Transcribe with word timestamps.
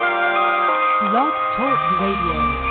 Blog 0.00 1.32
Talk 1.56 2.00
Radio. 2.00 2.69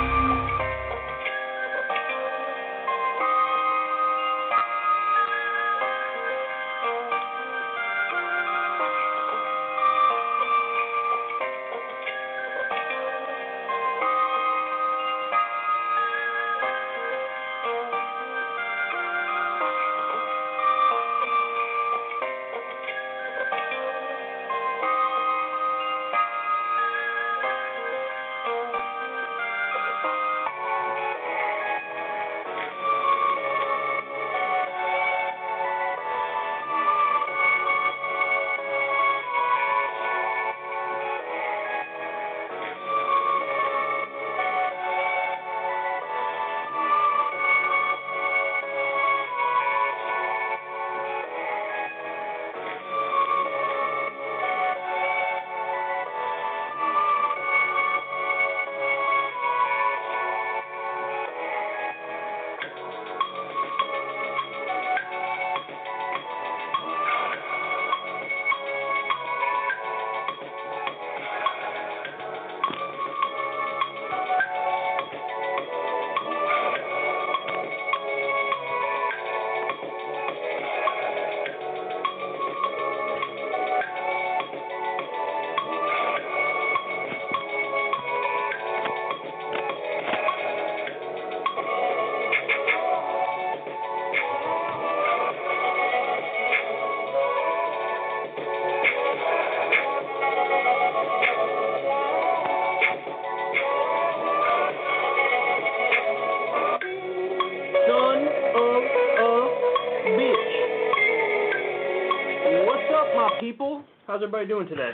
Everybody 114.32 114.46
doing 114.46 114.68
today? 114.68 114.92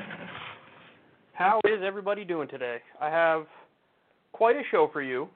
How 1.34 1.60
is 1.66 1.82
everybody 1.84 2.24
doing 2.24 2.48
today? 2.48 2.78
I 3.02 3.10
have 3.10 3.44
quite 4.32 4.56
a 4.56 4.62
show 4.70 4.88
for 4.90 5.02
you. 5.02 5.28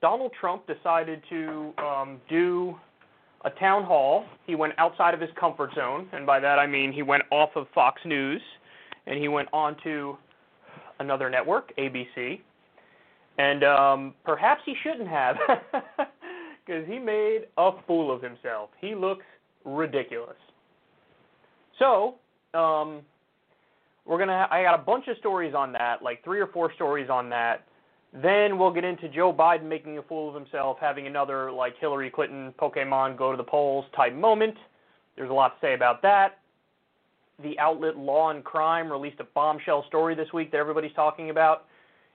Donald 0.00 0.30
Trump 0.40 0.68
decided 0.68 1.20
to 1.28 1.72
um, 1.78 2.20
do 2.28 2.76
a 3.44 3.50
town 3.50 3.82
hall. 3.82 4.24
He 4.46 4.54
went 4.54 4.74
outside 4.78 5.14
of 5.14 5.20
his 5.20 5.30
comfort 5.34 5.70
zone, 5.74 6.08
and 6.12 6.24
by 6.24 6.38
that 6.38 6.60
I 6.60 6.68
mean 6.68 6.92
he 6.92 7.02
went 7.02 7.24
off 7.32 7.50
of 7.56 7.66
Fox 7.74 8.00
News 8.04 8.40
and 9.08 9.18
he 9.18 9.26
went 9.26 9.48
on 9.52 9.74
to 9.82 10.16
another 11.00 11.28
network, 11.28 11.76
ABC. 11.78 12.38
And 13.36 13.64
um, 13.64 14.14
perhaps 14.24 14.60
he 14.64 14.76
shouldn't 14.84 15.08
have, 15.08 15.34
because 16.64 16.86
he 16.86 17.00
made 17.00 17.46
a 17.58 17.72
fool 17.84 18.14
of 18.14 18.22
himself. 18.22 18.70
He 18.80 18.94
looks 18.94 19.24
ridiculous. 19.64 20.36
So, 21.80 22.14
um, 22.54 23.02
we're 24.04 24.18
gonna. 24.18 24.46
Ha- 24.48 24.54
I 24.54 24.62
got 24.62 24.74
a 24.74 24.82
bunch 24.82 25.08
of 25.08 25.16
stories 25.18 25.54
on 25.54 25.72
that, 25.72 26.02
like 26.02 26.22
three 26.24 26.40
or 26.40 26.48
four 26.48 26.72
stories 26.74 27.08
on 27.08 27.28
that. 27.30 27.66
Then 28.12 28.58
we'll 28.58 28.72
get 28.72 28.84
into 28.84 29.08
Joe 29.08 29.32
Biden 29.32 29.64
making 29.64 29.96
a 29.98 30.02
fool 30.02 30.28
of 30.28 30.34
himself, 30.34 30.76
having 30.80 31.06
another 31.06 31.50
like 31.50 31.78
Hillary 31.78 32.10
Clinton 32.10 32.52
Pokemon 32.60 33.16
go 33.16 33.30
to 33.30 33.36
the 33.36 33.44
polls 33.44 33.86
type 33.96 34.14
moment. 34.14 34.56
There's 35.16 35.30
a 35.30 35.34
lot 35.34 35.60
to 35.60 35.66
say 35.66 35.74
about 35.74 36.02
that. 36.02 36.38
The 37.42 37.58
outlet 37.58 37.96
Law 37.96 38.30
and 38.30 38.44
Crime 38.44 38.90
released 38.90 39.18
a 39.20 39.24
bombshell 39.24 39.84
story 39.88 40.14
this 40.14 40.32
week 40.32 40.50
that 40.52 40.58
everybody's 40.58 40.92
talking 40.92 41.30
about 41.30 41.64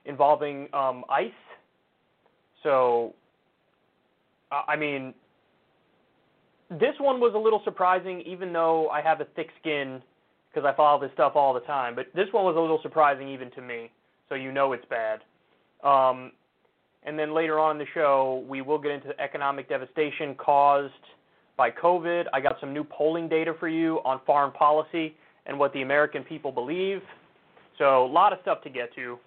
involving 0.04 0.68
um, 0.72 1.04
ICE. 1.08 1.32
So, 2.62 3.14
I 4.52 4.62
I 4.68 4.76
mean, 4.76 5.14
this 6.70 6.94
one 6.98 7.18
was 7.18 7.32
a 7.34 7.38
little 7.38 7.62
surprising, 7.64 8.20
even 8.22 8.52
though 8.52 8.88
I 8.90 9.00
have 9.00 9.20
a 9.20 9.24
thick 9.24 9.48
skin 9.60 10.00
because 10.58 10.72
I 10.72 10.76
follow 10.76 11.00
this 11.00 11.10
stuff 11.14 11.32
all 11.36 11.54
the 11.54 11.60
time. 11.60 11.94
But 11.94 12.06
this 12.14 12.26
one 12.32 12.44
was 12.44 12.56
a 12.56 12.60
little 12.60 12.80
surprising 12.82 13.28
even 13.28 13.50
to 13.52 13.62
me, 13.62 13.90
so 14.28 14.34
you 14.34 14.50
know 14.50 14.72
it's 14.72 14.84
bad. 14.90 15.20
Um, 15.84 16.32
and 17.04 17.16
then 17.16 17.32
later 17.32 17.60
on 17.60 17.76
in 17.76 17.78
the 17.78 17.86
show, 17.94 18.44
we 18.48 18.60
will 18.60 18.78
get 18.78 18.90
into 18.90 19.18
economic 19.20 19.68
devastation 19.68 20.34
caused 20.34 20.92
by 21.56 21.70
COVID. 21.70 22.24
I 22.32 22.40
got 22.40 22.56
some 22.60 22.72
new 22.72 22.82
polling 22.82 23.28
data 23.28 23.54
for 23.60 23.68
you 23.68 24.00
on 24.04 24.20
foreign 24.26 24.50
policy 24.50 25.14
and 25.46 25.56
what 25.56 25.72
the 25.72 25.82
American 25.82 26.24
people 26.24 26.50
believe. 26.50 27.00
So, 27.78 28.04
a 28.04 28.10
lot 28.10 28.32
of 28.32 28.40
stuff 28.42 28.60
to 28.64 28.70
get 28.70 28.92
to. 28.96 29.18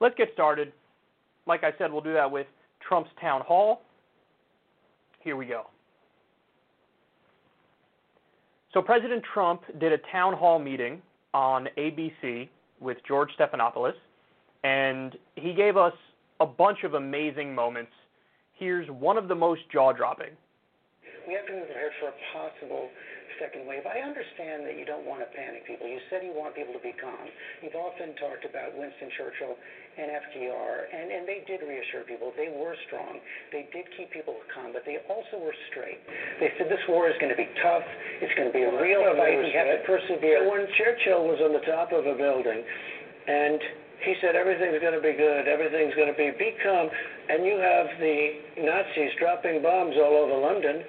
Let's 0.00 0.14
get 0.16 0.28
started. 0.34 0.72
Like 1.46 1.64
I 1.64 1.70
said, 1.78 1.90
we'll 1.90 2.02
do 2.02 2.12
that 2.12 2.30
with 2.30 2.46
Trump's 2.86 3.10
town 3.18 3.40
hall. 3.40 3.80
Here 5.20 5.36
we 5.36 5.46
go. 5.46 5.62
So, 8.74 8.82
President 8.82 9.24
Trump 9.32 9.62
did 9.80 9.92
a 9.92 9.98
town 10.12 10.34
hall 10.34 10.58
meeting 10.58 11.00
on 11.32 11.68
ABC 11.78 12.48
with 12.80 12.98
George 13.06 13.30
Stephanopoulos, 13.38 13.94
and 14.62 15.16
he 15.36 15.54
gave 15.54 15.76
us 15.76 15.94
a 16.40 16.46
bunch 16.46 16.84
of 16.84 16.94
amazing 16.94 17.54
moments. 17.54 17.92
Here's 18.52 18.88
one 18.90 19.16
of 19.16 19.28
the 19.28 19.34
most 19.34 19.62
jaw 19.72 19.92
dropping. 19.92 20.30
We 21.28 21.36
have 21.36 21.44
to 21.44 21.52
be 21.52 21.60
prepared 21.60 21.92
for 22.00 22.08
a 22.08 22.16
possible 22.32 22.88
second 23.36 23.68
wave. 23.68 23.84
I 23.84 24.00
understand 24.00 24.64
that 24.64 24.80
you 24.80 24.88
don't 24.88 25.04
want 25.04 25.20
to 25.20 25.28
panic 25.36 25.68
people. 25.68 25.84
You 25.84 26.00
said 26.08 26.24
you 26.24 26.32
want 26.32 26.56
people 26.56 26.72
to 26.72 26.80
be 26.80 26.96
calm. 26.96 27.28
You've 27.60 27.76
often 27.76 28.16
talked 28.16 28.48
about 28.48 28.72
Winston 28.72 29.12
Churchill 29.12 29.52
and 30.00 30.08
FDR, 30.08 30.88
and, 30.88 31.12
and 31.12 31.22
they 31.28 31.44
did 31.44 31.60
reassure 31.60 32.08
people. 32.08 32.32
They 32.32 32.48
were 32.48 32.72
strong. 32.88 33.20
They 33.52 33.68
did 33.76 33.84
keep 33.92 34.08
people 34.08 34.40
calm, 34.48 34.72
but 34.72 34.88
they 34.88 35.04
also 35.04 35.36
were 35.36 35.52
straight. 35.68 36.00
They 36.40 36.48
said 36.56 36.72
this 36.72 36.80
war 36.88 37.12
is 37.12 37.16
going 37.20 37.30
to 37.30 37.36
be 37.36 37.52
tough. 37.60 37.84
It's 38.24 38.32
going 38.32 38.48
to 38.48 38.56
be 38.56 38.64
a 38.64 38.72
real 38.72 39.04
fight. 39.12 39.36
We 39.36 39.52
have 39.52 39.68
to 39.68 39.84
persevere. 39.84 40.48
When 40.48 40.64
Churchill 40.80 41.28
was 41.28 41.44
on 41.44 41.52
the 41.52 41.64
top 41.68 41.92
of 41.92 42.08
a 42.08 42.16
building, 42.16 42.64
and 43.28 43.60
he 44.00 44.16
said 44.24 44.32
everything's 44.32 44.80
going 44.80 44.96
to 44.96 45.04
be 45.04 45.12
good, 45.12 45.44
everything's 45.44 45.92
going 45.92 46.08
to 46.08 46.16
be 46.16 46.32
be 46.40 46.56
calm, 46.64 46.88
and 47.28 47.44
you 47.44 47.60
have 47.60 47.86
the 48.00 48.64
Nazis 48.64 49.12
dropping 49.20 49.60
bombs 49.60 49.92
all 50.00 50.16
over 50.24 50.40
London. 50.40 50.80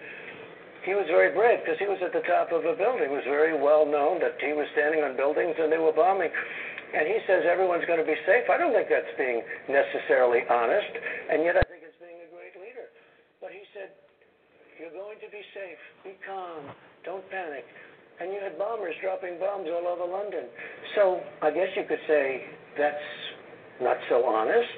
He 0.87 0.95
was 0.95 1.05
very 1.11 1.35
brave 1.35 1.59
because 1.59 1.79
he 1.79 1.87
was 1.87 1.99
at 1.99 2.15
the 2.15 2.23
top 2.23 2.55
of 2.55 2.63
a 2.63 2.75
building. 2.75 3.11
It 3.11 3.13
was 3.13 3.27
very 3.27 3.51
well 3.51 3.83
known 3.83 4.23
that 4.23 4.39
he 4.39 4.55
was 4.55 4.65
standing 4.73 5.03
on 5.03 5.19
buildings 5.19 5.55
and 5.59 5.67
they 5.71 5.77
were 5.77 5.91
bombing. 5.91 6.31
And 6.89 7.05
he 7.05 7.19
says 7.27 7.45
everyone's 7.45 7.85
going 7.85 7.99
to 7.99 8.07
be 8.07 8.17
safe. 8.25 8.49
I 8.49 8.57
don't 8.57 8.73
think 8.73 8.89
that's 8.89 9.13
being 9.13 9.45
necessarily 9.69 10.41
honest, 10.49 10.89
and 11.29 11.45
yet 11.45 11.53
I 11.53 11.61
think 11.69 11.85
it's 11.85 11.99
being 12.01 12.17
a 12.25 12.29
great 12.33 12.57
leader. 12.57 12.89
But 13.37 13.53
he 13.53 13.61
said, 13.77 13.93
You're 14.81 14.95
going 14.97 15.21
to 15.21 15.29
be 15.29 15.43
safe. 15.53 15.77
Be 16.01 16.17
calm. 16.25 16.65
Don't 17.05 17.21
panic. 17.29 17.61
And 18.17 18.33
you 18.33 18.41
had 18.41 18.57
bombers 18.57 18.97
dropping 19.05 19.37
bombs 19.37 19.69
all 19.69 19.85
over 19.85 20.09
London. 20.09 20.49
So 20.97 21.21
I 21.45 21.53
guess 21.53 21.69
you 21.77 21.85
could 21.85 22.01
say 22.09 22.41
that's 22.73 23.07
not 23.79 23.97
so 24.09 24.25
honest, 24.25 24.75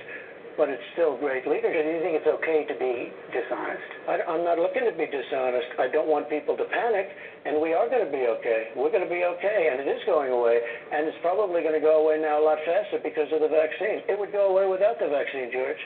but 0.57 0.69
it's 0.69 0.83
still 0.93 1.17
great 1.17 1.47
leadership. 1.47 1.85
Do 1.85 1.91
you 1.91 2.03
think 2.03 2.19
it's 2.19 2.27
okay 2.27 2.65
to 2.67 2.75
be 2.75 3.11
dishonest? 3.31 3.89
I, 4.07 4.21
I'm 4.27 4.43
not 4.43 4.59
looking 4.59 4.83
to 4.85 4.95
be 4.95 5.07
dishonest. 5.07 5.79
I 5.79 5.87
don't 5.87 6.07
want 6.07 6.29
people 6.29 6.55
to 6.57 6.65
panic, 6.69 7.07
and 7.45 7.61
we 7.61 7.73
are 7.73 7.87
going 7.87 8.05
to 8.05 8.11
be 8.11 8.27
okay. 8.39 8.75
We're 8.75 8.91
going 8.91 9.03
to 9.03 9.09
be 9.09 9.23
okay, 9.23 9.69
and 9.71 9.81
it 9.81 9.87
is 9.89 10.01
going 10.05 10.31
away, 10.31 10.59
and 10.59 11.07
it's 11.07 11.17
probably 11.21 11.61
going 11.61 11.75
to 11.75 11.83
go 11.83 12.03
away 12.03 12.19
now 12.19 12.41
a 12.41 12.43
lot 12.43 12.59
faster 12.65 12.99
because 13.03 13.27
of 13.33 13.41
the 13.41 13.51
vaccine. 13.51 14.03
It 14.07 14.17
would 14.19 14.31
go 14.31 14.51
away 14.51 14.67
without 14.67 14.99
the 14.99 15.07
vaccine, 15.07 15.51
George. 15.51 15.81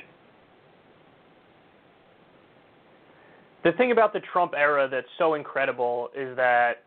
The 3.65 3.73
thing 3.73 3.91
about 3.91 4.13
the 4.13 4.21
Trump 4.31 4.53
era 4.55 4.87
that's 4.89 5.09
so 5.17 5.33
incredible 5.33 6.09
is 6.15 6.35
that 6.37 6.85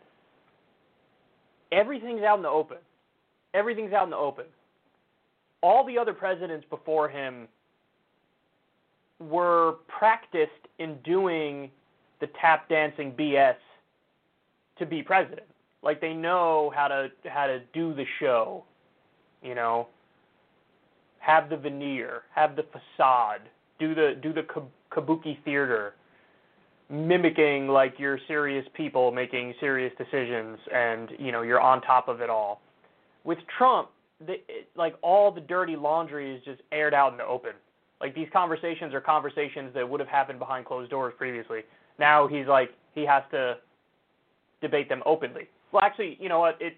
everything's 1.73 2.23
out 2.23 2.37
in 2.37 2.43
the 2.43 2.49
open. 2.49 2.79
Everything's 3.53 3.93
out 3.93 4.05
in 4.05 4.11
the 4.11 4.17
open. 4.17 4.45
All 5.61 5.85
the 5.85 5.99
other 5.99 6.13
presidents 6.13 6.65
before 6.71 7.09
him 7.09 7.49
were 9.21 9.77
practiced 9.89 10.51
in 10.79 10.97
doing 11.05 11.71
the 12.21 12.29
tap 12.41 12.69
dancing 12.69 13.13
BS 13.13 13.57
to 14.79 14.87
be 14.87 15.03
president. 15.03 15.47
Like 15.83 16.01
they 16.01 16.13
know 16.13 16.73
how 16.75 16.89
to 16.89 17.09
how 17.27 17.47
to 17.47 17.61
do 17.73 17.95
the 17.95 18.05
show, 18.21 18.65
you 19.43 19.55
know, 19.55 19.89
have 21.19 21.49
the 21.49 21.57
veneer, 21.57 22.23
have 22.35 22.57
the 22.57 22.65
facade, 22.65 23.43
do 23.79 23.95
the 23.95 24.19
do 24.21 24.33
the 24.33 24.45
kabuki 24.91 25.43
theater 25.45 25.95
mimicking 26.91 27.69
like 27.69 27.95
you're 27.99 28.19
serious 28.27 28.67
people 28.75 29.13
making 29.13 29.53
serious 29.61 29.93
decisions 29.99 30.59
and 30.75 31.11
you 31.19 31.31
know 31.31 31.43
you're 31.43 31.61
on 31.61 31.81
top 31.83 32.09
of 32.09 32.21
it 32.21 32.31
all. 32.31 32.61
With 33.25 33.39
trump 33.57 33.91
the, 34.27 34.37
like 34.75 34.95
all 35.03 35.31
the 35.31 35.41
dirty 35.41 35.77
laundry 35.77 36.35
is 36.35 36.43
just 36.45 36.61
aired 36.73 36.95
out 36.95 37.13
in 37.13 37.19
the 37.19 37.25
open 37.25 37.53
like 38.01 38.15
these 38.15 38.29
conversations 38.33 38.95
are 38.95 39.01
conversations 39.01 39.73
that 39.75 39.89
would 39.89 40.01
have 40.01 40.09
happened 40.09 40.39
behind 40.39 40.65
closed 40.67 40.91
doors 40.91 41.15
previously 41.17 41.61
now 41.99 42.27
he's 42.27 42.47
like 42.47 42.71
he 42.95 43.05
has 43.05 43.23
to 43.31 43.57
debate 44.61 44.89
them 44.89 45.03
openly 45.07 45.49
well 45.73 45.83
actually 45.83 46.17
you 46.21 46.29
know 46.29 46.41
what 46.41 46.57
it 46.61 46.77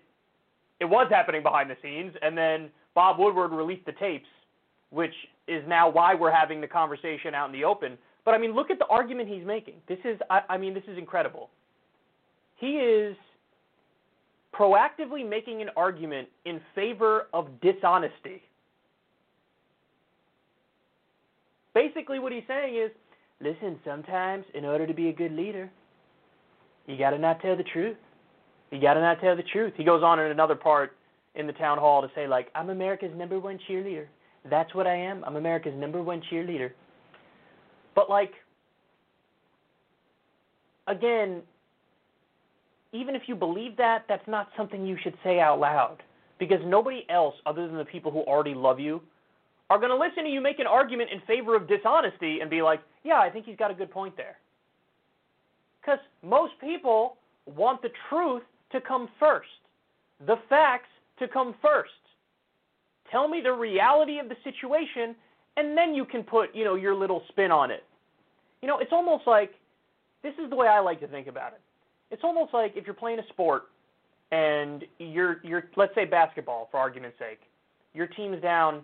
it 0.80 0.84
was 0.84 1.06
happening 1.10 1.42
behind 1.42 1.70
the 1.70 1.76
scenes 1.82 2.14
and 2.22 2.36
then 2.36 2.70
bob 2.94 3.18
woodward 3.18 3.52
released 3.52 3.84
the 3.86 3.92
tapes 3.92 4.28
which 4.90 5.14
is 5.46 5.62
now 5.68 5.88
why 5.88 6.14
we're 6.14 6.30
having 6.30 6.60
the 6.60 6.66
conversation 6.66 7.34
out 7.34 7.46
in 7.46 7.52
the 7.52 7.64
open 7.64 7.96
but 8.24 8.34
I 8.34 8.38
mean, 8.38 8.54
look 8.54 8.70
at 8.70 8.78
the 8.78 8.86
argument 8.86 9.28
he's 9.28 9.46
making. 9.46 9.74
This 9.88 9.98
is, 10.04 10.18
I, 10.28 10.42
I 10.50 10.58
mean, 10.58 10.74
this 10.74 10.82
is 10.86 10.98
incredible. 10.98 11.50
He 12.56 12.76
is 12.76 13.16
proactively 14.54 15.26
making 15.28 15.62
an 15.62 15.70
argument 15.76 16.28
in 16.44 16.60
favor 16.74 17.28
of 17.32 17.48
dishonesty. 17.60 18.42
Basically, 21.74 22.18
what 22.18 22.32
he's 22.32 22.42
saying 22.48 22.76
is 22.76 22.90
listen, 23.40 23.78
sometimes 23.84 24.44
in 24.54 24.64
order 24.64 24.86
to 24.86 24.94
be 24.94 25.08
a 25.08 25.12
good 25.12 25.32
leader, 25.32 25.70
you 26.86 26.98
got 26.98 27.10
to 27.10 27.18
not 27.18 27.40
tell 27.40 27.56
the 27.56 27.64
truth. 27.64 27.96
You 28.70 28.80
got 28.80 28.94
to 28.94 29.00
not 29.00 29.20
tell 29.20 29.36
the 29.36 29.42
truth. 29.42 29.72
He 29.76 29.84
goes 29.84 30.02
on 30.02 30.20
in 30.20 30.30
another 30.30 30.54
part 30.54 30.96
in 31.34 31.46
the 31.46 31.52
town 31.52 31.78
hall 31.78 32.02
to 32.02 32.08
say, 32.14 32.26
like, 32.26 32.48
I'm 32.54 32.70
America's 32.70 33.12
number 33.16 33.38
one 33.38 33.58
cheerleader. 33.68 34.06
That's 34.48 34.74
what 34.74 34.86
I 34.86 34.96
am. 34.96 35.22
I'm 35.24 35.36
America's 35.36 35.74
number 35.76 36.02
one 36.02 36.22
cheerleader. 36.30 36.70
But 37.94 38.08
like 38.08 38.32
again, 40.86 41.42
even 42.92 43.14
if 43.14 43.22
you 43.26 43.34
believe 43.34 43.76
that, 43.76 44.04
that's 44.08 44.26
not 44.26 44.48
something 44.56 44.84
you 44.84 44.96
should 45.02 45.14
say 45.22 45.38
out 45.38 45.60
loud 45.60 46.02
because 46.38 46.58
nobody 46.64 47.04
else 47.08 47.34
other 47.46 47.66
than 47.66 47.76
the 47.76 47.84
people 47.84 48.10
who 48.10 48.20
already 48.20 48.54
love 48.54 48.80
you 48.80 49.00
are 49.70 49.78
going 49.78 49.90
to 49.90 49.96
listen 49.96 50.24
to 50.24 50.30
you 50.30 50.40
make 50.40 50.58
an 50.58 50.66
argument 50.66 51.10
in 51.10 51.20
favor 51.22 51.54
of 51.54 51.68
dishonesty 51.68 52.40
and 52.40 52.50
be 52.50 52.60
like, 52.60 52.82
"Yeah, 53.04 53.20
I 53.20 53.30
think 53.30 53.46
he's 53.46 53.56
got 53.56 53.70
a 53.70 53.74
good 53.74 53.90
point 53.90 54.16
there." 54.16 54.36
Cuz 55.82 55.98
most 56.22 56.58
people 56.60 57.16
want 57.46 57.80
the 57.80 57.90
truth 58.08 58.42
to 58.72 58.80
come 58.80 59.08
first. 59.18 59.48
The 60.26 60.36
facts 60.48 60.90
to 61.18 61.28
come 61.28 61.54
first. 61.62 61.92
Tell 63.10 63.28
me 63.28 63.40
the 63.40 63.52
reality 63.52 64.18
of 64.18 64.28
the 64.28 64.36
situation 64.44 65.16
and 65.56 65.76
then 65.76 65.94
you 65.94 66.04
can 66.04 66.22
put, 66.22 66.54
you 66.54 66.64
know, 66.64 66.74
your 66.74 66.94
little 66.94 67.24
spin 67.28 67.50
on 67.50 67.70
it. 67.70 67.84
You 68.62 68.68
know, 68.68 68.78
it's 68.78 68.92
almost 68.92 69.26
like 69.26 69.54
this 70.22 70.34
is 70.42 70.50
the 70.50 70.56
way 70.56 70.68
I 70.68 70.80
like 70.80 71.00
to 71.00 71.08
think 71.08 71.26
about 71.26 71.52
it. 71.52 71.60
It's 72.10 72.24
almost 72.24 72.52
like 72.52 72.76
if 72.76 72.86
you're 72.86 72.94
playing 72.94 73.20
a 73.20 73.26
sport 73.28 73.64
and 74.32 74.84
you're 74.98 75.40
you're 75.42 75.64
let's 75.76 75.94
say 75.94 76.04
basketball 76.04 76.68
for 76.70 76.78
argument's 76.78 77.18
sake. 77.18 77.40
Your 77.94 78.06
team's 78.06 78.40
down 78.42 78.82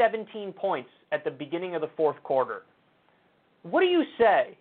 17 0.00 0.54
points 0.54 0.88
at 1.12 1.24
the 1.24 1.30
beginning 1.30 1.74
of 1.74 1.82
the 1.82 1.90
fourth 1.94 2.16
quarter. 2.22 2.62
What 3.62 3.80
do 3.80 3.86
you 3.86 4.02
say 4.18 4.56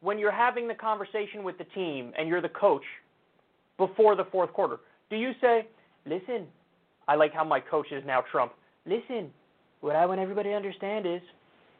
when 0.00 0.18
you're 0.18 0.32
having 0.32 0.66
the 0.66 0.74
conversation 0.74 1.44
with 1.44 1.56
the 1.56 1.64
team 1.64 2.12
and 2.18 2.28
you're 2.28 2.42
the 2.42 2.48
coach 2.48 2.82
before 3.78 4.16
the 4.16 4.24
fourth 4.32 4.52
quarter? 4.52 4.78
Do 5.08 5.16
you 5.16 5.32
say, 5.40 5.68
"Listen, 6.04 6.48
I 7.06 7.14
like 7.14 7.32
how 7.32 7.44
my 7.44 7.60
coach 7.60 7.92
is 7.92 8.04
now 8.04 8.22
Trump. 8.32 8.52
Listen, 8.84 9.32
what 9.80 9.94
I 9.94 10.04
want 10.06 10.20
everybody 10.20 10.48
to 10.50 10.56
understand 10.56 11.06
is 11.06 11.20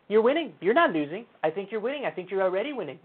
you're 0.09 0.23
winning. 0.23 0.53
You're 0.61 0.75
not 0.75 0.93
losing. 0.93 1.27
I 1.43 1.51
think 1.51 1.73
you're 1.73 1.81
winning. 1.81 2.05
I 2.05 2.11
think 2.13 2.31
you're 2.31 2.43
already 2.43 2.73
winning. 2.73 3.01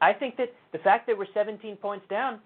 I 0.00 0.14
think 0.14 0.36
that 0.36 0.54
the 0.72 0.78
fact 0.78 1.06
that 1.06 1.18
we're 1.18 1.26
17 1.34 1.76
points 1.76 2.06
down, 2.08 2.40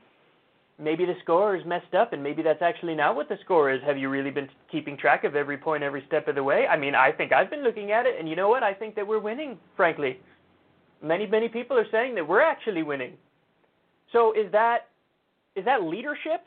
maybe 0.82 1.04
the 1.04 1.14
score 1.22 1.56
is 1.56 1.64
messed 1.64 1.94
up, 1.94 2.12
and 2.12 2.22
maybe 2.22 2.42
that's 2.42 2.62
actually 2.62 2.94
not 2.94 3.14
what 3.14 3.28
the 3.28 3.38
score 3.44 3.70
is. 3.70 3.80
Have 3.82 3.96
you 3.96 4.08
really 4.08 4.30
been 4.30 4.48
keeping 4.70 4.96
track 4.96 5.24
of 5.24 5.36
every 5.36 5.56
point 5.56 5.82
every 5.82 6.04
step 6.06 6.28
of 6.28 6.34
the 6.34 6.42
way? 6.42 6.66
I 6.66 6.76
mean, 6.76 6.94
I 6.94 7.12
think 7.12 7.32
I've 7.32 7.50
been 7.50 7.62
looking 7.62 7.92
at 7.92 8.06
it, 8.06 8.18
and 8.18 8.28
you 8.28 8.36
know 8.36 8.48
what? 8.48 8.62
I 8.62 8.74
think 8.74 8.94
that 8.96 9.06
we're 9.06 9.20
winning, 9.20 9.58
frankly. 9.76 10.18
Many, 11.02 11.26
many 11.26 11.48
people 11.48 11.76
are 11.76 11.86
saying 11.90 12.14
that 12.16 12.26
we're 12.26 12.42
actually 12.42 12.82
winning. 12.82 13.14
So 14.12 14.32
is 14.32 14.50
that 14.52 14.88
is 15.56 15.64
that 15.64 15.82
leadership? 15.82 16.44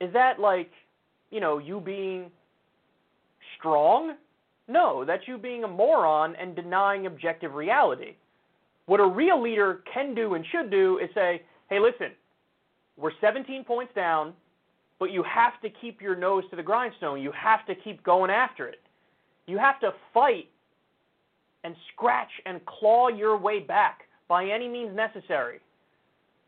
Is 0.00 0.12
that 0.12 0.38
like, 0.38 0.70
you 1.30 1.40
know, 1.40 1.58
you 1.58 1.80
being 1.80 2.30
strong? 3.58 4.16
No, 4.68 5.04
that's 5.04 5.26
you 5.26 5.38
being 5.38 5.64
a 5.64 5.68
moron 5.68 6.36
and 6.36 6.54
denying 6.54 7.06
objective 7.06 7.54
reality. 7.54 8.14
What 8.86 9.00
a 9.00 9.06
real 9.06 9.42
leader 9.42 9.80
can 9.92 10.14
do 10.14 10.34
and 10.34 10.44
should 10.52 10.70
do 10.70 10.98
is 10.98 11.08
say, 11.14 11.42
hey, 11.70 11.78
listen, 11.78 12.12
we're 12.98 13.12
17 13.20 13.64
points 13.64 13.92
down, 13.94 14.32
but 14.98 15.12
you 15.12 15.22
have 15.22 15.60
to 15.62 15.70
keep 15.70 16.02
your 16.02 16.16
nose 16.16 16.44
to 16.50 16.56
the 16.56 16.62
grindstone. 16.62 17.22
You 17.22 17.32
have 17.32 17.64
to 17.66 17.74
keep 17.74 18.02
going 18.02 18.30
after 18.30 18.66
it. 18.66 18.80
You 19.46 19.58
have 19.58 19.80
to 19.80 19.92
fight 20.12 20.48
and 21.64 21.74
scratch 21.92 22.30
and 22.44 22.64
claw 22.66 23.08
your 23.08 23.36
way 23.36 23.60
back 23.60 24.02
by 24.28 24.46
any 24.46 24.68
means 24.68 24.94
necessary. 24.94 25.60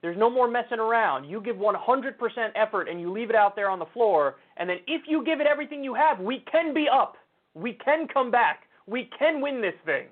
There's 0.02 0.18
no 0.18 0.30
more 0.30 0.48
messing 0.48 0.78
around. 0.78 1.24
You 1.24 1.40
give 1.40 1.56
100% 1.56 2.14
effort 2.54 2.88
and 2.88 3.00
you 3.00 3.12
leave 3.12 3.30
it 3.30 3.36
out 3.36 3.54
there 3.54 3.70
on 3.70 3.78
the 3.78 3.86
floor, 3.86 4.36
and 4.56 4.68
then 4.68 4.78
if 4.86 5.02
you 5.06 5.24
give 5.24 5.40
it 5.40 5.46
everything 5.46 5.84
you 5.84 5.94
have, 5.94 6.20
we 6.20 6.44
can 6.50 6.74
be 6.74 6.86
up. 6.92 7.16
We 7.54 7.74
can 7.74 8.08
come 8.08 8.30
back. 8.30 8.62
We 8.86 9.10
can 9.18 9.40
win 9.40 9.60
this 9.60 9.74
thing. 9.84 10.06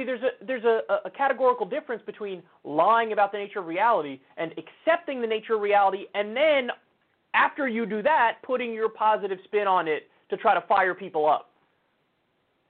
See, 0.00 0.06
there's 0.06 0.22
a 0.22 0.44
there's 0.46 0.64
a, 0.64 0.80
a 1.04 1.10
categorical 1.10 1.66
difference 1.66 2.02
between 2.06 2.42
lying 2.64 3.12
about 3.12 3.32
the 3.32 3.38
nature 3.38 3.58
of 3.58 3.66
reality 3.66 4.18
and 4.38 4.50
accepting 4.52 5.20
the 5.20 5.26
nature 5.26 5.56
of 5.56 5.60
reality, 5.60 6.06
and 6.14 6.34
then 6.34 6.70
after 7.34 7.68
you 7.68 7.84
do 7.84 8.00
that, 8.02 8.38
putting 8.42 8.72
your 8.72 8.88
positive 8.88 9.36
spin 9.44 9.66
on 9.66 9.86
it 9.88 10.04
to 10.30 10.38
try 10.38 10.54
to 10.54 10.66
fire 10.66 10.94
people 10.94 11.28
up. 11.28 11.50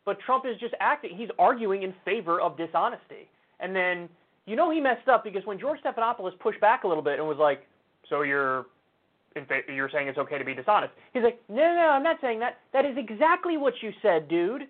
But 0.04 0.18
Trump 0.18 0.44
is 0.44 0.58
just 0.58 0.74
acting. 0.80 1.16
He's 1.16 1.28
arguing 1.38 1.84
in 1.84 1.94
favor 2.04 2.40
of 2.40 2.56
dishonesty, 2.56 3.28
and 3.60 3.76
then 3.76 4.08
you 4.46 4.56
know 4.56 4.72
he 4.72 4.80
messed 4.80 5.06
up 5.06 5.22
because 5.22 5.46
when 5.46 5.60
George 5.60 5.78
Stephanopoulos 5.84 6.36
pushed 6.40 6.60
back 6.60 6.82
a 6.82 6.88
little 6.88 7.04
bit 7.04 7.20
and 7.20 7.28
was 7.28 7.38
like, 7.38 7.64
"So 8.08 8.22
you're 8.22 8.66
you're 9.68 9.90
saying 9.90 10.08
it's 10.08 10.18
okay 10.18 10.36
to 10.36 10.44
be 10.44 10.54
dishonest. 10.54 10.92
He's 11.14 11.22
like, 11.22 11.40
no, 11.48 11.62
no, 11.62 11.76
no, 11.76 11.88
I'm 11.90 12.02
not 12.02 12.16
saying 12.20 12.40
that. 12.40 12.58
That 12.72 12.84
is 12.84 12.96
exactly 12.98 13.56
what 13.56 13.74
you 13.82 13.92
said, 14.02 14.26
dude. 14.26 14.62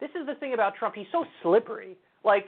This 0.00 0.10
is 0.10 0.26
the 0.26 0.34
thing 0.34 0.54
about 0.54 0.74
Trump. 0.76 0.94
He's 0.94 1.06
so 1.12 1.24
slippery. 1.42 1.96
Like, 2.24 2.46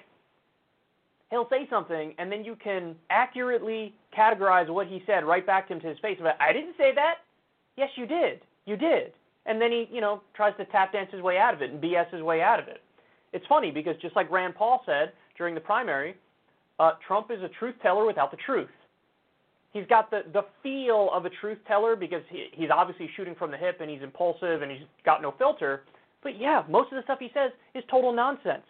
he'll 1.31 1.49
say 1.49 1.67
something, 1.71 2.15
and 2.19 2.31
then 2.31 2.45
you 2.45 2.57
can 2.57 2.97
accurately 3.11 3.95
categorize 4.17 4.69
what 4.69 4.87
he 4.87 5.03
said 5.07 5.25
right 5.25 5.47
back 5.47 5.69
to 5.69 5.75
him 5.75 5.81
to 5.81 5.89
his 5.89 5.99
face. 6.01 6.19
But 6.21 6.37
I 6.41 6.53
didn't 6.53 6.75
say 6.77 6.93
that. 6.95 7.17
Yes, 7.77 7.91
you 7.97 8.07
did. 8.07 8.41
You 8.65 8.77
did. 8.77 9.13
And 9.45 9.61
then 9.61 9.71
he, 9.71 9.89
you 9.93 10.01
know, 10.01 10.23
tries 10.35 10.57
to 10.57 10.65
tap 10.67 10.93
dance 10.93 11.11
his 11.13 11.23
way 11.23 11.39
out 11.39 11.55
of 11.55 11.63
it 11.63 11.71
and 11.71 11.81
BS 11.83 12.13
his 12.13 12.23
way 12.23 12.43
out 12.43 12.59
of 12.59 12.69
it. 12.69 12.81
It's 13.33 13.47
funny 13.49 13.71
because 13.71 13.95
just 14.01 14.17
like 14.17 14.31
Rand 14.31 14.55
Paul 14.57 14.83
said 14.87 15.13
during 15.39 15.55
the 15.55 15.61
primary, 15.61 16.17
uh, 16.81 16.93
Trump 17.07 17.31
is 17.31 17.43
a 17.43 17.49
truth 17.49 17.75
teller 17.83 18.07
without 18.07 18.31
the 18.31 18.39
truth 18.45 18.71
he's 19.77 19.87
got 19.89 20.11
the 20.11 20.23
the 20.33 20.43
feel 20.63 21.11
of 21.13 21.27
a 21.27 21.31
truth 21.41 21.59
teller 21.69 21.97
because 21.97 22.23
he, 22.31 22.47
he's 22.53 22.71
obviously 22.75 23.11
shooting 23.17 23.35
from 23.35 23.51
the 23.51 23.57
hip 23.57 23.79
and 23.81 23.91
he's 23.91 24.03
impulsive 24.03 24.63
and 24.63 24.71
he's 24.71 24.81
got 25.05 25.21
no 25.21 25.35
filter. 25.39 25.83
But 26.27 26.41
yeah, 26.41 26.65
most 26.69 26.91
of 26.91 26.97
the 26.97 27.05
stuff 27.05 27.21
he 27.21 27.31
says 27.33 27.53
is 27.77 27.85
total 27.89 28.13
nonsense. 28.13 28.65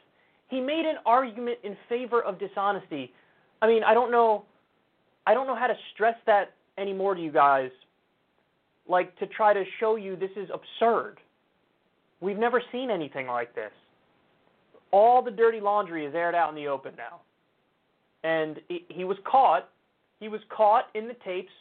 He 0.48 0.60
made 0.60 0.84
an 0.84 0.96
argument 1.06 1.56
in 1.64 1.74
favor 1.88 2.20
of 2.22 2.38
dishonesty. 2.38 3.14
I 3.62 3.66
mean, 3.66 3.82
I 3.82 3.94
don't 3.94 4.10
know 4.12 4.44
I 5.26 5.32
don't 5.32 5.46
know 5.46 5.56
how 5.56 5.66
to 5.66 5.74
stress 5.94 6.16
that 6.26 6.52
anymore 6.76 7.14
to 7.14 7.22
you 7.22 7.32
guys, 7.32 7.70
like 8.86 9.18
to 9.20 9.26
try 9.26 9.54
to 9.54 9.64
show 9.80 9.96
you 9.96 10.16
this 10.16 10.30
is 10.36 10.50
absurd. 10.52 11.16
We've 12.20 12.36
never 12.36 12.62
seen 12.70 12.90
anything 12.90 13.26
like 13.26 13.54
this. 13.54 13.72
All 14.92 15.22
the 15.22 15.30
dirty 15.30 15.58
laundry 15.58 16.04
is 16.04 16.14
aired 16.14 16.34
out 16.34 16.50
in 16.50 16.56
the 16.56 16.68
open 16.68 16.92
now. 16.98 17.20
And 18.22 18.60
he, 18.68 19.04
was 19.04 19.16
caught. 19.24 19.70
He 20.20 20.28
was 20.28 20.42
caught 20.54 20.88
in 20.94 21.08
the 21.08 21.16
tapes 21.24 21.52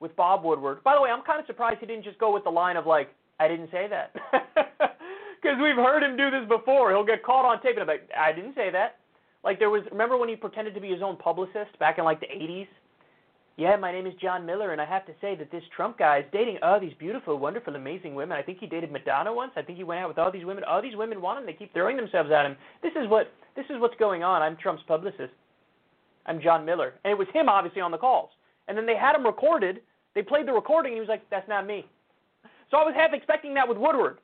with 0.00 0.16
Bob 0.16 0.42
Woodward. 0.42 0.82
By 0.82 0.96
the 0.96 1.00
way, 1.00 1.10
I'm 1.10 1.22
kind 1.22 1.38
of 1.38 1.46
surprised 1.46 1.78
he 1.78 1.86
didn't 1.86 2.04
just 2.04 2.18
go 2.18 2.34
with 2.34 2.42
the 2.42 2.50
line 2.50 2.76
of 2.76 2.86
like, 2.86 3.14
"I 3.38 3.46
didn't 3.46 3.70
say 3.70 3.86
that," 3.88 4.14
because 5.44 5.60
we've 5.60 5.76
heard 5.76 6.02
him 6.02 6.16
do 6.16 6.30
this 6.30 6.48
before. 6.48 6.90
He'll 6.90 7.04
get 7.04 7.22
caught 7.22 7.44
on 7.44 7.60
tape 7.60 7.76
and 7.76 7.86
be 7.86 7.92
like, 7.92 8.10
"I 8.16 8.32
didn't 8.32 8.54
say 8.54 8.70
that." 8.70 8.96
Like 9.44 9.58
there 9.58 9.68
was, 9.68 9.82
remember 9.92 10.16
when 10.16 10.30
he 10.30 10.36
pretended 10.36 10.74
to 10.74 10.80
be 10.80 10.88
his 10.88 11.02
own 11.02 11.18
publicist 11.18 11.78
back 11.78 11.98
in 11.98 12.04
like 12.04 12.18
the 12.18 12.26
80s? 12.26 12.66
Yeah, 13.56 13.76
my 13.76 13.92
name 13.92 14.06
is 14.06 14.14
John 14.14 14.44
Miller, 14.44 14.72
and 14.72 14.80
I 14.80 14.86
have 14.86 15.06
to 15.06 15.12
say 15.20 15.36
that 15.36 15.50
this 15.52 15.62
Trump 15.76 15.98
guy 15.98 16.20
is 16.20 16.24
dating 16.32 16.58
all 16.62 16.80
these 16.80 16.94
beautiful, 16.98 17.38
wonderful, 17.38 17.76
amazing 17.76 18.14
women. 18.14 18.36
I 18.36 18.42
think 18.42 18.58
he 18.58 18.66
dated 18.66 18.90
Madonna 18.90 19.32
once. 19.32 19.52
I 19.54 19.62
think 19.62 19.78
he 19.78 19.84
went 19.84 20.00
out 20.00 20.08
with 20.08 20.18
all 20.18 20.32
these 20.32 20.44
women. 20.46 20.64
All 20.64 20.82
these 20.82 20.96
women 20.96 21.20
want 21.20 21.38
him. 21.38 21.46
They 21.46 21.52
keep 21.52 21.72
throwing 21.72 21.96
themselves 21.96 22.32
at 22.32 22.46
him. 22.46 22.56
This 22.82 22.92
is 22.96 23.06
what 23.08 23.30
this 23.54 23.66
is 23.70 23.78
what's 23.78 23.94
going 23.96 24.24
on. 24.24 24.42
I'm 24.42 24.56
Trump's 24.56 24.82
publicist. 24.88 25.32
I'm 26.26 26.40
John 26.40 26.64
Miller, 26.64 26.94
and 27.04 27.12
it 27.12 27.18
was 27.18 27.28
him 27.34 27.48
obviously 27.48 27.82
on 27.82 27.90
the 27.90 27.98
calls. 27.98 28.30
And 28.66 28.76
then 28.76 28.86
they 28.86 28.96
had 28.96 29.14
him 29.14 29.24
recorded. 29.26 29.82
They 30.14 30.22
played 30.22 30.48
the 30.48 30.52
recording, 30.52 30.92
and 30.92 30.96
he 30.96 31.00
was 31.00 31.08
like, 31.08 31.28
"That's 31.28 31.48
not 31.48 31.66
me." 31.66 31.86
So 32.70 32.78
I 32.78 32.84
was 32.84 32.94
half 32.96 33.12
expecting 33.12 33.54
that 33.54 33.68
with 33.68 33.78
Woodward, 33.78 34.18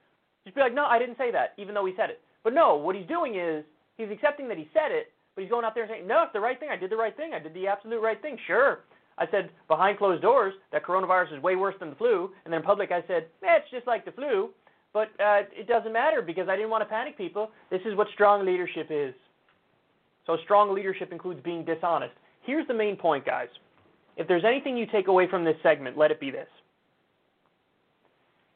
just 0.44 0.54
be 0.54 0.60
like, 0.60 0.74
"No, 0.74 0.86
I 0.86 0.98
didn't 0.98 1.18
say 1.18 1.30
that," 1.30 1.54
even 1.58 1.74
though 1.74 1.84
he 1.84 1.94
said 1.96 2.10
it. 2.10 2.20
But 2.42 2.54
no, 2.54 2.76
what 2.76 2.96
he's 2.96 3.06
doing 3.06 3.36
is 3.36 3.64
he's 3.96 4.10
accepting 4.10 4.48
that 4.48 4.58
he 4.58 4.68
said 4.72 4.90
it, 4.90 5.12
but 5.34 5.42
he's 5.42 5.50
going 5.50 5.64
out 5.64 5.74
there 5.74 5.84
and 5.84 5.90
saying, 5.90 6.06
"No, 6.06 6.22
it's 6.22 6.32
the 6.32 6.40
right 6.40 6.58
thing. 6.58 6.70
I 6.70 6.76
did 6.76 6.90
the 6.90 6.96
right 6.96 7.16
thing. 7.16 7.34
I 7.34 7.38
did 7.38 7.54
the 7.54 7.66
absolute 7.66 8.00
right 8.00 8.20
thing." 8.20 8.38
Sure. 8.46 8.80
I 9.18 9.30
said 9.30 9.50
behind 9.68 9.98
closed 9.98 10.22
doors 10.22 10.54
that 10.72 10.84
coronavirus 10.84 11.36
is 11.36 11.42
way 11.42 11.54
worse 11.54 11.74
than 11.78 11.90
the 11.90 11.96
flu, 11.96 12.30
and 12.44 12.52
then 12.52 12.60
in 12.60 12.66
public 12.66 12.90
I 12.90 13.02
said, 13.06 13.26
eh, 13.42 13.58
it's 13.58 13.70
just 13.70 13.86
like 13.86 14.06
the 14.06 14.12
flu, 14.12 14.48
but 14.94 15.08
uh, 15.20 15.42
it 15.52 15.68
doesn't 15.68 15.92
matter 15.92 16.22
because 16.22 16.48
I 16.48 16.56
didn't 16.56 16.70
want 16.70 16.82
to 16.82 16.86
panic 16.86 17.18
people. 17.18 17.50
This 17.70 17.82
is 17.84 17.94
what 17.96 18.08
strong 18.14 18.46
leadership 18.46 18.86
is. 18.88 19.14
So 20.26 20.38
strong 20.44 20.74
leadership 20.74 21.12
includes 21.12 21.40
being 21.42 21.64
dishonest. 21.64 22.14
Here's 22.42 22.66
the 22.66 22.74
main 22.74 22.96
point, 22.96 23.26
guys. 23.26 23.48
If 24.16 24.26
there's 24.26 24.44
anything 24.44 24.76
you 24.76 24.86
take 24.86 25.08
away 25.08 25.28
from 25.28 25.44
this 25.44 25.56
segment, 25.62 25.98
let 25.98 26.10
it 26.10 26.18
be 26.18 26.30
this. 26.30 26.48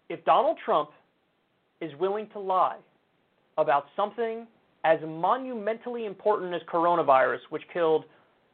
If 0.08 0.24
Donald 0.24 0.58
Trump 0.64 0.90
is 1.84 1.98
willing 1.98 2.28
to 2.32 2.38
lie 2.38 2.78
about 3.58 3.86
something 3.94 4.46
as 4.84 4.98
monumentally 5.06 6.06
important 6.06 6.54
as 6.54 6.60
coronavirus, 6.62 7.38
which 7.50 7.62
killed 7.72 8.04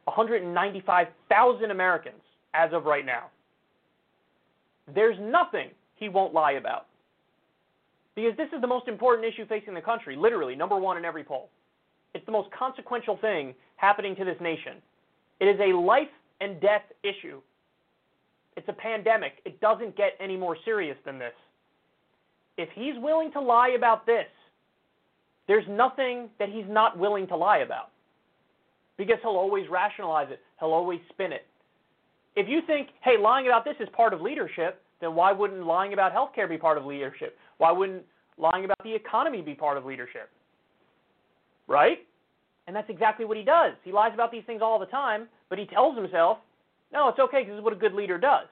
195,000 0.05 1.71
Americans 1.71 2.21
as 2.53 2.71
of 2.73 2.85
right 2.85 3.05
now. 3.05 3.25
There's 4.93 5.17
nothing 5.19 5.69
he 5.95 6.09
won't 6.09 6.33
lie 6.33 6.53
about. 6.53 6.87
Because 8.15 8.35
this 8.35 8.49
is 8.53 8.61
the 8.61 8.67
most 8.67 8.87
important 8.87 9.25
issue 9.25 9.45
facing 9.47 9.73
the 9.73 9.81
country, 9.81 10.15
literally, 10.15 10.55
number 10.55 10.77
one 10.77 10.97
in 10.97 11.05
every 11.05 11.23
poll. 11.23 11.49
It's 12.13 12.25
the 12.25 12.31
most 12.31 12.49
consequential 12.51 13.17
thing 13.17 13.53
happening 13.77 14.15
to 14.17 14.25
this 14.25 14.35
nation. 14.41 14.73
It 15.39 15.45
is 15.45 15.59
a 15.59 15.75
life 15.77 16.09
and 16.41 16.59
death 16.59 16.83
issue. 17.03 17.41
It's 18.57 18.67
a 18.67 18.73
pandemic. 18.73 19.33
It 19.45 19.61
doesn't 19.61 19.95
get 19.95 20.13
any 20.19 20.35
more 20.35 20.57
serious 20.65 20.97
than 21.05 21.17
this. 21.17 21.33
If 22.57 22.69
he's 22.75 22.93
willing 22.97 23.31
to 23.33 23.41
lie 23.41 23.69
about 23.77 24.05
this, 24.05 24.27
there's 25.47 25.65
nothing 25.69 26.29
that 26.39 26.49
he's 26.49 26.65
not 26.67 26.97
willing 26.97 27.27
to 27.27 27.35
lie 27.35 27.59
about 27.59 27.89
because 28.97 29.17
he'll 29.21 29.31
always 29.31 29.67
rationalize 29.69 30.27
it. 30.29 30.39
He'll 30.59 30.73
always 30.73 30.99
spin 31.09 31.31
it. 31.31 31.45
If 32.35 32.47
you 32.47 32.61
think, 32.65 32.89
hey, 33.03 33.17
lying 33.19 33.47
about 33.47 33.65
this 33.65 33.75
is 33.79 33.89
part 33.93 34.13
of 34.13 34.21
leadership, 34.21 34.81
then 35.01 35.15
why 35.15 35.31
wouldn't 35.31 35.65
lying 35.65 35.93
about 35.93 36.13
healthcare 36.13 36.47
be 36.47 36.57
part 36.57 36.77
of 36.77 36.85
leadership? 36.85 37.37
Why 37.57 37.71
wouldn't 37.71 38.03
lying 38.37 38.63
about 38.65 38.77
the 38.83 38.93
economy 38.93 39.41
be 39.41 39.55
part 39.55 39.77
of 39.77 39.85
leadership? 39.85 40.29
Right? 41.67 41.99
And 42.67 42.75
that's 42.75 42.89
exactly 42.89 43.25
what 43.25 43.37
he 43.37 43.43
does. 43.43 43.73
He 43.83 43.91
lies 43.91 44.13
about 44.13 44.31
these 44.31 44.43
things 44.45 44.61
all 44.61 44.79
the 44.79 44.85
time, 44.85 45.27
but 45.49 45.57
he 45.57 45.65
tells 45.65 45.97
himself, 45.97 46.37
no, 46.93 47.09
it's 47.09 47.19
okay 47.19 47.39
because 47.39 47.53
this 47.53 47.57
is 47.59 47.63
what 47.63 47.73
a 47.73 47.77
good 47.77 47.93
leader 47.93 48.17
does. 48.17 48.47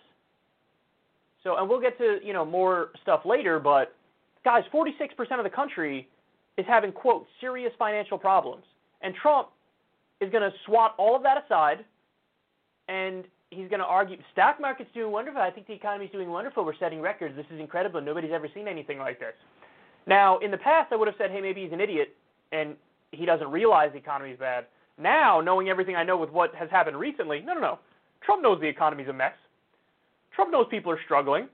So, 1.43 1.57
and 1.57 1.69
we'll 1.69 1.81
get 1.81 1.97
to, 1.97 2.19
you 2.23 2.33
know, 2.33 2.45
more 2.45 2.89
stuff 3.01 3.21
later, 3.25 3.59
but 3.59 3.95
guys, 4.43 4.63
46% 4.73 4.89
of 5.37 5.43
the 5.43 5.49
country 5.49 6.07
is 6.57 6.65
having, 6.67 6.91
quote, 6.91 7.25
serious 7.39 7.71
financial 7.79 8.17
problems. 8.17 8.63
And 9.01 9.15
Trump 9.15 9.49
is 10.19 10.29
going 10.31 10.43
to 10.43 10.51
swat 10.65 10.95
all 10.97 11.15
of 11.15 11.23
that 11.23 11.45
aside 11.45 11.85
and 12.89 13.23
he's 13.51 13.69
going 13.69 13.79
to 13.79 13.85
argue 13.85 14.17
stock 14.33 14.59
market's 14.59 14.89
doing 14.93 15.11
wonderful. 15.11 15.41
I 15.41 15.51
think 15.51 15.67
the 15.67 15.73
economy's 15.73 16.11
doing 16.11 16.29
wonderful. 16.29 16.65
We're 16.65 16.77
setting 16.77 17.01
records. 17.01 17.35
This 17.35 17.45
is 17.53 17.59
incredible. 17.59 18.01
Nobody's 18.01 18.31
ever 18.33 18.47
seen 18.53 18.67
anything 18.67 18.99
like 18.99 19.19
this. 19.19 19.33
Now, 20.07 20.39
in 20.39 20.51
the 20.51 20.57
past, 20.57 20.91
I 20.91 20.95
would 20.95 21.07
have 21.07 21.15
said, 21.17 21.31
hey, 21.31 21.41
maybe 21.41 21.63
he's 21.63 21.71
an 21.71 21.79
idiot 21.79 22.15
and 22.51 22.75
he 23.11 23.25
doesn't 23.25 23.49
realize 23.49 23.91
the 23.91 23.99
economy's 23.99 24.37
bad. 24.37 24.65
Now, 24.97 25.39
knowing 25.39 25.69
everything 25.69 25.95
I 25.95 26.03
know 26.03 26.17
with 26.17 26.29
what 26.29 26.53
has 26.55 26.69
happened 26.69 26.97
recently, 26.97 27.41
no, 27.41 27.53
no, 27.53 27.61
no. 27.61 27.79
Trump 28.21 28.43
knows 28.43 28.59
the 28.59 28.67
economy's 28.67 29.07
a 29.07 29.13
mess. 29.13 29.33
Trump 30.39 30.53
knows 30.53 30.67
people 30.71 30.89
are 30.89 30.99
struggling. 31.03 31.49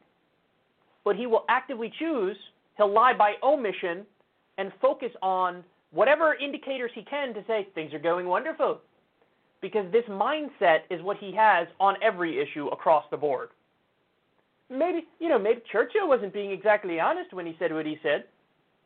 But 1.04 1.16
he 1.16 1.26
will 1.26 1.44
actively 1.50 1.92
choose, 1.98 2.38
he'll 2.78 2.94
lie 2.94 3.14
by 3.18 3.34
omission 3.42 4.06
and 4.60 4.72
focus 4.80 5.10
on 5.24 5.64
whatever 5.90 6.36
indicators 6.36 6.92
he 6.94 7.02
can 7.02 7.34
to 7.34 7.44
say 7.48 7.68
things 7.74 7.96
are 7.96 8.00
going 8.00 8.28
wonderful. 8.28 8.80
Because 9.60 9.92
this 9.92 10.04
mindset 10.08 10.82
is 10.92 11.02
what 11.02 11.18
he 11.18 11.34
has 11.36 11.68
on 11.80 11.96
every 12.04 12.40
issue 12.40 12.68
across 12.68 13.06
the 13.10 13.18
board. 13.18 13.50
Maybe, 14.70 15.08
you 15.20 15.30
know, 15.30 15.40
maybe 15.40 15.62
Churchill 15.72 16.08
wasn't 16.08 16.32
being 16.32 16.52
exactly 16.52 17.00
honest 17.00 17.34
when 17.34 17.48
he 17.48 17.56
said 17.58 17.74
what 17.74 17.88
he 17.88 17.98
said. 18.04 18.26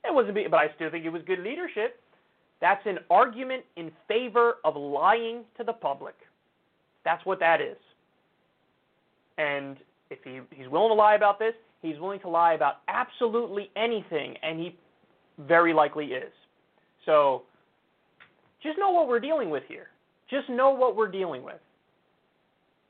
It 0.05 0.13
wasn't, 0.13 0.35
being, 0.35 0.49
but 0.49 0.61
I 0.61 0.67
still 0.75 0.89
think 0.89 1.03
it 1.03 1.09
was 1.09 1.23
good 1.27 1.39
leadership. 1.39 1.99
That's 2.61 2.85
an 2.85 2.99
argument 3.09 3.63
in 3.75 3.91
favor 4.07 4.59
of 4.63 4.77
lying 4.77 5.43
to 5.57 5.65
the 5.65 5.73
public. 5.73 6.15
That's 7.03 7.25
what 7.25 7.41
that 7.41 7.59
is. 7.59 7.77
And 9.37 9.77
if 10.09 10.19
he, 10.23 10.39
he's 10.55 10.67
willing 10.69 10.89
to 10.89 10.93
lie 10.93 11.15
about 11.15 11.39
this, 11.39 11.53
he's 11.81 11.99
willing 11.99 12.19
to 12.21 12.29
lie 12.29 12.53
about 12.53 12.77
absolutely 12.87 13.69
anything, 13.75 14.35
and 14.43 14.59
he 14.59 14.77
very 15.47 15.73
likely 15.73 16.07
is. 16.07 16.31
So 17.05 17.43
just 18.61 18.77
know 18.77 18.91
what 18.91 19.07
we're 19.07 19.19
dealing 19.19 19.49
with 19.49 19.63
here. 19.67 19.87
Just 20.29 20.49
know 20.49 20.71
what 20.71 20.95
we're 20.95 21.11
dealing 21.11 21.43
with. 21.43 21.59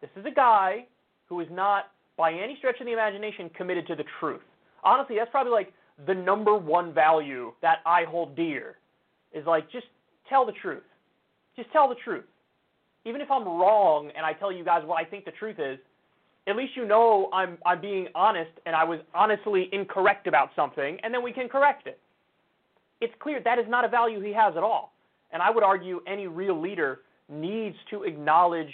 This 0.01 0.09
is 0.15 0.25
a 0.25 0.31
guy 0.31 0.85
who 1.27 1.39
is 1.41 1.47
not, 1.51 1.91
by 2.17 2.33
any 2.33 2.55
stretch 2.57 2.79
of 2.79 2.85
the 2.85 2.93
imagination, 2.93 3.49
committed 3.55 3.87
to 3.87 3.95
the 3.95 4.03
truth. 4.19 4.41
Honestly, 4.83 5.15
that's 5.17 5.31
probably 5.31 5.51
like 5.51 5.73
the 6.07 6.13
number 6.13 6.55
one 6.55 6.93
value 6.93 7.51
that 7.61 7.79
I 7.85 8.03
hold 8.05 8.35
dear 8.35 8.77
is 9.33 9.45
like 9.45 9.69
just 9.71 9.85
tell 10.27 10.45
the 10.45 10.53
truth. 10.53 10.83
Just 11.55 11.71
tell 11.71 11.89
the 11.89 11.95
truth. 12.03 12.25
Even 13.05 13.21
if 13.21 13.29
I'm 13.29 13.45
wrong 13.45 14.11
and 14.15 14.25
I 14.25 14.33
tell 14.33 14.51
you 14.51 14.63
guys 14.63 14.83
what 14.85 14.95
I 14.95 15.03
think 15.05 15.25
the 15.25 15.31
truth 15.31 15.57
is, 15.59 15.77
at 16.47 16.55
least 16.55 16.75
you 16.75 16.85
know 16.85 17.29
I'm 17.33 17.57
I'm 17.65 17.81
being 17.81 18.07
honest 18.15 18.51
and 18.65 18.75
I 18.75 18.83
was 18.83 18.99
honestly 19.13 19.69
incorrect 19.71 20.27
about 20.27 20.49
something 20.55 20.97
and 21.03 21.13
then 21.13 21.23
we 21.23 21.31
can 21.31 21.47
correct 21.49 21.87
it 21.87 21.99
it's 23.01 23.13
clear 23.19 23.41
that 23.43 23.59
is 23.59 23.65
not 23.67 23.85
a 23.85 23.87
value 23.87 24.19
he 24.21 24.33
has 24.33 24.55
at 24.57 24.63
all. 24.63 24.93
And 25.31 25.41
I 25.41 25.49
would 25.49 25.63
argue 25.63 26.01
any 26.07 26.27
real 26.27 26.59
leader 26.59 27.01
needs 27.29 27.75
to 27.91 28.03
acknowledge 28.03 28.73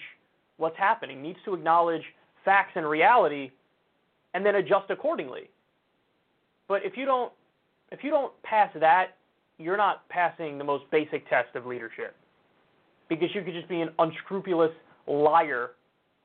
what's 0.58 0.78
happening, 0.78 1.22
needs 1.22 1.40
to 1.46 1.54
acknowledge 1.54 2.02
facts 2.44 2.72
and 2.76 2.88
reality, 2.88 3.52
and 4.34 4.46
then 4.46 4.56
adjust 4.56 4.90
accordingly. 4.90 5.50
But 6.68 6.86
if 6.86 6.98
you 6.98 7.06
don't 7.06 7.32
if 7.92 8.04
you 8.04 8.10
don't 8.10 8.34
pass 8.44 8.72
that, 8.80 9.18
you're 9.58 9.78
not 9.78 10.08
passing 10.10 10.58
the 10.58 10.64
most 10.64 10.90
basic 10.92 11.30
test 11.30 11.56
of 11.56 11.66
leadership. 11.66 12.16
Because 13.10 13.30
you 13.36 13.44
could 13.44 13.54
just 13.54 13.70
be 13.70 13.82
an 13.82 13.90
unscrupulous 14.00 14.72
liar 15.08 15.72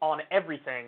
on 0.01 0.21
everything 0.31 0.87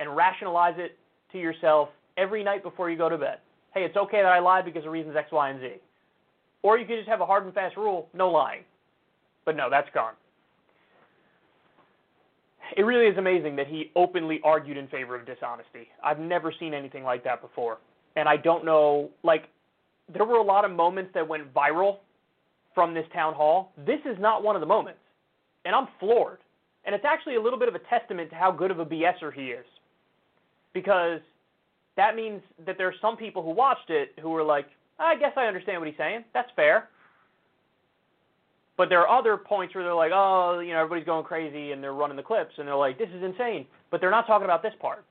and 0.00 0.14
rationalize 0.14 0.74
it 0.78 0.98
to 1.32 1.38
yourself 1.38 1.88
every 2.16 2.42
night 2.42 2.62
before 2.62 2.90
you 2.90 2.96
go 2.96 3.08
to 3.08 3.18
bed. 3.18 3.38
Hey, 3.74 3.84
it's 3.84 3.96
okay 3.96 4.22
that 4.22 4.32
I 4.32 4.38
lied 4.38 4.64
because 4.64 4.84
of 4.84 4.92
reasons 4.92 5.16
X, 5.16 5.30
Y, 5.32 5.50
and 5.50 5.60
Z. 5.60 5.74
Or 6.62 6.78
you 6.78 6.86
could 6.86 6.96
just 6.96 7.08
have 7.08 7.20
a 7.20 7.26
hard 7.26 7.44
and 7.44 7.54
fast 7.54 7.76
rule, 7.76 8.08
no 8.14 8.30
lying. 8.30 8.62
But 9.44 9.56
no, 9.56 9.68
that's 9.70 9.88
gone. 9.94 10.14
It 12.76 12.82
really 12.82 13.06
is 13.06 13.16
amazing 13.16 13.54
that 13.56 13.68
he 13.68 13.92
openly 13.94 14.40
argued 14.42 14.76
in 14.76 14.88
favor 14.88 15.14
of 15.14 15.24
dishonesty. 15.24 15.88
I've 16.02 16.18
never 16.18 16.52
seen 16.58 16.74
anything 16.74 17.04
like 17.04 17.22
that 17.24 17.40
before. 17.40 17.78
And 18.16 18.28
I 18.28 18.36
don't 18.36 18.64
know, 18.64 19.10
like, 19.22 19.44
there 20.12 20.24
were 20.24 20.38
a 20.38 20.42
lot 20.42 20.64
of 20.64 20.70
moments 20.70 21.12
that 21.14 21.26
went 21.26 21.52
viral 21.54 21.98
from 22.74 22.94
this 22.94 23.06
town 23.12 23.34
hall. 23.34 23.72
This 23.86 24.00
is 24.04 24.16
not 24.18 24.42
one 24.42 24.56
of 24.56 24.60
the 24.60 24.66
moments. 24.66 25.00
And 25.64 25.74
I'm 25.74 25.86
floored. 26.00 26.38
And 26.84 26.94
it's 26.94 27.04
actually 27.04 27.36
a 27.36 27.42
little 27.42 27.58
bit 27.58 27.68
of 27.68 27.74
a 27.74 27.80
testament 27.90 28.30
to 28.30 28.36
how 28.36 28.50
good 28.50 28.70
of 28.70 28.78
a 28.78 28.86
BSer 28.86 29.32
he 29.34 29.46
is. 29.46 29.66
Because 30.76 31.20
that 31.96 32.14
means 32.14 32.42
that 32.66 32.76
there 32.76 32.86
are 32.86 32.94
some 33.00 33.16
people 33.16 33.42
who 33.42 33.48
watched 33.48 33.88
it 33.88 34.10
who 34.20 34.28
were 34.28 34.42
like, 34.42 34.66
I 34.98 35.16
guess 35.16 35.32
I 35.34 35.46
understand 35.46 35.80
what 35.80 35.88
he's 35.88 35.96
saying. 35.96 36.22
That's 36.34 36.50
fair. 36.54 36.90
But 38.76 38.90
there 38.90 39.00
are 39.00 39.18
other 39.18 39.38
points 39.38 39.74
where 39.74 39.82
they're 39.82 39.94
like, 39.94 40.12
oh, 40.14 40.58
you 40.58 40.74
know, 40.74 40.80
everybody's 40.80 41.06
going 41.06 41.24
crazy 41.24 41.72
and 41.72 41.82
they're 41.82 41.94
running 41.94 42.18
the 42.18 42.22
clips 42.22 42.52
and 42.58 42.68
they're 42.68 42.76
like, 42.76 42.98
this 42.98 43.08
is 43.08 43.22
insane. 43.22 43.64
But 43.90 44.02
they're 44.02 44.10
not 44.10 44.26
talking 44.26 44.44
about 44.44 44.62
this 44.62 44.74
part. 44.78 45.02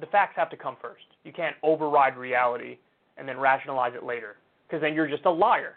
The 0.00 0.06
facts 0.06 0.34
have 0.34 0.50
to 0.50 0.56
come 0.56 0.76
first. 0.82 1.04
You 1.22 1.32
can't 1.32 1.54
override 1.62 2.16
reality 2.16 2.78
and 3.16 3.28
then 3.28 3.38
rationalize 3.38 3.92
it 3.94 4.02
later 4.02 4.38
because 4.66 4.82
then 4.82 4.92
you're 4.92 5.06
just 5.06 5.24
a 5.24 5.30
liar. 5.30 5.74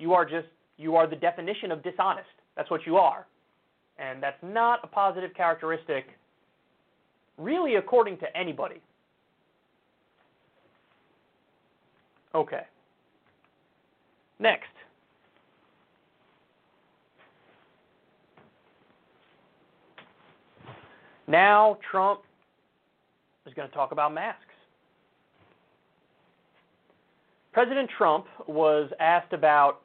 You 0.00 0.12
are 0.12 0.24
just 0.24 0.48
you 0.76 0.96
are 0.96 1.06
the 1.06 1.14
definition 1.14 1.70
of 1.70 1.84
dishonest. 1.84 2.26
That's 2.56 2.68
what 2.68 2.84
you 2.84 2.96
are. 2.96 3.28
And 3.98 4.22
that's 4.22 4.42
not 4.42 4.80
a 4.82 4.86
positive 4.86 5.32
characteristic 5.34 6.06
really 7.38 7.76
according 7.76 8.18
to 8.18 8.36
anybody. 8.36 8.80
Okay. 12.34 12.62
Next. 14.38 14.64
Now 21.26 21.78
Trump 21.90 22.20
is 23.46 23.54
going 23.54 23.68
to 23.68 23.74
talk 23.74 23.92
about 23.92 24.12
masks. 24.12 24.40
President 27.52 27.90
Trump 27.98 28.26
was 28.46 28.90
asked 28.98 29.32
about 29.32 29.81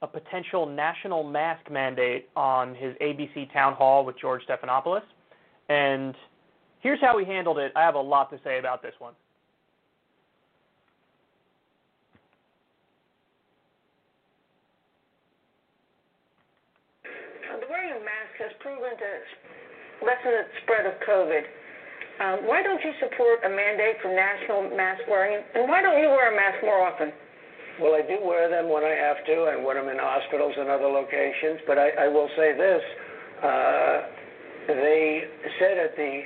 a 0.00 0.06
potential 0.06 0.66
national 0.66 1.24
mask 1.24 1.70
mandate 1.70 2.28
on 2.36 2.74
his 2.74 2.94
ABC 3.02 3.52
town 3.52 3.74
hall 3.74 4.04
with 4.04 4.18
George 4.20 4.42
Stephanopoulos. 4.48 5.02
And 5.68 6.14
here's 6.80 7.00
how 7.00 7.18
he 7.18 7.24
handled 7.24 7.58
it. 7.58 7.72
I 7.74 7.82
have 7.82 7.96
a 7.96 8.00
lot 8.00 8.30
to 8.30 8.38
say 8.44 8.58
about 8.58 8.82
this 8.82 8.94
one. 8.98 9.14
The 17.60 17.66
wearing 17.68 17.90
of 17.96 18.02
masks 18.02 18.38
has 18.38 18.52
proven 18.60 18.94
to 18.94 19.10
lessen 20.06 20.30
the 20.30 20.44
spread 20.62 20.86
of 20.86 20.94
COVID. 21.02 21.42
Um, 22.18 22.46
why 22.46 22.62
don't 22.62 22.82
you 22.82 22.92
support 23.00 23.42
a 23.44 23.48
mandate 23.48 23.96
for 24.02 24.14
national 24.14 24.74
mask 24.76 25.02
wearing? 25.08 25.42
And 25.54 25.68
why 25.68 25.82
don't 25.82 26.00
you 26.00 26.08
wear 26.08 26.32
a 26.32 26.36
mask 26.36 26.62
more 26.62 26.86
often? 26.86 27.12
Well, 27.80 27.94
I 27.94 28.02
do 28.02 28.18
wear 28.26 28.50
them 28.50 28.68
when 28.68 28.82
I 28.82 28.94
have 28.98 29.22
to 29.26 29.54
and 29.54 29.64
when 29.64 29.76
I'm 29.78 29.88
in 29.88 29.98
hospitals 29.98 30.54
and 30.58 30.68
other 30.68 30.90
locations. 30.90 31.60
But 31.66 31.78
I, 31.78 31.90
I 32.04 32.08
will 32.08 32.28
say 32.36 32.52
this 32.58 32.82
uh, 33.42 33.96
they 34.66 35.24
said 35.58 35.78
at 35.78 35.94
the 35.96 36.22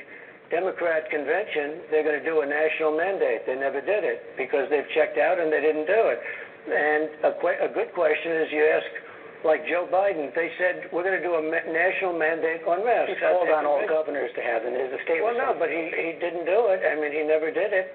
Democrat 0.50 1.08
convention 1.10 1.84
they're 1.92 2.04
going 2.04 2.18
to 2.18 2.24
do 2.24 2.40
a 2.40 2.46
national 2.46 2.96
mandate. 2.96 3.44
They 3.46 3.56
never 3.56 3.80
did 3.80 4.04
it 4.04 4.36
because 4.36 4.68
they've 4.72 4.88
checked 4.96 5.16
out 5.18 5.38
and 5.40 5.52
they 5.52 5.60
didn't 5.60 5.86
do 5.86 6.02
it. 6.12 6.20
And 6.68 7.02
a, 7.24 7.32
que- 7.40 7.60
a 7.60 7.68
good 7.72 7.92
question 7.92 8.32
is 8.42 8.48
you 8.52 8.64
ask, 8.64 8.86
like 9.44 9.66
Joe 9.66 9.90
Biden, 9.90 10.30
they 10.38 10.54
said 10.56 10.86
we're 10.94 11.02
going 11.02 11.18
to 11.18 11.24
do 11.26 11.34
a 11.34 11.42
ma- 11.42 11.66
national 11.66 12.14
mandate 12.14 12.62
on 12.64 12.86
masks. 12.86 13.12
He 13.12 13.18
called 13.18 13.50
on 13.50 13.66
all 13.66 13.82
governors 13.88 14.30
to 14.38 14.42
have 14.42 14.62
them. 14.62 14.72
There's 14.72 14.94
a 14.94 15.02
state. 15.02 15.18
Well, 15.18 15.34
no, 15.34 15.52
but 15.58 15.66
he, 15.68 15.90
he 15.90 16.14
didn't 16.22 16.46
do 16.46 16.70
it. 16.70 16.80
I 16.86 16.94
mean, 16.94 17.10
he 17.10 17.26
never 17.26 17.50
did 17.50 17.74
it. 17.74 17.90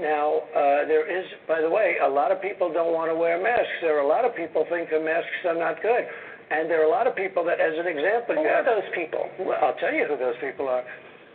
Now, 0.00 0.48
uh, 0.56 0.88
there 0.88 1.04
is, 1.04 1.26
by 1.46 1.60
the 1.60 1.68
way, 1.68 2.00
a 2.00 2.08
lot 2.08 2.32
of 2.32 2.40
people 2.40 2.72
don't 2.72 2.96
want 2.96 3.12
to 3.12 3.16
wear 3.16 3.36
masks. 3.36 3.68
There 3.84 3.98
are 4.00 4.04
a 4.04 4.08
lot 4.08 4.24
of 4.24 4.32
people 4.32 4.64
think 4.72 4.88
the 4.88 5.00
masks 5.00 5.44
are 5.44 5.58
not 5.58 5.82
good. 5.84 6.08
And 6.48 6.68
there 6.68 6.80
are 6.80 6.88
a 6.88 6.92
lot 6.92 7.06
of 7.06 7.16
people 7.16 7.44
that, 7.44 7.60
as 7.60 7.76
an 7.76 7.88
example, 7.88 8.36
Who 8.36 8.44
you 8.44 8.48
are 8.48 8.64
have 8.64 8.68
those 8.68 8.88
people? 8.96 9.28
Well, 9.40 9.56
I'll 9.60 9.76
tell 9.76 9.92
you 9.92 10.08
who 10.08 10.16
those 10.16 10.36
people 10.40 10.68
are. 10.68 10.84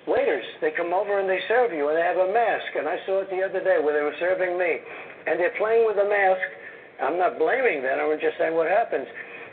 Waiters, 0.05 0.45
they 0.61 0.71
come 0.71 0.93
over 0.93 1.19
and 1.19 1.29
they 1.29 1.41
serve 1.49 1.73
you, 1.73 1.89
and 1.89 1.97
they 1.97 2.05
have 2.05 2.17
a 2.17 2.33
mask. 2.33 2.69
And 2.77 2.89
I 2.89 2.97
saw 3.05 3.21
it 3.21 3.29
the 3.29 3.41
other 3.45 3.61
day 3.61 3.77
where 3.81 3.93
they 3.93 4.05
were 4.05 4.15
serving 4.21 4.57
me, 4.57 4.81
and 5.25 5.37
they're 5.37 5.57
playing 5.57 5.85
with 5.85 5.97
a 5.97 6.07
mask. 6.07 6.47
I'm 7.01 7.17
not 7.17 7.37
blaming 7.37 7.85
them. 7.85 7.97
I'm 7.97 8.17
just 8.17 8.37
saying 8.37 8.55
what 8.57 8.69
happens. 8.69 9.05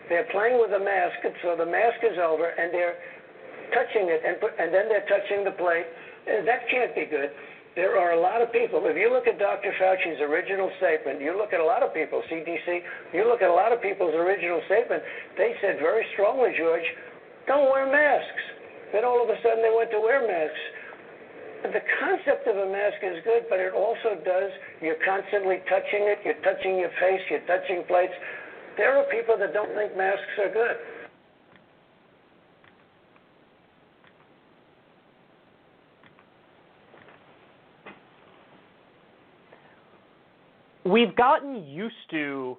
They're 0.08 0.28
playing 0.32 0.60
with 0.60 0.72
a 0.72 0.80
mask, 0.80 1.16
and 1.24 1.34
so 1.40 1.56
the 1.56 1.68
mask 1.68 2.00
is 2.04 2.16
over, 2.20 2.44
and 2.56 2.72
they're 2.72 2.96
touching 3.72 4.08
it, 4.08 4.20
and 4.24 4.40
put, 4.40 4.52
and 4.56 4.72
then 4.72 4.88
they're 4.88 5.08
touching 5.08 5.44
the 5.44 5.56
plate. 5.56 5.88
And 6.28 6.48
that 6.48 6.68
can't 6.68 6.94
be 6.94 7.04
good. 7.04 7.32
There 7.74 7.98
are 7.98 8.14
a 8.14 8.20
lot 8.20 8.38
of 8.38 8.54
people. 8.54 8.78
If 8.86 8.94
you 8.94 9.10
look 9.10 9.26
at 9.26 9.42
Dr. 9.42 9.74
Fauci's 9.82 10.22
original 10.22 10.70
statement, 10.78 11.18
you 11.18 11.34
look 11.34 11.50
at 11.50 11.58
a 11.58 11.66
lot 11.66 11.82
of 11.82 11.90
people, 11.90 12.22
CDC, 12.30 12.86
you 13.10 13.26
look 13.26 13.42
at 13.42 13.50
a 13.50 13.54
lot 13.54 13.74
of 13.74 13.82
people's 13.82 14.14
original 14.14 14.62
statement, 14.70 15.02
they 15.34 15.58
said 15.58 15.82
very 15.82 16.06
strongly, 16.14 16.54
George, 16.54 16.86
don't 17.50 17.66
wear 17.74 17.90
masks. 17.90 18.44
Then 18.94 19.02
all 19.02 19.18
of 19.18 19.26
a 19.26 19.34
sudden 19.42 19.58
they 19.58 19.74
went 19.74 19.90
to 19.90 19.98
wear 19.98 20.22
masks. 20.22 20.64
The 21.66 21.82
concept 21.98 22.46
of 22.46 22.62
a 22.62 22.68
mask 22.70 23.02
is 23.02 23.18
good, 23.26 23.50
but 23.50 23.58
it 23.58 23.74
also 23.74 24.22
does, 24.22 24.54
you're 24.78 25.00
constantly 25.02 25.58
touching 25.66 26.06
it, 26.06 26.22
you're 26.22 26.38
touching 26.46 26.78
your 26.78 26.94
face, 27.02 27.24
you're 27.26 27.42
touching 27.50 27.82
plates. 27.90 28.14
There 28.78 28.94
are 28.94 29.02
people 29.10 29.34
that 29.34 29.50
don't 29.50 29.74
think 29.74 29.96
masks 29.98 30.30
are 30.38 30.52
good. 30.52 30.78
We've 40.84 41.16
gotten 41.16 41.64
used 41.66 41.94
to 42.10 42.58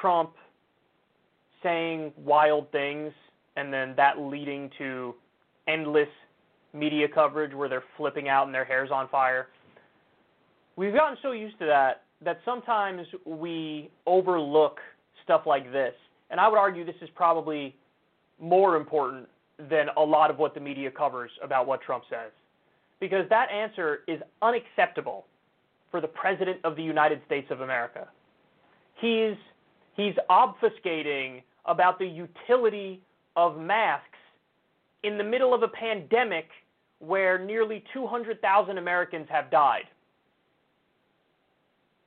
Trump 0.00 0.30
saying 1.62 2.12
wild 2.16 2.70
things 2.72 3.12
and 3.56 3.72
then 3.72 3.94
that 3.96 4.18
leading 4.18 4.70
to 4.78 5.14
endless 5.68 6.08
media 6.72 7.06
coverage 7.08 7.54
where 7.54 7.68
they're 7.68 7.84
flipping 7.96 8.28
out 8.28 8.46
and 8.46 8.54
their 8.54 8.64
hair's 8.64 8.90
on 8.90 9.08
fire. 9.08 9.48
We've 10.76 10.94
gotten 10.94 11.16
so 11.22 11.32
used 11.32 11.58
to 11.58 11.66
that 11.66 12.02
that 12.24 12.40
sometimes 12.44 13.06
we 13.26 13.90
overlook 14.06 14.78
stuff 15.22 15.42
like 15.44 15.70
this. 15.72 15.92
And 16.30 16.40
I 16.40 16.48
would 16.48 16.58
argue 16.58 16.84
this 16.84 16.94
is 17.02 17.10
probably 17.14 17.74
more 18.40 18.76
important 18.76 19.28
than 19.70 19.88
a 19.96 20.02
lot 20.02 20.30
of 20.30 20.38
what 20.38 20.54
the 20.54 20.60
media 20.60 20.90
covers 20.90 21.30
about 21.42 21.66
what 21.66 21.82
Trump 21.82 22.04
says. 22.08 22.30
Because 23.00 23.28
that 23.28 23.50
answer 23.50 24.00
is 24.08 24.20
unacceptable 24.40 25.26
for 25.96 26.02
the 26.02 26.08
President 26.08 26.58
of 26.62 26.76
the 26.76 26.82
United 26.82 27.22
States 27.24 27.46
of 27.50 27.62
America. 27.62 28.06
He's, 29.00 29.34
he's 29.94 30.12
obfuscating 30.28 31.42
about 31.64 31.98
the 31.98 32.04
utility 32.04 33.00
of 33.34 33.58
masks 33.58 34.18
in 35.04 35.16
the 35.16 35.24
middle 35.24 35.54
of 35.54 35.62
a 35.62 35.68
pandemic 35.68 36.48
where 36.98 37.38
nearly 37.38 37.82
200,000 37.94 38.76
Americans 38.76 39.26
have 39.30 39.50
died. 39.50 39.84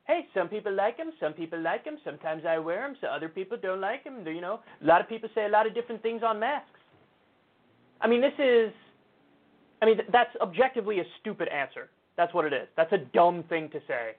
Hey, 0.06 0.28
some 0.36 0.50
people 0.50 0.72
like 0.72 0.98
them, 0.98 1.12
some 1.20 1.34
people 1.34 1.60
like 1.60 1.84
them. 1.84 1.98
Sometimes 2.06 2.44
I 2.48 2.60
wear 2.60 2.82
them, 2.82 2.96
so 3.02 3.08
other 3.08 3.28
people 3.28 3.58
don't 3.60 3.82
like 3.82 4.04
them. 4.04 4.24
You 4.24 4.40
know, 4.40 4.60
a 4.84 4.86
lot 4.86 5.02
of 5.02 5.10
people 5.10 5.30
say 5.34 5.48
a 5.48 5.50
lot 5.50 5.66
of 5.66 5.74
different 5.74 6.04
things 6.04 6.22
on 6.24 6.40
masks. 6.40 6.80
I 8.02 8.08
mean, 8.08 8.22
this 8.22 8.38
is, 8.38 8.72
I 9.82 9.88
mean, 9.88 9.98
that's 10.12 10.36
objectively 10.42 11.00
a 11.00 11.06
stupid 11.22 11.48
answer. 11.48 11.90
That's 12.20 12.34
what 12.34 12.44
it 12.44 12.52
is. 12.52 12.68
That's 12.76 12.92
a 12.92 12.98
dumb 12.98 13.46
thing 13.48 13.70
to 13.70 13.80
say. 13.88 14.16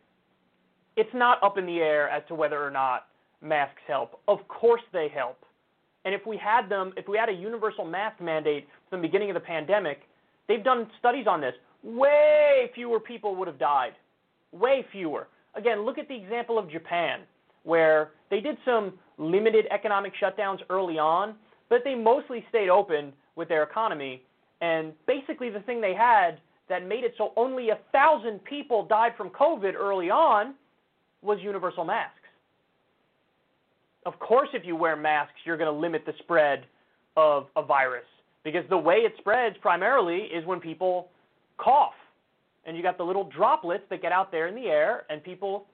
It's 0.97 1.13
not 1.13 1.37
up 1.43 1.59
in 1.59 1.67
the 1.67 1.81
air 1.81 2.09
as 2.09 2.23
to 2.29 2.35
whether 2.35 2.65
or 2.67 2.71
not 2.71 3.09
masks 3.43 3.83
help. 3.87 4.19
Of 4.27 4.39
course 4.49 4.81
they 4.91 5.09
help. 5.15 5.45
And 6.07 6.15
if 6.15 6.23
we 6.27 6.39
had 6.39 6.71
them, 6.71 6.95
if 6.97 7.09
we 7.09 7.19
had 7.19 7.29
a 7.29 7.33
universal 7.33 7.85
mask 7.85 8.19
mandate 8.19 8.67
from 8.89 9.03
the 9.03 9.07
beginning 9.07 9.29
of 9.29 9.35
the 9.35 9.41
pandemic, 9.41 10.01
they've 10.49 10.65
done 10.65 10.91
studies 10.99 11.27
on 11.29 11.43
this. 11.43 11.53
Way 11.83 12.71
fewer 12.75 13.01
people 13.01 13.37
would 13.37 13.49
have 13.49 13.59
died. 13.59 13.93
Way 14.51 14.87
fewer. 14.91 15.29
Again, 15.55 15.85
look 15.85 15.99
at 15.99 16.09
the 16.09 16.17
example 16.17 16.59
of 16.59 16.71
Japan, 16.71 17.21
where 17.65 18.13
they 18.31 18.41
did 18.41 18.57
some 18.65 18.95
limited 19.19 19.67
economic 19.71 20.15
shutdowns 20.19 20.61
early 20.71 20.99
on, 20.99 21.35
but 21.69 21.83
they 21.85 21.95
mostly 21.95 22.47
stayed 22.49 22.71
open 22.71 23.13
with 23.37 23.51
their 23.51 23.63
economy. 23.63 24.23
And 24.63 24.95
basically, 25.07 25.51
the 25.51 25.61
thing 25.61 25.83
they 25.83 25.95
had 25.95 26.39
that 26.71 26.87
made 26.87 27.05
it 27.05 27.13
so 27.19 27.33
only 27.37 27.69
a 27.69 27.79
thousand 27.93 28.43
people 28.45 28.87
died 28.87 29.13
from 29.17 29.29
COVID 29.29 29.75
early 29.75 30.09
on 30.09 30.55
was 31.21 31.39
universal 31.43 31.85
masks. 31.85 32.17
Of 34.07 34.19
course, 34.19 34.49
if 34.55 34.65
you 34.65 34.77
wear 34.77 34.97
masks, 34.97 35.35
you're 35.45 35.59
going 35.59 35.73
to 35.73 35.79
limit 35.79 36.07
the 36.07 36.15
spread 36.21 36.65
of 37.17 37.49
a 37.57 37.63
virus 37.63 38.05
because 38.45 38.65
the 38.71 38.79
way 38.79 38.97
it 38.97 39.13
spreads 39.19 39.57
primarily 39.61 40.19
is 40.19 40.47
when 40.47 40.61
people 40.61 41.09
cough 41.59 41.93
and 42.65 42.77
you 42.77 42.83
got 42.83 42.97
the 42.97 43.05
little 43.05 43.25
droplets 43.25 43.83
that 43.91 44.01
get 44.01 44.13
out 44.13 44.31
there 44.31 44.47
in 44.47 44.55
the 44.55 44.67
air 44.67 45.05
and 45.11 45.23
people 45.23 45.67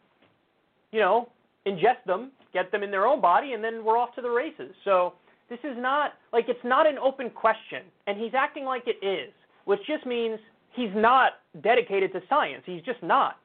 you 0.91 0.99
know 0.99 1.29
ingest 1.67 2.03
them 2.07 2.33
get 2.53 2.73
them 2.73 2.83
in 2.83 2.91
their 2.91 3.07
own 3.07 3.21
body 3.21 3.53
and 3.53 3.63
then 3.63 3.85
we're 3.85 3.99
off 3.99 4.15
to 4.15 4.23
the 4.23 4.29
races 4.29 4.75
so 4.85 5.13
this 5.49 5.59
is 5.63 5.77
not 5.77 6.15
like 6.33 6.47
it's 6.49 6.65
not 6.65 6.87
an 6.87 6.99
open 6.99 7.31
question 7.31 7.83
and 8.09 8.19
he's 8.19 8.33
acting 8.35 8.65
like 8.65 8.83
it 8.87 9.05
is 9.07 9.33
which 9.67 9.81
just 9.87 10.05
means 10.07 10.39
he's 10.77 10.91
not 10.95 11.33
dedicated 11.63 12.13
to 12.13 12.21
science 12.29 12.63
he's 12.67 12.83
just 12.83 13.03
not 13.03 13.37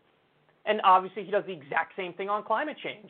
and 0.65 0.79
obviously 0.83 1.23
he 1.23 1.31
does 1.31 1.43
the 1.47 1.53
exact 1.53 1.93
same 1.95 2.13
thing 2.13 2.29
on 2.29 2.43
climate 2.43 2.77
change 2.83 3.09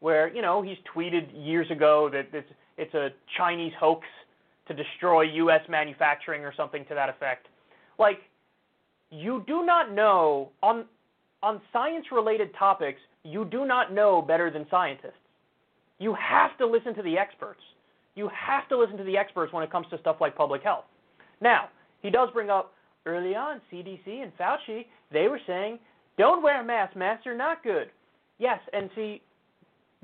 where 0.00 0.32
you 0.34 0.42
know 0.42 0.62
he's 0.62 0.78
tweeted 0.94 1.28
years 1.34 1.70
ago 1.70 2.08
that 2.12 2.26
it's, 2.32 2.50
it's 2.76 2.94
a 2.94 3.08
chinese 3.36 3.72
hoax 3.78 4.06
to 4.68 4.74
destroy 4.74 5.26
us 5.50 5.60
manufacturing 5.68 6.44
or 6.44 6.52
something 6.56 6.84
to 6.86 6.94
that 6.94 7.08
effect 7.08 7.48
like 7.98 8.18
you 9.10 9.44
do 9.46 9.64
not 9.64 9.92
know 9.92 10.50
on 10.62 10.84
on 11.42 11.60
science 11.72 12.06
related 12.12 12.48
topics 12.58 13.00
you 13.24 13.46
do 13.46 13.64
not 13.64 13.92
know 13.92 14.22
better 14.22 14.50
than 14.50 14.66
scientists. 14.70 15.12
You 15.98 16.14
have 16.14 16.56
to 16.58 16.66
listen 16.66 16.94
to 16.94 17.02
the 17.02 17.18
experts. 17.18 17.60
You 18.14 18.28
have 18.28 18.68
to 18.68 18.78
listen 18.78 18.96
to 18.98 19.04
the 19.04 19.16
experts 19.16 19.52
when 19.52 19.64
it 19.64 19.72
comes 19.72 19.86
to 19.90 19.98
stuff 19.98 20.16
like 20.20 20.36
public 20.36 20.62
health. 20.62 20.84
Now, 21.40 21.68
he 22.02 22.10
does 22.10 22.28
bring 22.32 22.50
up 22.50 22.74
early 23.06 23.34
on 23.34 23.60
CDC 23.72 24.06
and 24.06 24.32
Fauci, 24.38 24.86
they 25.12 25.28
were 25.28 25.40
saying, 25.46 25.78
don't 26.16 26.42
wear 26.42 26.60
a 26.60 26.64
mask, 26.64 26.96
masks 26.96 27.26
are 27.26 27.36
not 27.36 27.62
good. 27.62 27.90
Yes, 28.38 28.60
and 28.72 28.90
see, 28.94 29.22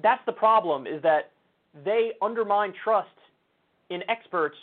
that's 0.02 0.24
the 0.26 0.32
problem 0.32 0.86
is 0.86 1.02
that 1.02 1.30
they 1.84 2.12
undermine 2.22 2.72
trust 2.82 3.08
in 3.90 4.02
experts 4.08 4.56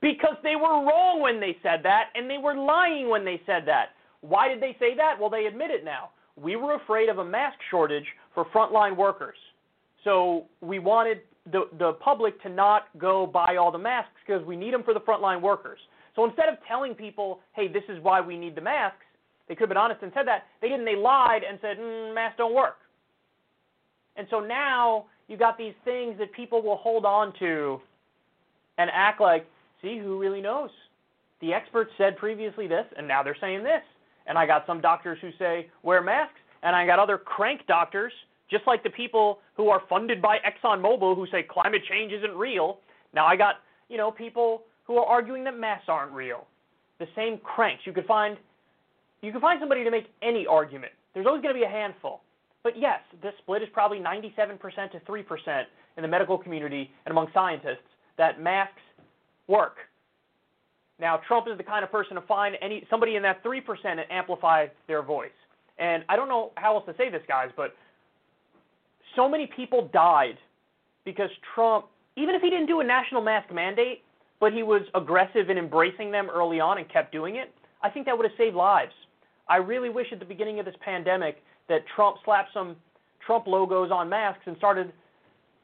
because 0.00 0.36
they 0.42 0.56
were 0.56 0.84
wrong 0.84 1.20
when 1.20 1.40
they 1.40 1.56
said 1.62 1.82
that 1.82 2.10
and 2.14 2.28
they 2.28 2.38
were 2.38 2.54
lying 2.54 3.08
when 3.08 3.24
they 3.24 3.40
said 3.46 3.64
that. 3.66 3.90
Why 4.20 4.48
did 4.48 4.60
they 4.60 4.76
say 4.78 4.94
that? 4.96 5.18
Well, 5.18 5.30
they 5.30 5.46
admit 5.46 5.70
it 5.70 5.84
now. 5.84 6.10
We 6.36 6.56
were 6.56 6.74
afraid 6.74 7.08
of 7.08 7.18
a 7.18 7.24
mask 7.24 7.58
shortage 7.70 8.06
for 8.34 8.44
frontline 8.46 8.96
workers. 8.96 9.36
So 10.02 10.44
we 10.60 10.78
wanted 10.78 11.20
the, 11.52 11.68
the 11.78 11.92
public 11.94 12.40
to 12.42 12.48
not 12.48 12.88
go 12.98 13.26
buy 13.26 13.56
all 13.56 13.70
the 13.70 13.78
masks 13.78 14.12
because 14.26 14.44
we 14.46 14.56
need 14.56 14.72
them 14.72 14.82
for 14.82 14.94
the 14.94 15.00
frontline 15.00 15.40
workers. 15.40 15.78
So 16.16 16.24
instead 16.24 16.48
of 16.48 16.56
telling 16.68 16.94
people, 16.94 17.40
hey, 17.54 17.68
this 17.68 17.82
is 17.88 18.02
why 18.02 18.20
we 18.20 18.36
need 18.36 18.54
the 18.54 18.60
masks, 18.60 18.98
they 19.48 19.54
could 19.54 19.64
have 19.64 19.68
been 19.70 19.76
honest 19.76 20.02
and 20.02 20.12
said 20.14 20.26
that. 20.26 20.44
They 20.62 20.68
didn't. 20.68 20.84
They 20.84 20.96
lied 20.96 21.42
and 21.48 21.58
said, 21.60 21.78
mm, 21.78 22.14
masks 22.14 22.36
don't 22.38 22.54
work. 22.54 22.76
And 24.16 24.26
so 24.30 24.40
now 24.40 25.06
you've 25.28 25.40
got 25.40 25.58
these 25.58 25.74
things 25.84 26.16
that 26.18 26.32
people 26.32 26.62
will 26.62 26.76
hold 26.76 27.04
on 27.04 27.32
to 27.40 27.80
and 28.78 28.90
act 28.92 29.20
like, 29.20 29.46
see, 29.82 29.98
who 29.98 30.18
really 30.18 30.40
knows? 30.40 30.70
The 31.40 31.52
experts 31.52 31.90
said 31.98 32.16
previously 32.16 32.66
this, 32.66 32.86
and 32.96 33.06
now 33.06 33.22
they're 33.22 33.36
saying 33.40 33.64
this. 33.64 33.82
And 34.26 34.38
I 34.38 34.46
got 34.46 34.64
some 34.66 34.80
doctors 34.80 35.18
who 35.20 35.30
say 35.38 35.68
wear 35.82 36.02
masks, 36.02 36.38
and 36.62 36.74
I 36.74 36.86
got 36.86 36.98
other 36.98 37.18
crank 37.18 37.66
doctors, 37.66 38.12
just 38.50 38.66
like 38.66 38.82
the 38.82 38.90
people 38.90 39.40
who 39.56 39.68
are 39.68 39.82
funded 39.88 40.22
by 40.22 40.38
ExxonMobil 40.38 41.14
who 41.14 41.26
say 41.30 41.42
climate 41.42 41.82
change 41.88 42.12
isn't 42.12 42.34
real. 42.34 42.78
Now 43.12 43.26
I 43.26 43.36
got, 43.36 43.56
you 43.88 43.98
know, 43.98 44.10
people 44.10 44.62
who 44.84 44.96
are 44.98 45.06
arguing 45.06 45.44
that 45.44 45.58
masks 45.58 45.86
aren't 45.88 46.12
real. 46.12 46.46
The 46.98 47.06
same 47.16 47.38
cranks. 47.38 47.82
You 47.86 47.92
could 47.92 48.06
find 48.06 48.36
you 49.22 49.32
can 49.32 49.40
find 49.40 49.58
somebody 49.58 49.84
to 49.84 49.90
make 49.90 50.06
any 50.22 50.46
argument. 50.46 50.92
There's 51.14 51.26
always 51.26 51.40
going 51.42 51.54
to 51.54 51.58
be 51.58 51.64
a 51.64 51.70
handful. 51.70 52.20
But 52.62 52.78
yes, 52.78 53.00
this 53.22 53.32
split 53.38 53.62
is 53.62 53.68
probably 53.72 53.98
97% 53.98 54.58
to 54.92 55.00
3% 55.00 55.62
in 55.96 56.02
the 56.02 56.08
medical 56.08 56.36
community 56.36 56.90
and 57.06 57.12
among 57.12 57.28
scientists 57.32 57.88
that 58.18 58.40
masks 58.40 58.82
work. 59.46 59.76
Now, 61.00 61.20
Trump 61.26 61.46
is 61.50 61.56
the 61.56 61.64
kind 61.64 61.84
of 61.84 61.90
person 61.90 62.14
to 62.16 62.20
find 62.22 62.56
any 62.60 62.86
somebody 62.90 63.16
in 63.16 63.22
that 63.22 63.42
3% 63.42 63.60
and 63.84 64.00
amplify 64.10 64.66
their 64.86 65.02
voice. 65.02 65.30
And 65.78 66.04
I 66.08 66.16
don't 66.16 66.28
know 66.28 66.52
how 66.56 66.76
else 66.76 66.86
to 66.86 66.94
say 66.96 67.10
this, 67.10 67.22
guys, 67.26 67.50
but 67.56 67.74
so 69.16 69.28
many 69.28 69.46
people 69.46 69.88
died 69.92 70.38
because 71.04 71.30
Trump, 71.54 71.86
even 72.16 72.34
if 72.34 72.42
he 72.42 72.50
didn't 72.50 72.66
do 72.66 72.80
a 72.80 72.84
national 72.84 73.22
mask 73.22 73.52
mandate, 73.52 74.02
but 74.40 74.52
he 74.52 74.62
was 74.62 74.82
aggressive 74.94 75.50
in 75.50 75.58
embracing 75.58 76.10
them 76.10 76.28
early 76.30 76.60
on 76.60 76.78
and 76.78 76.88
kept 76.88 77.12
doing 77.12 77.36
it, 77.36 77.52
I 77.82 77.90
think 77.90 78.06
that 78.06 78.16
would 78.16 78.28
have 78.28 78.36
saved 78.36 78.56
lives. 78.56 78.92
I 79.48 79.56
really 79.56 79.90
wish 79.90 80.06
at 80.12 80.18
the 80.18 80.24
beginning 80.24 80.58
of 80.58 80.64
this 80.64 80.74
pandemic 80.80 81.42
that 81.68 81.84
Trump 81.94 82.16
slapped 82.24 82.52
some 82.52 82.76
Trump 83.24 83.46
logos 83.46 83.90
on 83.90 84.08
masks 84.08 84.42
and 84.46 84.56
started 84.56 84.92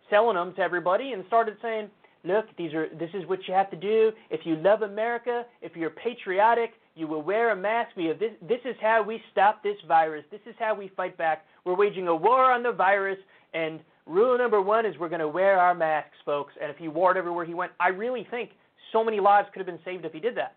selling 0.09 0.37
them 0.37 0.55
to 0.55 0.61
everybody 0.61 1.13
and 1.13 1.25
started 1.27 1.57
saying, 1.63 1.91
"Look, 2.25 2.47
these 2.57 2.75
are 2.75 2.89
this 2.91 3.11
is 3.15 3.27
what 3.27 3.47
you 3.47 3.55
have 3.55 3.71
to 3.71 3.77
do. 3.77 4.13
If 4.29 4.45
you 4.45 4.57
love 4.57 4.83
America, 4.83 5.47
if 5.63 5.77
you're 5.77 5.91
patriotic, 5.91 6.75
you 6.95 7.07
will 7.07 7.23
wear 7.23 7.51
a 7.51 7.57
mask. 7.57 7.91
We 7.97 8.07
have 8.07 8.19
this 8.19 8.33
this 8.43 8.61
is 8.65 8.77
how 8.81 9.03
we 9.03 9.23
stop 9.33 9.63
this 9.63 9.81
virus. 9.87 10.25
This 10.31 10.41
is 10.47 10.55
how 10.59 10.75
we 10.75 10.89
fight 10.89 11.17
back. 11.17 11.47
We're 11.65 11.77
waging 11.77 12.09
a 12.09 12.15
war 12.15 12.51
on 12.51 12.63
the 12.63 12.73
virus 12.73 13.19
and 13.55 13.81
rule 14.07 14.37
number 14.37 14.61
1 14.61 14.87
is 14.87 14.99
we're 14.99 15.09
going 15.09 15.21
to 15.21 15.29
wear 15.29 15.59
our 15.59 15.75
masks, 15.75 16.17
folks." 16.25 16.55
And 16.61 16.71
if 16.71 16.77
he 16.77 16.89
wore 16.89 17.13
it 17.13 17.17
everywhere 17.17 17.45
he 17.45 17.55
went, 17.55 17.73
I 17.79 17.89
really 17.89 18.25
think 18.31 18.51
so 18.93 19.05
many 19.05 19.21
lives 19.21 19.49
could 19.53 19.61
have 19.61 19.67
been 19.67 19.85
saved 19.85 20.05
if 20.05 20.13
he 20.13 20.21
did 20.21 20.37
that. 20.37 20.55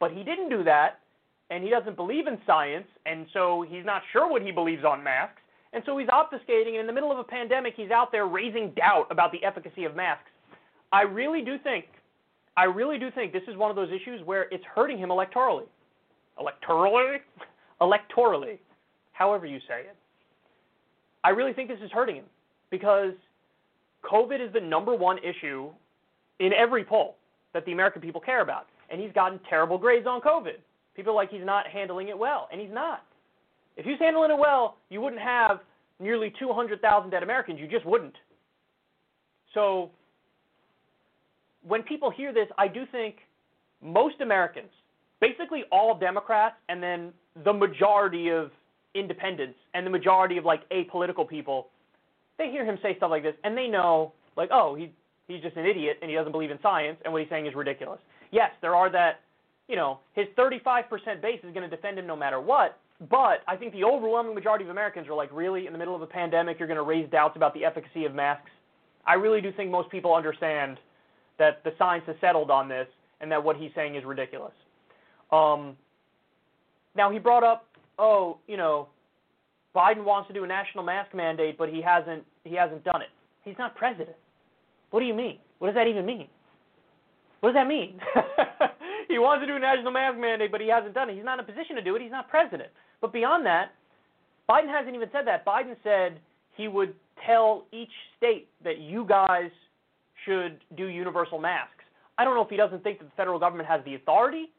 But 0.00 0.12
he 0.12 0.22
didn't 0.24 0.48
do 0.48 0.64
that 0.64 0.98
and 1.50 1.62
he 1.62 1.68
doesn't 1.68 1.96
believe 1.96 2.26
in 2.26 2.38
science, 2.46 2.86
and 3.04 3.26
so 3.34 3.62
he's 3.68 3.84
not 3.84 4.00
sure 4.10 4.26
what 4.26 4.40
he 4.40 4.50
believes 4.50 4.84
on 4.84 5.04
masks, 5.04 5.42
and 5.74 5.82
so 5.84 5.98
he's 5.98 6.08
obfuscating, 6.08 6.68
and 6.68 6.80
in 6.80 6.86
the 6.86 6.92
middle 6.94 7.12
of 7.12 7.18
a 7.18 7.24
pandemic, 7.24 7.74
he's 7.76 7.90
out 7.90 8.10
there 8.10 8.26
raising 8.26 8.70
doubt 8.70 9.06
about 9.10 9.32
the 9.32 9.44
efficacy 9.44 9.84
of 9.84 9.94
masks. 9.94 10.30
I 10.92 11.02
really 11.02 11.42
do 11.42 11.58
think, 11.58 11.84
I 12.56 12.64
really 12.64 12.98
do 12.98 13.10
think 13.10 13.34
this 13.34 13.42
is 13.48 13.56
one 13.56 13.68
of 13.68 13.76
those 13.76 13.90
issues 13.90 14.24
where 14.24 14.46
it's 14.50 14.64
hurting 14.64 14.96
him 14.96 15.10
electorally. 15.10 15.66
Electorally? 16.40 17.18
electorally, 17.82 18.58
however 19.12 19.44
you 19.44 19.58
say 19.68 19.80
it. 19.80 19.96
I 21.24 21.30
really 21.30 21.52
think 21.52 21.68
this 21.68 21.80
is 21.84 21.90
hurting 21.90 22.16
him 22.16 22.24
because 22.70 23.12
COVID 24.10 24.44
is 24.44 24.52
the 24.52 24.60
number 24.60 24.94
one 24.94 25.18
issue 25.18 25.70
in 26.38 26.52
every 26.52 26.84
poll 26.84 27.16
that 27.54 27.64
the 27.64 27.72
American 27.72 28.02
people 28.02 28.20
care 28.20 28.42
about, 28.42 28.66
and 28.90 29.00
he's 29.00 29.12
gotten 29.12 29.38
terrible 29.48 29.78
grades 29.78 30.06
on 30.06 30.20
COVID. 30.20 30.56
People 30.94 31.12
are 31.12 31.16
like 31.16 31.30
he's 31.30 31.44
not 31.44 31.66
handling 31.66 32.08
it 32.08 32.18
well, 32.18 32.48
and 32.52 32.60
he's 32.60 32.72
not. 32.72 33.04
If 33.76 33.86
he's 33.86 33.98
handling 33.98 34.30
it 34.30 34.38
well, 34.38 34.76
you 34.90 35.00
wouldn't 35.00 35.22
have 35.22 35.60
nearly 35.98 36.32
200,000 36.38 37.10
dead 37.10 37.22
Americans. 37.22 37.58
You 37.60 37.66
just 37.66 37.86
wouldn't. 37.86 38.14
So 39.54 39.90
when 41.66 41.82
people 41.82 42.10
hear 42.10 42.32
this, 42.32 42.48
I 42.58 42.68
do 42.68 42.84
think 42.90 43.16
most 43.82 44.20
Americans, 44.20 44.70
basically 45.20 45.64
all 45.70 45.96
Democrats, 45.98 46.56
and 46.68 46.82
then 46.82 47.12
the 47.44 47.52
majority 47.52 48.30
of 48.30 48.50
independents 48.94 49.58
and 49.74 49.86
the 49.86 49.90
majority 49.90 50.36
of 50.36 50.44
like 50.44 50.68
apolitical 50.70 51.28
people, 51.28 51.68
they 52.38 52.50
hear 52.50 52.64
him 52.64 52.78
say 52.82 52.96
stuff 52.96 53.10
like 53.10 53.22
this 53.22 53.34
and 53.44 53.56
they 53.56 53.68
know, 53.68 54.12
like, 54.36 54.50
oh, 54.52 54.74
he 54.74 54.92
he's 55.32 55.42
just 55.42 55.56
an 55.56 55.66
idiot 55.66 55.98
and 56.02 56.10
he 56.10 56.16
doesn't 56.16 56.32
believe 56.32 56.50
in 56.50 56.58
science 56.62 56.98
and 57.04 57.12
what 57.12 57.22
he's 57.22 57.30
saying 57.30 57.46
is 57.46 57.54
ridiculous. 57.54 58.00
Yes, 58.30 58.50
there 58.60 58.74
are 58.74 58.90
that 58.90 59.20
you 59.68 59.76
know, 59.76 60.00
his 60.14 60.26
35% 60.36 61.22
base 61.22 61.40
is 61.42 61.54
going 61.54 61.68
to 61.68 61.74
defend 61.74 61.98
him 61.98 62.06
no 62.06 62.16
matter 62.16 62.40
what. 62.40 62.78
But 63.10 63.40
I 63.48 63.56
think 63.56 63.72
the 63.72 63.84
overwhelming 63.84 64.34
majority 64.34 64.64
of 64.64 64.70
Americans 64.70 65.08
are 65.08 65.14
like, 65.14 65.30
really, 65.32 65.66
in 65.66 65.72
the 65.72 65.78
middle 65.78 65.96
of 65.96 66.02
a 66.02 66.06
pandemic, 66.06 66.58
you're 66.58 66.68
going 66.68 66.76
to 66.76 66.84
raise 66.84 67.10
doubts 67.10 67.36
about 67.36 67.54
the 67.54 67.64
efficacy 67.64 68.04
of 68.04 68.14
masks? 68.14 68.50
I 69.06 69.14
really 69.14 69.40
do 69.40 69.50
think 69.50 69.70
most 69.70 69.90
people 69.90 70.14
understand 70.14 70.78
that 71.38 71.64
the 71.64 71.72
science 71.78 72.04
has 72.06 72.16
settled 72.20 72.50
on 72.50 72.68
this 72.68 72.86
and 73.20 73.32
that 73.32 73.42
what 73.42 73.56
he's 73.56 73.70
saying 73.74 73.96
is 73.96 74.04
ridiculous. 74.04 74.52
Um, 75.32 75.76
now, 76.94 77.10
he 77.10 77.18
brought 77.18 77.42
up, 77.42 77.66
oh, 77.98 78.38
you 78.46 78.56
know, 78.56 78.88
Biden 79.74 80.04
wants 80.04 80.28
to 80.28 80.34
do 80.34 80.44
a 80.44 80.46
national 80.46 80.84
mask 80.84 81.14
mandate, 81.14 81.56
but 81.56 81.70
he 81.70 81.80
hasn't, 81.80 82.24
he 82.44 82.54
hasn't 82.54 82.84
done 82.84 83.00
it. 83.00 83.08
He's 83.42 83.56
not 83.58 83.74
president. 83.74 84.16
What 84.92 85.00
do 85.00 85.06
you 85.06 85.14
mean? 85.14 85.38
What 85.58 85.68
does 85.68 85.74
that 85.74 85.88
even 85.88 86.06
mean? 86.06 86.28
What 87.40 87.50
does 87.50 87.54
that 87.54 87.66
mean? 87.66 87.98
he 89.08 89.18
wants 89.18 89.42
to 89.42 89.46
do 89.46 89.56
a 89.56 89.58
national 89.58 89.90
mask 89.90 90.18
mandate, 90.18 90.52
but 90.52 90.60
he 90.60 90.68
hasn't 90.68 90.94
done 90.94 91.10
it. 91.10 91.16
He's 91.16 91.24
not 91.24 91.40
in 91.40 91.44
a 91.44 91.48
position 91.48 91.74
to 91.76 91.82
do 91.82 91.96
it. 91.96 92.02
He's 92.02 92.10
not 92.10 92.28
president. 92.28 92.68
But 93.00 93.12
beyond 93.12 93.44
that, 93.46 93.72
Biden 94.48 94.68
hasn't 94.68 94.94
even 94.94 95.08
said 95.10 95.26
that. 95.26 95.44
Biden 95.44 95.74
said 95.82 96.20
he 96.56 96.68
would 96.68 96.94
tell 97.26 97.64
each 97.72 97.90
state 98.16 98.48
that 98.62 98.78
you 98.78 99.04
guys 99.08 99.50
should 100.24 100.58
do 100.76 100.86
universal 100.86 101.38
masks. 101.38 101.72
I 102.18 102.24
don't 102.24 102.34
know 102.34 102.42
if 102.42 102.50
he 102.50 102.56
doesn't 102.56 102.84
think 102.84 102.98
that 102.98 103.06
the 103.06 103.16
federal 103.16 103.38
government 103.38 103.68
has 103.68 103.80
the 103.84 103.94
authority 103.94 104.50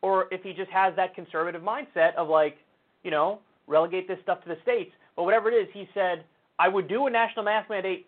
or 0.00 0.26
if 0.30 0.42
he 0.42 0.52
just 0.52 0.70
has 0.70 0.94
that 0.96 1.14
conservative 1.14 1.62
mindset 1.62 2.14
of 2.14 2.28
like, 2.28 2.56
you 3.02 3.10
know, 3.10 3.40
relegate 3.66 4.06
this 4.06 4.18
stuff 4.22 4.42
to 4.44 4.48
the 4.48 4.56
states. 4.62 4.92
But 5.16 5.24
whatever 5.24 5.50
it 5.50 5.54
is, 5.54 5.68
he 5.72 5.88
said, 5.92 6.24
I 6.58 6.68
would 6.68 6.88
do 6.88 7.06
a 7.06 7.10
national 7.10 7.44
mask 7.44 7.68
mandate 7.68 8.06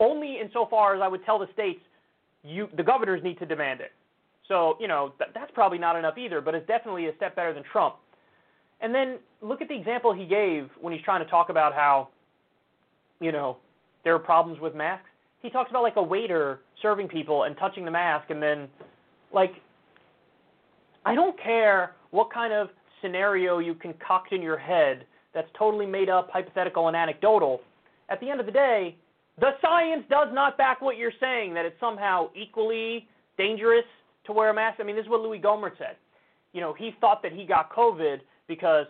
only 0.00 0.38
insofar 0.40 0.94
as 0.94 1.02
I 1.02 1.08
would 1.08 1.24
tell 1.24 1.38
the 1.38 1.48
states, 1.52 1.80
you, 2.42 2.68
the 2.76 2.82
governors 2.82 3.22
need 3.22 3.38
to 3.38 3.46
demand 3.46 3.80
it. 3.80 3.92
So, 4.48 4.76
you 4.80 4.88
know, 4.88 5.12
th- 5.18 5.30
that's 5.34 5.50
probably 5.54 5.78
not 5.78 5.96
enough 5.96 6.18
either, 6.18 6.40
but 6.40 6.54
it's 6.54 6.66
definitely 6.66 7.06
a 7.06 7.16
step 7.16 7.36
better 7.36 7.54
than 7.54 7.62
Trump. 7.70 7.96
And 8.80 8.94
then 8.94 9.18
look 9.40 9.62
at 9.62 9.68
the 9.68 9.76
example 9.76 10.12
he 10.12 10.26
gave 10.26 10.68
when 10.80 10.92
he's 10.92 11.02
trying 11.02 11.24
to 11.24 11.30
talk 11.30 11.48
about 11.48 11.72
how, 11.72 12.08
you 13.20 13.30
know, 13.30 13.58
there 14.04 14.14
are 14.14 14.18
problems 14.18 14.60
with 14.60 14.74
masks. 14.74 15.06
He 15.40 15.50
talks 15.50 15.70
about 15.70 15.82
like 15.82 15.96
a 15.96 16.02
waiter 16.02 16.60
serving 16.80 17.08
people 17.08 17.44
and 17.44 17.56
touching 17.56 17.84
the 17.84 17.90
mask, 17.90 18.30
and 18.30 18.42
then, 18.42 18.68
like, 19.32 19.52
I 21.04 21.14
don't 21.14 21.40
care 21.40 21.94
what 22.10 22.32
kind 22.32 22.52
of 22.52 22.68
scenario 23.00 23.58
you 23.58 23.74
concoct 23.74 24.32
in 24.32 24.42
your 24.42 24.58
head 24.58 25.04
that's 25.34 25.48
totally 25.58 25.86
made 25.86 26.08
up, 26.08 26.30
hypothetical, 26.30 26.88
and 26.88 26.96
anecdotal. 26.96 27.60
At 28.08 28.20
the 28.20 28.28
end 28.30 28.40
of 28.40 28.46
the 28.46 28.52
day, 28.52 28.96
the 29.38 29.50
science 29.62 30.04
does 30.10 30.28
not 30.32 30.58
back 30.58 30.80
what 30.80 30.96
you're 30.96 31.12
saying 31.20 31.54
that 31.54 31.64
it's 31.64 31.78
somehow 31.80 32.30
equally 32.34 33.08
dangerous 33.38 33.84
to 34.26 34.32
wear 34.32 34.50
a 34.50 34.54
mask. 34.54 34.78
I 34.80 34.84
mean, 34.84 34.96
this 34.96 35.04
is 35.04 35.10
what 35.10 35.20
Louis 35.20 35.40
Gohmert 35.40 35.78
said. 35.78 35.96
You 36.52 36.60
know, 36.60 36.72
he 36.74 36.94
thought 37.00 37.22
that 37.22 37.32
he 37.32 37.44
got 37.44 37.74
COVID 37.74 38.18
because 38.46 38.86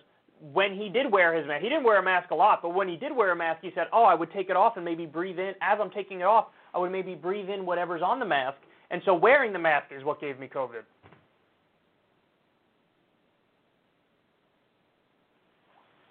when 0.53 0.75
he 0.75 0.89
did 0.89 1.11
wear 1.11 1.33
his 1.33 1.47
mask, 1.47 1.63
he 1.63 1.69
didn't 1.69 1.85
wear 1.85 1.99
a 1.99 2.03
mask 2.03 2.33
a 2.33 2.35
lot, 2.35 2.61
but 2.61 2.75
when 2.75 2.89
he 2.89 2.97
did 2.97 3.15
wear 3.15 3.31
a 3.31 3.37
mask, 3.37 3.61
he 3.63 3.71
said, 3.75 3.87
"Oh, 3.93 4.03
I 4.03 4.15
would 4.15 4.33
take 4.33 4.51
it 4.51 4.57
off 4.57 4.77
and 4.77 4.85
maybe 4.85 5.07
breathe 5.07 5.39
in. 5.39 5.55
As 5.61 5.79
I'm 5.81 5.91
taking 5.91 6.21
it 6.21 6.25
off, 6.25 6.49
I 6.75 6.79
would 6.79 6.91
maybe 6.91 7.15
breathe 7.15 7.49
in 7.49 7.65
whatever's 7.65 8.03
on 8.03 8.19
the 8.19 8.27
mask, 8.27 8.59
and 8.91 9.01
so 9.05 9.15
wearing 9.15 9.53
the 9.53 9.61
mask 9.61 9.93
is 9.93 10.03
what 10.03 10.21
gave 10.21 10.41
me 10.41 10.49
COVID." 10.49 10.83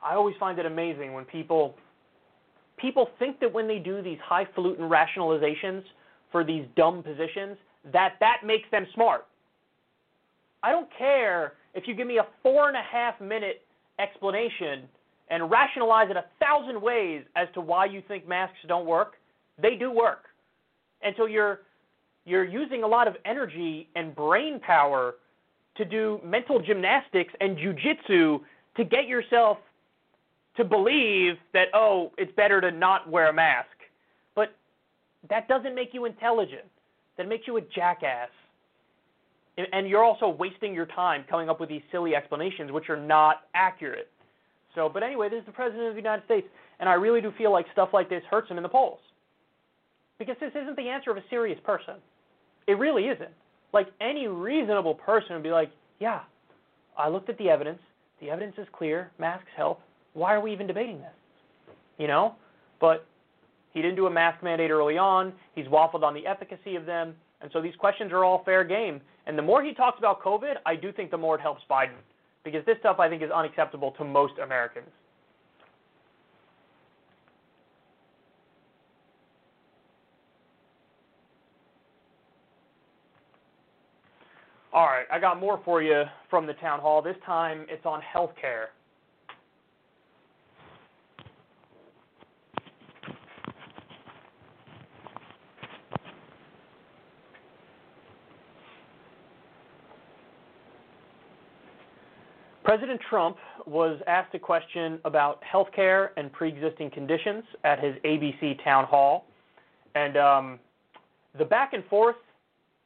I 0.03 0.15
always 0.15 0.35
find 0.37 0.57
it 0.57 0.65
amazing 0.65 1.13
when 1.13 1.25
people 1.25 1.75
people 2.81 3.09
think 3.19 3.39
that 3.39 3.51
when 3.51 3.67
they 3.67 3.79
do 3.79 4.01
these 4.01 4.17
highfalutin 4.23 4.89
rationalizations 4.89 5.83
for 6.31 6.43
these 6.43 6.65
dumb 6.75 7.03
positions, 7.03 7.57
that 7.91 8.15
that 8.19 8.37
makes 8.45 8.69
them 8.71 8.85
smart. 8.93 9.25
I 10.63 10.71
don't 10.71 10.89
care 10.97 11.53
if 11.73 11.87
you 11.87 11.95
give 11.95 12.07
me 12.07 12.17
a 12.17 12.27
four 12.43 12.67
and 12.67 12.77
a 12.77 12.81
half 12.81 13.19
minute 13.21 13.61
explanation 13.99 14.83
and 15.29 15.49
rationalize 15.49 16.09
it 16.09 16.17
a 16.17 16.25
thousand 16.39 16.81
ways 16.81 17.23
as 17.35 17.47
to 17.53 17.61
why 17.61 17.85
you 17.85 18.03
think 18.07 18.27
masks 18.27 18.57
don't 18.67 18.85
work. 18.85 19.13
They 19.61 19.75
do 19.75 19.91
work. 19.91 20.25
And 21.01 21.15
so 21.17 21.25
you're 21.25 21.61
you're 22.25 22.43
using 22.43 22.83
a 22.83 22.87
lot 22.87 23.07
of 23.07 23.15
energy 23.25 23.89
and 23.95 24.15
brain 24.15 24.59
power 24.59 25.15
to 25.75 25.85
do 25.85 26.19
mental 26.23 26.61
gymnastics 26.61 27.33
and 27.41 27.57
jujitsu 27.57 28.41
to 28.77 28.83
get 28.83 29.07
yourself 29.07 29.57
to 30.57 30.63
believe 30.63 31.35
that 31.53 31.67
oh, 31.73 32.11
it's 32.17 32.31
better 32.35 32.61
to 32.61 32.71
not 32.71 33.09
wear 33.09 33.29
a 33.29 33.33
mask. 33.33 33.67
But 34.35 34.53
that 35.29 35.47
doesn't 35.47 35.75
make 35.75 35.93
you 35.93 36.05
intelligent. 36.05 36.65
That 37.17 37.27
makes 37.27 37.47
you 37.47 37.57
a 37.57 37.61
jackass. 37.61 38.29
And 39.73 39.87
you're 39.87 40.03
also 40.03 40.29
wasting 40.29 40.73
your 40.73 40.85
time 40.87 41.25
coming 41.29 41.49
up 41.49 41.59
with 41.59 41.69
these 41.69 41.81
silly 41.91 42.15
explanations 42.15 42.71
which 42.71 42.89
are 42.89 42.99
not 42.99 43.41
accurate. 43.53 44.09
So, 44.73 44.89
but 44.89 45.03
anyway, 45.03 45.29
this 45.29 45.41
is 45.41 45.45
the 45.45 45.51
president 45.51 45.87
of 45.89 45.93
the 45.93 45.99
United 45.99 46.23
States, 46.25 46.47
and 46.79 46.87
I 46.87 46.93
really 46.93 47.21
do 47.21 47.31
feel 47.37 47.51
like 47.51 47.65
stuff 47.73 47.89
like 47.93 48.09
this 48.09 48.23
hurts 48.29 48.49
him 48.49 48.57
in 48.57 48.63
the 48.63 48.69
polls. 48.69 48.99
Because 50.17 50.37
this 50.39 50.51
isn't 50.55 50.77
the 50.77 50.87
answer 50.87 51.11
of 51.11 51.17
a 51.17 51.23
serious 51.29 51.59
person. 51.63 51.95
It 52.67 52.77
really 52.77 53.05
isn't. 53.07 53.31
Like 53.73 53.87
any 53.99 54.27
reasonable 54.27 54.95
person 54.95 55.33
would 55.33 55.43
be 55.43 55.51
like, 55.51 55.71
yeah, 55.99 56.21
I 56.97 57.09
looked 57.09 57.29
at 57.29 57.37
the 57.37 57.49
evidence. 57.49 57.79
The 58.21 58.29
evidence 58.29 58.55
is 58.57 58.67
clear. 58.71 59.11
Masks 59.19 59.49
help. 59.55 59.81
Why 60.13 60.33
are 60.33 60.41
we 60.41 60.51
even 60.51 60.67
debating 60.67 60.99
this? 60.99 61.75
You 61.97 62.07
know? 62.07 62.35
But 62.79 63.05
he 63.73 63.81
didn't 63.81 63.95
do 63.95 64.07
a 64.07 64.11
mask 64.11 64.43
mandate 64.43 64.71
early 64.71 64.97
on. 64.97 65.33
He's 65.55 65.67
waffled 65.67 66.03
on 66.03 66.13
the 66.13 66.25
efficacy 66.27 66.75
of 66.75 66.85
them. 66.85 67.15
And 67.41 67.49
so 67.53 67.61
these 67.61 67.75
questions 67.75 68.11
are 68.11 68.23
all 68.23 68.43
fair 68.43 68.63
game. 68.63 69.01
And 69.25 69.37
the 69.37 69.41
more 69.41 69.63
he 69.63 69.73
talks 69.73 69.97
about 69.99 70.21
COVID, 70.21 70.55
I 70.65 70.75
do 70.75 70.91
think 70.91 71.11
the 71.11 71.17
more 71.17 71.35
it 71.35 71.41
helps 71.41 71.61
Biden. 71.69 71.97
Because 72.43 72.65
this 72.65 72.77
stuff 72.79 72.99
I 72.99 73.07
think 73.07 73.21
is 73.21 73.31
unacceptable 73.31 73.91
to 73.91 74.03
most 74.03 74.33
Americans. 74.43 74.89
All 84.73 84.85
right, 84.85 85.05
I 85.11 85.19
got 85.19 85.37
more 85.39 85.59
for 85.65 85.81
you 85.81 86.03
from 86.29 86.47
the 86.47 86.53
town 86.53 86.79
hall. 86.79 87.01
This 87.01 87.17
time 87.25 87.65
it's 87.67 87.85
on 87.85 88.01
health 88.01 88.31
President 102.63 103.01
Trump 103.09 103.37
was 103.65 103.99
asked 104.07 104.35
a 104.35 104.39
question 104.39 104.99
about 105.05 105.43
health 105.43 105.69
care 105.75 106.11
and 106.17 106.31
pre 106.31 106.49
existing 106.49 106.91
conditions 106.91 107.43
at 107.63 107.83
his 107.83 107.95
ABC 108.05 108.63
town 108.63 108.85
hall. 108.85 109.25
And 109.95 110.15
um, 110.17 110.59
the 111.37 111.45
back 111.45 111.73
and 111.73 111.83
forth 111.85 112.17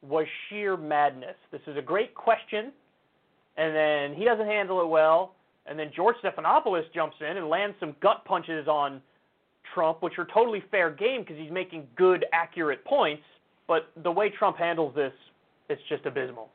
was 0.02 0.26
sheer 0.48 0.76
madness. 0.76 1.36
This 1.52 1.60
is 1.66 1.76
a 1.76 1.82
great 1.82 2.14
question, 2.14 2.72
and 3.56 3.74
then 3.74 4.14
he 4.14 4.24
doesn't 4.24 4.46
handle 4.46 4.80
it 4.80 4.88
well. 4.88 5.34
And 5.66 5.78
then 5.78 5.90
George 5.94 6.16
Stephanopoulos 6.22 6.84
jumps 6.94 7.16
in 7.20 7.36
and 7.36 7.48
lands 7.48 7.76
some 7.80 7.96
gut 8.00 8.24
punches 8.24 8.68
on 8.68 9.02
Trump, 9.74 10.02
which 10.02 10.14
are 10.18 10.26
totally 10.32 10.62
fair 10.70 10.90
game 10.90 11.22
because 11.22 11.36
he's 11.36 11.50
making 11.50 11.86
good, 11.96 12.24
accurate 12.32 12.84
points. 12.84 13.24
But 13.66 13.90
the 14.02 14.10
way 14.10 14.30
Trump 14.30 14.56
handles 14.56 14.94
this, 14.94 15.12
it's 15.68 15.82
just 15.88 16.06
abysmal. 16.06 16.50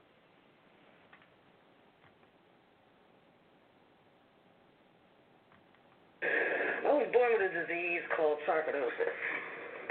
I 7.22 7.30
was 7.38 7.42
a 7.46 7.54
disease 7.54 8.02
called 8.18 8.42
sarcoidosis. 8.50 9.14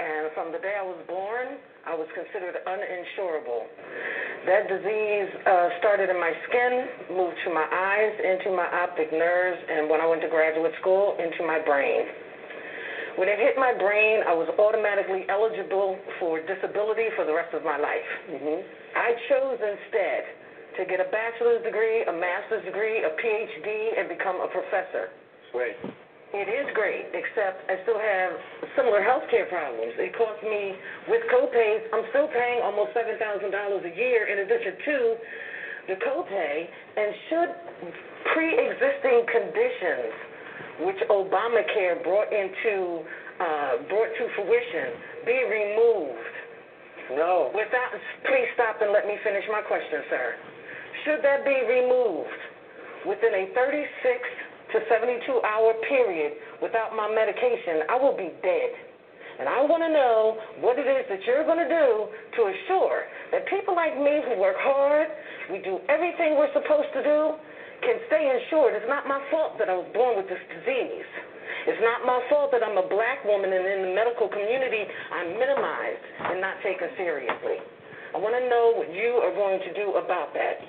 And 0.03 0.35
from 0.35 0.51
the 0.51 0.59
day 0.59 0.75
I 0.75 0.83
was 0.83 0.99
born, 1.07 1.55
I 1.87 1.95
was 1.95 2.09
considered 2.11 2.59
uninsurable. 2.67 3.71
That 4.49 4.67
disease 4.67 5.29
uh, 5.47 5.69
started 5.79 6.11
in 6.11 6.19
my 6.19 6.33
skin, 6.49 7.15
moved 7.15 7.39
to 7.47 7.53
my 7.55 7.63
eyes, 7.63 8.13
into 8.19 8.51
my 8.51 8.67
optic 8.83 9.15
nerves, 9.15 9.63
and 9.63 9.87
when 9.87 10.03
I 10.03 10.07
went 10.11 10.19
to 10.25 10.31
graduate 10.33 10.75
school, 10.81 11.15
into 11.23 11.47
my 11.47 11.63
brain. 11.63 12.03
When 13.15 13.31
it 13.31 13.39
hit 13.39 13.55
my 13.55 13.71
brain, 13.79 14.27
I 14.27 14.35
was 14.35 14.51
automatically 14.59 15.23
eligible 15.31 15.95
for 16.19 16.43
disability 16.43 17.15
for 17.15 17.23
the 17.23 17.31
rest 17.31 17.55
of 17.55 17.63
my 17.63 17.79
life. 17.79 18.09
Mm-hmm. 18.27 18.59
I 18.97 19.09
chose 19.31 19.59
instead 19.61 20.21
to 20.79 20.81
get 20.83 20.99
a 20.99 21.07
bachelor's 21.07 21.63
degree, 21.63 22.03
a 22.03 22.15
master's 22.15 22.65
degree, 22.67 23.07
a 23.07 23.11
PhD, 23.15 23.99
and 23.99 24.11
become 24.11 24.41
a 24.43 24.51
professor. 24.51 25.15
Great. 25.55 25.79
It 26.31 26.47
is 26.47 26.63
great, 26.71 27.11
except 27.11 27.67
I 27.67 27.75
still 27.83 27.99
have 27.99 28.31
similar 28.79 29.03
health 29.03 29.27
care 29.27 29.51
problems. 29.51 29.91
It 29.99 30.15
costs 30.15 30.39
me, 30.47 30.79
with 31.11 31.27
copays, 31.27 31.83
I'm 31.91 32.07
still 32.15 32.31
paying 32.31 32.63
almost 32.63 32.95
$7,000 32.95 33.19
a 33.19 33.93
year 33.99 34.31
in 34.31 34.39
addition 34.47 34.73
to 34.79 34.97
the 35.91 35.95
copay. 35.99 36.55
And 36.95 37.09
should 37.27 37.51
pre 38.31 38.47
existing 38.47 39.27
conditions, 39.27 40.87
which 40.87 41.01
Obamacare 41.11 41.99
brought 41.99 42.31
into 42.31 43.03
uh, 43.41 43.83
brought 43.91 44.11
to 44.15 44.23
fruition, 44.39 45.27
be 45.27 45.35
removed? 45.35 46.35
No. 47.11 47.51
Without, 47.51 47.91
please 48.23 48.47
stop 48.55 48.79
and 48.79 48.93
let 48.95 49.03
me 49.03 49.19
finish 49.19 49.43
my 49.51 49.59
question, 49.67 49.99
sir. 50.07 50.35
Should 51.03 51.19
that 51.27 51.43
be 51.43 51.59
removed 51.67 52.39
within 53.03 53.33
a 53.35 53.51
36 53.51 54.50
to 54.73 54.77
72 54.87 55.23
hour 55.43 55.73
period 55.87 56.33
without 56.61 56.95
my 56.95 57.11
medication, 57.11 57.83
I 57.89 57.95
will 57.99 58.15
be 58.15 58.31
dead. 58.41 58.71
And 59.39 59.49
I 59.49 59.65
want 59.65 59.81
to 59.81 59.89
know 59.89 60.37
what 60.61 60.77
it 60.77 60.85
is 60.85 61.07
that 61.09 61.25
you're 61.25 61.47
going 61.47 61.61
to 61.61 61.71
do 61.71 62.05
to 62.37 62.41
assure 62.45 63.09
that 63.33 63.47
people 63.49 63.73
like 63.73 63.97
me 63.97 64.21
who 64.21 64.37
work 64.37 64.59
hard, 64.59 65.09
we 65.49 65.63
do 65.65 65.81
everything 65.89 66.37
we're 66.37 66.53
supposed 66.53 66.93
to 66.93 67.01
do, 67.01 67.19
can 67.81 67.97
stay 68.05 68.21
insured. 68.21 68.77
It's 68.77 68.85
not 68.85 69.09
my 69.09 69.17
fault 69.33 69.57
that 69.57 69.65
I 69.65 69.73
was 69.73 69.89
born 69.97 70.21
with 70.21 70.29
this 70.29 70.41
disease. 70.45 71.09
It's 71.65 71.81
not 71.81 72.05
my 72.05 72.21
fault 72.29 72.53
that 72.53 72.61
I'm 72.61 72.77
a 72.77 72.85
black 72.85 73.25
woman 73.25 73.49
and 73.49 73.65
in 73.65 73.79
the 73.89 73.93
medical 73.97 74.29
community 74.29 74.85
I'm 75.09 75.33
minimized 75.37 76.05
and 76.29 76.37
not 76.41 76.61
taken 76.61 76.89
seriously. 76.97 77.61
I 78.13 78.17
want 78.21 78.37
to 78.37 78.45
know 78.45 78.77
what 78.77 78.93
you 78.93 79.21
are 79.25 79.33
going 79.33 79.57
to 79.61 79.71
do 79.73 79.97
about 79.97 80.33
that. 80.37 80.61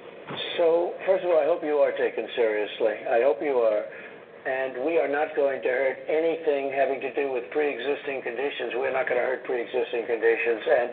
So, 0.56 0.94
first 1.06 1.24
of 1.24 1.30
all, 1.30 1.40
I 1.40 1.46
hope 1.46 1.64
you 1.64 1.82
are 1.82 1.92
taken 1.92 2.28
seriously. 2.36 2.94
I 3.10 3.22
hope 3.26 3.42
you 3.42 3.58
are. 3.58 3.84
And 4.42 4.82
we 4.82 4.98
are 4.98 5.06
not 5.06 5.38
going 5.38 5.62
to 5.62 5.70
hurt 5.70 6.02
anything 6.10 6.74
having 6.74 6.98
to 6.98 7.14
do 7.14 7.30
with 7.30 7.46
pre 7.54 7.70
existing 7.70 8.26
conditions. 8.26 8.74
We're 8.74 8.90
not 8.90 9.06
going 9.06 9.18
to 9.18 9.26
hurt 9.26 9.46
pre 9.46 9.62
existing 9.62 10.02
conditions. 10.06 10.62
And, 10.66 10.88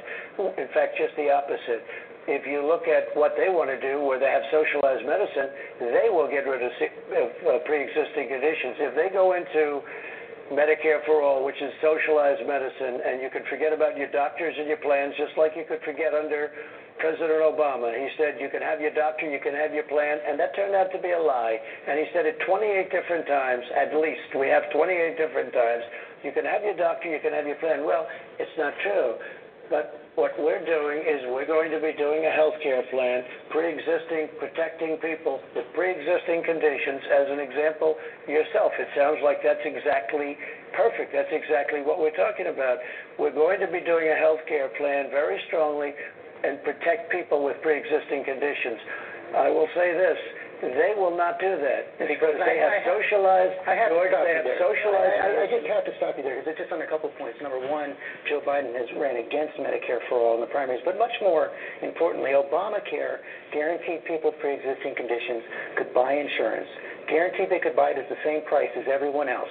in 0.53 0.69
fact, 0.69 0.97
just 1.01 1.17
the 1.17 1.33
opposite. 1.33 1.81
If 2.29 2.45
you 2.45 2.61
look 2.61 2.85
at 2.85 3.09
what 3.17 3.33
they 3.33 3.49
want 3.49 3.73
to 3.73 3.79
do, 3.81 4.05
where 4.05 4.21
they 4.21 4.29
have 4.29 4.45
socialized 4.53 5.01
medicine, 5.01 5.49
they 5.81 6.13
will 6.13 6.29
get 6.29 6.45
rid 6.45 6.61
of 6.61 6.69
pre 7.65 7.89
existing 7.89 8.29
conditions. 8.29 8.77
If 8.85 8.93
they 8.93 9.09
go 9.09 9.33
into 9.33 9.81
Medicare 10.53 11.01
for 11.09 11.25
All, 11.25 11.41
which 11.41 11.57
is 11.57 11.73
socialized 11.81 12.45
medicine, 12.45 13.01
and 13.01 13.17
you 13.21 13.33
can 13.33 13.41
forget 13.49 13.73
about 13.73 13.97
your 13.97 14.13
doctors 14.13 14.53
and 14.57 14.69
your 14.69 14.81
plans, 14.81 15.13
just 15.17 15.33
like 15.37 15.57
you 15.57 15.65
could 15.65 15.81
forget 15.81 16.13
under 16.13 16.53
President 16.99 17.41
Obama. 17.41 17.95
He 17.95 18.07
said 18.19 18.37
you 18.39 18.51
can 18.51 18.61
have 18.61 18.79
your 18.79 18.93
doctor, 18.93 19.25
you 19.25 19.39
can 19.39 19.55
have 19.55 19.73
your 19.73 19.87
plan, 19.87 20.19
and 20.27 20.39
that 20.39 20.55
turned 20.55 20.75
out 20.75 20.91
to 20.91 20.99
be 20.99 21.11
a 21.11 21.19
lie. 21.19 21.57
And 21.87 21.97
he 21.97 22.05
said 22.13 22.27
it 22.27 22.37
28 22.45 22.91
different 22.91 23.25
times, 23.25 23.63
at 23.75 23.95
least. 23.95 24.35
We 24.35 24.47
have 24.47 24.69
28 24.71 25.17
different 25.17 25.51
times. 25.51 25.83
You 26.23 26.31
can 26.31 26.43
have 26.43 26.63
your 26.63 26.75
doctor, 26.75 27.07
you 27.07 27.19
can 27.23 27.31
have 27.33 27.47
your 27.47 27.57
plan. 27.63 27.87
Well, 27.87 28.07
it's 28.37 28.51
not 28.59 28.75
true. 28.83 29.15
But 29.69 30.01
what 30.17 30.33
we're 30.35 30.65
doing 30.65 31.05
is 31.05 31.23
we're 31.29 31.47
going 31.47 31.69
to 31.71 31.79
be 31.79 31.93
doing 31.93 32.25
a 32.25 32.33
health 32.33 32.57
care 32.59 32.81
plan, 32.89 33.23
pre-existing, 33.53 34.33
protecting 34.41 34.97
people 34.97 35.39
with 35.55 35.63
pre-existing 35.77 36.43
conditions. 36.43 37.05
As 37.07 37.27
an 37.29 37.39
example, 37.39 37.95
yourself, 38.27 38.73
it 38.81 38.89
sounds 38.97 39.21
like 39.23 39.45
that's 39.45 39.63
exactly 39.63 40.35
perfect. 40.73 41.13
That's 41.13 41.31
exactly 41.31 41.85
what 41.85 42.01
we're 42.01 42.17
talking 42.17 42.49
about. 42.49 42.81
We're 43.21 43.33
going 43.33 43.61
to 43.61 43.69
be 43.69 43.79
doing 43.79 44.09
a 44.09 44.17
health 44.17 44.41
care 44.49 44.73
plan 44.75 45.13
very 45.13 45.39
strongly 45.47 45.93
and 46.43 46.63
protect 46.63 47.11
people 47.11 47.43
with 47.43 47.59
pre-existing 47.61 48.23
conditions. 48.23 48.79
I 49.35 49.49
will 49.49 49.69
say 49.75 49.93
this. 49.93 50.17
They 50.59 50.91
will 50.91 51.15
not 51.15 51.39
do 51.39 51.55
that 51.55 51.95
because 52.03 52.35
they 52.35 52.59
have 52.59 52.83
socialized. 52.83 53.55
I 53.63 53.79
have 53.79 53.95
George, 53.95 54.11
to 54.11 54.19
stop 54.19 54.27
they 54.27 54.35
you 54.35 54.43
have 54.43 54.47
there. 54.51 54.59
socialized. 54.59 55.15
I, 55.23 55.27
I 55.39 55.47
just 55.47 55.67
have 55.71 55.85
to 55.87 55.93
stop 55.95 56.19
you 56.19 56.23
there 56.27 56.35
because 56.35 56.51
it's 56.51 56.59
just 56.67 56.75
on 56.75 56.83
a 56.83 56.89
couple 56.91 57.07
of 57.07 57.15
points. 57.15 57.39
Number 57.39 57.63
one, 57.63 57.95
Joe 58.27 58.43
Biden 58.43 58.75
has 58.75 58.91
ran 58.99 59.23
against 59.23 59.55
Medicare 59.55 60.03
for 60.11 60.19
all 60.19 60.35
in 60.35 60.43
the 60.43 60.51
primaries, 60.51 60.83
but 60.83 60.99
much 60.99 61.15
more 61.23 61.55
importantly, 61.79 62.35
Obamacare 62.35 63.23
guaranteed 63.55 64.03
people 64.03 64.35
with 64.35 64.39
pre-existing 64.43 64.99
conditions 64.99 65.79
could 65.79 65.95
buy 65.95 66.11
insurance, 66.19 66.67
guaranteed 67.09 67.49
they 67.49 67.59
could 67.59 67.75
buy 67.75 67.91
it 67.91 67.97
at 67.97 68.07
the 68.07 68.19
same 68.23 68.41
price 68.45 68.69
as 68.77 68.85
everyone 68.87 69.27
else, 69.27 69.49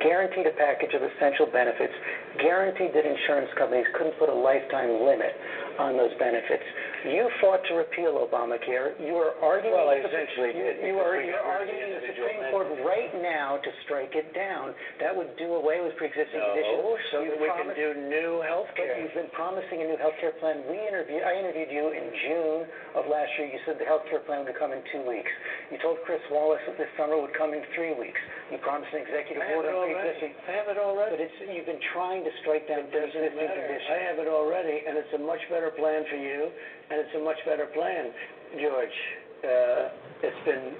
guaranteed 0.00 0.46
a 0.46 0.54
package 0.54 0.94
of 0.94 1.02
essential 1.02 1.46
benefits, 1.50 1.92
guaranteed 2.38 2.94
that 2.94 3.04
insurance 3.04 3.50
companies 3.58 3.86
couldn't 3.98 4.14
put 4.18 4.28
a 4.30 4.34
lifetime 4.34 5.02
limit 5.04 5.34
on 5.78 5.96
those 5.96 6.12
benefits. 6.18 6.62
You 7.08 7.26
fought 7.40 7.64
to 7.72 7.74
repeal 7.80 8.20
Obamacare. 8.20 8.92
You 9.00 9.16
are 9.16 9.32
arguing. 9.40 9.72
Well, 9.72 9.88
the- 9.88 10.04
essentially, 10.04 10.52
you, 10.52 10.92
you 10.92 10.94
are 11.00 11.16
you're 11.16 11.40
arguing 11.40 11.80
in 11.80 11.92
the 11.96 12.04
Supreme 12.12 12.44
Court 12.52 12.68
right 12.84 13.08
now 13.24 13.56
to 13.56 13.70
strike 13.88 14.12
it 14.12 14.28
down. 14.36 14.76
That 15.00 15.16
would 15.16 15.32
do 15.40 15.56
away 15.56 15.80
with 15.80 15.96
pre-existing 15.96 16.36
No, 16.36 16.52
conditions. 16.52 17.00
so 17.10 17.16
You 17.24 17.32
we 17.40 17.48
can 17.48 17.72
do 17.72 17.96
new 18.12 18.44
health 18.44 18.68
care. 18.76 19.00
you've 19.00 19.16
been 19.16 19.32
promising 19.32 19.80
a 19.80 19.86
new 19.88 19.96
health 19.96 20.12
care 20.20 20.36
plan. 20.36 20.60
We 20.68 20.76
interviewed, 20.84 21.24
I 21.24 21.40
interviewed 21.40 21.72
you 21.72 21.88
in 21.96 22.06
June 22.28 22.60
of 23.00 23.08
last 23.08 23.32
year. 23.40 23.48
You 23.48 23.58
said 23.64 23.80
the 23.80 23.88
health 23.88 24.04
care 24.12 24.20
plan 24.20 24.44
would 24.44 24.58
come 24.60 24.76
in 24.76 24.84
two 24.92 25.00
weeks. 25.08 25.32
You 25.72 25.80
told 25.80 26.04
Chris 26.04 26.20
Wallace 26.28 26.60
that 26.68 26.76
this 26.76 26.92
summer 27.00 27.16
would 27.16 27.32
come 27.32 27.56
in 27.56 27.64
three 27.72 27.96
weeks. 27.96 28.20
You 28.52 28.60
promised 28.60 28.92
an 28.92 29.00
executive 29.08 29.40
I 29.40 29.56
have 29.56 29.64
order 29.64 29.72
it 29.72 29.80
on 29.80 29.88
already. 29.88 29.96
pre-existing. 30.20 30.32
I 30.44 30.52
have 30.60 30.68
it 30.68 30.76
already. 30.76 31.10
But 31.16 31.22
it's, 31.24 31.38
you've 31.48 31.64
been 31.64 31.80
trying 31.96 32.20
to 32.28 32.32
strike 32.44 32.68
down 32.68 32.84
It 32.84 32.92
doesn't 32.92 33.16
pre-existing 33.16 33.40
matter. 33.40 33.56
conditions. 33.64 33.88
I 33.88 33.98
have 34.12 34.18
it 34.20 34.28
already, 34.28 34.76
and 34.84 35.00
it's 35.00 35.12
a 35.16 35.22
much 35.24 35.40
better 35.48 35.72
plan 35.80 36.04
for 36.12 36.20
you, 36.20 36.52
and 36.92 37.00
it's 37.00 37.14
a 37.16 37.22
much 37.24 37.40
better 37.48 37.64
plan, 37.72 38.12
George. 38.60 38.96
Uh, 39.40 39.88
it's 40.20 40.42
been 40.44 40.76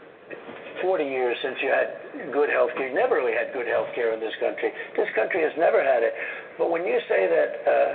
40 0.85 1.05
years 1.09 1.37
since 1.43 1.57
you 1.65 1.73
had 1.73 2.31
good 2.37 2.53
health 2.53 2.71
care. 2.77 2.89
You 2.89 2.95
never 2.95 3.17
really 3.17 3.33
had 3.33 3.57
good 3.57 3.67
health 3.67 3.89
care 3.97 4.13
in 4.13 4.21
this 4.21 4.37
country. 4.39 4.69
This 5.01 5.09
country 5.17 5.41
has 5.43 5.53
never 5.57 5.81
had 5.81 6.05
it. 6.05 6.13
But 6.61 6.69
when 6.71 6.85
you 6.85 7.01
say 7.09 7.25
that 7.25 7.51
uh, 7.65 7.91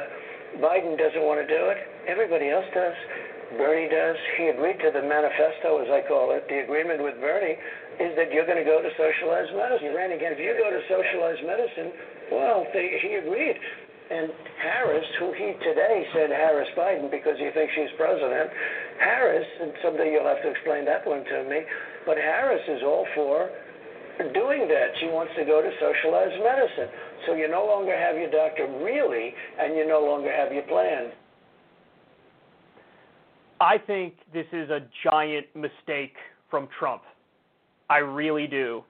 Biden 0.66 0.98
doesn't 0.98 1.22
want 1.22 1.40
to 1.40 1.48
do 1.48 1.70
it, 1.70 1.78
everybody 2.10 2.50
else 2.50 2.66
does. 2.74 2.98
Bernie 3.62 3.88
does. 3.88 4.18
He 4.42 4.50
agreed 4.50 4.82
to 4.82 4.90
the 4.92 5.06
manifesto, 5.06 5.78
as 5.80 5.88
I 5.94 6.02
call 6.10 6.34
it. 6.34 6.50
The 6.50 6.66
agreement 6.66 7.04
with 7.04 7.14
Bernie 7.22 7.56
is 8.00 8.12
that 8.20 8.32
you're 8.32 8.46
going 8.46 8.60
to 8.60 8.68
go 8.68 8.84
to 8.84 8.92
socialized 9.00 9.56
medicine. 9.56 9.96
Ran 9.96 10.12
against 10.12 10.40
If 10.40 10.44
you 10.44 10.56
go 10.60 10.68
to 10.68 10.82
socialized 10.92 11.44
medicine, 11.48 11.90
well, 12.32 12.68
they, 12.76 13.00
he 13.00 13.16
agreed. 13.24 13.56
And 14.06 14.30
Harris, 14.62 15.08
who 15.18 15.34
he 15.34 15.58
today 15.66 16.06
said 16.14 16.30
Harris 16.30 16.70
Biden 16.78 17.10
because 17.10 17.40
he 17.42 17.50
thinks 17.58 17.74
she's 17.74 17.90
president, 17.98 18.52
Harris, 19.02 19.48
and 19.62 19.74
someday 19.82 20.14
you'll 20.14 20.30
have 20.30 20.44
to 20.46 20.50
explain 20.52 20.86
that 20.86 21.08
one 21.08 21.26
to 21.26 21.38
me, 21.50 21.66
but 22.06 22.18
Harris 22.18 22.62
is 22.70 22.84
all 22.86 23.08
for 23.16 23.50
doing 24.34 24.68
that. 24.70 24.94
She 25.02 25.08
wants 25.08 25.34
to 25.38 25.44
go 25.44 25.62
to 25.62 25.72
socialized 25.82 26.38
medicine. 26.44 26.90
So 27.26 27.34
you 27.34 27.50
no 27.50 27.66
longer 27.66 27.98
have 27.98 28.16
your 28.16 28.30
doctor 28.30 28.68
really, 28.84 29.34
and 29.60 29.76
you 29.76 29.88
no 29.88 30.06
longer 30.06 30.32
have 30.32 30.54
your 30.54 30.64
plan. 30.64 31.12
I 33.60 33.78
think 33.78 34.16
this 34.34 34.46
is 34.52 34.70
a 34.70 34.82
giant 35.04 35.48
mistake 35.56 36.14
from 36.52 36.68
Trump. 36.78 37.02
I 37.90 37.98
really 37.98 38.48
do. 38.48 38.84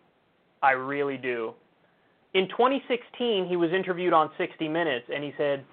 I 0.61 0.71
really 0.71 1.17
do. 1.17 1.53
In 2.33 2.47
2016, 2.49 3.47
he 3.47 3.55
was 3.55 3.71
interviewed 3.71 4.13
on 4.13 4.29
60 4.37 4.67
Minutes 4.67 5.05
and 5.13 5.23
he 5.23 5.33
said, 5.37 5.63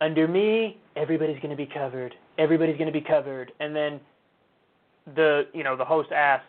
"Under 0.00 0.26
me, 0.26 0.78
everybody's 0.96 1.36
going 1.36 1.50
to 1.50 1.56
be 1.56 1.66
covered. 1.66 2.14
Everybody's 2.36 2.76
going 2.76 2.92
to 2.92 2.92
be 2.92 3.04
covered." 3.04 3.52
And 3.60 3.74
then 3.74 4.00
the, 5.14 5.46
you 5.52 5.62
know, 5.62 5.76
the 5.76 5.84
host 5.84 6.10
asked, 6.12 6.44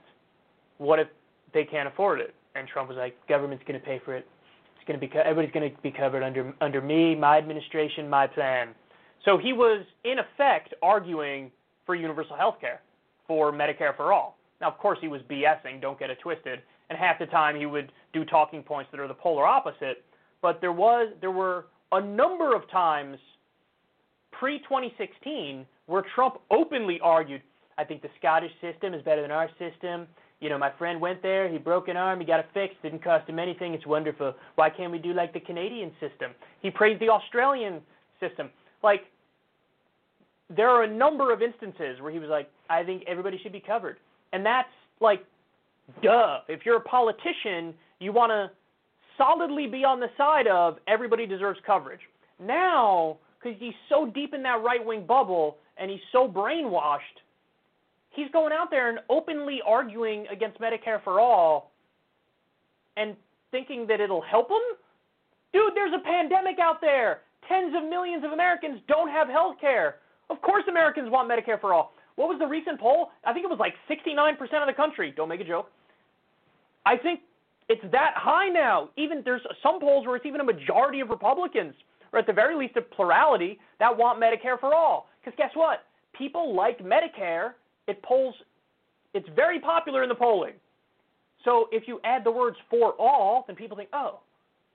"What 0.78 0.99
if 0.99 1.08
they 1.54 1.63
can't 1.63 1.88
afford 1.88 2.19
it?" 2.21 2.34
And 2.56 2.67
Trump 2.67 2.89
was 2.89 2.97
like, 2.97 3.15
"Government's 3.28 3.63
going 3.67 3.80
to 3.80 3.86
pay 3.86 3.99
for 4.04 4.15
it. 4.15 4.28
It's 4.75 4.88
going 4.88 4.99
to 4.99 5.06
be 5.06 5.12
co- 5.12 5.19
everybody's 5.19 5.52
going 5.52 5.69
to 5.69 5.82
be 5.82 5.91
covered 5.91 6.23
under 6.23 6.54
under 6.62 6.82
me, 6.82 7.15
my 7.15 7.38
administration, 7.38 8.10
my 8.10 8.25
plan." 8.25 8.69
So 9.25 9.38
he 9.38 9.54
was, 9.54 9.86
in 10.06 10.17
effect, 10.19 10.73
arguing 10.82 11.52
for 11.86 11.93
universal 11.93 12.36
health 12.36 12.60
care, 12.60 12.82
for 13.28 13.52
Medicare 13.52 13.95
for 13.95 14.13
all. 14.13 14.38
Now, 14.62 14.67
of 14.67 14.78
course, 14.78 15.00
he 15.02 15.08
was 15.08 15.22
BSing, 15.30 15.82
don't 15.82 15.98
get 15.98 16.10
it 16.10 16.19
twisted, 16.22 16.60
and 16.89 16.98
half 16.98 17.19
the 17.19 17.28
time 17.28 17.56
he 17.56 17.65
would 17.65 17.91
do 18.13 18.26
talking 18.26 18.63
points 18.63 18.91
that 18.91 19.00
are 19.00 19.08
the 19.08 19.13
polar 19.13 19.45
opposite. 19.45 20.04
But 20.41 20.60
there 20.62 20.72
was 20.72 21.13
there 21.22 21.32
were 21.32 21.65
a 21.91 22.02
number 22.02 22.56
of 22.56 22.69
times 22.69 23.17
pre 24.32 24.60
2016 24.60 25.65
where 25.88 26.04
Trump 26.15 26.39
openly 26.52 27.00
argued, 27.02 27.41
I 27.78 27.84
think 27.84 28.02
the 28.02 28.10
Scottish 28.19 28.52
system 28.62 28.93
is 28.93 29.04
better 29.04 29.22
than 29.22 29.32
our 29.32 29.50
system. 29.58 30.08
You 30.39 30.50
know, 30.50 30.58
my 30.58 30.72
friend 30.78 31.02
went 31.02 31.22
there, 31.22 31.50
he 31.50 31.58
broke 31.58 31.89
an 31.89 31.98
arm, 31.98 32.19
he 32.19 32.26
got 32.26 32.39
it 32.39 32.48
fixed, 32.54 32.82
didn't 32.82 33.04
cost 33.04 33.28
him 33.28 33.39
anything, 33.39 33.74
it's 33.74 33.86
wonderful. 33.86 34.34
Why 34.56 34.69
can't 34.69 34.91
we 34.91 35.00
do 35.00 35.13
like 35.13 35.34
the 35.34 35.39
Canadian 35.39 35.91
system? 36.00 36.32
He 36.62 36.69
praised 36.69 37.02
the 37.02 37.10
Australian 37.10 37.82
system. 38.19 38.50
Like, 38.82 39.02
there 40.56 40.69
are 40.69 40.84
a 40.84 40.88
number 40.88 41.34
of 41.34 41.41
instances 41.41 42.00
where 42.00 42.12
he 42.12 42.19
was 42.19 42.30
like, 42.30 42.50
I 42.69 42.84
think 42.84 43.04
everybody 43.08 43.39
should 43.41 43.52
be 43.52 43.60
covered. 43.60 43.98
And 44.34 44.46
that's 44.46 44.70
like, 45.00 45.26
duh. 46.02 46.39
If 46.48 46.65
you're 46.65 46.78
a 46.78 46.82
politician, 46.82 47.74
you 48.00 48.13
want 48.13 48.32
to 48.32 48.52
solidly 49.18 49.68
be 49.68 49.84
on 49.84 50.00
the 50.00 50.10
side 50.18 50.48
of 50.48 50.78
everybody 50.88 51.26
deserves 51.26 51.60
coverage. 51.65 52.02
Now, 52.39 53.18
because 53.42 53.60
he's 53.60 53.74
so 53.89 54.06
deep 54.06 54.34
in 54.34 54.44
that 54.44 54.63
right 54.63 54.84
wing 54.84 55.06
bubble 55.06 55.58
and 55.78 55.89
he's 55.89 56.00
so 56.12 56.28
brainwashed, 56.28 57.00
he's 58.12 58.30
going 58.32 58.54
out 58.54 58.70
there 58.72 58.89
and 58.89 59.00
openly 59.10 59.60
arguing 59.65 60.26
against 60.32 60.60
Medicare 60.60 61.04
for 61.04 61.20
all 61.20 61.72
and 62.98 63.15
thinking 63.52 63.88
that 63.88 64.00
it'll 64.00 64.22
help 64.22 64.50
him? 64.50 64.78
Dude, 65.54 65.74
there's 65.76 65.94
a 65.94 66.04
pandemic 66.04 66.60
out 66.60 66.82
there. 66.82 67.22
Tens 67.48 67.74
of 67.76 67.89
millions 67.89 68.24
of 68.24 68.32
Americans 68.32 68.80
don't 68.88 69.10
have 69.10 69.28
health 69.28 69.56
care. 69.60 69.96
Of 70.30 70.42
course, 70.42 70.63
Americans 70.70 71.10
want 71.10 71.30
Medicare 71.30 71.60
for 71.60 71.74
all. 71.74 71.94
What 72.19 72.27
was 72.27 72.38
the 72.38 72.47
recent 72.47 72.82
poll? 72.82 73.12
I 73.25 73.32
think 73.32 73.45
it 73.45 73.49
was 73.49 73.60
like 73.60 73.75
69% 73.89 74.36
of 74.41 74.67
the 74.67 74.73
country. 74.73 75.13
Don't 75.15 75.29
make 75.29 75.39
a 75.39 75.45
joke. 75.45 75.71
I 76.86 76.97
think 76.97 77.21
it's 77.69 77.82
that 77.93 78.12
high 78.17 78.49
now. 78.49 78.89
Even 78.97 79.21
there's 79.23 79.39
some 79.63 79.79
polls 79.79 80.05
where 80.05 80.17
it's 80.17 80.25
even 80.25 80.41
a 80.41 80.43
majority 80.43 80.99
of 80.99 81.10
Republicans, 81.10 81.73
or 82.12 82.19
at 82.19 82.27
the 82.27 82.34
very 82.34 82.58
least 82.58 82.75
a 82.75 82.82
plurality, 82.82 83.58
that 83.79 83.97
want 83.97 84.21
Medicare 84.21 84.60
for 84.60 84.75
all. 84.75 85.08
Because 85.23 85.38
guess 85.38 85.51
what? 85.53 85.86
People 86.12 86.53
like 86.53 86.79
Medicare. 86.79 87.51
It 87.88 88.03
polls. 88.03 88.36
It's 89.13 89.29
very 89.34 89.62
popular 89.62 90.03
in 90.03 90.10
the 90.10 90.15
polling. 90.15 90.55
So 91.45 91.69
if 91.71 91.88
you 91.88 92.01
add 92.03 92.25
the 92.25 92.32
words 92.32 92.58
for 92.69 92.95
all, 92.99 93.45
then 93.47 93.55
people 93.55 93.77
think, 93.77 93.88
oh, 93.93 94.19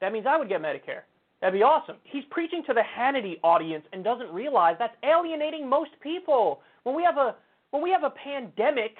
that 0.00 0.14
means 0.14 0.24
I 0.26 0.38
would 0.38 0.48
get 0.48 0.62
Medicare. 0.62 1.02
That'd 1.44 1.60
be 1.60 1.62
awesome. 1.62 1.96
He's 2.04 2.24
preaching 2.30 2.62
to 2.68 2.72
the 2.72 2.80
Hannity 2.80 3.34
audience 3.44 3.84
and 3.92 4.02
doesn't 4.02 4.32
realize 4.32 4.76
that's 4.78 4.96
alienating 5.04 5.68
most 5.68 5.90
people. 6.02 6.62
When 6.84 6.96
we 6.96 7.04
have 7.04 7.18
a 7.18 7.34
when 7.70 7.82
we 7.82 7.90
have 7.90 8.02
a 8.02 8.08
pandemic 8.08 8.96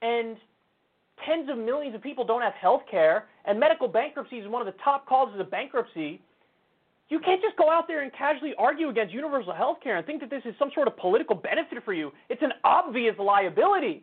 and 0.00 0.38
tens 1.26 1.50
of 1.50 1.58
millions 1.58 1.94
of 1.94 2.00
people 2.00 2.24
don't 2.24 2.40
have 2.40 2.54
health 2.54 2.80
care 2.90 3.26
and 3.44 3.60
medical 3.60 3.88
bankruptcy 3.88 4.38
is 4.38 4.48
one 4.48 4.66
of 4.66 4.72
the 4.72 4.80
top 4.82 5.04
causes 5.04 5.38
of 5.38 5.50
bankruptcy, 5.50 6.22
you 7.10 7.18
can't 7.18 7.42
just 7.42 7.58
go 7.58 7.68
out 7.68 7.86
there 7.86 8.00
and 8.00 8.10
casually 8.14 8.54
argue 8.56 8.88
against 8.88 9.12
universal 9.12 9.52
health 9.52 9.80
care 9.82 9.98
and 9.98 10.06
think 10.06 10.22
that 10.22 10.30
this 10.30 10.42
is 10.46 10.54
some 10.58 10.70
sort 10.74 10.88
of 10.88 10.96
political 10.96 11.36
benefit 11.36 11.84
for 11.84 11.92
you. 11.92 12.10
It's 12.30 12.40
an 12.40 12.52
obvious 12.64 13.16
liability. 13.18 14.02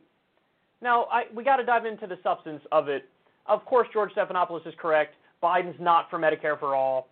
Now, 0.84 1.06
I, 1.06 1.24
we 1.34 1.44
got 1.44 1.56
to 1.56 1.66
dive 1.66 1.88
into 1.88 2.06
the 2.06 2.20
substance 2.22 2.62
of 2.72 2.88
it. 2.88 3.10
Of 3.48 3.66
course, 3.66 3.88
George 3.92 4.12
Stephanopoulos 4.12 4.68
is 4.68 4.76
correct. 4.78 5.16
Biden's 5.42 5.80
not 5.80 6.08
for 6.12 6.20
Medicare 6.20 6.60
for 6.60 6.76
all. 6.76 7.08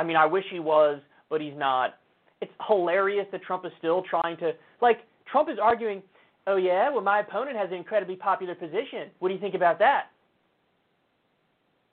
I 0.00 0.02
mean, 0.02 0.16
I 0.16 0.24
wish 0.24 0.44
he 0.50 0.60
was, 0.60 0.98
but 1.28 1.42
he's 1.42 1.56
not. 1.56 1.96
It's 2.40 2.50
hilarious 2.66 3.26
that 3.32 3.42
Trump 3.42 3.66
is 3.66 3.72
still 3.76 4.02
trying 4.08 4.38
to, 4.38 4.52
like, 4.80 5.00
Trump 5.30 5.50
is 5.50 5.58
arguing, 5.62 6.02
oh, 6.46 6.56
yeah, 6.56 6.90
well, 6.90 7.02
my 7.02 7.20
opponent 7.20 7.54
has 7.58 7.68
an 7.68 7.76
incredibly 7.76 8.16
popular 8.16 8.54
position. 8.54 9.10
What 9.18 9.28
do 9.28 9.34
you 9.34 9.40
think 9.40 9.54
about 9.54 9.78
that? 9.80 10.04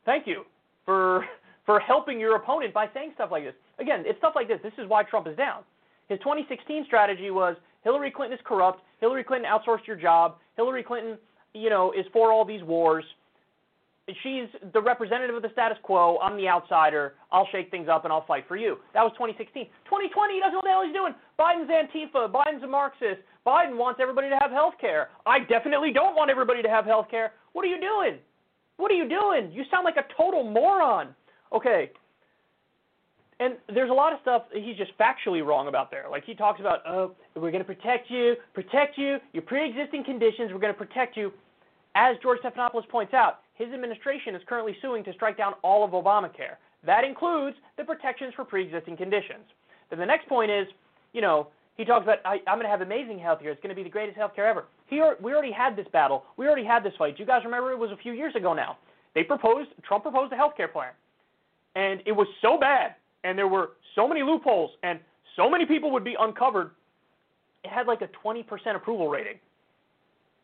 Thank 0.05 0.25
you 0.25 0.43
for 0.85 1.25
for 1.65 1.81
helping 1.81 2.17
your 2.17 2.37
opponent 2.37 2.73
by 2.73 2.87
saying 2.93 3.11
stuff 3.15 3.29
like 3.29 3.43
this. 3.43 3.53
Again, 3.77 4.03
it's 4.05 4.17
stuff 4.19 4.31
like 4.37 4.47
this. 4.47 4.59
This 4.63 4.71
is 4.77 4.87
why 4.87 5.03
Trump 5.03 5.27
is 5.27 5.35
down. 5.35 5.63
His 6.07 6.17
2016 6.19 6.85
strategy 6.85 7.29
was 7.29 7.57
Hillary 7.83 8.09
Clinton 8.09 8.37
is 8.39 8.45
corrupt. 8.47 8.79
Hillary 9.01 9.25
Clinton 9.25 9.51
outsourced 9.51 9.85
your 9.85 9.97
job. 9.97 10.37
Hillary 10.55 10.81
Clinton, 10.81 11.17
you 11.53 11.69
know, 11.69 11.91
is 11.91 12.05
for 12.13 12.31
all 12.31 12.45
these 12.45 12.63
wars. 12.63 13.03
She's 14.23 14.47
the 14.71 14.81
representative 14.81 15.35
of 15.35 15.41
the 15.41 15.51
status 15.51 15.77
quo. 15.83 16.17
I'm 16.23 16.37
the 16.37 16.47
outsider. 16.47 17.15
I'll 17.31 17.47
shake 17.51 17.69
things 17.69 17.89
up 17.89 18.05
and 18.05 18.13
I'll 18.13 18.25
fight 18.25 18.45
for 18.47 18.55
you. 18.55 18.77
That 18.93 19.03
was 19.03 19.11
2016. 19.13 19.65
2020, 19.85 20.33
he 20.33 20.39
doesn't 20.39 20.53
know 20.53 20.59
what 20.59 20.63
the 20.63 20.69
hell 20.71 20.85
he's 20.85 20.95
doing. 20.95 21.13
Biden's 21.37 21.69
Antifa. 21.69 22.31
Biden's 22.31 22.63
a 22.63 22.67
Marxist. 22.67 23.19
Biden 23.45 23.77
wants 23.77 23.99
everybody 24.01 24.29
to 24.29 24.37
have 24.39 24.51
health 24.51 24.75
care. 24.79 25.09
I 25.25 25.39
definitely 25.39 25.91
don't 25.91 26.15
want 26.15 26.31
everybody 26.31 26.61
to 26.61 26.69
have 26.69 26.85
health 26.85 27.07
care. 27.11 27.33
What 27.51 27.65
are 27.65 27.67
you 27.67 27.81
doing? 27.81 28.19
What 28.77 28.91
are 28.91 28.95
you 28.95 29.09
doing? 29.09 29.51
You 29.51 29.63
sound 29.69 29.83
like 29.83 29.97
a 29.97 30.05
total 30.15 30.43
moron. 30.43 31.13
Okay. 31.51 31.91
And 33.39 33.55
there's 33.73 33.89
a 33.89 33.93
lot 33.93 34.13
of 34.13 34.19
stuff 34.21 34.43
he's 34.53 34.77
just 34.77 34.91
factually 34.97 35.45
wrong 35.45 35.67
about 35.67 35.91
there. 35.91 36.05
Like 36.09 36.23
he 36.23 36.33
talks 36.33 36.59
about, 36.59 36.79
oh, 36.87 37.15
we're 37.35 37.51
going 37.51 37.63
to 37.63 37.65
protect 37.65 38.09
you, 38.09 38.35
protect 38.53 38.97
you, 38.97 39.17
your 39.33 39.43
pre-existing 39.43 40.03
conditions, 40.03 40.51
we're 40.53 40.59
going 40.59 40.73
to 40.73 40.77
protect 40.77 41.17
you. 41.17 41.31
As 41.93 42.15
George 42.21 42.39
Stephanopoulos 42.39 42.87
points 42.89 43.13
out, 43.13 43.39
his 43.57 43.73
administration 43.73 44.35
is 44.35 44.41
currently 44.47 44.75
suing 44.81 45.03
to 45.03 45.13
strike 45.13 45.37
down 45.37 45.53
all 45.63 45.83
of 45.83 45.91
Obamacare. 45.91 46.57
That 46.85 47.03
includes 47.03 47.57
the 47.77 47.83
protections 47.83 48.33
for 48.35 48.45
pre-existing 48.45 48.97
conditions. 48.97 49.45
Then 49.89 49.99
the 49.99 50.05
next 50.05 50.27
point 50.27 50.51
is, 50.51 50.67
you 51.13 51.21
know, 51.21 51.47
He 51.77 51.85
talks 51.85 52.03
about 52.03 52.19
I, 52.25 52.35
I'm 52.47 52.57
going 52.57 52.63
to 52.63 52.69
have 52.69 52.81
amazing 52.81 53.19
health 53.19 53.39
care. 53.41 53.51
It's 53.51 53.61
going 53.61 53.69
to 53.69 53.75
be 53.75 53.83
the 53.83 53.89
greatest 53.89 54.17
health 54.17 54.35
care 54.35 54.47
ever. 54.47 54.65
He, 54.87 55.01
we 55.21 55.33
already 55.33 55.51
had 55.51 55.75
this 55.75 55.87
battle. 55.93 56.23
We 56.37 56.47
already 56.47 56.65
had 56.65 56.83
this 56.83 56.93
fight. 56.97 57.19
You 57.19 57.25
guys 57.25 57.41
remember? 57.45 57.71
It 57.71 57.77
was 57.79 57.91
a 57.91 57.97
few 57.97 58.13
years 58.13 58.35
ago 58.35 58.53
now. 58.53 58.77
They 59.15 59.23
proposed. 59.23 59.69
Trump 59.87 60.03
proposed 60.03 60.33
a 60.33 60.35
health 60.35 60.53
care 60.55 60.67
plan, 60.67 60.91
and 61.75 62.01
it 62.05 62.11
was 62.11 62.27
so 62.41 62.57
bad, 62.59 62.95
and 63.23 63.37
there 63.37 63.47
were 63.47 63.71
so 63.95 64.07
many 64.07 64.21
loopholes, 64.23 64.71
and 64.83 64.99
so 65.35 65.49
many 65.49 65.65
people 65.65 65.91
would 65.91 66.03
be 66.03 66.15
uncovered. 66.19 66.71
It 67.63 67.69
had 67.69 67.87
like 67.87 68.01
a 68.01 68.09
20% 68.25 68.43
approval 68.75 69.09
rating. 69.09 69.39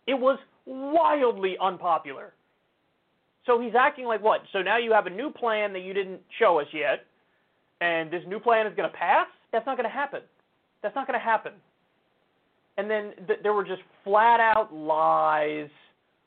It 0.07 0.15
was 0.15 0.37
wildly 0.65 1.57
unpopular. 1.61 2.33
So 3.45 3.59
he's 3.59 3.73
acting 3.77 4.05
like 4.05 4.21
what? 4.23 4.41
So 4.53 4.61
now 4.61 4.77
you 4.77 4.93
have 4.93 5.05
a 5.05 5.09
new 5.09 5.29
plan 5.29 5.73
that 5.73 5.81
you 5.81 5.93
didn't 5.93 6.21
show 6.39 6.59
us 6.59 6.67
yet, 6.73 7.05
and 7.81 8.11
this 8.11 8.21
new 8.27 8.39
plan 8.39 8.67
is 8.67 8.75
going 8.75 8.89
to 8.89 8.95
pass? 8.95 9.27
That's 9.51 9.65
not 9.65 9.77
going 9.77 9.89
to 9.89 9.93
happen. 9.93 10.21
That's 10.81 10.95
not 10.95 11.07
going 11.07 11.19
to 11.19 11.23
happen. 11.23 11.53
And 12.77 12.89
then 12.89 13.11
th- 13.27 13.39
there 13.43 13.53
were 13.53 13.63
just 13.63 13.81
flat 14.03 14.39
out 14.39 14.73
lies 14.73 15.69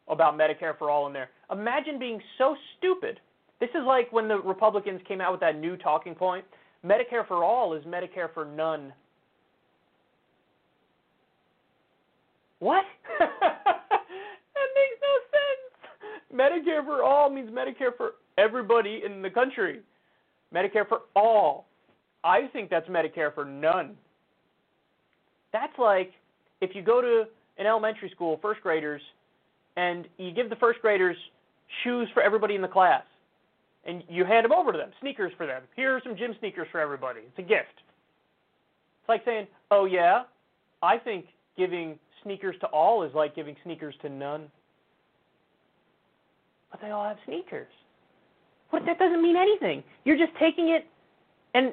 about 0.08 0.34
Medicare 0.38 0.76
for 0.78 0.90
all 0.90 1.06
in 1.06 1.12
there. 1.12 1.30
Imagine 1.50 1.98
being 1.98 2.20
so 2.38 2.54
stupid. 2.78 3.18
This 3.58 3.70
is 3.70 3.82
like 3.86 4.12
when 4.12 4.28
the 4.28 4.38
Republicans 4.38 5.00
came 5.08 5.20
out 5.20 5.32
with 5.32 5.40
that 5.40 5.58
new 5.58 5.76
talking 5.76 6.14
point 6.14 6.44
Medicare 6.86 7.26
for 7.26 7.42
all 7.42 7.74
is 7.74 7.84
Medicare 7.84 8.32
for 8.32 8.44
none. 8.44 8.92
What? 12.58 12.84
that 13.18 13.28
makes 14.74 15.00
no. 15.02 15.25
Medicare 16.36 16.84
for 16.84 17.02
all 17.02 17.30
means 17.30 17.50
Medicare 17.50 17.96
for 17.96 18.12
everybody 18.38 19.02
in 19.04 19.22
the 19.22 19.30
country. 19.30 19.80
Medicare 20.54 20.86
for 20.88 21.02
all. 21.14 21.66
I 22.24 22.48
think 22.52 22.70
that's 22.70 22.88
Medicare 22.88 23.34
for 23.34 23.44
none. 23.44 23.96
That's 25.52 25.78
like 25.78 26.12
if 26.60 26.74
you 26.74 26.82
go 26.82 27.00
to 27.00 27.24
an 27.58 27.66
elementary 27.66 28.10
school, 28.10 28.38
first 28.42 28.60
graders, 28.62 29.00
and 29.76 30.06
you 30.18 30.32
give 30.32 30.50
the 30.50 30.56
first 30.56 30.80
graders 30.80 31.16
shoes 31.82 32.08
for 32.12 32.22
everybody 32.22 32.54
in 32.54 32.62
the 32.62 32.68
class, 32.68 33.04
and 33.84 34.02
you 34.08 34.24
hand 34.24 34.44
them 34.44 34.52
over 34.52 34.72
to 34.72 34.78
them, 34.78 34.90
sneakers 35.00 35.32
for 35.36 35.46
them. 35.46 35.62
Here 35.74 35.94
are 35.96 36.00
some 36.02 36.16
gym 36.16 36.34
sneakers 36.40 36.68
for 36.70 36.80
everybody. 36.80 37.20
It's 37.20 37.38
a 37.38 37.42
gift. 37.42 37.80
It's 39.00 39.08
like 39.08 39.24
saying, 39.24 39.46
oh, 39.70 39.84
yeah, 39.84 40.24
I 40.82 40.98
think 40.98 41.26
giving 41.56 41.98
sneakers 42.22 42.56
to 42.60 42.66
all 42.66 43.02
is 43.02 43.14
like 43.14 43.34
giving 43.34 43.56
sneakers 43.64 43.94
to 44.02 44.08
none. 44.08 44.50
But 46.76 46.86
they 46.86 46.92
all 46.92 47.04
have 47.04 47.16
sneakers. 47.24 47.68
What 48.70 48.84
that 48.84 48.98
doesn't 48.98 49.22
mean 49.22 49.36
anything. 49.36 49.82
You're 50.04 50.18
just 50.18 50.36
taking 50.38 50.68
it 50.68 50.86
and 51.54 51.72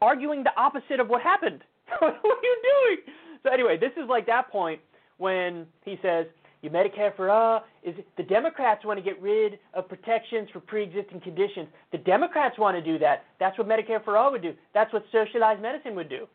arguing 0.00 0.42
the 0.42 0.56
opposite 0.56 1.00
of 1.00 1.08
what 1.08 1.20
happened. 1.20 1.62
what 1.98 2.14
are 2.14 2.42
you 2.42 2.62
doing? 2.62 3.14
So 3.42 3.50
anyway, 3.52 3.76
this 3.78 3.92
is 4.02 4.08
like 4.08 4.26
that 4.26 4.50
point 4.50 4.80
when 5.18 5.66
he 5.84 5.98
says, 6.00 6.26
"You 6.62 6.70
Medicare 6.70 7.14
for 7.14 7.30
all 7.30 7.64
is 7.82 7.94
the 8.16 8.22
Democrats 8.22 8.86
want 8.86 8.98
to 8.98 9.02
get 9.02 9.20
rid 9.20 9.58
of 9.74 9.86
protections 9.88 10.48
for 10.50 10.60
pre-existing 10.60 11.20
conditions. 11.20 11.68
The 11.92 11.98
Democrats 11.98 12.58
want 12.58 12.74
to 12.76 12.82
do 12.82 12.98
that. 13.00 13.24
That's 13.38 13.58
what 13.58 13.68
Medicare 13.68 14.02
for 14.02 14.16
all 14.16 14.32
would 14.32 14.42
do. 14.42 14.54
That's 14.72 14.92
what 14.94 15.04
socialized 15.12 15.60
medicine 15.60 15.94
would 15.94 16.08
do." 16.08 16.26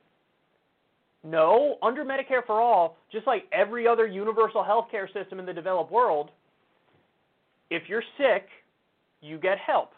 No, 1.24 1.78
under 1.82 2.04
Medicare 2.04 2.46
for 2.46 2.60
all, 2.60 2.98
just 3.12 3.26
like 3.28 3.46
every 3.52 3.88
other 3.88 4.06
universal 4.08 4.64
health 4.64 4.88
care 4.92 5.08
system 5.14 5.40
in 5.40 5.46
the 5.46 5.54
developed 5.54 5.92
world, 5.92 6.32
if 7.72 7.84
you're 7.88 8.04
sick, 8.18 8.48
you 9.22 9.40
get 9.40 9.58
help. 9.58 9.94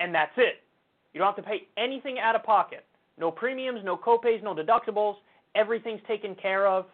And 0.00 0.12
that's 0.12 0.32
it. 0.38 0.62
You 1.12 1.20
don't 1.20 1.26
have 1.26 1.36
to 1.36 1.48
pay 1.48 1.68
anything 1.76 2.18
out 2.18 2.34
of 2.34 2.42
pocket. 2.42 2.84
No 3.18 3.30
premiums, 3.30 3.80
no 3.84 3.96
copays, 3.96 4.42
no 4.42 4.54
deductibles. 4.54 5.16
Everything's 5.54 6.00
taken 6.08 6.34
care 6.34 6.66
of. 6.66 6.86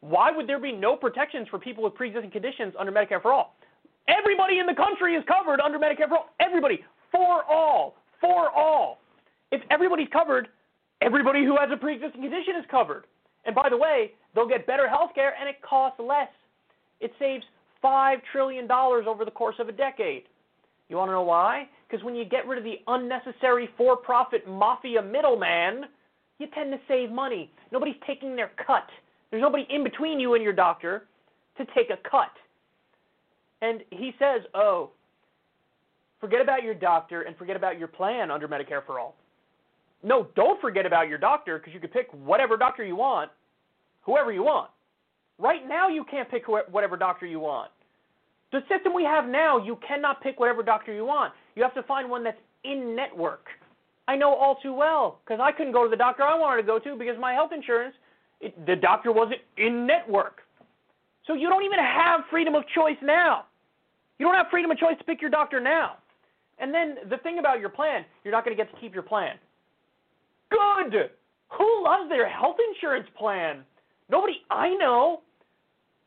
Why 0.00 0.32
would 0.32 0.48
there 0.48 0.58
be 0.58 0.72
no 0.72 0.96
protections 0.96 1.46
for 1.48 1.58
people 1.58 1.84
with 1.84 1.94
pre-existing 1.94 2.30
conditions 2.30 2.72
under 2.78 2.90
Medicare 2.90 3.20
for 3.20 3.32
all? 3.32 3.54
Everybody 4.08 4.58
in 4.58 4.66
the 4.66 4.74
country 4.74 5.14
is 5.14 5.22
covered 5.28 5.60
under 5.60 5.78
Medicare 5.78 6.08
for 6.08 6.16
all. 6.16 6.28
Everybody. 6.40 6.82
For 7.12 7.44
all. 7.44 7.94
For 8.20 8.50
all. 8.50 8.98
If 9.52 9.60
everybody's 9.70 10.08
covered, 10.10 10.48
everybody 11.02 11.44
who 11.44 11.56
has 11.56 11.68
a 11.70 11.76
pre-existing 11.76 12.22
condition 12.22 12.56
is 12.58 12.64
covered. 12.70 13.04
And 13.44 13.54
by 13.54 13.68
the 13.68 13.76
way, 13.76 14.12
they'll 14.34 14.48
get 14.48 14.66
better 14.66 14.88
health 14.88 15.10
care 15.14 15.34
and 15.38 15.48
it 15.48 15.56
costs 15.60 16.00
less. 16.00 16.30
It 17.00 17.12
saves 17.18 17.44
$5 17.82 18.16
trillion 18.30 18.70
over 18.70 19.24
the 19.24 19.30
course 19.30 19.56
of 19.58 19.68
a 19.68 19.72
decade. 19.72 20.24
You 20.88 20.96
want 20.96 21.08
to 21.08 21.12
know 21.12 21.22
why? 21.22 21.68
Because 21.88 22.04
when 22.04 22.14
you 22.14 22.24
get 22.24 22.46
rid 22.46 22.58
of 22.58 22.64
the 22.64 22.80
unnecessary 22.86 23.68
for 23.76 23.96
profit 23.96 24.46
mafia 24.46 25.02
middleman, 25.02 25.86
you 26.38 26.46
tend 26.54 26.72
to 26.72 26.78
save 26.88 27.10
money. 27.10 27.50
Nobody's 27.70 27.96
taking 28.06 28.36
their 28.36 28.50
cut. 28.66 28.86
There's 29.30 29.40
nobody 29.40 29.66
in 29.70 29.84
between 29.84 30.20
you 30.20 30.34
and 30.34 30.42
your 30.42 30.52
doctor 30.52 31.06
to 31.56 31.64
take 31.74 31.90
a 31.90 31.96
cut. 32.08 32.30
And 33.62 33.80
he 33.90 34.12
says, 34.18 34.42
oh, 34.54 34.90
forget 36.20 36.40
about 36.40 36.62
your 36.62 36.74
doctor 36.74 37.22
and 37.22 37.36
forget 37.36 37.56
about 37.56 37.78
your 37.78 37.88
plan 37.88 38.30
under 38.30 38.48
Medicare 38.48 38.84
for 38.84 38.98
All. 38.98 39.14
No, 40.02 40.26
don't 40.34 40.60
forget 40.60 40.84
about 40.84 41.08
your 41.08 41.18
doctor 41.18 41.58
because 41.58 41.72
you 41.72 41.80
can 41.80 41.90
pick 41.90 42.08
whatever 42.12 42.56
doctor 42.56 42.84
you 42.84 42.96
want, 42.96 43.30
whoever 44.02 44.32
you 44.32 44.42
want. 44.42 44.70
Right 45.38 45.66
now, 45.66 45.88
you 45.88 46.04
can't 46.10 46.30
pick 46.30 46.44
whatever 46.46 46.96
doctor 46.96 47.26
you 47.26 47.40
want. 47.40 47.70
The 48.52 48.60
system 48.68 48.94
we 48.94 49.04
have 49.04 49.26
now, 49.26 49.58
you 49.58 49.78
cannot 49.86 50.22
pick 50.22 50.38
whatever 50.38 50.62
doctor 50.62 50.92
you 50.92 51.04
want. 51.04 51.32
You 51.56 51.62
have 51.62 51.74
to 51.74 51.82
find 51.84 52.10
one 52.10 52.22
that's 52.22 52.38
in 52.64 52.94
network. 52.94 53.46
I 54.08 54.16
know 54.16 54.34
all 54.34 54.56
too 54.62 54.74
well 54.74 55.20
because 55.24 55.40
I 55.42 55.52
couldn't 55.52 55.72
go 55.72 55.84
to 55.84 55.90
the 55.90 55.96
doctor 55.96 56.22
I 56.22 56.38
wanted 56.38 56.62
to 56.62 56.66
go 56.66 56.78
to 56.78 56.96
because 56.96 57.18
my 57.18 57.32
health 57.32 57.50
insurance, 57.54 57.94
it, 58.40 58.66
the 58.66 58.76
doctor 58.76 59.12
wasn't 59.12 59.40
in 59.56 59.86
network. 59.86 60.40
So 61.26 61.34
you 61.34 61.48
don't 61.48 61.64
even 61.64 61.78
have 61.78 62.22
freedom 62.30 62.54
of 62.54 62.64
choice 62.74 62.96
now. 63.02 63.44
You 64.18 64.26
don't 64.26 64.34
have 64.34 64.46
freedom 64.50 64.70
of 64.70 64.78
choice 64.78 64.98
to 64.98 65.04
pick 65.04 65.20
your 65.20 65.30
doctor 65.30 65.60
now. 65.60 65.96
And 66.58 66.74
then 66.74 66.96
the 67.08 67.16
thing 67.18 67.38
about 67.38 67.60
your 67.60 67.70
plan, 67.70 68.04
you're 68.22 68.32
not 68.32 68.44
going 68.44 68.56
to 68.56 68.62
get 68.62 68.72
to 68.72 68.80
keep 68.80 68.92
your 68.92 69.02
plan. 69.02 69.36
Good. 70.50 71.10
Who 71.58 71.84
loves 71.84 72.08
their 72.08 72.28
health 72.28 72.56
insurance 72.74 73.08
plan? 73.18 73.64
Nobody 74.10 74.34
I 74.50 74.74
know. 74.74 75.20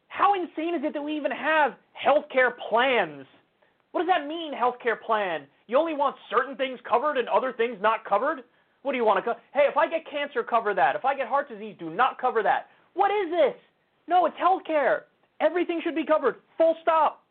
How 0.07 0.33
insane 0.33 0.75
is 0.75 0.81
it 0.83 0.93
that 0.93 1.01
we 1.01 1.15
even 1.17 1.31
have 1.31 1.73
healthcare 1.93 2.51
plans? 2.69 3.25
What 3.91 4.01
does 4.01 4.09
that 4.13 4.27
mean, 4.27 4.53
healthcare 4.53 4.99
plan? 4.99 5.47
You 5.67 5.77
only 5.77 5.93
want 5.93 6.15
certain 6.29 6.55
things 6.55 6.79
covered 6.87 7.17
and 7.17 7.27
other 7.27 7.53
things 7.53 7.77
not 7.81 8.05
covered? 8.05 8.43
What 8.83 8.91
do 8.91 8.97
you 8.97 9.05
want 9.05 9.23
to 9.23 9.33
co- 9.33 9.39
Hey, 9.53 9.65
if 9.69 9.77
I 9.77 9.87
get 9.87 10.09
cancer, 10.09 10.43
cover 10.43 10.73
that. 10.73 10.95
If 10.95 11.05
I 11.05 11.15
get 11.15 11.27
heart 11.27 11.49
disease, 11.49 11.75
do 11.79 11.89
not 11.89 12.19
cover 12.19 12.43
that. 12.43 12.67
What 12.93 13.09
is 13.09 13.31
this? 13.31 13.55
No, 14.07 14.25
it's 14.25 14.35
healthcare. 14.37 15.01
Everything 15.41 15.81
should 15.83 15.95
be 15.95 16.05
covered. 16.05 16.35
Full 16.57 16.75
stop. 16.81 17.23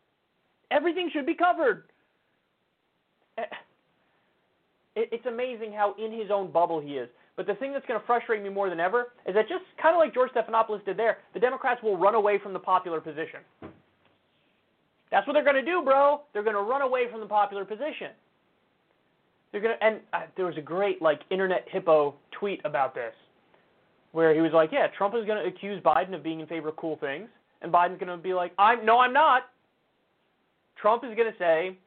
Everything 0.71 1.09
should 1.13 1.25
be 1.25 1.33
covered. 1.33 1.83
Eh, 3.37 3.43
it's 4.95 5.25
amazing 5.25 5.71
how 5.71 5.95
in 6.03 6.11
his 6.11 6.29
own 6.31 6.51
bubble 6.51 6.79
he 6.81 6.97
is. 6.97 7.09
But 7.35 7.47
the 7.47 7.55
thing 7.55 7.73
that's 7.73 7.85
going 7.85 7.99
to 7.99 8.05
frustrate 8.05 8.41
me 8.41 8.49
more 8.49 8.69
than 8.69 8.79
ever 8.79 9.11
is 9.27 9.35
that 9.35 9.49
just 9.49 9.63
kind 9.81 9.93
of 9.93 9.99
like 9.99 10.13
George 10.13 10.31
Stephanopoulos 10.31 10.85
did 10.85 10.97
there, 10.97 11.17
the 11.33 11.39
Democrats 11.39 11.83
will 11.83 11.97
run 11.97 12.15
away 12.15 12.39
from 12.39 12.53
the 12.53 12.59
popular 12.59 13.01
position. 13.01 13.41
That's 15.11 15.27
what 15.27 15.33
they're 15.33 15.43
going 15.43 15.55
to 15.55 15.61
do, 15.61 15.81
bro. 15.83 16.21
They're 16.33 16.43
going 16.43 16.55
to 16.55 16.61
run 16.61 16.81
away 16.81 17.11
from 17.11 17.19
the 17.19 17.25
popular 17.25 17.65
position. 17.65 18.11
They're 19.51 19.61
going 19.61 19.75
to, 19.77 19.85
and 19.85 19.99
uh, 20.13 20.21
there 20.35 20.45
was 20.45 20.57
a 20.57 20.61
great 20.61 21.01
like 21.01 21.21
internet 21.29 21.65
hippo 21.69 22.15
tweet 22.31 22.61
about 22.65 22.93
this, 22.93 23.13
where 24.11 24.33
he 24.33 24.41
was 24.41 24.51
like, 24.51 24.71
"Yeah, 24.73 24.87
Trump 24.97 25.15
is 25.15 25.25
going 25.25 25.41
to 25.41 25.47
accuse 25.47 25.81
Biden 25.83 26.13
of 26.13 26.23
being 26.23 26.41
in 26.41 26.47
favor 26.47 26.69
of 26.69 26.75
cool 26.75 26.97
things, 26.97 27.29
and 27.61 27.71
Biden's 27.71 27.99
going 27.99 28.09
to 28.09 28.17
be 28.17 28.33
like, 28.33 28.51
I'm 28.57 28.85
no, 28.85 28.99
I'm 28.99 29.13
not." 29.13 29.43
Trump 30.75 31.03
is 31.05 31.15
going 31.15 31.31
to 31.31 31.37
say, 31.39 31.77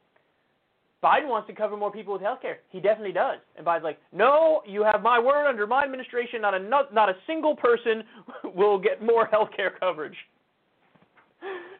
Biden 1.02 1.28
wants 1.28 1.46
to 1.46 1.54
cover 1.54 1.76
more 1.76 1.92
people 1.92 2.12
with 2.12 2.22
health 2.22 2.42
care. 2.42 2.58
He 2.70 2.80
definitely 2.80 3.12
does. 3.12 3.38
And 3.56 3.64
Biden's 3.64 3.84
like, 3.84 3.98
no, 4.12 4.62
you 4.66 4.82
have 4.82 5.00
my 5.00 5.18
word 5.18 5.48
under 5.48 5.66
my 5.66 5.84
administration. 5.84 6.40
Not 6.40 6.54
a 6.54 6.58
not, 6.58 7.08
a 7.08 7.14
single 7.26 7.54
person 7.54 8.02
will 8.56 8.78
get 8.78 9.02
more 9.02 9.26
health 9.26 9.50
care 9.54 9.74
coverage. 9.78 10.16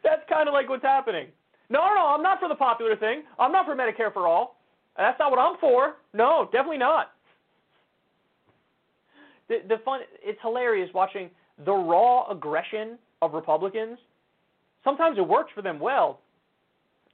That's 0.05 0.23
kind 0.29 0.49
of 0.49 0.53
like 0.53 0.69
what's 0.69 0.85
happening. 0.85 1.27
No, 1.69 1.81
no, 1.95 2.15
I'm 2.15 2.23
not 2.23 2.39
for 2.39 2.49
the 2.49 2.55
popular 2.55 2.97
thing. 2.97 3.23
I'm 3.39 3.51
not 3.51 3.67
for 3.67 3.75
Medicare 3.75 4.13
for 4.13 4.29
all. 4.29 4.57
That's 4.97 5.19
not 5.19 5.31
what 5.31 5.39
I'm 5.41 5.59
for. 5.59 5.97
No, 6.15 6.49
definitely 6.53 6.79
not. 6.79 7.13
The 9.49 9.59
the 9.69 9.77
fun 9.85 10.01
it's 10.23 10.39
hilarious 10.43 10.91
watching 10.95 11.29
the 11.65 11.73
raw 11.73 12.31
aggression 12.31 12.99
of 13.21 13.35
Republicans. 13.35 13.99
Sometimes 14.85 15.19
it 15.19 15.27
works 15.27 15.51
for 15.55 15.63
them 15.63 15.81
well, 15.81 16.21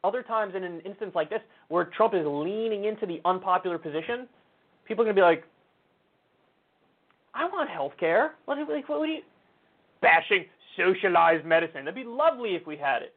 other 0.04 0.22
times, 0.22 0.54
in 0.54 0.62
an 0.62 0.80
instance 0.80 1.12
like 1.14 1.30
this, 1.30 1.40
where 1.68 1.86
Trump 1.86 2.14
is 2.14 2.24
leaning 2.26 2.84
into 2.84 3.06
the 3.06 3.20
unpopular 3.24 3.78
position, 3.78 4.28
people 4.84 5.02
are 5.02 5.06
going 5.06 5.16
to 5.16 5.20
be 5.20 5.24
like, 5.24 5.44
I 7.34 7.46
want 7.46 7.68
health 7.70 7.92
care. 7.98 8.34
What, 8.44 8.58
like, 8.58 8.88
what, 8.88 9.00
what 9.00 9.06
do 9.06 9.12
you. 9.12 9.22
Bashing 10.02 10.44
socialized 10.76 11.44
medicine. 11.44 11.84
That'd 11.84 11.94
be 11.94 12.04
lovely 12.04 12.50
if 12.54 12.66
we 12.66 12.76
had 12.76 13.02
it. 13.02 13.14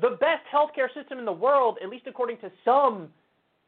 The 0.00 0.10
best 0.20 0.44
healthcare 0.54 0.92
system 0.94 1.18
in 1.18 1.24
the 1.24 1.32
world, 1.32 1.78
at 1.82 1.90
least 1.90 2.06
according 2.06 2.38
to 2.38 2.50
some 2.64 3.08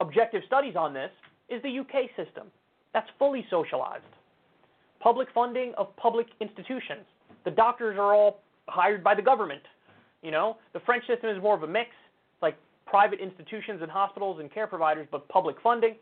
objective 0.01 0.43
studies 0.47 0.77
on 0.77 0.95
this, 0.95 1.11
is 1.49 1.61
the 1.63 1.79
UK 1.81 2.09
system. 2.17 2.47
That's 2.95 3.09
fully 3.19 3.47
socialized. 3.51 4.05
public 5.01 5.29
funding 5.35 5.75
of 5.77 5.95
public 5.97 6.29
institutions. 6.41 7.05
The 7.45 7.51
doctors 7.51 7.99
are 7.99 8.15
all 8.15 8.41
hired 8.69 9.03
by 9.03 9.15
the 9.15 9.23
government. 9.23 9.63
You 10.23 10.31
know, 10.31 10.57
the 10.73 10.81
French 10.81 11.07
system 11.07 11.29
is 11.31 11.43
more 11.43 11.57
of 11.57 11.63
a 11.65 11.67
mix. 11.67 11.91
It's 12.43 12.55
like 12.55 12.57
private 12.87 13.21
institutions 13.21 13.81
and 13.83 13.91
hospitals 13.91 14.41
and 14.41 14.53
care 14.53 14.67
providers, 14.67 15.07
but 15.11 15.29
public 15.29 15.57
funding. 15.63 15.95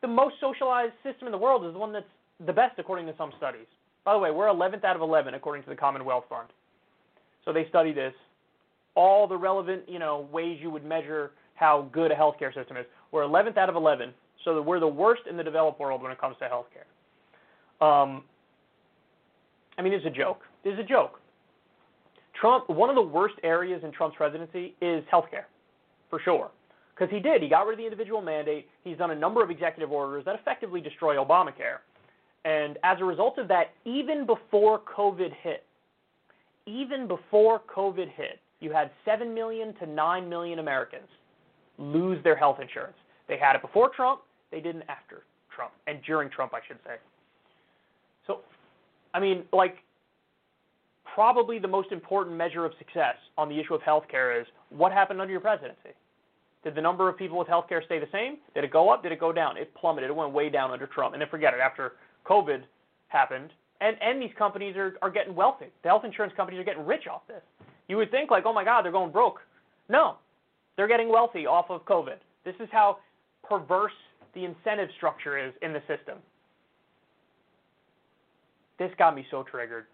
The 0.00 0.08
most 0.08 0.36
socialized 0.40 0.94
system 1.02 1.28
in 1.28 1.32
the 1.32 1.38
world 1.38 1.66
is 1.66 1.74
the 1.74 1.78
one 1.78 1.92
that's 1.92 2.06
the 2.46 2.52
best, 2.52 2.78
according 2.78 3.06
to 3.06 3.14
some 3.18 3.32
studies. 3.36 3.66
By 4.04 4.14
the 4.14 4.18
way, 4.18 4.30
we're 4.30 4.46
11th 4.46 4.84
out 4.84 4.96
of 4.96 5.02
11 5.02 5.34
according 5.34 5.62
to 5.64 5.68
the 5.68 5.76
Commonwealth 5.76 6.24
Fund. 6.30 6.48
So 7.44 7.52
they 7.52 7.66
study 7.68 7.92
this, 7.92 8.14
all 8.94 9.28
the 9.28 9.36
relevant, 9.36 9.82
you 9.86 9.98
know, 9.98 10.26
ways 10.32 10.58
you 10.62 10.70
would 10.70 10.84
measure 10.84 11.32
how 11.54 11.88
good 11.92 12.10
a 12.10 12.14
healthcare 12.14 12.54
system 12.54 12.78
is. 12.78 12.86
We're 13.12 13.22
11th 13.22 13.58
out 13.58 13.68
of 13.68 13.76
11, 13.76 14.14
so 14.44 14.62
we're 14.62 14.80
the 14.80 14.88
worst 14.88 15.22
in 15.28 15.36
the 15.36 15.44
developed 15.44 15.78
world 15.78 16.02
when 16.02 16.10
it 16.10 16.18
comes 16.18 16.36
to 16.38 16.48
healthcare. 16.48 17.86
Um, 17.86 18.24
I 19.76 19.82
mean, 19.82 19.92
it's 19.92 20.06
a 20.06 20.10
joke. 20.10 20.40
Is 20.64 20.78
a 20.78 20.82
joke. 20.82 21.19
Trump, 22.38 22.68
one 22.68 22.88
of 22.88 22.96
the 22.96 23.02
worst 23.02 23.34
areas 23.42 23.82
in 23.84 23.92
Trump's 23.92 24.16
presidency 24.16 24.74
is 24.80 25.04
healthcare, 25.12 25.44
for 26.08 26.20
sure. 26.20 26.50
Because 26.94 27.12
he 27.14 27.20
did. 27.20 27.42
He 27.42 27.48
got 27.48 27.66
rid 27.66 27.74
of 27.74 27.78
the 27.78 27.84
individual 27.84 28.20
mandate. 28.20 28.68
He's 28.84 28.98
done 28.98 29.10
a 29.10 29.14
number 29.14 29.42
of 29.42 29.50
executive 29.50 29.90
orders 29.90 30.24
that 30.26 30.34
effectively 30.34 30.80
destroy 30.80 31.16
Obamacare. 31.16 31.78
And 32.44 32.78
as 32.84 32.98
a 33.00 33.04
result 33.04 33.38
of 33.38 33.48
that, 33.48 33.72
even 33.84 34.26
before 34.26 34.80
COVID 34.80 35.32
hit, 35.42 35.64
even 36.66 37.08
before 37.08 37.60
COVID 37.74 38.10
hit, 38.14 38.40
you 38.60 38.70
had 38.70 38.90
7 39.04 39.32
million 39.32 39.74
to 39.76 39.86
9 39.86 40.28
million 40.28 40.58
Americans 40.58 41.08
lose 41.78 42.22
their 42.22 42.36
health 42.36 42.58
insurance. 42.60 42.96
They 43.28 43.38
had 43.38 43.56
it 43.56 43.62
before 43.62 43.90
Trump, 43.94 44.20
they 44.50 44.60
didn't 44.60 44.84
after 44.88 45.22
Trump, 45.54 45.72
and 45.86 46.00
during 46.02 46.30
Trump, 46.30 46.52
I 46.54 46.60
should 46.66 46.78
say. 46.84 46.96
So, 48.26 48.40
I 49.14 49.20
mean, 49.20 49.44
like, 49.52 49.78
probably 51.14 51.58
the 51.58 51.68
most 51.68 51.92
important 51.92 52.36
measure 52.36 52.64
of 52.64 52.72
success 52.78 53.16
on 53.36 53.48
the 53.48 53.58
issue 53.58 53.74
of 53.74 53.80
healthcare 53.82 54.40
is 54.40 54.46
what 54.70 54.92
happened 54.92 55.20
under 55.20 55.32
your 55.32 55.40
presidency? 55.40 55.90
Did 56.62 56.74
the 56.74 56.80
number 56.80 57.08
of 57.08 57.16
people 57.16 57.38
with 57.38 57.48
health 57.48 57.66
care 57.68 57.82
stay 57.84 57.98
the 57.98 58.08
same? 58.12 58.36
Did 58.54 58.64
it 58.64 58.70
go 58.70 58.90
up? 58.90 59.02
Did 59.02 59.12
it 59.12 59.20
go 59.20 59.32
down? 59.32 59.56
It 59.56 59.74
plummeted. 59.74 60.10
It 60.10 60.16
went 60.16 60.32
way 60.32 60.50
down 60.50 60.70
under 60.70 60.86
Trump. 60.86 61.14
And 61.14 61.22
then 61.22 61.28
forget 61.28 61.54
it. 61.54 61.60
After 61.60 61.92
COVID 62.26 62.62
happened, 63.08 63.50
and, 63.80 63.96
and 64.02 64.20
these 64.20 64.30
companies 64.38 64.76
are, 64.76 64.96
are 65.00 65.10
getting 65.10 65.34
wealthy. 65.34 65.66
The 65.82 65.88
health 65.88 66.04
insurance 66.04 66.34
companies 66.36 66.60
are 66.60 66.64
getting 66.64 66.84
rich 66.84 67.06
off 67.10 67.22
this. 67.26 67.42
You 67.88 67.96
would 67.96 68.10
think, 68.10 68.30
like, 68.30 68.44
oh 68.46 68.52
my 68.52 68.62
God, 68.62 68.84
they're 68.84 68.92
going 68.92 69.10
broke. 69.10 69.40
No, 69.88 70.16
they're 70.76 70.86
getting 70.86 71.08
wealthy 71.08 71.46
off 71.46 71.66
of 71.70 71.84
COVID. 71.86 72.16
This 72.44 72.54
is 72.60 72.68
how 72.70 72.98
perverse 73.42 73.92
the 74.34 74.44
incentive 74.44 74.90
structure 74.96 75.38
is 75.38 75.52
in 75.62 75.72
the 75.72 75.80
system. 75.80 76.18
This 78.78 78.90
got 78.98 79.14
me 79.14 79.26
so 79.30 79.42
triggered. 79.42 79.86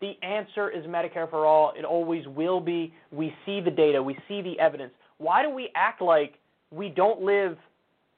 The 0.00 0.12
answer 0.22 0.70
is 0.70 0.84
Medicare 0.84 1.28
for 1.28 1.46
all. 1.46 1.72
It 1.76 1.84
always 1.84 2.26
will 2.28 2.60
be. 2.60 2.92
We 3.10 3.34
see 3.46 3.60
the 3.60 3.70
data, 3.70 4.02
we 4.02 4.16
see 4.28 4.42
the 4.42 4.58
evidence. 4.60 4.92
Why 5.18 5.42
do 5.42 5.50
we 5.50 5.70
act 5.74 6.02
like 6.02 6.34
we 6.70 6.88
don't 6.90 7.22
live 7.22 7.56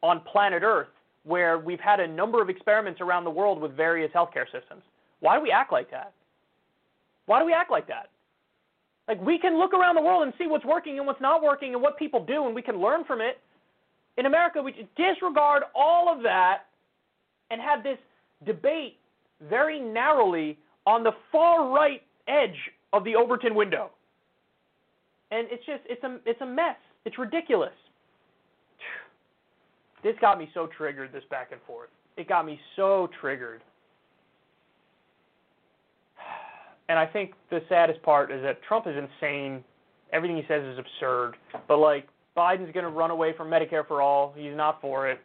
on 0.03 0.21
planet 0.21 0.63
Earth 0.63 0.89
where 1.25 1.59
we've 1.59 1.81
had 1.81 2.01
a 2.01 2.07
number 2.07 2.43
of 2.43 2.49
experiments 2.49 3.01
around 3.01 3.25
the 3.25 3.31
world 3.31 3.61
with 3.61 3.77
various 3.77 4.11
healthcare 4.13 4.47
systems? 4.47 4.83
Why 5.21 5.37
do 5.37 5.43
we 5.43 5.51
act 5.51 5.73
like 5.73 5.91
that? 5.91 6.13
Why 7.27 7.39
do 7.39 7.47
we 7.47 7.53
act 7.53 7.71
like 7.71 7.87
that? 7.89 8.11
Like 9.07 9.21
we 9.25 9.39
can 9.39 9.59
look 9.59 9.73
around 9.73 9.95
the 9.95 10.03
world 10.03 10.23
and 10.25 10.33
see 10.39 10.47
what's 10.47 10.65
working 10.65 10.99
and 10.99 11.07
what's 11.07 11.21
not 11.21 11.43
working 11.43 11.75
and 11.75 11.83
what 11.83 11.99
people 11.99 12.25
do 12.25 12.47
and 12.47 12.55
we 12.55 12.63
can 12.63 12.81
learn 12.81 13.05
from 13.05 13.21
it. 13.21 13.41
In 14.17 14.27
America, 14.27 14.61
we 14.61 14.89
disregard 14.97 15.63
all 15.75 16.13
of 16.13 16.23
that 16.25 16.65
and 17.51 17.61
have 17.61 17.83
this 17.83 17.99
debate 18.45 18.97
very 19.49 19.79
narrowly 19.79 20.59
on 20.89 21.05
the 21.05 21.13
far 21.31 21.71
right 21.71 22.01
edge 22.29 22.57
of 22.95 23.05
the 23.05 23.15
Overton 23.15 23.55
window. 23.55 23.91
And 25.31 25.47
it's 25.51 25.65
just 25.67 25.83
it's 25.85 26.03
a 26.03 26.19
it's 26.25 26.41
a 26.41 26.47
mess. 26.47 26.77
It's 27.05 27.19
ridiculous. 27.19 27.75
This 30.05 30.15
got 30.21 30.39
me 30.39 30.49
so 30.55 30.69
triggered 30.79 31.13
this 31.13 31.25
back 31.29 31.49
and 31.51 31.61
forth. 31.67 31.89
It 32.17 32.29
got 32.29 32.47
me 32.47 32.59
so 32.75 33.11
triggered. 33.21 33.63
And 36.91 36.99
I 36.99 37.05
think 37.05 37.33
the 37.51 37.61
saddest 37.69 38.01
part 38.03 38.33
is 38.33 38.41
that 38.43 38.63
Trump 38.63 38.87
is 38.87 38.95
insane. 38.97 39.63
Everything 40.11 40.39
he 40.39 40.45
says 40.49 40.63
is 40.65 40.79
absurd. 40.79 41.35
But 41.67 41.81
like 41.81 42.09
Biden's 42.35 42.73
going 42.73 42.85
to 42.85 42.91
run 42.91 43.11
away 43.11 43.35
from 43.37 43.51
Medicare 43.51 43.87
for 43.87 44.01
all. 44.01 44.33
He's 44.35 44.57
not 44.57 44.81
for 44.81 45.07
it. 45.07 45.21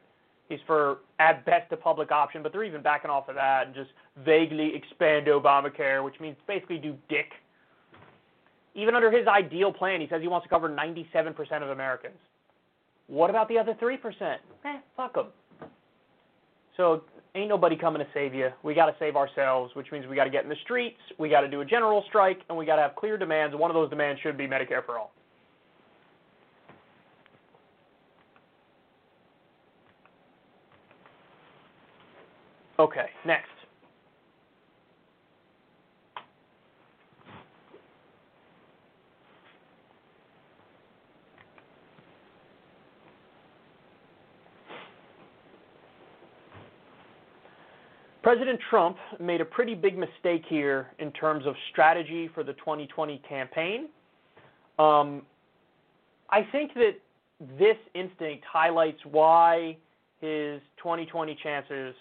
He's 0.53 0.61
for 0.67 0.99
at 1.17 1.43
best 1.45 1.71
a 1.71 1.77
public 1.77 2.11
option, 2.11 2.43
but 2.43 2.51
they're 2.51 2.63
even 2.63 2.83
backing 2.83 3.09
off 3.09 3.27
of 3.27 3.35
that 3.35 3.65
and 3.65 3.75
just 3.75 3.89
vaguely 4.23 4.71
expand 4.75 5.25
Obamacare, 5.25 6.03
which 6.03 6.19
means 6.19 6.35
basically 6.47 6.77
do 6.77 6.95
dick. 7.09 7.31
Even 8.75 8.93
under 8.93 9.11
his 9.11 9.27
ideal 9.27 9.73
plan, 9.73 9.99
he 9.99 10.07
says 10.07 10.21
he 10.21 10.27
wants 10.27 10.45
to 10.45 10.49
cover 10.49 10.69
97% 10.69 11.63
of 11.63 11.69
Americans. 11.69 12.17
What 13.07 13.31
about 13.31 13.49
the 13.49 13.57
other 13.57 13.73
3%? 13.81 13.97
Eh, 14.65 14.77
fuck 14.95 15.15
them. 15.15 15.27
So 16.77 17.03
ain't 17.33 17.49
nobody 17.49 17.75
coming 17.75 17.99
to 17.99 18.07
save 18.13 18.35
you. 18.35 18.49
We 18.61 18.75
got 18.75 18.85
to 18.85 18.95
save 18.99 19.15
ourselves, 19.15 19.73
which 19.75 19.91
means 19.91 20.05
we 20.07 20.15
got 20.15 20.25
to 20.25 20.29
get 20.29 20.43
in 20.43 20.49
the 20.49 20.55
streets, 20.63 20.99
we 21.17 21.29
got 21.29 21.41
to 21.41 21.49
do 21.49 21.61
a 21.61 21.65
general 21.65 22.03
strike, 22.07 22.41
and 22.49 22.57
we 22.57 22.65
got 22.65 22.75
to 22.75 22.83
have 22.83 22.95
clear 22.95 23.17
demands. 23.17 23.55
One 23.55 23.71
of 23.71 23.75
those 23.75 23.89
demands 23.89 24.21
should 24.21 24.37
be 24.37 24.47
Medicare 24.47 24.85
for 24.85 24.99
all. 24.99 25.13
Okay, 32.79 33.05
next. 33.25 33.49
President 48.23 48.57
Trump 48.69 48.95
made 49.19 49.41
a 49.41 49.45
pretty 49.45 49.75
big 49.75 49.97
mistake 49.97 50.43
here 50.47 50.87
in 50.97 51.11
terms 51.11 51.45
of 51.45 51.55
strategy 51.71 52.29
for 52.33 52.41
the 52.41 52.53
2020 52.53 53.21
campaign. 53.27 53.89
Um, 54.79 55.23
I 56.29 56.47
think 56.51 56.73
that 56.75 56.93
this 57.59 57.75
instinct 57.93 58.45
highlights 58.51 58.99
why 59.03 59.75
his 60.21 60.61
2020 60.77 61.37
chances 61.43 61.93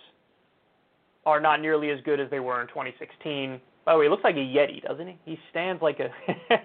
are 1.25 1.41
not 1.41 1.61
nearly 1.61 1.91
as 1.91 2.01
good 2.05 2.21
as 2.21 2.31
they 2.31 2.41
were 2.41 2.61
in 2.61 2.69
2016. 2.69 3.61
By 3.85 3.93
the 3.93 3.99
way, 3.99 4.07
he 4.07 4.11
looks 4.11 4.25
like 4.25 4.37
a 4.37 4.39
Yeti, 4.39 4.83
doesn't 4.83 5.07
he? 5.07 5.19
He 5.25 5.39
stands 5.51 5.83
like 5.83 6.01
a. 6.01 6.11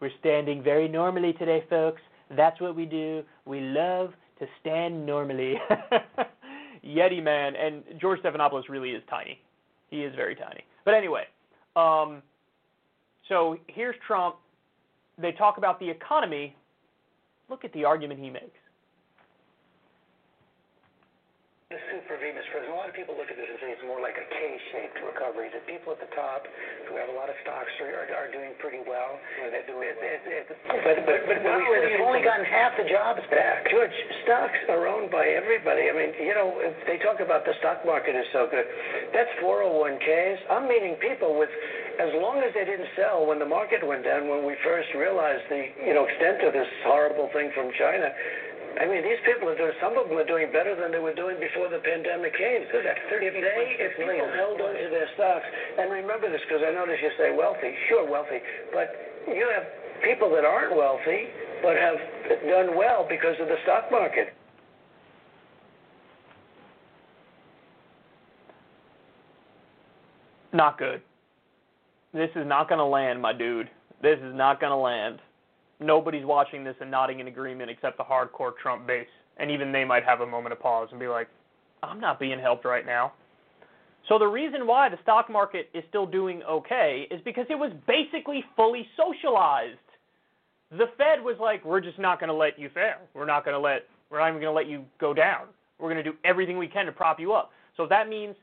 We're 0.00 0.10
standing 0.18 0.62
very 0.62 0.88
normally 0.88 1.34
today, 1.34 1.64
folks. 1.68 2.00
That's 2.36 2.60
what 2.60 2.74
we 2.74 2.86
do. 2.86 3.22
We 3.44 3.60
love 3.60 4.12
to 4.38 4.46
stand 4.60 5.04
normally. 5.04 5.56
Yeti 6.86 7.22
man, 7.22 7.54
and 7.56 7.82
George 8.00 8.20
Stephanopoulos 8.20 8.68
really 8.68 8.90
is 8.90 9.02
tiny. 9.10 9.38
He 9.90 10.02
is 10.02 10.14
very 10.14 10.34
tiny. 10.34 10.64
But 10.84 10.94
anyway, 10.94 11.24
um, 11.76 12.22
so 13.28 13.58
here's 13.66 13.96
Trump. 14.06 14.36
They 15.18 15.32
talk 15.32 15.58
about 15.58 15.78
the 15.78 15.90
economy. 15.90 16.56
Look 17.50 17.64
at 17.64 17.72
the 17.72 17.84
argument 17.84 18.20
he 18.20 18.30
makes. 18.30 18.59
The 21.70 21.78
super 21.86 22.18
Venus 22.18 22.42
prison. 22.50 22.74
A 22.74 22.74
lot 22.74 22.90
of 22.90 22.98
people 22.98 23.14
look 23.14 23.30
at 23.30 23.38
this 23.38 23.46
and 23.46 23.54
say 23.62 23.70
it's 23.70 23.86
more 23.86 24.02
like 24.02 24.18
a 24.18 24.26
K-shaped 24.26 25.06
recovery. 25.06 25.54
The 25.54 25.62
people 25.70 25.94
at 25.94 26.02
the 26.02 26.10
top 26.18 26.42
who 26.90 26.98
have 26.98 27.06
a 27.06 27.14
lot 27.14 27.30
of 27.30 27.38
stocks 27.46 27.70
are, 27.78 27.94
are, 27.94 28.10
are 28.10 28.30
doing 28.34 28.58
pretty 28.58 28.82
well. 28.82 29.22
They're 29.38 29.62
doing 29.70 29.94
well. 29.94 30.50
But 30.66 31.06
but, 31.06 31.30
but 31.30 31.38
not 31.46 31.62
really, 31.62 31.94
they've 31.94 32.02
only 32.02 32.26
gotten 32.26 32.42
half 32.42 32.74
the 32.74 32.90
jobs 32.90 33.22
back. 33.30 33.70
George, 33.70 33.94
stocks 34.26 34.58
are 34.66 34.90
owned 34.90 35.14
by 35.14 35.22
everybody. 35.30 35.86
I 35.86 35.94
mean, 35.94 36.10
you 36.18 36.34
know, 36.34 36.58
they 36.90 36.98
talk 37.06 37.22
about 37.22 37.46
the 37.46 37.54
stock 37.62 37.86
market 37.86 38.18
is 38.18 38.26
so 38.34 38.50
good. 38.50 38.66
That's 39.14 39.30
401ks. 39.38 40.50
I'm 40.50 40.66
meeting 40.66 40.98
people 40.98 41.38
with 41.38 41.54
as 42.02 42.10
long 42.18 42.42
as 42.42 42.50
they 42.50 42.66
didn't 42.66 42.90
sell 42.98 43.30
when 43.30 43.38
the 43.38 43.46
market 43.46 43.86
went 43.86 44.02
down, 44.02 44.26
when 44.26 44.42
we 44.42 44.58
first 44.66 44.90
realized 44.98 45.46
the 45.46 45.70
you 45.86 45.94
know 45.94 46.02
extent 46.02 46.42
of 46.42 46.50
this 46.50 46.66
horrible 46.82 47.30
thing 47.30 47.54
from 47.54 47.70
China, 47.78 48.10
I 48.78 48.86
mean, 48.86 49.02
these 49.02 49.18
people 49.26 49.50
are 49.50 49.58
doing, 49.58 49.74
some 49.82 49.98
of 49.98 50.08
them 50.08 50.18
are 50.18 50.26
doing 50.26 50.52
better 50.54 50.78
than 50.78 50.94
they 50.94 51.02
were 51.02 51.14
doing 51.14 51.40
before 51.42 51.66
the 51.68 51.82
pandemic 51.82 52.36
came. 52.38 52.62
If 52.70 52.70
they, 52.70 53.66
if 53.82 53.92
people 53.98 54.30
held 54.36 54.60
on 54.62 54.72
to 54.78 54.86
their 54.88 55.10
stocks, 55.18 55.44
and 55.78 55.90
remember 55.90 56.30
this 56.30 56.40
because 56.46 56.62
I 56.62 56.70
notice 56.70 56.96
you 57.02 57.10
say 57.18 57.34
wealthy, 57.34 57.74
sure, 57.88 58.06
wealthy, 58.06 58.38
but 58.70 58.94
you 59.26 59.42
have 59.50 59.66
people 60.06 60.30
that 60.30 60.44
aren't 60.44 60.76
wealthy 60.76 61.28
but 61.62 61.76
have 61.76 61.98
done 62.46 62.78
well 62.78 63.06
because 63.08 63.34
of 63.40 63.48
the 63.48 63.58
stock 63.64 63.90
market. 63.90 64.32
Not 70.52 70.78
good. 70.78 71.02
This 72.12 72.30
is 72.34 72.46
not 72.46 72.68
going 72.68 72.78
to 72.78 72.84
land, 72.84 73.20
my 73.20 73.32
dude. 73.32 73.70
This 74.02 74.18
is 74.18 74.34
not 74.34 74.60
going 74.60 74.72
to 74.72 74.76
land 74.76 75.20
nobody's 75.80 76.24
watching 76.24 76.62
this 76.64 76.76
and 76.80 76.90
nodding 76.90 77.20
in 77.20 77.28
agreement 77.28 77.70
except 77.70 77.96
the 77.96 78.04
hardcore 78.04 78.52
Trump 78.56 78.86
base. 78.86 79.08
And 79.38 79.50
even 79.50 79.72
they 79.72 79.84
might 79.84 80.04
have 80.04 80.20
a 80.20 80.26
moment 80.26 80.52
of 80.52 80.60
pause 80.60 80.88
and 80.90 81.00
be 81.00 81.08
like, 81.08 81.28
I'm 81.82 82.00
not 82.00 82.20
being 82.20 82.38
helped 82.38 82.64
right 82.64 82.84
now. 82.84 83.12
So 84.08 84.18
the 84.18 84.26
reason 84.26 84.66
why 84.66 84.88
the 84.88 84.98
stock 85.02 85.30
market 85.30 85.68
is 85.72 85.84
still 85.88 86.06
doing 86.06 86.42
okay 86.42 87.06
is 87.10 87.20
because 87.24 87.46
it 87.48 87.54
was 87.54 87.72
basically 87.86 88.44
fully 88.56 88.86
socialized. 88.96 89.78
The 90.70 90.86
Fed 90.96 91.22
was 91.22 91.36
like, 91.40 91.64
we're 91.64 91.80
just 91.80 91.98
not 91.98 92.20
going 92.20 92.28
to 92.28 92.34
let 92.34 92.58
you 92.58 92.70
fail. 92.72 92.96
We're 93.14 93.26
not 93.26 93.44
going 93.44 93.54
to 93.54 93.60
let 93.60 93.86
we're 94.10 94.18
not 94.18 94.28
even 94.28 94.40
going 94.40 94.52
to 94.52 94.56
let 94.56 94.66
you 94.66 94.84
go 95.00 95.14
down. 95.14 95.46
We're 95.78 95.92
going 95.92 96.02
to 96.02 96.10
do 96.10 96.16
everything 96.24 96.58
we 96.58 96.66
can 96.66 96.86
to 96.86 96.92
prop 96.92 97.20
you 97.20 97.32
up. 97.32 97.52
So 97.76 97.86
that 97.86 98.08
means 98.08 98.34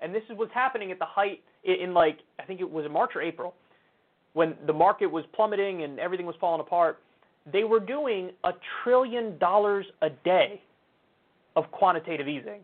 and 0.00 0.14
this 0.14 0.22
is 0.30 0.36
what's 0.36 0.52
happening 0.52 0.92
at 0.92 0.98
the 0.98 1.06
height 1.06 1.42
in, 1.64 1.92
like 1.94 2.18
I 2.38 2.44
think 2.44 2.60
it 2.60 2.70
was 2.70 2.86
March 2.90 3.12
or 3.14 3.22
April 3.22 3.54
when 4.36 4.54
the 4.66 4.72
market 4.72 5.06
was 5.06 5.24
plummeting 5.34 5.82
and 5.82 5.98
everything 5.98 6.26
was 6.26 6.36
falling 6.38 6.60
apart. 6.60 6.98
They 7.52 7.64
were 7.64 7.80
doing 7.80 8.30
a 8.44 8.52
trillion 8.82 9.38
dollars 9.38 9.86
a 10.02 10.10
day 10.10 10.60
of 11.54 11.70
quantitative 11.70 12.28
easing 12.28 12.60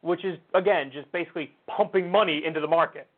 which 0.00 0.24
is, 0.24 0.38
again, 0.54 0.90
just 0.92 1.10
basically 1.12 1.50
pumping 1.66 2.10
money 2.10 2.42
into 2.46 2.60
the 2.60 2.66
market. 2.66 3.08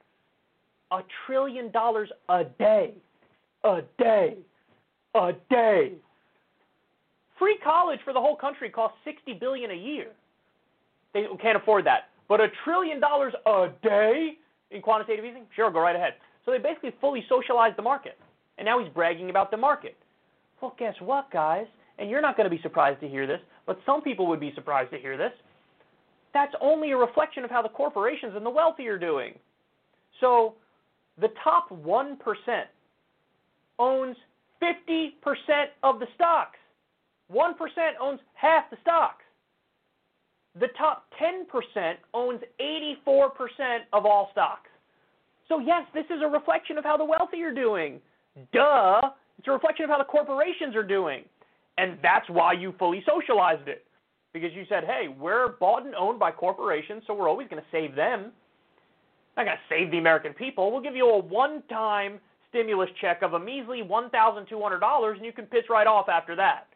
A 0.91 1.01
trillion 1.27 1.71
dollars 1.71 2.09
a 2.29 2.45
day. 2.45 2.95
A 3.65 3.83
day. 3.99 4.37
A 5.15 5.33
day. 5.51 5.93
Free 7.39 7.59
college 7.63 8.01
for 8.05 8.13
the 8.13 8.21
whole 8.21 8.37
country 8.37 8.71
costs 8.71 8.97
60 9.05 9.35
billion 9.35 9.71
a 9.71 9.75
year. 9.75 10.09
They 11.15 11.27
can't 11.41 11.57
afford 11.57 11.87
that. 11.87 12.09
But 12.29 12.41
a 12.41 12.49
trillion 12.65 13.01
dollars 13.01 13.35
a 13.47 13.69
day 13.83 14.39
in 14.71 14.83
quantitative 14.83 15.25
easing? 15.25 15.45
Sure, 15.55 15.71
go 15.71 15.81
right 15.81 15.97
ahead. 15.97 16.15
So 16.45 16.51
they 16.51 16.59
basically 16.59 16.95
fully 17.01 17.25
socialized 17.29 17.77
the 17.77 17.83
market. 17.83 18.19
And 18.59 18.67
now 18.67 18.79
he's 18.83 18.93
bragging 18.93 19.31
about 19.31 19.51
the 19.51 19.57
market. 19.57 19.97
Well, 20.61 20.75
guess 20.79 20.95
what, 21.01 21.31
guys? 21.31 21.67
And 21.99 22.11
you're 22.11 22.21
not 22.21 22.37
going 22.37 22.49
to 22.49 22.55
be 22.55 22.63
surprised 22.63 23.01
to 23.01 23.09
hear 23.09 23.27
this, 23.27 23.41
but 23.67 23.79
some 23.87 24.03
people 24.03 24.27
would 24.29 24.41
be 24.41 24.53
surprised 24.55 24.91
to 24.93 24.99
hear 24.99 25.17
this 25.17 25.33
that's 26.33 26.55
only 26.61 26.93
a 26.93 26.97
reflection 26.97 27.45
of 27.45 27.51
how 27.51 27.63
the 27.63 27.69
corporations 27.69 28.35
and 28.37 28.45
the 28.45 28.51
wealthy 28.51 28.87
are 28.89 28.99
doing. 28.99 29.39
So 30.21 30.55
the 31.21 31.29
top 31.43 31.69
1% 31.71 32.17
owns 33.79 34.17
50% 34.63 35.11
of 35.83 35.99
the 35.99 36.07
stocks. 36.15 36.59
1% 37.33 37.55
owns 38.01 38.21
half 38.35 38.71
the 38.71 38.77
stocks. 38.83 39.25
The 40.59 40.69
top 40.79 41.07
10% 41.21 41.95
owns 42.13 42.41
84% 42.61 43.79
of 43.93 44.05
all 44.05 44.29
stocks. 44.33 44.70
So, 45.51 45.59
yes, 45.59 45.83
this 45.93 46.07
is 46.07 46.23
a 46.23 46.29
reflection 46.29 46.79
of 46.79 46.85
how 46.85 46.97
the 46.97 47.05
wealthy 47.05 47.43
are 47.43 47.53
doing. 47.53 48.01
Duh. 48.53 49.01
It's 49.37 49.49
a 49.49 49.51
reflection 49.51 49.85
of 49.85 49.91
how 49.91 49.99
the 49.99 50.05
corporations 50.05 50.77
are 50.77 50.85
doing. 50.85 51.25
And 51.77 51.99
that's 52.03 52.29
why 52.31 52.53
you 52.53 52.73
fully 52.79 53.03
socialized 53.05 53.67
it 53.67 53.85
because 54.33 54.53
you 54.55 54.65
said, 54.69 54.85
hey, 54.85 55.09
we're 55.09 55.49
bought 55.59 55.85
and 55.85 55.95
owned 55.97 56.21
by 56.21 56.31
corporations, 56.31 57.03
so 57.07 57.15
we're 57.15 57.29
always 57.29 57.49
going 57.49 57.61
to 57.61 57.69
save 57.73 57.97
them. 57.97 58.31
Not 59.37 59.47
going 59.47 59.57
to 59.57 59.63
save 59.69 59.91
the 59.91 59.99
American 59.99 60.35
people. 60.35 60.71
We'll 60.71 60.83
give 60.83 60.95
you 60.95 61.09
a 61.09 61.19
one-time 61.19 62.21
stimulus 62.49 62.91
check 63.01 63.23
of 63.23 63.35
a 63.35 63.41
measly 63.41 63.83
$1,200, 63.83 65.17
and 65.17 65.25
you 65.25 65.33
can 65.33 65.47
pitch 65.47 65.65
right 65.69 65.87
off 65.87 66.09
after 66.09 66.37
that. 66.37 66.69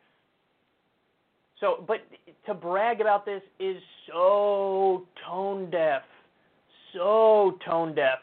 So, 1.60 1.84
but 1.86 1.98
to 2.46 2.54
brag 2.54 3.00
about 3.00 3.24
this 3.24 3.42
is 3.60 3.76
so 4.10 5.06
tone 5.24 5.70
deaf, 5.70 6.02
so 6.92 7.56
tone 7.64 7.94
deaf. 7.94 8.18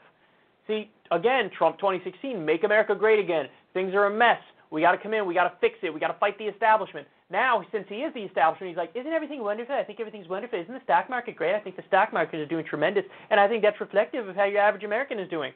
See, 0.68 0.90
again, 1.12 1.50
Trump 1.58 1.78
2016, 1.78 2.44
make 2.44 2.64
America 2.64 2.96
great 2.96 3.20
again. 3.20 3.48
Things 3.74 3.94
are 3.94 4.06
a 4.06 4.12
mess. 4.16 4.40
We 4.70 4.82
got 4.82 4.92
to 4.94 4.98
come 4.98 5.14
in. 5.14 5.26
We 5.26 5.34
got 5.34 5.50
to 5.50 5.58
fix 5.60 5.76
it. 5.84 5.94
We 5.94 6.00
got 6.00 6.08
to 6.08 6.20
fight 6.20 6.38
the 6.38 6.46
establishment. 6.46 7.08
Now, 7.30 7.64
since 7.72 7.86
he 7.90 7.96
is 7.96 8.14
the 8.14 8.22
establishment, 8.22 8.70
he's 8.70 8.78
like, 8.78 8.92
isn't 8.96 9.12
everything 9.12 9.44
wonderful? 9.44 9.76
I 9.76 9.84
think 9.84 10.00
everything's 10.00 10.28
wonderful. 10.28 10.60
Isn't 10.60 10.74
the 10.74 10.84
stock 10.84 11.10
market 11.10 11.36
great? 11.36 11.56
I 11.56 11.60
think 11.60 11.76
the 11.76 11.84
stock 11.88 12.14
market 12.14 12.40
is 12.40 12.50
doing 12.50 12.66
tremendous, 12.66 13.04
and 13.30 13.40
I 13.40 13.48
think 13.48 13.64
that's 13.64 13.80
reflective 13.80 14.28
of 14.28 14.36
how 14.36 14.46
your 14.46 14.62
average 14.62 14.84
American 14.84 15.20
is 15.20 15.30
doing. 15.30 15.54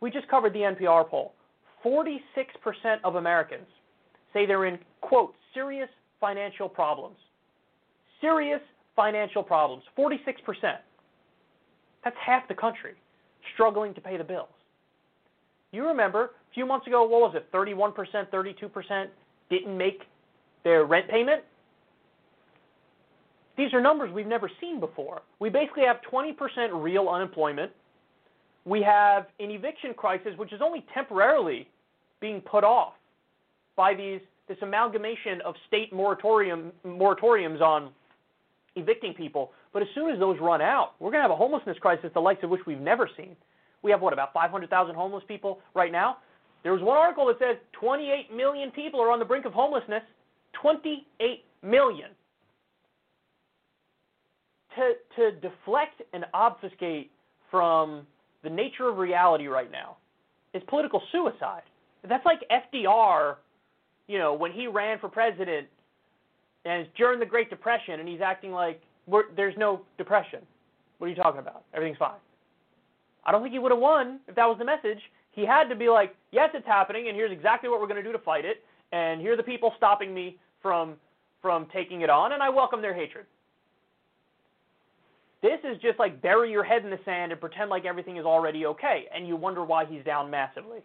We 0.00 0.10
just 0.10 0.28
covered 0.28 0.52
the 0.52 0.60
NPR 0.60 1.08
poll. 1.08 1.32
46% 1.84 2.20
of 3.04 3.16
Americans 3.16 3.66
say 4.32 4.46
they're 4.46 4.66
in, 4.66 4.78
quote, 5.02 5.34
serious 5.52 5.88
financial 6.20 6.68
problems. 6.68 7.16
Serious 8.20 8.60
financial 8.96 9.42
problems. 9.42 9.82
46%. 9.98 10.16
That's 12.02 12.16
half 12.24 12.48
the 12.48 12.54
country 12.54 12.94
struggling 13.52 13.94
to 13.94 14.00
pay 14.00 14.16
the 14.16 14.24
bills. 14.24 14.48
You 15.72 15.86
remember 15.86 16.24
a 16.24 16.54
few 16.54 16.66
months 16.66 16.86
ago, 16.86 17.02
what 17.04 17.20
was 17.20 17.34
it, 17.34 17.50
31%, 17.52 17.94
32% 18.30 19.06
didn't 19.50 19.76
make 19.76 20.02
their 20.62 20.84
rent 20.84 21.08
payment. 21.08 21.42
These 23.56 23.72
are 23.72 23.80
numbers 23.80 24.12
we've 24.12 24.26
never 24.26 24.50
seen 24.60 24.80
before. 24.80 25.22
We 25.38 25.48
basically 25.48 25.84
have 25.84 25.98
20% 26.10 26.34
real 26.72 27.08
unemployment. 27.08 27.70
We 28.64 28.82
have 28.82 29.26
an 29.38 29.50
eviction 29.50 29.94
crisis, 29.94 30.32
which 30.36 30.52
is 30.52 30.60
only 30.62 30.84
temporarily 30.92 31.68
being 32.20 32.40
put 32.40 32.64
off 32.64 32.94
by 33.76 33.94
these 33.94 34.20
this 34.46 34.58
amalgamation 34.60 35.40
of 35.44 35.54
state 35.66 35.92
moratorium 35.92 36.70
moratoriums 36.86 37.60
on 37.62 37.90
evicting 38.76 39.14
people. 39.14 39.52
But 39.74 39.82
as 39.82 39.88
soon 39.94 40.10
as 40.10 40.20
those 40.20 40.38
run 40.40 40.62
out, 40.62 40.92
we're 41.00 41.10
going 41.10 41.18
to 41.18 41.28
have 41.28 41.32
a 41.32 41.36
homelessness 41.36 41.76
crisis 41.80 42.08
the 42.14 42.20
likes 42.20 42.44
of 42.44 42.48
which 42.48 42.62
we've 42.64 42.80
never 42.80 43.10
seen. 43.16 43.36
We 43.82 43.90
have 43.90 44.00
what 44.00 44.12
about 44.12 44.32
500,000 44.32 44.94
homeless 44.94 45.24
people 45.26 45.58
right 45.74 45.90
now? 45.90 46.18
There 46.62 46.72
was 46.72 46.80
one 46.80 46.96
article 46.96 47.26
that 47.26 47.38
said 47.40 47.58
28 47.72 48.34
million 48.34 48.70
people 48.70 49.00
are 49.00 49.10
on 49.10 49.18
the 49.18 49.24
brink 49.24 49.44
of 49.44 49.52
homelessness. 49.52 50.02
28 50.62 51.44
million. 51.62 52.10
To, 54.76 54.92
to 55.16 55.32
deflect 55.40 56.02
and 56.12 56.24
obfuscate 56.32 57.10
from 57.50 58.06
the 58.44 58.50
nature 58.50 58.88
of 58.88 58.98
reality 58.98 59.48
right 59.48 59.70
now 59.70 59.96
is 60.54 60.62
political 60.68 61.02
suicide. 61.10 61.62
That's 62.08 62.24
like 62.24 62.40
FDR, 62.48 63.36
you 64.06 64.18
know, 64.18 64.34
when 64.34 64.52
he 64.52 64.68
ran 64.68 65.00
for 65.00 65.08
president 65.08 65.66
and 66.64 66.86
during 66.96 67.18
the 67.18 67.26
Great 67.26 67.50
Depression 67.50 67.98
and 67.98 68.08
he's 68.08 68.20
acting 68.20 68.52
like 68.52 68.80
there's 69.36 69.54
no 69.56 69.82
depression. 69.98 70.40
What 70.98 71.06
are 71.06 71.10
you 71.10 71.16
talking 71.16 71.40
about? 71.40 71.64
Everything's 71.74 71.98
fine. 71.98 72.18
I 73.26 73.32
don't 73.32 73.42
think 73.42 73.52
he 73.52 73.58
would 73.58 73.72
have 73.72 73.80
won 73.80 74.20
if 74.28 74.34
that 74.36 74.46
was 74.46 74.58
the 74.58 74.64
message. 74.64 75.00
He 75.32 75.44
had 75.44 75.64
to 75.68 75.74
be 75.74 75.88
like, 75.88 76.14
yes, 76.30 76.50
it's 76.54 76.66
happening, 76.66 77.08
and 77.08 77.16
here's 77.16 77.32
exactly 77.32 77.68
what 77.68 77.80
we're 77.80 77.88
going 77.88 78.02
to 78.02 78.02
do 78.02 78.12
to 78.12 78.18
fight 78.18 78.44
it, 78.44 78.62
and 78.92 79.20
here 79.20 79.32
are 79.32 79.36
the 79.36 79.42
people 79.42 79.72
stopping 79.76 80.14
me 80.14 80.38
from 80.62 80.96
from 81.42 81.66
taking 81.74 82.00
it 82.00 82.08
on, 82.08 82.32
and 82.32 82.42
I 82.42 82.48
welcome 82.48 82.80
their 82.80 82.94
hatred. 82.94 83.26
This 85.42 85.58
is 85.62 85.76
just 85.82 85.98
like 85.98 86.22
bury 86.22 86.50
your 86.50 86.64
head 86.64 86.84
in 86.84 86.90
the 86.90 86.98
sand 87.04 87.32
and 87.32 87.40
pretend 87.40 87.68
like 87.68 87.84
everything 87.84 88.16
is 88.16 88.24
already 88.24 88.64
okay, 88.64 89.04
and 89.14 89.28
you 89.28 89.36
wonder 89.36 89.62
why 89.62 89.84
he's 89.84 90.02
down 90.04 90.30
massively. 90.30 90.78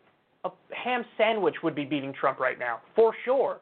A 0.43 0.49
ham 0.75 1.05
sandwich 1.17 1.55
would 1.63 1.75
be 1.75 1.85
beating 1.85 2.11
Trump 2.11 2.39
right 2.39 2.59
now, 2.59 2.81
for 2.93 3.13
sure, 3.23 3.61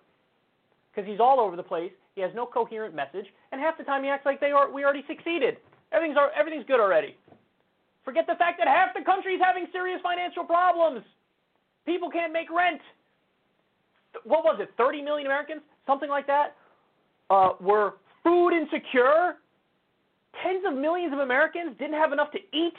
because 0.91 1.07
he's 1.07 1.19
all 1.19 1.39
over 1.39 1.55
the 1.55 1.61
place. 1.61 1.91
He 2.17 2.23
has 2.25 2.31
no 2.33 2.47
coherent 2.47 2.95
message, 2.97 3.27
and 3.51 3.61
half 3.61 3.77
the 3.77 3.83
time 3.85 4.03
he 4.03 4.09
acts 4.09 4.25
like 4.25 4.41
they 4.41 4.49
are 4.49 4.71
we 4.71 4.83
already 4.83 5.05
succeeded. 5.07 5.57
Everything's 5.93 6.17
everything's 6.35 6.65
good 6.65 6.79
already. 6.79 7.15
Forget 8.03 8.25
the 8.25 8.35
fact 8.35 8.57
that 8.57 8.67
half 8.67 8.89
the 8.97 9.05
country 9.05 9.35
is 9.35 9.41
having 9.43 9.67
serious 9.71 10.01
financial 10.01 10.43
problems. 10.43 11.05
People 11.85 12.09
can't 12.09 12.33
make 12.33 12.49
rent. 12.49 12.81
What 14.23 14.43
was 14.43 14.57
it? 14.59 14.69
30 14.77 15.03
million 15.03 15.27
Americans 15.27 15.61
something 15.87 16.09
like 16.09 16.27
that, 16.27 16.55
uh, 17.29 17.51
were 17.59 17.93
food 18.23 18.49
insecure. 18.49 19.37
Tens 20.43 20.63
of 20.67 20.75
millions 20.75 21.13
of 21.13 21.19
Americans 21.19 21.75
didn't 21.79 21.95
have 21.95 22.11
enough 22.11 22.31
to 22.31 22.39
eat. 22.53 22.75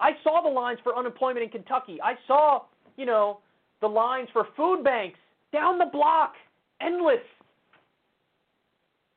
I 0.00 0.10
saw 0.22 0.42
the 0.42 0.50
lines 0.50 0.78
for 0.82 0.96
unemployment 0.96 1.42
in 1.44 1.48
Kentucky. 1.48 1.98
I 2.02 2.14
saw, 2.26 2.64
you 2.96 3.06
know, 3.06 3.38
the 3.80 3.86
lines 3.86 4.28
for 4.32 4.48
food 4.56 4.84
banks 4.84 5.18
down 5.52 5.78
the 5.78 5.86
block, 5.86 6.34
endless. 6.82 7.22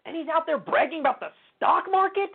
And 0.06 0.16
he's 0.16 0.28
out 0.28 0.46
there 0.46 0.58
bragging 0.58 1.02
about 1.02 1.20
the 1.20 1.30
stock 1.58 1.86
market? 1.92 2.30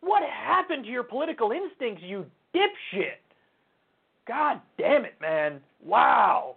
What 0.00 0.22
happened 0.22 0.84
to 0.84 0.90
your 0.90 1.02
political 1.02 1.52
instincts, 1.52 2.02
you 2.04 2.26
dipshit? 2.54 3.20
God 4.26 4.60
damn 4.78 5.04
it, 5.04 5.14
man. 5.20 5.60
Wow. 5.84 6.56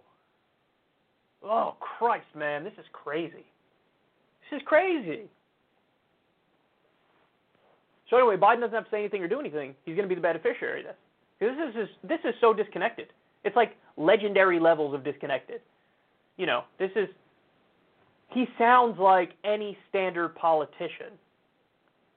Oh, 1.43 1.75
Christ, 1.79 2.25
man, 2.35 2.63
this 2.63 2.73
is 2.79 2.85
crazy. 2.91 3.45
This 4.49 4.61
is 4.61 4.61
crazy. 4.65 5.23
So 8.09 8.17
anyway, 8.17 8.37
Biden 8.37 8.61
doesn't 8.61 8.73
have 8.73 8.85
to 8.85 8.91
say 8.91 8.99
anything 8.99 9.23
or 9.23 9.27
do 9.27 9.39
anything. 9.39 9.75
He's 9.85 9.95
going 9.95 10.07
to 10.07 10.09
be 10.09 10.15
the 10.15 10.21
beneficiary 10.21 10.81
of 10.81 10.87
this. 10.87 10.95
Because 11.39 11.55
this 11.57 11.83
is 11.83 11.89
this 12.07 12.19
is 12.23 12.33
so 12.39 12.53
disconnected. 12.53 13.07
It's 13.43 13.55
like 13.55 13.75
legendary 13.97 14.59
levels 14.59 14.93
of 14.93 15.03
disconnected. 15.03 15.61
You 16.37 16.45
know, 16.45 16.63
this 16.79 16.91
is 16.95 17.09
he 18.29 18.45
sounds 18.57 18.99
like 18.99 19.31
any 19.43 19.77
standard 19.89 20.35
politician. 20.35 21.13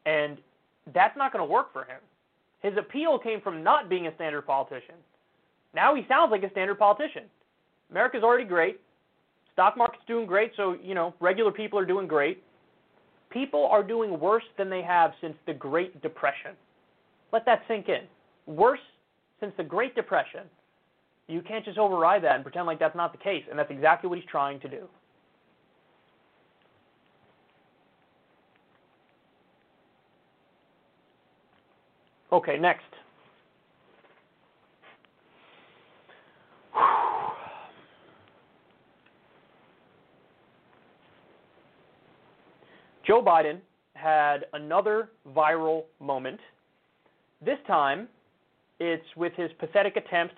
And 0.06 0.38
that's 0.94 1.16
not 1.16 1.32
going 1.32 1.46
to 1.46 1.52
work 1.52 1.72
for 1.72 1.84
him. 1.84 2.00
His 2.60 2.72
appeal 2.76 3.18
came 3.18 3.40
from 3.40 3.62
not 3.62 3.88
being 3.88 4.06
a 4.06 4.14
standard 4.14 4.42
politician. 4.42 4.94
Now 5.74 5.94
he 5.94 6.04
sounds 6.08 6.30
like 6.30 6.42
a 6.42 6.50
standard 6.50 6.78
politician. 6.78 7.24
America's 7.90 8.22
already 8.22 8.44
great. 8.44 8.80
Stock 9.52 9.76
market's 9.76 10.04
doing 10.06 10.26
great, 10.26 10.52
so 10.56 10.76
you 10.82 10.94
know 10.94 11.14
regular 11.20 11.50
people 11.50 11.78
are 11.78 11.84
doing 11.84 12.06
great. 12.06 12.42
People 13.30 13.66
are 13.66 13.82
doing 13.82 14.18
worse 14.18 14.44
than 14.56 14.70
they 14.70 14.82
have 14.82 15.12
since 15.20 15.34
the 15.46 15.52
Great 15.52 16.00
Depression. 16.00 16.52
Let 17.32 17.44
that 17.44 17.62
sink 17.68 17.88
in. 17.88 18.02
Worse 18.46 18.80
since 19.40 19.52
the 19.56 19.64
Great 19.64 19.94
Depression. 19.94 20.42
You 21.26 21.42
can't 21.42 21.64
just 21.64 21.76
override 21.76 22.24
that 22.24 22.36
and 22.36 22.44
pretend 22.44 22.66
like 22.66 22.78
that's 22.78 22.96
not 22.96 23.12
the 23.12 23.18
case, 23.18 23.44
and 23.50 23.58
that's 23.58 23.70
exactly 23.70 24.08
what 24.08 24.18
he's 24.18 24.28
trying 24.28 24.60
to 24.60 24.68
do. 24.68 24.88
Okay, 32.30 32.58
next. 32.58 32.84
Joe 43.06 43.22
Biden 43.22 43.60
had 43.94 44.44
another 44.52 45.10
viral 45.34 45.84
moment. 45.98 46.38
This 47.42 47.56
time, 47.66 48.06
it's 48.78 49.04
with 49.16 49.32
his 49.34 49.50
pathetic 49.58 49.96
attempt 49.96 50.34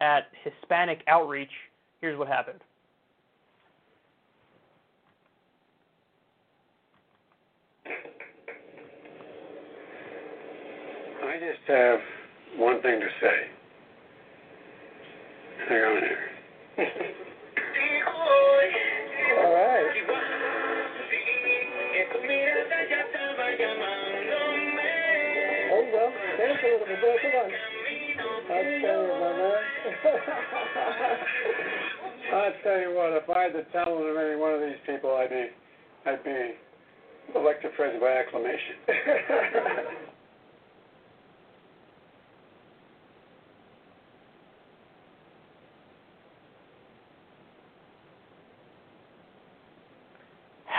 at 0.00 0.28
Hispanic 0.44 1.02
outreach. 1.08 1.50
Here's 2.00 2.16
what 2.16 2.28
happened. 2.28 2.60
I 11.24 11.38
just 11.40 11.64
have 11.68 12.00
one 12.58 12.82
thing 12.82 13.00
to 13.00 13.08
say. 13.20 13.48
Hang 15.68 15.82
on 15.82 16.02
here. 16.02 16.18
All 19.40 19.54
right. 19.54 19.90
Oh, 25.72 25.82
well, 25.92 26.10
dance 26.36 26.60
a 26.60 26.62
little 26.68 26.86
bit. 26.86 27.00
Go, 27.00 27.16
come 27.22 27.34
on. 27.40 27.50
I'll 28.20 28.42
tell 28.44 28.60
you, 28.60 28.68
my 29.18 29.32
man. 29.32 29.64
I'll 32.34 32.52
tell 32.62 32.78
you 32.80 32.90
what, 32.94 33.12
if 33.16 33.28
I 33.30 33.42
had 33.44 33.54
the 33.54 33.62
talent 33.72 34.06
of 34.08 34.16
any 34.16 34.36
one 34.36 34.52
of 34.52 34.60
these 34.60 34.76
people, 34.86 35.16
I'd 35.16 35.30
be, 35.30 35.46
I'd 36.06 36.22
be 36.22 36.54
elected 37.34 37.72
president 37.76 38.02
by 38.02 38.12
acclamation. 38.12 38.76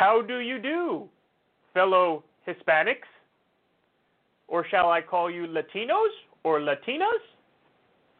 How 0.06 0.22
do 0.22 0.38
you 0.38 0.60
do, 0.60 1.10
fellow 1.74 2.24
Hispanics? 2.48 3.10
Or 4.48 4.64
shall 4.70 4.92
I 4.92 5.02
call 5.02 5.32
you 5.32 5.48
Latinos 5.48 6.14
or 6.44 6.60
Latinas 6.60 7.24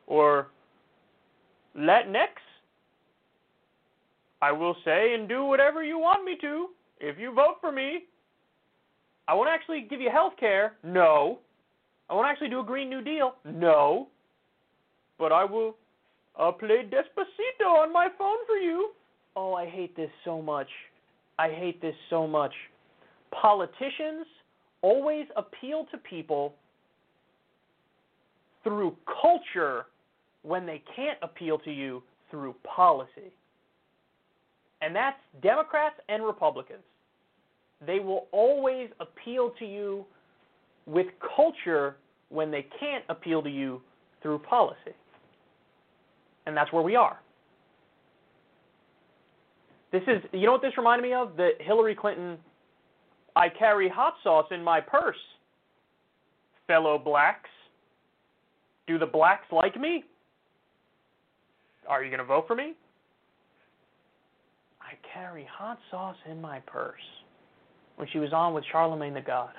or 0.08 0.48
Latinx? 1.78 2.42
I 4.42 4.52
will 4.52 4.76
say 4.84 5.14
and 5.14 5.30
do 5.30 5.44
whatever 5.44 5.84
you 5.84 6.00
want 6.00 6.26
me 6.26 6.36
to 6.42 6.70
if 7.00 7.20
you 7.20 7.32
vote 7.32 7.58
for 7.62 7.72
me. 7.72 8.06
I 9.28 9.36
won't 9.36 9.50
actually 9.50 9.82
give 9.88 10.02
you 10.02 10.10
health 10.10 10.34
care. 10.40 10.74
No. 10.84 11.38
I 12.10 12.16
won't 12.16 12.28
actually 12.28 12.50
do 12.50 12.62
a 12.62 12.66
Green 12.66 12.90
New 12.90 13.04
Deal. 13.04 13.36
No. 13.46 14.08
But 15.20 15.32
I 15.32 15.46
will 15.46 15.76
uh, 16.40 16.52
play 16.52 16.82
Despacito 16.90 17.68
on 17.68 17.94
my 17.94 18.08
phone 18.18 18.44
for 18.48 18.56
you. 18.56 18.90
Oh, 19.36 19.54
I 19.54 19.68
hate 19.68 19.96
this 19.96 20.10
so 20.24 20.42
much. 20.42 20.70
I 21.38 21.50
hate 21.50 21.82
this 21.82 21.96
so 22.10 22.28
much. 22.28 22.54
Politicians 23.32 24.26
always 24.82 25.26
appeal 25.36 25.86
to 25.92 25.98
people 25.98 26.56
through 28.64 28.96
culture 29.22 29.86
when 30.44 30.66
they 30.66 30.82
can't 30.96 31.18
appeal 31.22 31.58
to 31.60 31.72
you 31.72 32.04
through 32.32 32.56
policy. 32.64 33.34
And 34.82 34.96
that's 34.96 35.18
Democrats 35.42 35.96
and 36.10 36.24
Republicans. 36.24 36.84
They 37.86 38.00
will 38.00 38.28
always 38.32 38.90
appeal 39.00 39.52
to 39.60 39.66
you 39.66 40.06
with 40.86 41.08
culture 41.36 41.98
when 42.30 42.52
they 42.52 42.68
can't 42.80 43.04
appeal 43.10 43.42
to 43.44 43.50
you 43.50 43.82
through 44.22 44.40
policy. 44.40 44.96
And 46.46 46.56
that's 46.56 46.72
where 46.72 46.84
we 46.84 46.96
are. 46.96 47.20
This 49.96 50.04
is, 50.08 50.24
you 50.34 50.46
know 50.46 50.52
what 50.52 50.62
this 50.62 50.78
reminded 50.78 51.04
me 51.04 51.14
of? 51.14 51.38
The 51.38 51.52
Hillary 51.62 51.96
Clinton, 51.96 52.38
I 53.34 53.48
carry 53.48 53.88
hot 53.88 54.16
sauce 54.26 54.48
in 54.52 54.62
my 54.62 54.82
purse. 54.82 55.16
Fellow 56.68 56.98
blacks, 56.98 57.50
do 58.88 59.00
the 59.00 59.06
blacks 59.06 59.46
like 59.54 59.80
me? 59.80 60.04
Are 61.88 62.04
you 62.04 62.10
going 62.10 62.20
to 62.20 62.26
vote 62.26 62.44
for 62.46 62.56
me? 62.56 62.74
I 64.82 64.96
carry 65.14 65.48
hot 65.50 65.80
sauce 65.90 66.18
in 66.30 66.42
my 66.42 66.60
purse. 66.60 67.00
When 67.96 68.10
she 68.12 68.20
was 68.20 68.34
on 68.34 68.54
with 68.54 68.66
Charlemagne 68.74 69.14
the 69.14 69.22
God. 69.22 69.54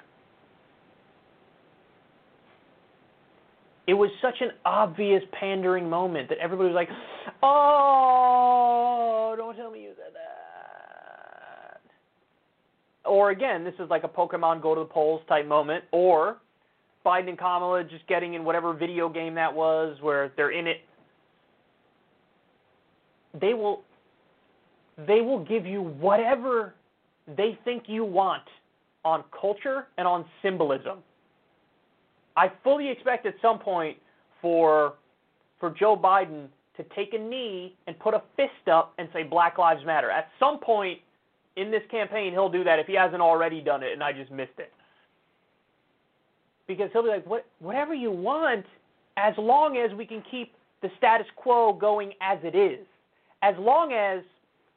It 3.87 3.95
was 3.95 4.11
such 4.21 4.35
an 4.41 4.51
obvious 4.67 5.23
pandering 5.41 5.89
moment 5.89 6.29
that 6.29 6.37
everybody 6.39 6.69
was 6.69 6.75
like, 6.75 6.91
oh, 7.43 9.35
don't 9.39 9.57
tell 9.57 9.71
me 9.71 9.85
you 9.85 9.93
that. 9.97 10.06
Or 13.07 13.31
again, 13.31 13.65
this 13.65 13.75
is 13.79 13.89
like 13.91 14.05
a 14.05 14.09
Pokemon 14.09 14.63
go 14.63 14.75
to 14.75 14.81
the 14.81 14.87
polls 14.87 15.23
type 15.29 15.47
moment. 15.47 15.85
Or 15.93 16.39
Biden 17.05 17.29
and 17.29 17.39
Kamala 17.39 17.85
just 17.85 18.07
getting 18.09 18.35
in 18.35 18.45
whatever 18.45 18.73
video 18.73 19.09
game 19.09 19.35
that 19.35 19.55
was 19.55 19.97
where 20.01 20.33
they're 20.37 20.51
in 20.51 20.67
it. 20.67 20.81
They 23.41 23.55
will 23.55 23.83
they 25.07 25.21
will 25.21 25.45
give 25.45 25.67
you 25.67 25.83
whatever 25.83 26.75
they 27.37 27.59
think 27.65 27.85
you 27.87 28.05
want 28.05 28.43
on 29.05 29.23
culture 29.39 29.87
and 29.99 30.09
on 30.09 30.25
symbolism. 30.43 30.99
I 32.37 32.51
fully 32.65 32.91
expect 32.91 33.27
at 33.27 33.35
some 33.41 33.59
point 33.59 33.99
for 34.43 34.95
for 35.61 35.71
Joe 35.71 35.97
Biden 35.97 36.49
to 36.77 36.85
take 36.95 37.15
a 37.15 37.19
knee 37.19 37.75
and 37.87 37.99
put 37.99 38.15
a 38.15 38.23
fist 38.37 38.69
up 38.71 38.95
and 38.99 39.09
say 39.13 39.23
Black 39.23 39.59
Lives 39.59 39.85
Matter. 39.85 40.11
At 40.11 40.29
some 40.39 40.59
point 40.59 40.99
in 41.57 41.71
this 41.71 41.83
campaign, 41.91 42.33
he'll 42.33 42.51
do 42.51 42.65
that 42.65 42.79
if 42.79 42.87
he 42.87 42.95
hasn't 42.95 43.23
already 43.23 43.61
done 43.61 43.83
it 43.83 43.93
and 43.93 44.03
I 44.03 44.13
just 44.13 44.31
missed 44.31 44.59
it. 44.59 44.73
Because 46.67 46.91
he'll 46.93 47.03
be 47.03 47.09
like, 47.09 47.27
what, 47.27 47.47
whatever 47.61 47.95
you 47.95 48.11
want, 48.11 48.67
as 49.17 49.35
long 49.39 49.77
as 49.77 49.97
we 49.97 50.05
can 50.05 50.23
keep 50.31 50.53
the 50.83 50.91
status 50.99 51.27
quo 51.37 51.73
going 51.73 52.13
as 52.21 52.39
it 52.43 52.55
is, 52.55 52.85
as 53.43 53.55
long 53.59 53.93
as 53.93 54.23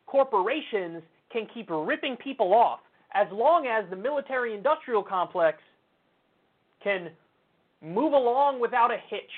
corporations 0.05 1.01
can 1.31 1.47
keep 1.53 1.67
ripping 1.69 2.15
people 2.15 2.53
off, 2.53 2.79
as 3.13 3.27
long 3.31 3.67
as 3.67 3.85
the 3.89 3.95
military 3.95 4.53
industrial 4.53 5.03
complex 5.03 5.57
can 6.83 7.09
move 7.81 8.13
along 8.13 8.61
without 8.61 8.91
a 8.91 8.97
hitch 9.09 9.31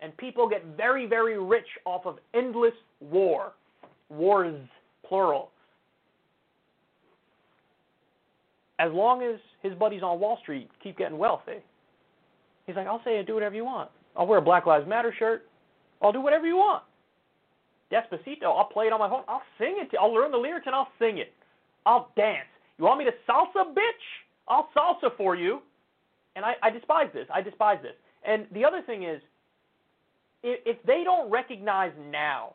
and 0.00 0.16
people 0.16 0.48
get 0.48 0.64
very, 0.76 1.06
very 1.06 1.38
rich 1.38 1.66
off 1.84 2.04
of 2.06 2.18
endless 2.34 2.74
war. 3.00 3.52
Wars, 4.10 4.60
plural. 5.06 5.50
As 8.78 8.92
long 8.92 9.22
as 9.22 9.40
his 9.62 9.74
buddies 9.74 10.02
on 10.02 10.20
Wall 10.20 10.38
Street 10.42 10.68
keep 10.82 10.98
getting 10.98 11.18
wealthy, 11.18 11.64
he's 12.66 12.76
like, 12.76 12.86
I'll 12.86 13.02
say 13.04 13.18
it, 13.18 13.26
do 13.26 13.34
whatever 13.34 13.54
you 13.54 13.64
want. 13.64 13.90
I'll 14.16 14.26
wear 14.26 14.38
a 14.38 14.42
Black 14.42 14.66
Lives 14.66 14.88
Matter 14.88 15.14
shirt. 15.18 15.46
I'll 16.02 16.12
do 16.12 16.20
whatever 16.20 16.46
you 16.46 16.56
want. 16.56 16.82
Despacito, 17.92 18.44
I'll 18.44 18.68
play 18.72 18.86
it 18.86 18.92
on 18.92 18.98
my 18.98 19.08
phone. 19.08 19.22
I'll 19.28 19.42
sing 19.58 19.76
it. 19.78 19.90
To, 19.92 19.98
I'll 19.98 20.12
learn 20.12 20.32
the 20.32 20.38
lyrics 20.38 20.66
and 20.66 20.74
I'll 20.74 20.88
sing 20.98 21.18
it. 21.18 21.32
I'll 21.84 22.10
dance. 22.16 22.48
You 22.78 22.84
want 22.84 22.98
me 22.98 23.04
to 23.04 23.12
salsa, 23.28 23.72
bitch? 23.72 24.04
I'll 24.48 24.68
salsa 24.76 25.16
for 25.16 25.36
you. 25.36 25.60
And 26.34 26.44
I, 26.44 26.54
I 26.62 26.70
despise 26.70 27.08
this. 27.14 27.26
I 27.32 27.40
despise 27.40 27.78
this. 27.82 27.94
And 28.26 28.46
the 28.52 28.64
other 28.64 28.82
thing 28.82 29.04
is, 29.04 29.20
if, 30.42 30.60
if 30.66 30.86
they 30.86 31.02
don't 31.04 31.30
recognize 31.30 31.92
now 32.10 32.54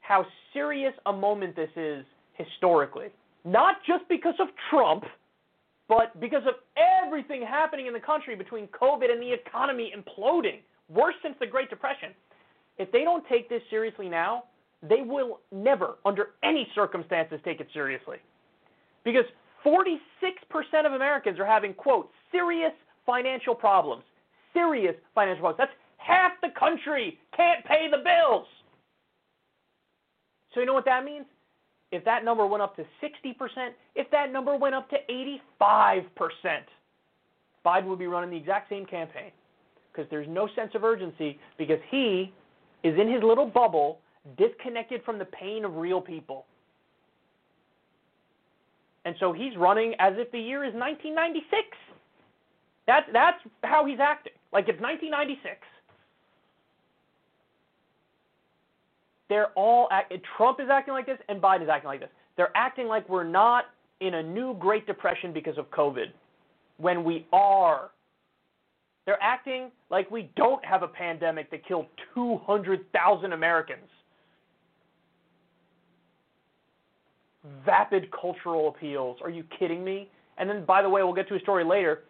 how 0.00 0.26
serious 0.52 0.92
a 1.06 1.12
moment 1.12 1.56
this 1.56 1.70
is 1.76 2.04
historically, 2.34 3.08
not 3.44 3.76
just 3.86 4.08
because 4.08 4.34
of 4.40 4.48
Trump, 4.70 5.04
but 5.88 6.18
because 6.20 6.42
of 6.46 6.54
everything 7.04 7.42
happening 7.42 7.86
in 7.86 7.92
the 7.92 8.00
country 8.00 8.34
between 8.36 8.66
COVID 8.68 9.10
and 9.10 9.20
the 9.20 9.32
economy 9.32 9.92
imploding, 9.96 10.60
worse 10.88 11.14
since 11.22 11.34
the 11.40 11.46
Great 11.46 11.70
Depression. 11.70 12.10
If 12.78 12.90
they 12.92 13.02
don't 13.02 13.26
take 13.28 13.48
this 13.48 13.62
seriously 13.68 14.08
now, 14.08 14.44
they 14.82 15.02
will 15.02 15.40
never, 15.52 15.96
under 16.04 16.30
any 16.42 16.66
circumstances, 16.74 17.40
take 17.44 17.60
it 17.60 17.68
seriously. 17.72 18.16
Because 19.04 19.24
46% 19.64 19.98
of 20.86 20.92
Americans 20.92 21.38
are 21.38 21.46
having, 21.46 21.74
quote, 21.74 22.10
serious 22.30 22.72
financial 23.06 23.54
problems. 23.54 24.02
Serious 24.52 24.94
financial 25.14 25.42
problems. 25.42 25.58
That's 25.58 25.78
half 25.98 26.32
the 26.42 26.48
country 26.58 27.18
can't 27.36 27.64
pay 27.64 27.88
the 27.90 27.98
bills. 27.98 28.46
So, 30.54 30.60
you 30.60 30.66
know 30.66 30.74
what 30.74 30.84
that 30.84 31.04
means? 31.04 31.26
If 31.92 32.04
that 32.06 32.24
number 32.24 32.46
went 32.46 32.62
up 32.62 32.74
to 32.76 32.82
60%, 32.82 33.34
if 33.94 34.10
that 34.10 34.32
number 34.32 34.56
went 34.56 34.74
up 34.74 34.88
to 34.90 34.96
85%, 35.10 35.40
Biden 37.64 37.84
would 37.84 37.98
be 37.98 38.06
running 38.06 38.30
the 38.30 38.36
exact 38.36 38.70
same 38.70 38.86
campaign 38.86 39.30
because 39.92 40.08
there's 40.10 40.26
no 40.28 40.48
sense 40.56 40.72
of 40.74 40.84
urgency 40.84 41.38
because 41.58 41.78
he 41.90 42.32
is 42.82 42.98
in 42.98 43.12
his 43.12 43.22
little 43.22 43.46
bubble, 43.46 44.00
disconnected 44.38 45.02
from 45.04 45.18
the 45.18 45.26
pain 45.26 45.64
of 45.66 45.76
real 45.76 46.00
people. 46.00 46.46
And 49.04 49.14
so 49.20 49.32
he's 49.32 49.56
running 49.56 49.94
as 49.98 50.14
if 50.16 50.32
the 50.32 50.38
year 50.38 50.64
is 50.64 50.72
1996. 50.74 51.76
That's 52.86 53.06
that's 53.12 53.38
how 53.62 53.84
he's 53.84 53.98
acting. 54.00 54.32
Like 54.52 54.68
it's 54.68 54.80
1996. 54.80 55.58
They're 59.32 59.48
all 59.54 59.88
act, 59.90 60.12
Trump 60.36 60.60
is 60.60 60.68
acting 60.70 60.92
like 60.92 61.06
this 61.06 61.16
and 61.30 61.40
Biden 61.40 61.62
is 61.62 61.68
acting 61.70 61.88
like 61.88 62.00
this. 62.00 62.10
They're 62.36 62.54
acting 62.54 62.86
like 62.86 63.08
we're 63.08 63.24
not 63.24 63.64
in 64.00 64.12
a 64.12 64.22
new 64.22 64.54
Great 64.58 64.86
Depression 64.86 65.32
because 65.32 65.56
of 65.56 65.70
COVID 65.70 66.08
when 66.76 67.02
we 67.02 67.26
are. 67.32 67.92
They're 69.06 69.22
acting 69.22 69.70
like 69.88 70.10
we 70.10 70.28
don't 70.36 70.62
have 70.66 70.82
a 70.82 70.86
pandemic 70.86 71.50
that 71.50 71.66
killed 71.66 71.86
200,000 72.12 73.32
Americans. 73.32 73.88
Vapid 77.64 78.10
cultural 78.12 78.68
appeals. 78.68 79.16
Are 79.22 79.30
you 79.30 79.44
kidding 79.58 79.82
me? 79.82 80.10
And 80.36 80.46
then, 80.46 80.66
by 80.66 80.82
the 80.82 80.90
way, 80.90 81.02
we'll 81.02 81.14
get 81.14 81.26
to 81.28 81.36
a 81.36 81.40
story 81.40 81.64
later. 81.64 82.02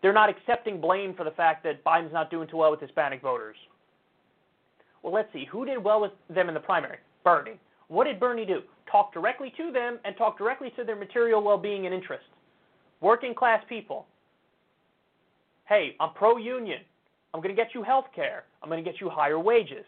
They're 0.00 0.12
not 0.12 0.30
accepting 0.30 0.80
blame 0.80 1.12
for 1.12 1.24
the 1.24 1.32
fact 1.32 1.64
that 1.64 1.82
Biden's 1.82 2.12
not 2.12 2.30
doing 2.30 2.46
too 2.46 2.58
well 2.58 2.70
with 2.70 2.78
Hispanic 2.78 3.20
voters. 3.20 3.56
Well, 5.02 5.12
let's 5.12 5.32
see. 5.32 5.46
Who 5.50 5.64
did 5.64 5.82
well 5.82 6.00
with 6.00 6.12
them 6.28 6.48
in 6.48 6.54
the 6.54 6.60
primary? 6.60 6.98
Bernie. 7.24 7.58
What 7.88 8.04
did 8.04 8.20
Bernie 8.20 8.44
do? 8.44 8.60
Talk 8.90 9.12
directly 9.12 9.52
to 9.56 9.72
them 9.72 9.98
and 10.04 10.16
talk 10.16 10.38
directly 10.38 10.70
to 10.76 10.84
their 10.84 10.96
material 10.96 11.42
well 11.42 11.58
being 11.58 11.86
and 11.86 11.94
interests. 11.94 12.26
Working 13.00 13.34
class 13.34 13.62
people. 13.68 14.06
Hey, 15.68 15.94
I'm 16.00 16.14
pro 16.14 16.36
union. 16.36 16.80
I'm 17.32 17.40
going 17.40 17.54
to 17.54 17.62
get 17.62 17.74
you 17.74 17.82
health 17.82 18.06
care. 18.14 18.44
I'm 18.62 18.68
going 18.68 18.82
to 18.82 18.90
get 18.90 19.00
you 19.00 19.10
higher 19.10 19.38
wages. 19.38 19.84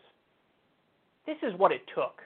This 1.27 1.37
is 1.43 1.59
what 1.59 1.73
it 1.73 1.83
took. 1.95 2.21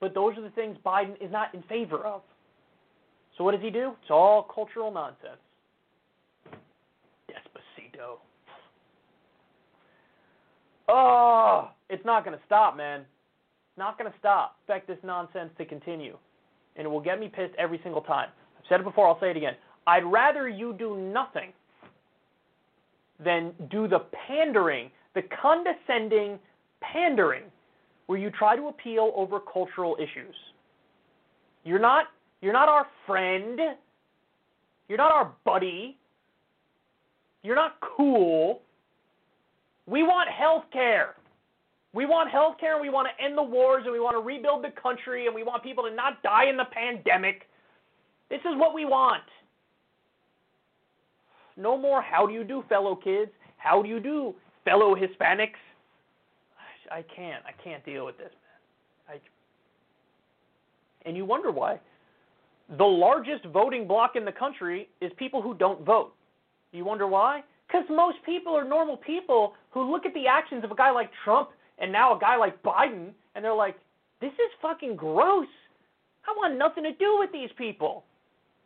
But 0.00 0.14
those 0.14 0.36
are 0.38 0.42
the 0.42 0.50
things 0.50 0.76
Biden 0.84 1.14
is 1.20 1.30
not 1.30 1.54
in 1.54 1.62
favor 1.64 2.06
of. 2.06 2.22
So 3.36 3.44
what 3.44 3.52
does 3.52 3.62
he 3.62 3.70
do? 3.70 3.92
It's 4.02 4.10
all 4.10 4.42
cultural 4.54 4.90
nonsense. 4.90 5.40
Despacito. 7.28 8.18
Oh, 10.90 11.70
it's 11.88 12.04
not 12.04 12.24
going 12.24 12.36
to 12.36 12.42
stop, 12.46 12.76
man. 12.76 13.00
It's 13.00 13.78
not 13.78 13.98
going 13.98 14.10
to 14.10 14.18
stop. 14.18 14.56
Expect 14.62 14.88
this 14.88 14.98
nonsense 15.04 15.50
to 15.58 15.64
continue. 15.64 16.16
And 16.76 16.86
it 16.86 16.88
will 16.88 17.00
get 17.00 17.20
me 17.20 17.28
pissed 17.28 17.54
every 17.58 17.80
single 17.82 18.02
time. 18.02 18.28
I've 18.58 18.64
said 18.68 18.80
it 18.80 18.84
before, 18.84 19.06
I'll 19.08 19.20
say 19.20 19.30
it 19.30 19.36
again. 19.36 19.54
I'd 19.86 20.04
rather 20.04 20.48
you 20.48 20.72
do 20.72 20.96
nothing 20.96 21.52
than 23.24 23.52
do 23.70 23.86
the 23.86 24.00
pandering, 24.28 24.90
the 25.14 25.22
condescending 25.42 26.38
pandering, 26.80 27.44
where 28.06 28.18
you 28.18 28.30
try 28.30 28.56
to 28.56 28.68
appeal 28.68 29.12
over 29.14 29.38
cultural 29.40 29.96
issues. 29.98 30.34
You're 31.64 31.78
not 31.78 32.06
you're 32.40 32.52
not 32.52 32.68
our 32.68 32.86
friend. 33.06 33.58
You're 34.88 34.98
not 34.98 35.12
our 35.12 35.32
buddy. 35.44 35.98
You're 37.42 37.56
not 37.56 37.76
cool. 37.96 38.62
We 39.90 40.04
want 40.04 40.30
health 40.30 40.64
care. 40.72 41.16
We 41.92 42.06
want 42.06 42.30
health 42.30 42.58
care 42.60 42.74
and 42.74 42.80
we 42.80 42.90
want 42.90 43.08
to 43.08 43.24
end 43.24 43.36
the 43.36 43.42
wars 43.42 43.82
and 43.84 43.92
we 43.92 43.98
want 43.98 44.14
to 44.14 44.20
rebuild 44.20 44.62
the 44.62 44.70
country 44.80 45.26
and 45.26 45.34
we 45.34 45.42
want 45.42 45.64
people 45.64 45.82
to 45.82 45.92
not 45.92 46.22
die 46.22 46.48
in 46.48 46.56
the 46.56 46.66
pandemic. 46.70 47.48
This 48.30 48.38
is 48.40 48.56
what 48.56 48.72
we 48.72 48.84
want. 48.84 49.24
No 51.56 51.76
more 51.76 52.00
how 52.00 52.24
do 52.24 52.32
you 52.32 52.44
do, 52.44 52.62
fellow 52.68 52.94
kids? 52.94 53.32
How 53.56 53.82
do 53.82 53.88
you 53.88 53.98
do, 53.98 54.32
fellow 54.64 54.94
Hispanics? 54.94 55.58
I 56.92 57.02
can't. 57.02 57.42
I 57.44 57.52
can't 57.62 57.84
deal 57.84 58.06
with 58.06 58.16
this, 58.16 58.30
man. 59.08 59.18
I, 59.18 61.08
and 61.08 61.16
you 61.16 61.24
wonder 61.24 61.50
why. 61.50 61.80
The 62.78 62.84
largest 62.84 63.44
voting 63.46 63.88
bloc 63.88 64.14
in 64.14 64.24
the 64.24 64.32
country 64.32 64.88
is 65.00 65.10
people 65.16 65.42
who 65.42 65.54
don't 65.54 65.84
vote. 65.84 66.14
You 66.72 66.84
wonder 66.84 67.08
why? 67.08 67.42
Because 67.70 67.86
most 67.88 68.18
people 68.24 68.56
are 68.56 68.64
normal 68.64 68.96
people 68.96 69.54
who 69.70 69.90
look 69.90 70.04
at 70.04 70.14
the 70.14 70.26
actions 70.26 70.64
of 70.64 70.72
a 70.72 70.74
guy 70.74 70.90
like 70.90 71.10
Trump 71.24 71.50
and 71.78 71.92
now 71.92 72.16
a 72.16 72.18
guy 72.18 72.36
like 72.36 72.60
Biden, 72.62 73.10
and 73.34 73.44
they're 73.44 73.54
like, 73.54 73.76
this 74.20 74.32
is 74.32 74.50
fucking 74.60 74.96
gross. 74.96 75.46
I 76.26 76.34
want 76.36 76.58
nothing 76.58 76.84
to 76.84 76.92
do 76.92 77.16
with 77.18 77.30
these 77.32 77.50
people. 77.56 78.04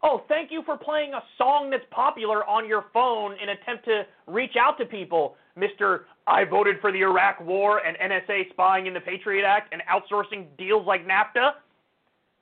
Oh, 0.02 0.22
thank 0.28 0.50
you 0.50 0.62
for 0.64 0.76
playing 0.76 1.14
a 1.14 1.22
song 1.38 1.70
that's 1.70 1.84
popular 1.90 2.44
on 2.46 2.68
your 2.68 2.86
phone 2.92 3.36
in 3.42 3.50
attempt 3.50 3.84
to 3.86 4.04
reach 4.26 4.56
out 4.58 4.76
to 4.78 4.84
people, 4.84 5.36
Mr. 5.56 6.00
I 6.26 6.44
voted 6.44 6.76
for 6.80 6.90
the 6.90 7.00
Iraq 7.00 7.40
War 7.40 7.80
and 7.86 7.96
NSA 7.98 8.50
spying 8.50 8.86
in 8.86 8.94
the 8.94 9.00
Patriot 9.00 9.44
Act 9.44 9.72
and 9.72 9.82
outsourcing 9.82 10.46
deals 10.58 10.86
like 10.86 11.06
NAFTA. 11.06 11.52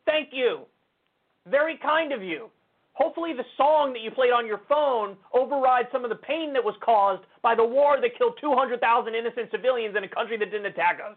Thank 0.07 0.31
you. 0.33 0.61
Very 1.49 1.77
kind 1.77 2.13
of 2.13 2.23
you. 2.23 2.51
Hopefully, 2.95 3.33
the 3.33 3.45
song 3.57 3.93
that 3.95 4.01
you 4.01 4.11
played 4.11 4.33
on 4.33 4.47
your 4.47 4.61
phone 4.69 5.17
overrides 5.33 5.89
some 5.91 6.05
of 6.05 6.11
the 6.11 6.17
pain 6.17 6.53
that 6.53 6.63
was 6.63 6.75
caused 6.83 7.23
by 7.43 7.55
the 7.55 7.65
war 7.65 7.99
that 8.01 8.17
killed 8.19 8.35
200,000 8.41 9.15
innocent 9.15 9.51
civilians 9.51 9.97
in 9.97 10.05
a 10.05 10.09
country 10.09 10.37
that 10.37 10.51
didn't 10.51 10.67
attack 10.67 11.01
us. 11.05 11.17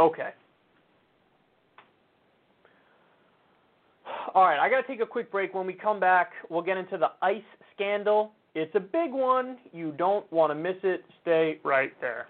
Okay. 0.00 0.30
All 4.34 4.44
right, 4.44 4.58
I 4.58 4.68
got 4.68 4.80
to 4.82 4.86
take 4.86 5.00
a 5.00 5.06
quick 5.06 5.32
break. 5.32 5.54
When 5.54 5.66
we 5.66 5.72
come 5.72 5.98
back, 5.98 6.32
we'll 6.48 6.62
get 6.62 6.76
into 6.76 6.98
the 6.98 7.08
ICE 7.22 7.42
scandal 7.74 8.32
it's 8.58 8.74
a 8.74 8.80
big 8.80 9.12
one. 9.12 9.56
You 9.72 9.92
don't 9.92 10.30
want 10.32 10.50
to 10.50 10.54
miss 10.56 10.76
it. 10.82 11.04
Stay 11.22 11.60
right 11.62 11.92
there. 12.00 12.26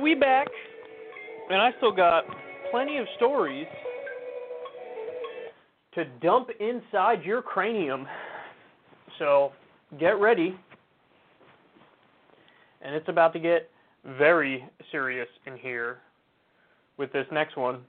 We 0.00 0.14
back. 0.14 0.48
And 1.50 1.60
I 1.60 1.70
still 1.78 1.92
got 1.92 2.24
plenty 2.70 2.98
of 2.98 3.06
stories 3.16 3.66
to 5.94 6.04
dump 6.22 6.48
inside 6.60 7.24
your 7.24 7.42
cranium. 7.42 8.06
So 9.18 9.52
get 9.98 10.20
ready. 10.20 10.56
And 12.82 12.94
it's 12.94 13.08
about 13.08 13.32
to 13.34 13.40
get 13.40 13.68
very 14.18 14.64
serious 14.90 15.28
in 15.46 15.56
here 15.56 15.98
with 16.96 17.12
this 17.12 17.26
next 17.32 17.56
one. 17.56 17.80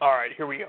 All 0.00 0.12
right, 0.12 0.30
here 0.36 0.46
we 0.46 0.58
go. 0.58 0.66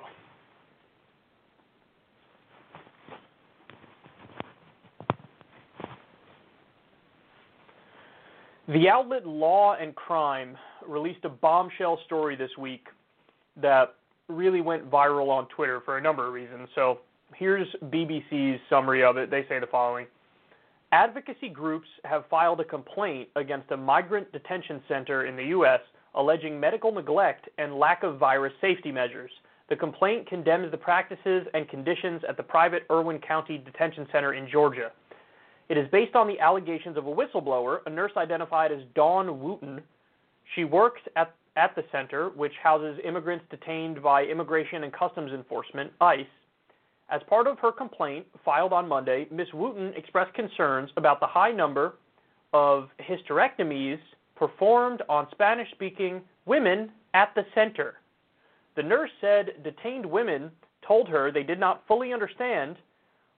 The 8.76 8.90
outlet 8.90 9.26
Law 9.26 9.78
and 9.80 9.96
Crime 9.96 10.58
released 10.86 11.24
a 11.24 11.30
bombshell 11.30 11.98
story 12.06 12.36
this 12.36 12.52
week 12.58 12.88
that 13.56 13.96
really 14.28 14.60
went 14.60 14.92
viral 14.92 15.30
on 15.30 15.48
Twitter 15.48 15.80
for 15.86 15.98
a 15.98 16.02
number 16.02 16.28
of 16.28 16.34
reasons. 16.34 16.68
So 16.76 17.00
here's 17.36 17.70
BBC's 17.86 18.60
summary 18.70 19.02
of 19.02 19.16
it. 19.16 19.32
They 19.32 19.46
say 19.48 19.60
the 19.60 19.68
following 19.68 20.08
Advocacy 20.92 21.48
groups 21.48 21.88
have 22.04 22.26
filed 22.30 22.60
a 22.60 22.66
complaint 22.66 23.30
against 23.38 23.72
a 23.72 23.78
migrant 23.78 24.30
detention 24.34 24.82
center 24.90 25.26
in 25.26 25.38
the 25.38 25.46
U.S. 25.46 25.80
alleging 26.14 26.60
medical 26.60 26.92
neglect 26.92 27.48
and 27.58 27.80
lack 27.80 28.04
of 28.04 28.20
virus 28.20 28.52
safety 28.60 28.92
measures. 28.92 29.32
The 29.70 29.78
complaint 29.78 30.28
condemns 30.28 30.70
the 30.70 30.78
practices 30.78 31.48
and 31.54 31.70
conditions 31.70 32.24
at 32.28 32.36
the 32.36 32.44
private 32.44 32.84
Irwin 32.92 33.20
County 33.20 33.58
Detention 33.58 34.06
Center 34.12 34.34
in 34.34 34.50
Georgia. 34.52 34.92
It 35.68 35.78
is 35.78 35.88
based 35.92 36.16
on 36.16 36.28
the 36.28 36.40
allegations 36.40 36.96
of 36.96 37.08
a 37.08 37.12
whistleblower, 37.12 37.80
a 37.88 37.90
nurse 37.90 38.12
identified 38.18 38.72
as 38.72 38.82
Dawn 38.94 39.40
Wooten. 39.40 39.82
She 40.54 40.64
works 40.64 41.02
at, 41.16 41.34
at 41.56 41.76
the 41.76 41.84
center, 41.92 42.30
which 42.30 42.54
houses 42.62 43.00
immigrants 43.04 43.46
detained 43.50 44.04
by 44.04 44.26
Immigration 44.26 44.84
and 44.84 44.94
Customs 44.94 45.32
Enforcement, 45.32 45.92
ICE. 46.02 46.28
As 47.10 47.22
part 47.28 47.48
of 47.48 47.58
her 47.60 47.72
complaint 47.72 48.28
filed 48.44 48.74
on 48.74 48.88
Monday, 48.88 49.28
Ms. 49.32 49.48
Wooten 49.54 49.94
expressed 49.96 50.34
concerns 50.36 50.92
about 50.98 51.20
the 51.20 51.28
high 51.28 51.52
number 51.52 51.96
of 52.54 52.90
hysterectomies 53.00 54.00
performed 54.36 55.02
on 55.10 55.28
Spanish 55.32 55.70
speaking 55.72 56.22
women 56.46 56.92
at 57.16 57.34
the 57.34 57.46
center. 57.56 57.96
The 58.76 58.84
nurse 58.84 59.12
said 59.20 59.64
detained 59.64 60.06
women 60.06 60.52
told 60.88 61.08
her 61.10 61.32
they 61.32 61.44
did 61.44 61.60
not 61.60 61.84
fully 61.88 62.14
understand 62.14 62.76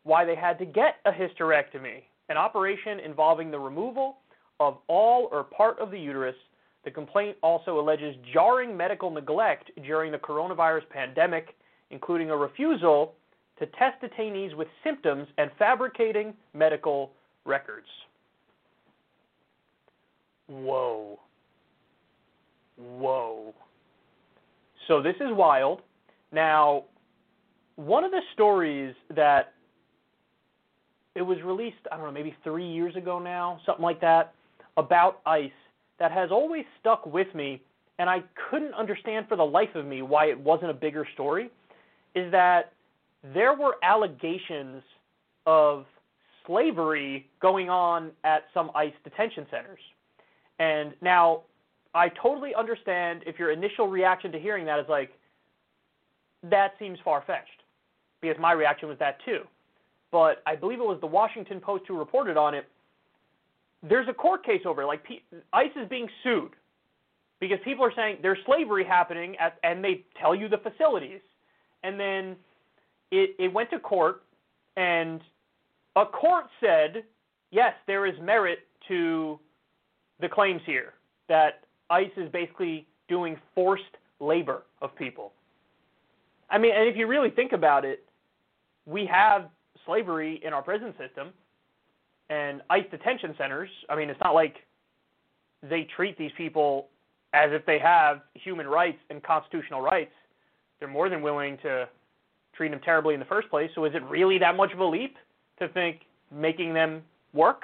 why 0.03 0.25
they 0.25 0.35
had 0.35 0.57
to 0.59 0.65
get 0.65 0.95
a 1.05 1.11
hysterectomy 1.11 2.03
an 2.29 2.37
operation 2.37 2.99
involving 2.99 3.51
the 3.51 3.59
removal 3.59 4.17
of 4.59 4.77
all 4.87 5.29
or 5.31 5.43
part 5.43 5.79
of 5.79 5.91
the 5.91 5.99
uterus. 5.99 6.35
The 6.85 6.91
complaint 6.91 7.37
also 7.41 7.79
alleges 7.79 8.15
jarring 8.33 8.75
medical 8.75 9.09
neglect 9.09 9.71
during 9.83 10.11
the 10.11 10.17
coronavirus 10.17 10.89
pandemic, 10.89 11.55
including 11.91 12.29
a 12.29 12.37
refusal 12.37 13.13
to 13.59 13.65
test 13.65 14.01
detainees 14.01 14.55
with 14.55 14.67
symptoms 14.83 15.27
and 15.37 15.49
fabricating 15.57 16.33
medical 16.53 17.11
records. 17.45 17.87
Whoa. 20.47 21.19
Whoa. 22.77 23.53
So 24.87 25.01
this 25.01 25.15
is 25.15 25.27
wild. 25.31 25.81
Now, 26.31 26.85
one 27.75 28.03
of 28.03 28.11
the 28.11 28.21
stories 28.33 28.95
that 29.15 29.53
it 31.17 31.23
was 31.23 31.41
released, 31.43 31.77
I 31.91 31.97
don't 31.97 32.05
know, 32.05 32.11
maybe 32.11 32.35
three 32.43 32.67
years 32.67 32.95
ago 32.95 33.17
now, 33.17 33.59
something 33.65 33.83
like 33.83 33.99
that, 34.01 34.35
about 34.77 35.19
ICE 35.25 35.49
that 35.99 36.11
has 36.11 36.29
always 36.29 36.63
stuck 36.79 37.07
with 37.07 37.33
me, 37.33 37.59
and 37.97 38.07
I 38.07 38.21
couldn't 38.49 38.75
understand 38.75 39.27
for 39.27 39.35
the 39.35 39.43
life 39.43 39.73
of 39.73 39.87
me 39.87 40.03
why 40.03 40.25
it 40.25 40.39
wasn't 40.39 40.69
a 40.69 40.75
bigger 40.75 41.07
story, 41.15 41.49
is 42.13 42.31
that 42.31 42.71
there 43.33 43.55
were 43.55 43.77
allegations 43.81 44.83
of 45.47 45.85
slavery 46.45 47.27
going 47.41 47.67
on 47.67 48.11
at 48.23 48.43
some 48.53 48.69
ICE 48.75 48.93
detention 49.03 49.47
centers. 49.49 49.79
And 50.59 50.93
now, 51.01 51.41
I 51.95 52.09
totally 52.09 52.53
understand 52.53 53.23
if 53.25 53.39
your 53.39 53.51
initial 53.51 53.87
reaction 53.87 54.31
to 54.33 54.39
hearing 54.39 54.65
that 54.67 54.79
is 54.79 54.85
like, 54.87 55.09
that 56.43 56.73
seems 56.77 56.99
far 57.03 57.23
fetched, 57.25 57.63
because 58.21 58.37
my 58.39 58.51
reaction 58.51 58.87
was 58.87 58.99
that 58.99 59.17
too 59.25 59.41
but 60.11 60.41
I 60.45 60.55
believe 60.55 60.79
it 60.79 60.85
was 60.85 60.99
the 61.01 61.07
Washington 61.07 61.59
Post 61.59 61.83
who 61.87 61.97
reported 61.97 62.37
on 62.37 62.53
it. 62.53 62.67
There's 63.87 64.07
a 64.07 64.13
court 64.13 64.45
case 64.45 64.61
over 64.65 64.83
it. 64.83 64.85
Like 64.85 65.03
ICE 65.53 65.71
is 65.75 65.87
being 65.89 66.07
sued 66.23 66.51
because 67.39 67.59
people 67.63 67.85
are 67.85 67.93
saying 67.95 68.17
there's 68.21 68.39
slavery 68.45 68.83
happening, 68.83 69.35
at, 69.37 69.57
and 69.63 69.83
they 69.83 70.03
tell 70.19 70.33
you 70.33 70.49
the 70.49 70.57
facilities, 70.57 71.19
and 71.83 71.99
then 71.99 72.35
it 73.11 73.35
it 73.37 73.53
went 73.53 73.69
to 73.69 73.79
court, 73.79 74.23
and 74.75 75.21
a 75.95 76.05
court 76.05 76.45
said 76.59 77.03
yes, 77.51 77.73
there 77.85 78.05
is 78.05 78.15
merit 78.21 78.59
to 78.87 79.39
the 80.19 80.29
claims 80.29 80.61
here 80.65 80.93
that 81.29 81.63
ICE 81.89 82.11
is 82.17 82.29
basically 82.31 82.87
doing 83.07 83.37
forced 83.53 83.83
labor 84.19 84.63
of 84.81 84.95
people. 84.95 85.33
I 86.49 86.57
mean, 86.57 86.73
and 86.75 86.87
if 86.87 86.95
you 86.95 87.07
really 87.07 87.29
think 87.29 87.51
about 87.51 87.85
it, 87.85 88.03
we 88.85 89.05
have 89.05 89.49
slavery 89.87 90.39
in 90.45 90.53
our 90.53 90.61
prison 90.61 90.93
system 90.99 91.29
and 92.29 92.61
ICE 92.69 92.85
detention 92.91 93.33
centers, 93.37 93.69
I 93.89 93.95
mean, 93.95 94.09
it's 94.09 94.19
not 94.23 94.35
like 94.35 94.57
they 95.67 95.87
treat 95.95 96.17
these 96.17 96.31
people 96.37 96.89
as 97.33 97.49
if 97.51 97.65
they 97.65 97.79
have 97.79 98.21
human 98.35 98.67
rights 98.67 98.99
and 99.09 99.23
constitutional 99.23 99.81
rights. 99.81 100.11
They're 100.79 100.87
more 100.87 101.09
than 101.09 101.21
willing 101.21 101.57
to 101.63 101.89
treat 102.55 102.69
them 102.69 102.79
terribly 102.83 103.13
in 103.13 103.19
the 103.19 103.25
first 103.25 103.49
place. 103.49 103.69
So 103.73 103.85
is 103.85 103.93
it 103.95 104.03
really 104.03 104.37
that 104.39 104.55
much 104.55 104.73
of 104.73 104.79
a 104.79 104.85
leap 104.85 105.15
to 105.59 105.67
think 105.69 106.01
making 106.31 106.73
them 106.73 107.01
work? 107.33 107.63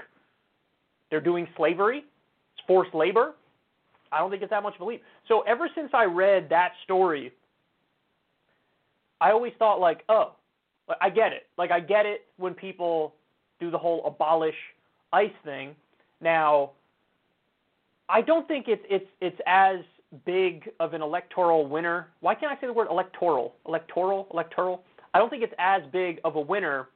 They're 1.10 1.22
doing 1.22 1.48
slavery? 1.56 2.00
It's 2.00 2.66
forced 2.66 2.94
labor? 2.96 3.34
I 4.12 4.20
don't 4.20 4.30
think 4.30 4.44
it's 4.44 4.52
that 4.52 4.64
much 4.64 4.76
of 4.76 4.82
a 4.82 4.86
leap. 4.86 5.04
So 5.28 5.42
ever 5.42 5.70
since 5.76 5.92
I 5.94 6.06
read 6.06 6.48
that 6.50 6.72
story, 6.84 7.32
I 9.20 9.32
always 9.32 9.54
thought 9.58 9.80
like, 9.80 10.04
oh, 10.10 10.34
I 11.02 11.10
get 11.10 11.34
it. 11.34 11.48
Like 11.58 11.72
I 11.72 11.80
get 11.80 12.06
it 12.06 12.26
when 12.38 12.54
people 12.54 13.16
do 13.60 13.72
the 13.72 13.78
whole 13.78 14.06
abolish 14.06 14.56
ICE 15.12 15.32
thing. 15.44 15.76
Now, 16.22 16.72
I 18.10 18.22
don't 18.22 18.48
think 18.48 18.68
it's 18.68 18.84
it's 18.90 19.06
it's 19.22 19.40
as 19.46 19.78
big 20.26 20.70
of 20.80 20.94
an 20.94 21.02
electoral 21.02 21.68
winner. 21.68 22.10
Why 22.20 22.36
can't 22.36 22.52
I 22.52 22.60
say 22.60 22.68
the 22.68 22.74
word 22.74 22.88
electoral? 22.90 23.56
Electoral, 23.68 24.28
electoral. 24.32 24.84
I 25.14 25.20
don't 25.20 25.30
think 25.30 25.44
it's 25.44 25.54
as 25.58 25.82
big 25.92 26.20
of 26.24 26.36
a 26.36 26.42
winner 26.42 26.90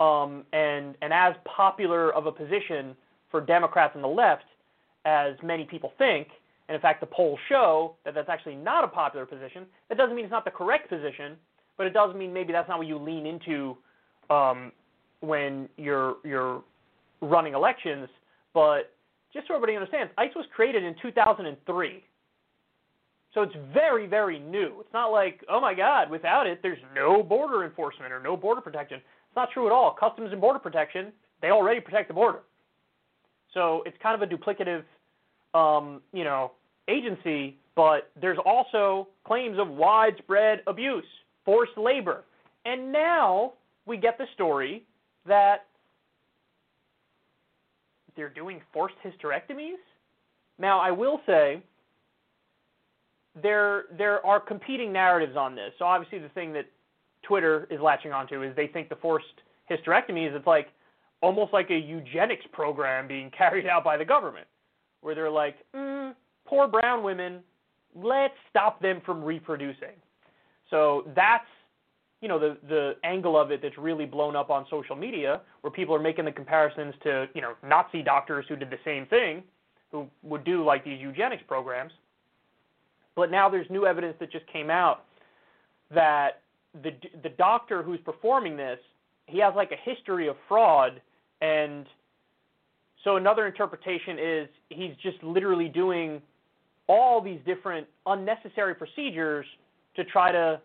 um, 0.00 0.44
and 0.52 0.96
and 1.00 1.12
as 1.12 1.34
popular 1.44 2.12
of 2.12 2.26
a 2.26 2.32
position 2.32 2.96
for 3.30 3.40
Democrats 3.40 3.94
and 3.94 4.02
the 4.02 4.08
left 4.08 4.44
as 5.04 5.34
many 5.42 5.64
people 5.64 5.92
think. 5.98 6.28
And 6.68 6.74
in 6.74 6.80
fact, 6.80 7.00
the 7.00 7.06
polls 7.06 7.38
show 7.48 7.96
that 8.04 8.14
that's 8.14 8.28
actually 8.28 8.54
not 8.54 8.84
a 8.84 8.88
popular 8.88 9.26
position. 9.26 9.66
That 9.88 9.98
doesn't 9.98 10.14
mean 10.14 10.24
it's 10.24 10.32
not 10.32 10.44
the 10.44 10.50
correct 10.50 10.88
position 10.88 11.36
but 11.76 11.86
it 11.86 11.92
does 11.92 12.14
mean 12.14 12.32
maybe 12.32 12.52
that's 12.52 12.68
not 12.68 12.78
what 12.78 12.86
you 12.86 12.98
lean 12.98 13.26
into 13.26 13.76
um, 14.30 14.72
when 15.20 15.68
you're 15.76 16.16
you're 16.24 16.62
running 17.20 17.54
elections. 17.54 18.08
But 18.54 18.92
just 19.32 19.48
so 19.48 19.54
everybody 19.54 19.76
understands, 19.76 20.12
ICE 20.18 20.30
was 20.36 20.46
created 20.54 20.82
in 20.82 20.94
2003. 21.00 22.04
So 23.34 23.40
it's 23.40 23.54
very, 23.72 24.06
very 24.06 24.38
new. 24.38 24.76
It's 24.80 24.92
not 24.92 25.06
like, 25.06 25.42
oh 25.48 25.60
my 25.60 25.72
God, 25.72 26.10
without 26.10 26.46
it, 26.46 26.60
there's 26.62 26.78
no 26.94 27.22
border 27.22 27.64
enforcement 27.64 28.12
or 28.12 28.20
no 28.20 28.36
border 28.36 28.60
protection. 28.60 28.98
It's 28.98 29.36
not 29.36 29.48
true 29.54 29.66
at 29.66 29.72
all. 29.72 29.96
Customs 29.98 30.32
and 30.32 30.40
Border 30.40 30.58
Protection, 30.58 31.12
they 31.40 31.48
already 31.48 31.80
protect 31.80 32.08
the 32.08 32.14
border. 32.14 32.40
So 33.54 33.82
it's 33.86 33.96
kind 34.02 34.20
of 34.20 34.28
a 34.28 34.34
duplicative, 34.34 34.82
um, 35.54 36.02
you 36.12 36.24
know, 36.24 36.52
agency, 36.88 37.56
but 37.74 38.10
there's 38.20 38.38
also 38.44 39.08
claims 39.24 39.58
of 39.58 39.68
widespread 39.68 40.60
abuse 40.66 41.04
forced 41.44 41.76
labor. 41.76 42.24
And 42.64 42.92
now 42.92 43.54
we 43.86 43.96
get 43.96 44.18
the 44.18 44.26
story 44.34 44.84
that 45.26 45.66
they're 48.16 48.28
doing 48.28 48.60
forced 48.72 48.94
hysterectomies. 49.04 49.80
Now, 50.58 50.80
I 50.80 50.90
will 50.90 51.20
say 51.26 51.62
there 53.40 53.84
there 53.96 54.24
are 54.26 54.38
competing 54.38 54.92
narratives 54.92 55.36
on 55.36 55.54
this. 55.54 55.72
So 55.78 55.84
obviously, 55.84 56.18
the 56.18 56.28
thing 56.30 56.52
that 56.52 56.66
Twitter 57.22 57.66
is 57.70 57.80
latching 57.80 58.12
onto 58.12 58.42
is 58.42 58.54
they 58.54 58.66
think 58.66 58.88
the 58.88 58.96
forced 58.96 59.26
hysterectomies 59.70 60.34
it's 60.34 60.46
like 60.46 60.68
almost 61.22 61.52
like 61.52 61.70
a 61.70 61.78
eugenics 61.78 62.44
program 62.52 63.08
being 63.08 63.30
carried 63.36 63.66
out 63.66 63.84
by 63.84 63.96
the 63.96 64.04
government, 64.04 64.46
where 65.00 65.14
they're 65.14 65.30
like, 65.30 65.56
mm, 65.74 66.14
poor 66.46 66.68
brown 66.68 67.02
women, 67.02 67.40
let's 67.94 68.34
stop 68.50 68.80
them 68.82 69.00
from 69.06 69.22
reproducing. 69.22 69.96
So 70.72 71.04
that's 71.14 71.46
you 72.20 72.28
know 72.28 72.38
the 72.38 72.56
the 72.68 72.94
angle 73.04 73.38
of 73.38 73.52
it 73.52 73.60
that's 73.62 73.78
really 73.78 74.06
blown 74.06 74.34
up 74.34 74.50
on 74.50 74.66
social 74.68 74.96
media, 74.96 75.42
where 75.60 75.70
people 75.70 75.94
are 75.94 76.00
making 76.00 76.24
the 76.24 76.32
comparisons 76.32 76.94
to 77.04 77.28
you 77.34 77.42
know 77.42 77.52
Nazi 77.62 78.02
doctors 78.02 78.46
who 78.48 78.56
did 78.56 78.70
the 78.70 78.78
same 78.84 79.06
thing, 79.06 79.44
who 79.92 80.08
would 80.24 80.42
do 80.42 80.64
like 80.64 80.84
these 80.84 81.00
eugenics 81.00 81.44
programs. 81.46 81.92
But 83.14 83.30
now 83.30 83.48
there's 83.48 83.68
new 83.70 83.86
evidence 83.86 84.16
that 84.18 84.32
just 84.32 84.46
came 84.46 84.70
out 84.70 85.04
that 85.94 86.40
the 86.82 86.92
the 87.22 87.28
doctor 87.28 87.82
who's 87.82 88.00
performing 88.00 88.56
this, 88.56 88.78
he 89.26 89.38
has 89.38 89.52
like 89.54 89.70
a 89.70 89.90
history 89.90 90.26
of 90.28 90.36
fraud 90.48 91.00
and 91.42 91.86
so 93.04 93.16
another 93.16 93.46
interpretation 93.48 94.16
is 94.18 94.48
he's 94.68 94.94
just 95.02 95.22
literally 95.24 95.68
doing 95.68 96.22
all 96.86 97.20
these 97.20 97.40
different 97.44 97.86
unnecessary 98.06 98.74
procedures 98.76 99.44
to 99.96 100.04
try 100.04 100.32
to 100.32 100.60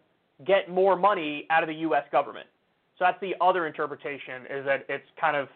get 0.45 0.70
more 0.70 0.95
money 0.95 1.45
out 1.49 1.64
of 1.64 1.68
the 1.68 1.76
US 1.76 2.04
government. 2.12 2.48
So 2.98 3.06
that's 3.06 3.20
the 3.22 3.36
other 3.41 3.68
interpretation 3.68 4.44
is 4.49 4.66
that 4.66 4.86
it's 4.90 5.08
kind 5.20 5.36
of 5.36 5.48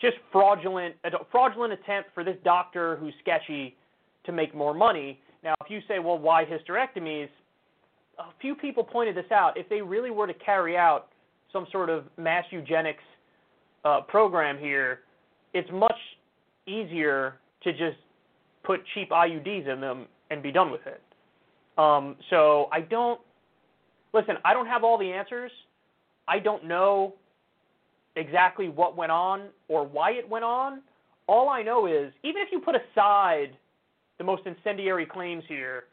just 0.00 0.16
fraudulent 0.32 0.94
a 1.04 1.10
fraudulent 1.30 1.72
attempt 1.72 2.10
for 2.14 2.24
this 2.24 2.36
doctor 2.44 2.96
who's 2.96 3.14
sketchy 3.20 3.76
to 4.24 4.32
make 4.32 4.54
more 4.54 4.74
money. 4.74 5.20
Now, 5.42 5.54
if 5.64 5.70
you 5.70 5.80
say, 5.88 5.98
well, 5.98 6.18
why 6.18 6.44
hysterectomies? 6.44 7.28
A 8.18 8.24
few 8.40 8.54
people 8.54 8.82
pointed 8.82 9.16
this 9.16 9.30
out. 9.30 9.56
If 9.56 9.68
they 9.68 9.80
really 9.80 10.10
were 10.10 10.26
to 10.26 10.34
carry 10.34 10.76
out 10.76 11.08
some 11.52 11.66
sort 11.70 11.88
of 11.88 12.04
mass 12.16 12.44
eugenics 12.50 13.02
uh, 13.84 14.00
program 14.02 14.58
here, 14.58 15.00
it's 15.54 15.70
much 15.72 15.96
easier 16.66 17.34
to 17.62 17.72
just 17.72 17.96
put 18.64 18.80
cheap 18.94 19.10
IUDs 19.10 19.72
in 19.72 19.80
them 19.80 20.06
and 20.30 20.42
be 20.42 20.50
done 20.50 20.70
with 20.70 20.86
it. 20.86 21.00
Um, 21.78 22.16
so 22.30 22.68
I 22.72 22.80
don't 22.80 23.20
listen. 24.12 24.36
I 24.44 24.52
don't 24.52 24.66
have 24.66 24.84
all 24.84 24.98
the 24.98 25.12
answers. 25.12 25.50
I 26.28 26.38
don't 26.38 26.64
know 26.64 27.14
exactly 28.16 28.68
what 28.68 28.96
went 28.96 29.12
on 29.12 29.48
or 29.68 29.86
why 29.86 30.12
it 30.12 30.28
went 30.28 30.44
on. 30.44 30.80
All 31.28 31.48
I 31.48 31.62
know 31.62 31.86
is, 31.86 32.12
even 32.22 32.40
if 32.42 32.48
you 32.50 32.60
put 32.60 32.74
aside 32.74 33.56
the 34.18 34.24
most 34.24 34.42
incendiary 34.46 35.06
claims 35.06 35.44
here, 35.48 35.84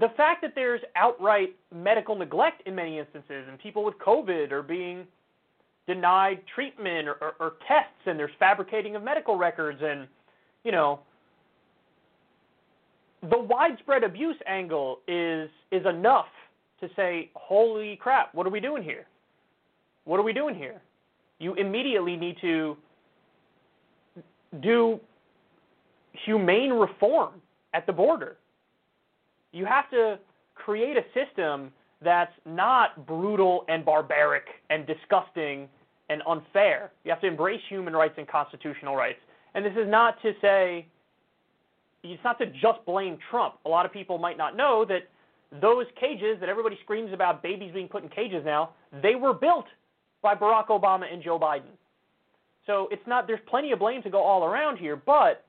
the 0.00 0.08
fact 0.16 0.42
that 0.42 0.52
there's 0.54 0.80
outright 0.94 1.56
medical 1.74 2.14
neglect 2.14 2.62
in 2.66 2.74
many 2.74 2.98
instances, 2.98 3.44
and 3.48 3.58
people 3.58 3.84
with 3.84 3.94
COVID 3.98 4.52
are 4.52 4.62
being 4.62 5.06
denied 5.86 6.40
treatment 6.54 7.08
or, 7.08 7.16
or, 7.20 7.34
or 7.40 7.52
tests, 7.66 8.06
and 8.06 8.18
there's 8.18 8.30
fabricating 8.38 8.96
of 8.96 9.02
medical 9.02 9.36
records, 9.36 9.80
and 9.82 10.06
you 10.64 10.72
know, 10.72 11.00
the 13.30 13.38
widespread 13.38 14.04
abuse 14.04 14.36
angle 14.46 15.00
is 15.08 15.48
is 15.72 15.84
enough 15.86 16.26
to 16.80 16.88
say, 16.94 17.30
holy 17.34 17.96
crap, 17.96 18.34
what 18.34 18.46
are 18.46 18.50
we 18.50 18.60
doing 18.60 18.82
here? 18.82 19.06
What 20.04 20.20
are 20.20 20.22
we 20.22 20.32
doing 20.32 20.54
here? 20.54 20.80
You 21.38 21.54
immediately 21.54 22.16
need 22.16 22.36
to 22.40 22.76
do 24.62 25.00
humane 26.24 26.70
reform 26.72 27.34
at 27.74 27.86
the 27.86 27.92
border. 27.92 28.36
You 29.52 29.64
have 29.66 29.90
to 29.90 30.18
create 30.54 30.96
a 30.96 31.04
system 31.14 31.70
that's 32.02 32.32
not 32.44 33.06
brutal 33.06 33.64
and 33.68 33.84
barbaric 33.84 34.44
and 34.70 34.86
disgusting 34.86 35.68
and 36.08 36.22
unfair. 36.28 36.92
You 37.04 37.10
have 37.10 37.20
to 37.22 37.26
embrace 37.26 37.60
human 37.68 37.94
rights 37.94 38.14
and 38.18 38.28
constitutional 38.28 38.94
rights. 38.96 39.18
And 39.54 39.64
this 39.64 39.72
is 39.72 39.88
not 39.88 40.20
to 40.22 40.32
say, 40.40 40.86
it's 42.12 42.24
not 42.24 42.38
to 42.38 42.46
just 42.46 42.84
blame 42.86 43.18
Trump. 43.30 43.54
A 43.64 43.68
lot 43.68 43.86
of 43.86 43.92
people 43.92 44.18
might 44.18 44.38
not 44.38 44.56
know 44.56 44.84
that 44.88 45.08
those 45.60 45.86
cages 45.98 46.38
that 46.40 46.48
everybody 46.48 46.78
screams 46.82 47.12
about 47.12 47.42
babies 47.42 47.72
being 47.72 47.88
put 47.88 48.02
in 48.02 48.08
cages 48.08 48.42
now, 48.44 48.70
they 49.02 49.14
were 49.14 49.32
built 49.32 49.66
by 50.22 50.34
Barack 50.34 50.68
Obama 50.68 51.04
and 51.12 51.22
Joe 51.22 51.38
Biden. 51.38 51.70
So 52.66 52.88
it's 52.90 53.06
not 53.06 53.26
there's 53.26 53.40
plenty 53.48 53.72
of 53.72 53.78
blame 53.78 54.02
to 54.02 54.10
go 54.10 54.22
all 54.22 54.44
around 54.44 54.78
here, 54.78 54.96
but 54.96 55.44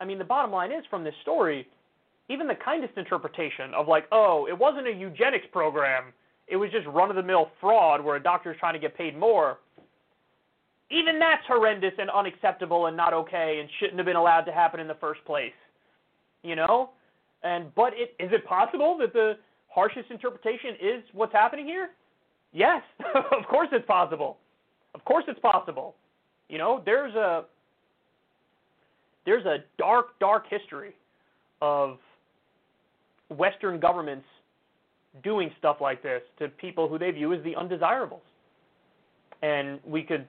I 0.00 0.04
mean 0.04 0.18
the 0.18 0.24
bottom 0.24 0.50
line 0.50 0.72
is 0.72 0.84
from 0.90 1.04
this 1.04 1.14
story, 1.22 1.68
even 2.28 2.46
the 2.48 2.56
kindest 2.56 2.96
interpretation 2.96 3.72
of 3.74 3.86
like, 3.86 4.06
oh, 4.10 4.46
it 4.48 4.58
wasn't 4.58 4.88
a 4.88 4.92
eugenics 4.92 5.46
program, 5.52 6.12
it 6.48 6.56
was 6.56 6.70
just 6.72 6.86
run 6.88 7.10
of 7.10 7.16
the 7.16 7.22
mill 7.22 7.50
fraud 7.60 8.04
where 8.04 8.16
a 8.16 8.22
doctor 8.22 8.50
is 8.50 8.58
trying 8.58 8.74
to 8.74 8.80
get 8.80 8.96
paid 8.96 9.16
more. 9.16 9.58
Even 10.90 11.20
that's 11.20 11.42
horrendous 11.46 11.92
and 11.98 12.10
unacceptable 12.10 12.86
and 12.86 12.96
not 12.96 13.14
okay 13.14 13.58
and 13.60 13.68
shouldn't 13.78 13.98
have 13.98 14.06
been 14.06 14.16
allowed 14.16 14.42
to 14.42 14.52
happen 14.52 14.80
in 14.80 14.88
the 14.88 14.96
first 14.96 15.24
place. 15.24 15.52
You 16.42 16.56
know? 16.56 16.90
And 17.42 17.74
but 17.74 17.92
it, 17.94 18.14
is 18.22 18.30
it 18.32 18.44
possible 18.44 18.96
that 19.00 19.12
the 19.12 19.34
harshest 19.68 20.10
interpretation 20.10 20.70
is 20.80 21.02
what's 21.12 21.32
happening 21.32 21.66
here? 21.66 21.90
Yes, 22.52 22.82
of 23.14 23.46
course 23.48 23.68
it's 23.72 23.86
possible. 23.86 24.38
Of 24.94 25.04
course 25.04 25.24
it's 25.28 25.40
possible. 25.40 25.94
You 26.48 26.58
know, 26.58 26.82
there's 26.84 27.14
a 27.14 27.44
there's 29.24 29.46
a 29.46 29.58
dark, 29.78 30.18
dark 30.18 30.44
history 30.48 30.94
of 31.60 31.98
Western 33.28 33.78
governments 33.78 34.26
doing 35.22 35.50
stuff 35.58 35.76
like 35.80 36.02
this 36.02 36.22
to 36.38 36.48
people 36.48 36.88
who 36.88 36.98
they 36.98 37.10
view 37.10 37.32
as 37.32 37.42
the 37.44 37.54
undesirables. 37.54 38.22
And 39.42 39.78
we 39.86 40.02
could 40.02 40.26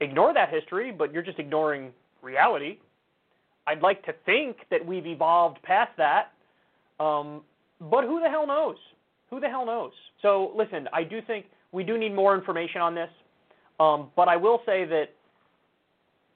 ignore 0.00 0.34
that 0.34 0.50
history, 0.50 0.92
but 0.92 1.12
you're 1.12 1.22
just 1.22 1.38
ignoring 1.38 1.90
reality. 2.22 2.78
I'd 3.66 3.82
like 3.82 4.04
to 4.04 4.14
think 4.26 4.58
that 4.70 4.84
we've 4.84 5.06
evolved 5.06 5.62
past 5.62 5.92
that 5.96 6.32
um, 7.00 7.42
but 7.80 8.04
who 8.04 8.20
the 8.20 8.28
hell 8.28 8.46
knows? 8.46 8.76
Who 9.30 9.40
the 9.40 9.48
hell 9.48 9.66
knows? 9.66 9.92
So 10.22 10.52
listen, 10.56 10.88
I 10.92 11.02
do 11.02 11.20
think 11.26 11.46
we 11.72 11.82
do 11.82 11.98
need 11.98 12.14
more 12.14 12.34
information 12.36 12.80
on 12.80 12.94
this. 12.94 13.10
Um, 13.80 14.10
but 14.14 14.28
I 14.28 14.36
will 14.36 14.60
say 14.64 14.84
that 14.84 15.06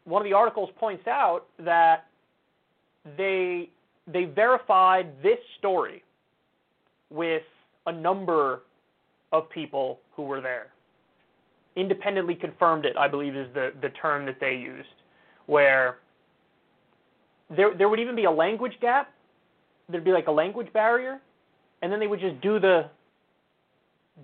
one 0.04 0.20
of 0.20 0.24
the 0.24 0.32
articles 0.32 0.70
points 0.78 1.06
out 1.06 1.44
that 1.60 2.06
they 3.16 3.70
they 4.12 4.24
verified 4.24 5.12
this 5.22 5.38
story 5.58 6.02
with 7.10 7.42
a 7.86 7.92
number 7.92 8.62
of 9.32 9.48
people 9.50 10.00
who 10.16 10.22
were 10.22 10.40
there. 10.40 10.68
Independently 11.76 12.34
confirmed 12.34 12.86
it, 12.86 12.96
I 12.96 13.06
believe, 13.06 13.36
is 13.36 13.46
the, 13.54 13.72
the 13.82 13.90
term 13.90 14.24
that 14.26 14.40
they 14.40 14.54
used, 14.54 14.88
where 15.46 15.98
there 17.54 17.74
there 17.76 17.88
would 17.88 18.00
even 18.00 18.16
be 18.16 18.24
a 18.24 18.30
language 18.30 18.74
gap 18.80 19.12
there'd 19.88 20.04
be 20.04 20.12
like 20.12 20.26
a 20.26 20.32
language 20.32 20.72
barrier, 20.72 21.20
and 21.82 21.92
then 21.92 22.00
they 22.00 22.06
would 22.06 22.20
just 22.20 22.40
do 22.40 22.58
the 22.58 22.88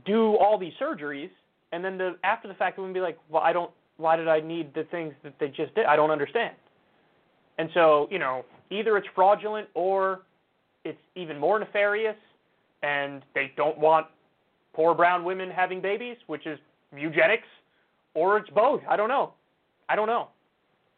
do 0.05 0.36
all 0.36 0.59
these 0.59 0.72
surgeries, 0.80 1.30
and 1.72 1.84
then 1.84 1.96
the 1.96 2.16
after 2.24 2.48
the 2.48 2.55
fact 2.55 2.78
it 2.78 2.82
would 2.82 2.94
be 2.94 3.01
like, 3.01 3.18
well, 3.28 3.42
I 3.42 3.52
don't. 3.52 3.70
Why 3.96 4.16
did 4.16 4.26
I 4.26 4.40
need 4.40 4.74
the 4.74 4.84
things 4.90 5.14
that 5.22 5.34
they 5.38 5.48
just 5.48 5.74
did? 5.76 5.86
I 5.86 5.94
don't 5.94 6.10
understand. 6.10 6.56
And 7.59 7.70
so, 7.74 8.09
you 8.10 8.18
know, 8.18 8.44
either 8.70 8.96
it's 8.96 9.06
fraudulent 9.14 9.68
or 9.74 10.22
it's 10.84 10.98
even 11.14 11.38
more 11.38 11.60
nefarious, 11.60 12.16
and 12.82 13.22
they 13.36 13.52
don't 13.56 13.78
want 13.78 14.09
poor 14.72 14.94
brown 14.94 15.24
women 15.24 15.48
having 15.48 15.80
babies, 15.80 16.16
which 16.26 16.44
is 16.44 16.59
eugenics, 16.96 17.46
or 18.14 18.36
it's 18.36 18.51
both. 18.51 18.80
I 18.88 18.96
don't 18.96 19.09
know. 19.09 19.34
I 19.88 19.94
don't 19.94 20.09
know. 20.09 20.28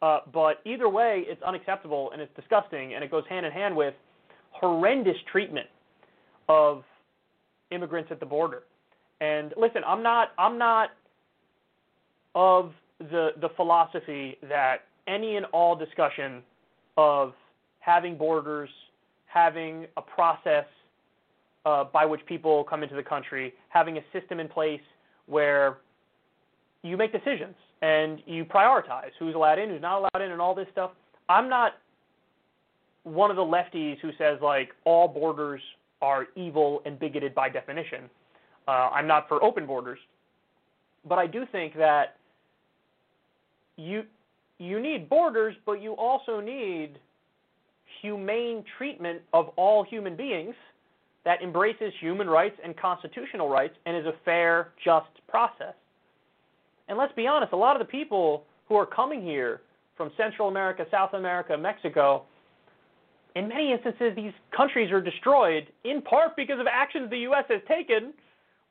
Uh, 0.01 0.19
but 0.31 0.61
either 0.65 0.87
way, 0.87 1.23
it's 1.27 1.41
unacceptable 1.41 2.11
and 2.11 2.21
it's 2.21 2.35
disgusting, 2.35 2.93
and 2.93 3.03
it 3.03 3.09
goes 3.09 3.23
hand 3.29 3.45
in 3.45 3.51
hand 3.51 3.75
with 3.75 3.93
horrendous 4.51 5.17
treatment 5.31 5.67
of 6.49 6.83
immigrants 7.71 8.11
at 8.11 8.19
the 8.19 8.25
border. 8.25 8.63
And 9.21 9.53
listen, 9.57 9.81
I'm 9.85 10.03
not 10.03 10.29
I'm 10.37 10.57
not 10.57 10.89
of 12.35 12.73
the 12.99 13.29
the 13.41 13.49
philosophy 13.55 14.37
that 14.47 14.83
any 15.07 15.37
and 15.37 15.45
all 15.47 15.75
discussion 15.75 16.43
of 16.97 17.33
having 17.79 18.17
borders, 18.17 18.69
having 19.25 19.87
a 19.97 20.01
process 20.01 20.65
uh, 21.65 21.85
by 21.85 22.05
which 22.05 22.23
people 22.25 22.63
come 22.63 22.83
into 22.83 22.95
the 22.95 23.03
country, 23.03 23.53
having 23.69 23.97
a 23.97 24.01
system 24.13 24.39
in 24.39 24.47
place 24.47 24.81
where 25.25 25.77
you 26.83 26.97
make 26.97 27.11
decisions 27.11 27.55
and 27.81 28.21
you 28.25 28.45
prioritize 28.45 29.11
who's 29.19 29.35
allowed 29.35 29.59
in, 29.59 29.69
who's 29.69 29.81
not 29.81 29.99
allowed 29.99 30.25
in, 30.25 30.31
and 30.31 30.41
all 30.41 30.55
this 30.55 30.67
stuff. 30.71 30.91
I'm 31.29 31.49
not 31.49 31.73
one 33.03 33.29
of 33.29 33.37
the 33.37 33.43
lefties 33.43 33.99
who 33.99 34.11
says 34.17 34.39
like 34.41 34.69
all 34.85 35.07
borders 35.07 35.61
are 36.01 36.27
evil 36.35 36.81
and 36.85 36.99
bigoted 36.99 37.33
by 37.33 37.49
definition. 37.49 38.09
Uh, 38.67 38.89
I'm 38.91 39.07
not 39.07 39.27
for 39.27 39.43
open 39.43 39.65
borders, 39.65 39.99
but 41.07 41.17
I 41.17 41.27
do 41.27 41.45
think 41.51 41.75
that 41.75 42.17
you 43.77 44.03
you 44.59 44.79
need 44.79 45.07
borders, 45.07 45.55
but 45.65 45.81
you 45.81 45.93
also 45.93 46.39
need 46.39 46.99
humane 48.01 48.63
treatment 48.77 49.21
of 49.33 49.49
all 49.55 49.83
human 49.83 50.15
beings 50.15 50.55
that 51.25 51.41
embraces 51.41 51.93
human 51.99 52.27
rights 52.27 52.55
and 52.63 52.75
constitutional 52.77 53.49
rights 53.49 53.75
and 53.85 53.95
is 53.95 54.05
a 54.05 54.13
fair, 54.25 54.69
just 54.83 55.07
process. 55.27 55.73
And 56.87 56.97
let's 56.97 57.13
be 57.13 57.27
honest, 57.27 57.53
a 57.53 57.57
lot 57.57 57.79
of 57.79 57.85
the 57.85 57.91
people 57.91 58.43
who 58.67 58.75
are 58.75 58.85
coming 58.85 59.21
here 59.21 59.61
from 59.95 60.11
Central 60.15 60.47
America, 60.47 60.85
South 60.91 61.13
America, 61.13 61.57
Mexico, 61.57 62.23
in 63.35 63.47
many 63.47 63.71
instances, 63.71 64.13
these 64.15 64.33
countries 64.55 64.91
are 64.91 65.01
destroyed 65.01 65.67
in 65.83 66.01
part 66.01 66.35
because 66.35 66.59
of 66.59 66.65
actions 66.71 67.09
the 67.09 67.19
U.S. 67.19 67.45
has 67.49 67.61
taken, 67.67 68.13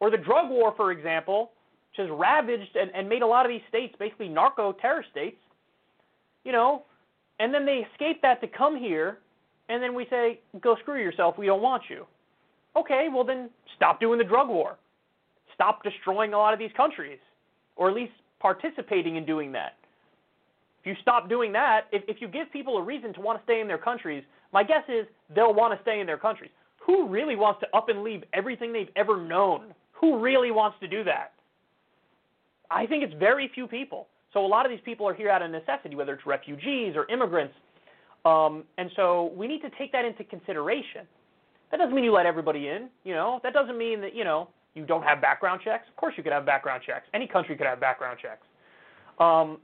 or 0.01 0.11
the 0.11 0.17
drug 0.17 0.51
war, 0.51 0.75
for 0.77 0.91
example, 0.91 1.53
which 1.91 2.09
has 2.09 2.19
ravaged 2.19 2.75
and, 2.75 2.91
and 2.95 3.09
made 3.09 3.23
a 3.23 3.27
lot 3.27 3.47
of 3.47 3.51
these 3.51 3.61
states 3.69 3.95
basically 3.99 4.29
narco 4.29 4.73
terror 4.73 5.05
states. 5.11 5.37
You 6.45 6.53
know, 6.53 6.83
and 7.39 7.55
then 7.55 7.65
they 7.65 7.87
escape 7.93 8.23
that 8.23 8.41
to 8.41 8.49
come 8.49 8.77
here, 8.77 9.19
and 9.69 9.83
then 9.83 9.95
we 9.95 10.07
say, 10.11 10.41
go 10.61 10.77
screw 10.81 11.01
yourself, 11.01 11.39
we 11.39 11.47
don't 11.47 11.63
want 11.63 11.85
you. 11.89 12.07
Okay, 12.77 13.07
well 13.13 13.25
then 13.25 13.51
stop 13.77 14.01
doing 14.01 14.19
the 14.19 14.25
drug 14.25 14.49
war. 14.49 14.77
Stop 15.55 15.83
destroying 15.83 16.35
a 16.35 16.39
lot 16.39 16.53
of 16.53 16.59
these 16.59 16.71
countries, 16.77 17.19
or 17.77 17.89
at 17.89 17.95
least 17.95 18.13
participating 18.41 19.17
in 19.17 19.25
doing 19.25 19.53
that. 19.53 19.75
If 20.81 20.87
you 20.87 20.95
stop 21.03 21.29
doing 21.29 21.53
that, 21.53 21.83
if, 21.93 22.03
if 22.09 22.21
you 22.21 22.29
give 22.29 22.51
people 22.53 22.77
a 22.79 22.83
reason 22.83 23.13
to 23.15 23.21
want 23.21 23.39
to 23.39 23.45
stay 23.45 23.61
in 23.61 23.67
their 23.67 23.79
countries, 23.79 24.25
my 24.53 24.63
guess 24.63 24.85
is 24.89 25.07
they'll 25.35 25.55
want 25.55 25.77
to 25.77 25.83
stay 25.83 26.01
in 26.01 26.07
their 26.07 26.19
countries. 26.19 26.51
Who 26.87 27.09
really 27.09 27.35
wants 27.35 27.61
to 27.61 27.77
up 27.77 27.89
and 27.89 28.03
leave 28.03 28.23
everything 28.33 28.73
they've 28.73 28.89
ever 28.95 29.21
known? 29.21 29.75
Who 29.93 30.21
really 30.21 30.51
wants 30.51 30.79
to 30.81 30.89
do 30.89 31.03
that? 31.05 31.33
I 32.71 32.87
think 32.87 33.03
it's 33.03 33.15
very 33.15 33.51
few 33.55 33.67
people. 33.67 34.09
So 34.33 34.45
a 34.45 34.47
lot 34.47 34.67
of 34.67 34.71
these 34.71 34.81
people 34.85 35.09
are 35.09 35.15
here 35.15 35.31
out 35.31 35.43
of 35.43 35.51
necessity, 35.51 35.97
whether 35.97 36.13
it's 36.13 36.27
refugees 36.27 36.95
or 36.95 37.11
immigrants. 37.11 37.55
Um, 38.25 38.65
and 38.77 38.91
so 38.97 39.33
we 39.37 39.47
need 39.47 39.63
to 39.63 39.71
take 39.79 39.93
that 39.93 40.05
into 40.05 40.25
consideration. 40.25 41.07
That 41.71 41.79
doesn't 41.79 41.95
mean 41.95 42.05
you 42.05 42.13
let 42.13 42.27
everybody 42.27 42.69
in. 42.69 42.89
You 43.05 43.15
know, 43.15 43.41
that 43.43 43.53
doesn't 43.53 43.79
mean 43.79 44.01
that 44.01 44.15
you 44.15 44.25
know 44.25 44.49
you 44.77 44.85
don't 44.85 45.03
have 45.03 45.21
background 45.21 45.63
checks. 45.65 45.85
Of 45.89 45.97
course, 45.97 46.15
you 46.17 46.23
could 46.23 46.33
have 46.33 46.45
background 46.45 46.83
checks. 46.87 47.07
Any 47.15 47.27
country 47.27 47.57
could 47.57 47.67
have 47.67 47.81
background 47.81 48.19
checks. 48.21 48.47
Um, 49.19 49.59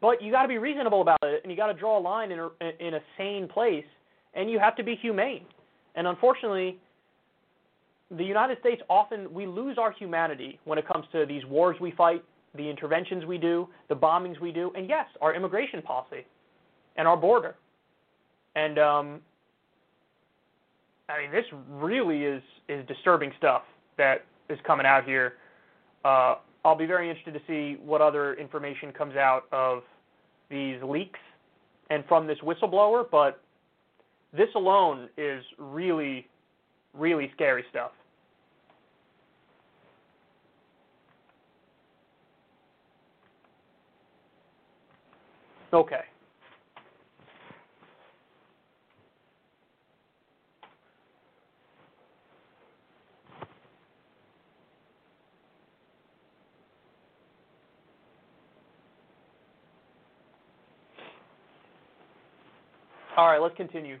but 0.00 0.22
you 0.22 0.32
got 0.32 0.42
to 0.42 0.48
be 0.48 0.58
reasonable 0.58 1.02
about 1.02 1.18
it, 1.22 1.42
and 1.42 1.52
you 1.52 1.56
got 1.56 1.68
to 1.68 1.74
draw 1.74 1.98
a 1.98 2.00
line 2.00 2.32
in 2.32 2.38
a, 2.38 2.48
in 2.80 2.94
a 2.94 3.00
sane 3.18 3.46
place, 3.46 3.84
and 4.34 4.50
you 4.50 4.58
have 4.58 4.74
to 4.76 4.82
be 4.82 4.96
humane. 4.96 5.44
And 5.94 6.06
unfortunately, 6.06 6.78
the 8.10 8.24
United 8.24 8.58
States 8.60 8.80
often 8.88 9.32
we 9.32 9.46
lose 9.46 9.76
our 9.78 9.92
humanity 9.92 10.58
when 10.64 10.78
it 10.78 10.88
comes 10.88 11.04
to 11.12 11.26
these 11.26 11.44
wars 11.46 11.76
we 11.80 11.92
fight, 11.92 12.24
the 12.54 12.68
interventions 12.68 13.26
we 13.26 13.36
do, 13.36 13.68
the 13.88 13.96
bombings 13.96 14.40
we 14.40 14.50
do, 14.50 14.72
and 14.74 14.88
yes, 14.88 15.06
our 15.20 15.34
immigration 15.34 15.82
policy 15.82 16.26
and 16.96 17.06
our 17.06 17.16
border. 17.16 17.54
And 18.54 18.78
um, 18.78 19.20
I 21.10 21.20
mean, 21.20 21.30
this 21.30 21.44
really 21.70 22.24
is 22.24 22.42
is 22.68 22.86
disturbing 22.86 23.32
stuff 23.38 23.62
that 23.98 24.24
is 24.48 24.58
coming 24.66 24.86
out 24.86 25.04
here. 25.04 25.34
Uh, 26.04 26.36
I'll 26.64 26.76
be 26.76 26.86
very 26.86 27.08
interested 27.08 27.34
to 27.34 27.40
see 27.46 27.80
what 27.82 28.00
other 28.00 28.34
information 28.34 28.92
comes 28.92 29.16
out 29.16 29.44
of 29.52 29.82
these 30.50 30.82
leaks 30.82 31.18
and 31.90 32.04
from 32.06 32.26
this 32.26 32.38
whistleblower, 32.38 33.04
but 33.10 33.40
this 34.36 34.48
alone 34.54 35.08
is 35.16 35.44
really, 35.58 36.26
really 36.94 37.30
scary 37.34 37.64
stuff. 37.70 37.92
Okay. 45.72 46.02
All 63.16 63.28
right, 63.28 63.40
let's 63.40 63.56
continue. 63.56 63.98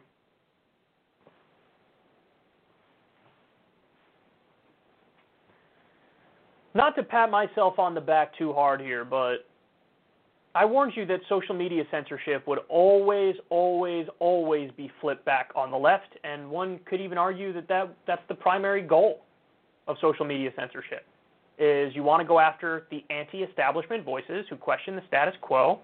Not 6.74 6.94
to 6.96 7.02
pat 7.02 7.30
myself 7.30 7.78
on 7.78 7.94
the 7.94 8.02
back 8.02 8.36
too 8.36 8.52
hard 8.52 8.82
here, 8.82 9.06
but 9.06 9.46
I 10.54 10.66
warned 10.66 10.92
you 10.94 11.06
that 11.06 11.20
social 11.26 11.54
media 11.54 11.84
censorship 11.90 12.46
would 12.46 12.58
always, 12.68 13.34
always, 13.48 14.06
always 14.18 14.70
be 14.76 14.90
flipped 15.00 15.24
back 15.24 15.50
on 15.56 15.70
the 15.70 15.76
left, 15.78 16.08
and 16.22 16.50
one 16.50 16.78
could 16.84 17.00
even 17.00 17.16
argue 17.16 17.54
that, 17.54 17.68
that 17.68 17.96
that's 18.06 18.20
the 18.28 18.34
primary 18.34 18.82
goal 18.82 19.22
of 19.88 19.96
social 20.02 20.26
media 20.26 20.50
censorship. 20.54 21.06
Is 21.58 21.94
you 21.94 22.02
want 22.02 22.20
to 22.20 22.26
go 22.26 22.38
after 22.38 22.86
the 22.90 23.02
anti-establishment 23.08 24.04
voices 24.04 24.44
who 24.50 24.56
question 24.56 24.96
the 24.96 25.02
status 25.08 25.34
quo, 25.40 25.80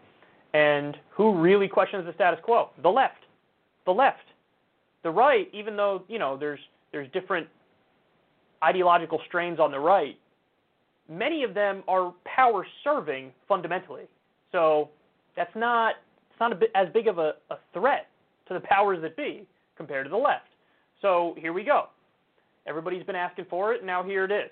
and 0.55 0.97
who 1.11 1.41
really 1.41 1.69
questions 1.69 2.05
the 2.07 2.13
status 2.15 2.41
quo? 2.43 2.71
The 2.83 2.89
left. 2.89 3.25
The 3.87 3.93
left. 3.93 4.19
The 5.03 5.11
right, 5.11 5.49
even 5.53 5.77
though, 5.77 6.03
you 6.09 6.19
know, 6.19 6.37
there's 6.37 6.61
there's 6.93 7.11
different 7.13 7.49
ideological 8.63 9.21
strains 9.27 9.59
on 9.59 9.71
the 9.71 9.81
right, 9.81 10.17
many 11.09 11.43
of 11.43 11.55
them 11.55 11.83
are 11.89 12.13
power 12.25 12.67
serving 12.85 13.33
fundamentally. 13.49 14.05
So 14.53 14.91
that's 15.37 15.55
not 15.57 15.95
it's 16.31 16.41
not 16.41 16.59
bit, 16.61 16.71
as 16.75 16.89
big 16.93 17.09
of 17.09 17.19
a, 17.19 17.33
a 17.51 17.57
threat 17.73 18.09
to 18.49 18.55
the 18.55 18.61
powers 18.61 19.01
that 19.03 19.17
be 19.17 19.47
compared 19.77 20.07
to 20.07 20.11
the 20.11 20.17
left. 20.17 20.47
So 21.01 21.35
here 21.39 21.53
we 21.53 21.65
go. 21.65 21.87
Everybody's 22.67 23.05
been 23.05 23.17
asking 23.17 23.47
for 23.51 23.75
it, 23.75 23.85
now 23.85 24.03
here 24.03 24.25
it 24.25 24.31
is. 24.31 24.51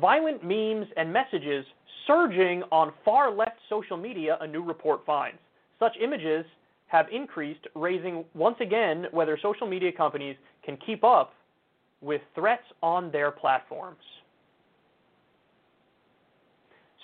Violent 0.00 0.42
memes 0.42 0.86
and 0.96 1.12
messages 1.12 1.66
surging 2.06 2.62
on 2.70 2.92
far 3.04 3.30
left 3.30 3.58
social 3.68 3.96
media, 3.96 4.38
a 4.40 4.46
new 4.46 4.62
report 4.62 5.04
finds. 5.04 5.38
Such 5.78 5.92
images 6.02 6.44
have 6.86 7.06
increased, 7.10 7.66
raising 7.74 8.24
once 8.34 8.56
again 8.60 9.06
whether 9.12 9.38
social 9.42 9.66
media 9.66 9.90
companies 9.90 10.36
can 10.64 10.76
keep 10.84 11.02
up 11.04 11.32
with 12.00 12.20
threats 12.34 12.64
on 12.82 13.10
their 13.10 13.30
platforms. 13.30 14.02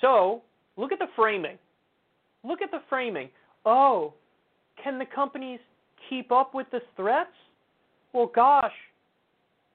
So, 0.00 0.42
look 0.76 0.92
at 0.92 0.98
the 0.98 1.08
framing. 1.16 1.58
Look 2.44 2.62
at 2.62 2.70
the 2.70 2.80
framing. 2.88 3.30
Oh, 3.64 4.14
can 4.82 4.98
the 4.98 5.06
companies 5.06 5.60
keep 6.08 6.30
up 6.30 6.54
with 6.54 6.66
the 6.70 6.80
threats? 6.96 7.30
Well, 8.12 8.30
gosh, 8.32 8.72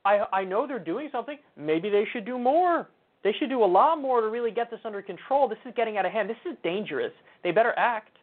I, 0.05 0.25
I 0.31 0.43
know 0.43 0.67
they're 0.67 0.79
doing 0.79 1.09
something. 1.11 1.37
Maybe 1.57 1.89
they 1.89 2.05
should 2.11 2.25
do 2.25 2.37
more. 2.37 2.87
They 3.23 3.33
should 3.39 3.49
do 3.49 3.63
a 3.63 3.65
lot 3.65 4.01
more 4.01 4.21
to 4.21 4.27
really 4.27 4.51
get 4.51 4.69
this 4.69 4.81
under 4.83 5.01
control. 5.01 5.47
This 5.47 5.57
is 5.65 5.73
getting 5.75 5.97
out 5.97 6.05
of 6.05 6.11
hand. 6.11 6.29
This 6.29 6.37
is 6.45 6.57
dangerous. 6.63 7.13
They 7.43 7.51
better 7.51 7.73
act. 7.77 8.17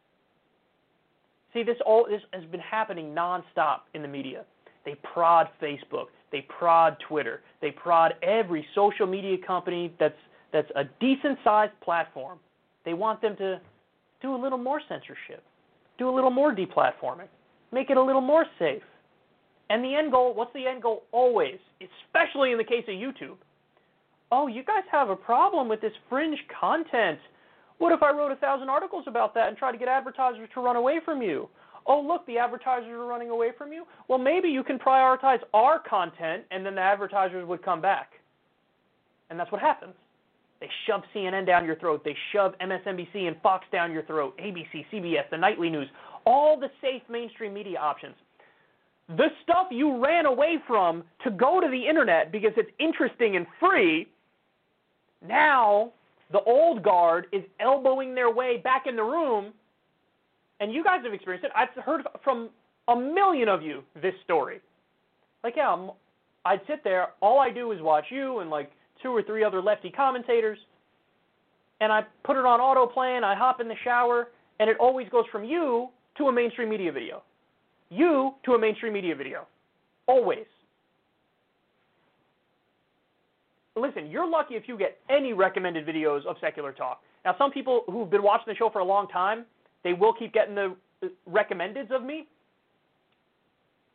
See, 1.53 1.63
this 1.63 1.77
all 1.85 2.07
this 2.09 2.21
has 2.33 2.45
been 2.51 2.61
happening 2.61 3.15
nonstop 3.15 3.81
in 3.95 4.03
the 4.03 4.09
media. 4.09 4.45
They 4.85 4.95
prod 5.13 5.49
Facebook, 5.61 6.07
they 6.33 6.43
prod 6.43 6.97
Twitter, 7.07 7.43
they 7.61 7.71
prod 7.71 8.15
every 8.23 8.67
social 8.75 9.07
media 9.07 9.37
company 9.45 9.93
that's 9.99 10.15
that's 10.53 10.71
a 10.77 10.85
decent 11.01 11.39
sized 11.45 11.73
platform. 11.83 12.39
They 12.85 12.95
want 12.95 13.21
them 13.21 13.37
to 13.37 13.61
do 14.23 14.35
a 14.35 14.39
little 14.41 14.59
more 14.59 14.81
censorship, 14.89 15.43
do 15.99 16.09
a 16.09 16.15
little 16.15 16.31
more 16.31 16.55
deplatforming, 16.55 17.29
make 17.73 17.91
it 17.91 17.97
a 17.97 18.03
little 18.03 18.21
more 18.21 18.47
safe. 18.59 18.83
And 19.71 19.85
the 19.85 19.95
end 19.95 20.13
goal, 20.13 20.35
what's 20.35 20.53
the 20.53 20.67
end 20.67 20.83
goal 20.83 21.05
always, 21.13 21.59
especially 21.81 22.53
in 22.53 22.59
the 22.59 22.65
case 22.65 22.85
of 22.89 22.95
YouTube? 22.95 23.37
Oh, 24.33 24.47
you 24.47 24.63
guys 24.63 24.85
have 24.93 25.11
a 25.11 25.17
problem 25.17 25.69
with 25.69 25.81
this 25.81 25.93
fringe 26.09 26.39
content. 26.61 27.19
What 27.79 27.93
if 27.93 28.03
I 28.03 28.11
wrote 28.11 28.31
a 28.31 28.37
thousand 28.37 28.69
articles 28.69 29.05
about 29.07 29.35
that 29.35 29.49
and 29.49 29.57
tried 29.57 29.73
to 29.73 29.79
get 29.79 29.89
advertisers 29.89 30.49
to 30.55 30.61
run 30.61 30.77
away 30.77 31.01
from 31.05 31.23
you? 31.23 31.49
Oh, 31.87 32.01
look, 32.01 32.27
the 32.27 32.39
advertisers 32.39 32.91
are 32.91 33.07
running 33.07 33.31
away 33.31 33.51
from 33.57 33.73
you. 33.73 33.85
Well, 34.07 34.19
maybe 34.19 34.49
you 34.49 34.63
can 34.63 34.79
prioritize 34.79 35.41
our 35.55 35.79
content 35.79 36.45
and 36.51 36.65
then 36.65 36.75
the 36.75 36.81
advertisers 36.81 37.47
would 37.49 37.65
come 37.65 37.81
back. 37.81 38.13
And 39.31 39.41
that's 39.41 39.51
what 39.51 39.61
happens. 39.61 39.95
They 40.61 40.69
shove 40.87 41.01
CNN 41.15 41.47
down 41.47 41.65
your 41.65 41.77
throat. 41.77 42.03
They 42.05 42.17
shove 42.33 42.53
MSNBC 42.61 43.27
and 43.27 43.37
Fox 43.43 43.65
down 43.73 43.91
your 43.93 44.03
throat, 44.03 44.39
ABC, 44.39 44.85
CBS, 44.93 45.29
the 45.31 45.39
nightly 45.39 45.71
news, 45.71 45.89
all 46.27 46.61
the 46.61 46.69
safe 46.83 47.03
mainstream 47.09 47.55
media 47.55 47.79
options. 47.79 48.15
The 49.09 49.29
stuff 49.43 49.69
you 49.71 50.05
ran 50.05 50.27
away 50.27 50.59
from 50.67 51.03
to 51.25 51.31
go 51.31 51.61
to 51.61 51.69
the 51.69 51.89
internet 51.89 52.31
because 52.31 52.53
it's 52.57 52.71
interesting 52.79 53.37
and 53.37 53.47
free, 53.59 54.07
now 55.27 55.93
the 56.33 56.41
old 56.43 56.83
guard 56.83 57.27
is 57.33 57.43
elbowing 57.59 58.15
their 58.15 58.31
way 58.33 58.59
back 58.59 58.87
in 58.87 58.97
the 58.97 59.03
room. 59.03 59.53
And 60.61 60.73
you 60.73 60.85
guys 60.85 61.01
have 61.05 61.13
experienced 61.13 61.45
it. 61.45 61.53
I've 61.57 61.85
heard 61.85 62.03
from 62.23 62.51
a 62.89 62.97
million 62.97 63.49
of 63.49 63.63
you 63.63 63.83
this 64.01 64.15
story. 64.25 64.61
Like, 65.43 65.55
yeah, 65.57 65.89
I'd 66.45 66.61
sit 66.67 66.85
there, 66.85 67.09
all 67.21 67.39
I 67.39 67.51
do 67.51 67.73
is 67.73 67.81
watch 67.81 68.07
you 68.11 68.41
and 68.41 68.51
like 68.51 68.71
two 69.03 69.11
or 69.11 69.23
three 69.23 69.43
other 69.43 69.63
lefty 69.63 69.91
commentators, 69.91 70.59
and 71.81 71.91
I 71.91 72.03
put 72.25 72.37
it 72.37 72.45
on 72.45 72.61
autoplay 72.61 73.17
and 73.17 73.25
I 73.25 73.35
hop 73.35 73.61
in 73.61 73.69
the 73.69 73.75
shower, 73.83 74.29
and 74.59 74.69
it 74.69 74.77
always 74.79 75.09
goes 75.09 75.25
from 75.33 75.45
you 75.45 75.89
to 76.19 76.25
a 76.25 76.33
mainstream 76.33 76.69
media 76.69 76.93
video. 76.93 77.23
You 77.89 78.35
to 78.45 78.53
a 78.53 78.59
mainstream 78.59 78.93
media 78.93 79.15
video. 79.15 79.47
Always. 80.07 80.47
Listen, 83.81 84.11
you're 84.11 84.29
lucky 84.29 84.55
if 84.55 84.65
you 84.67 84.77
get 84.77 84.99
any 85.09 85.33
recommended 85.33 85.87
videos 85.87 86.27
of 86.27 86.37
secular 86.41 86.73
talk. 86.73 87.03
Now, 87.25 87.35
some 87.39 87.51
people 87.51 87.83
who've 87.87 88.11
been 88.11 88.23
watching 88.23 88.53
the 88.53 88.55
show 88.55 88.71
for 88.71 88.81
a 88.81 88.85
long 88.85 89.09
time, 89.09 89.45
they 89.85 89.93
will 89.93 90.13
keep 90.13 90.33
getting 90.33 90.55
the 90.55 90.75
uh, 91.03 91.09
recommendeds 91.29 91.91
of 91.91 92.03
me. 92.05 92.27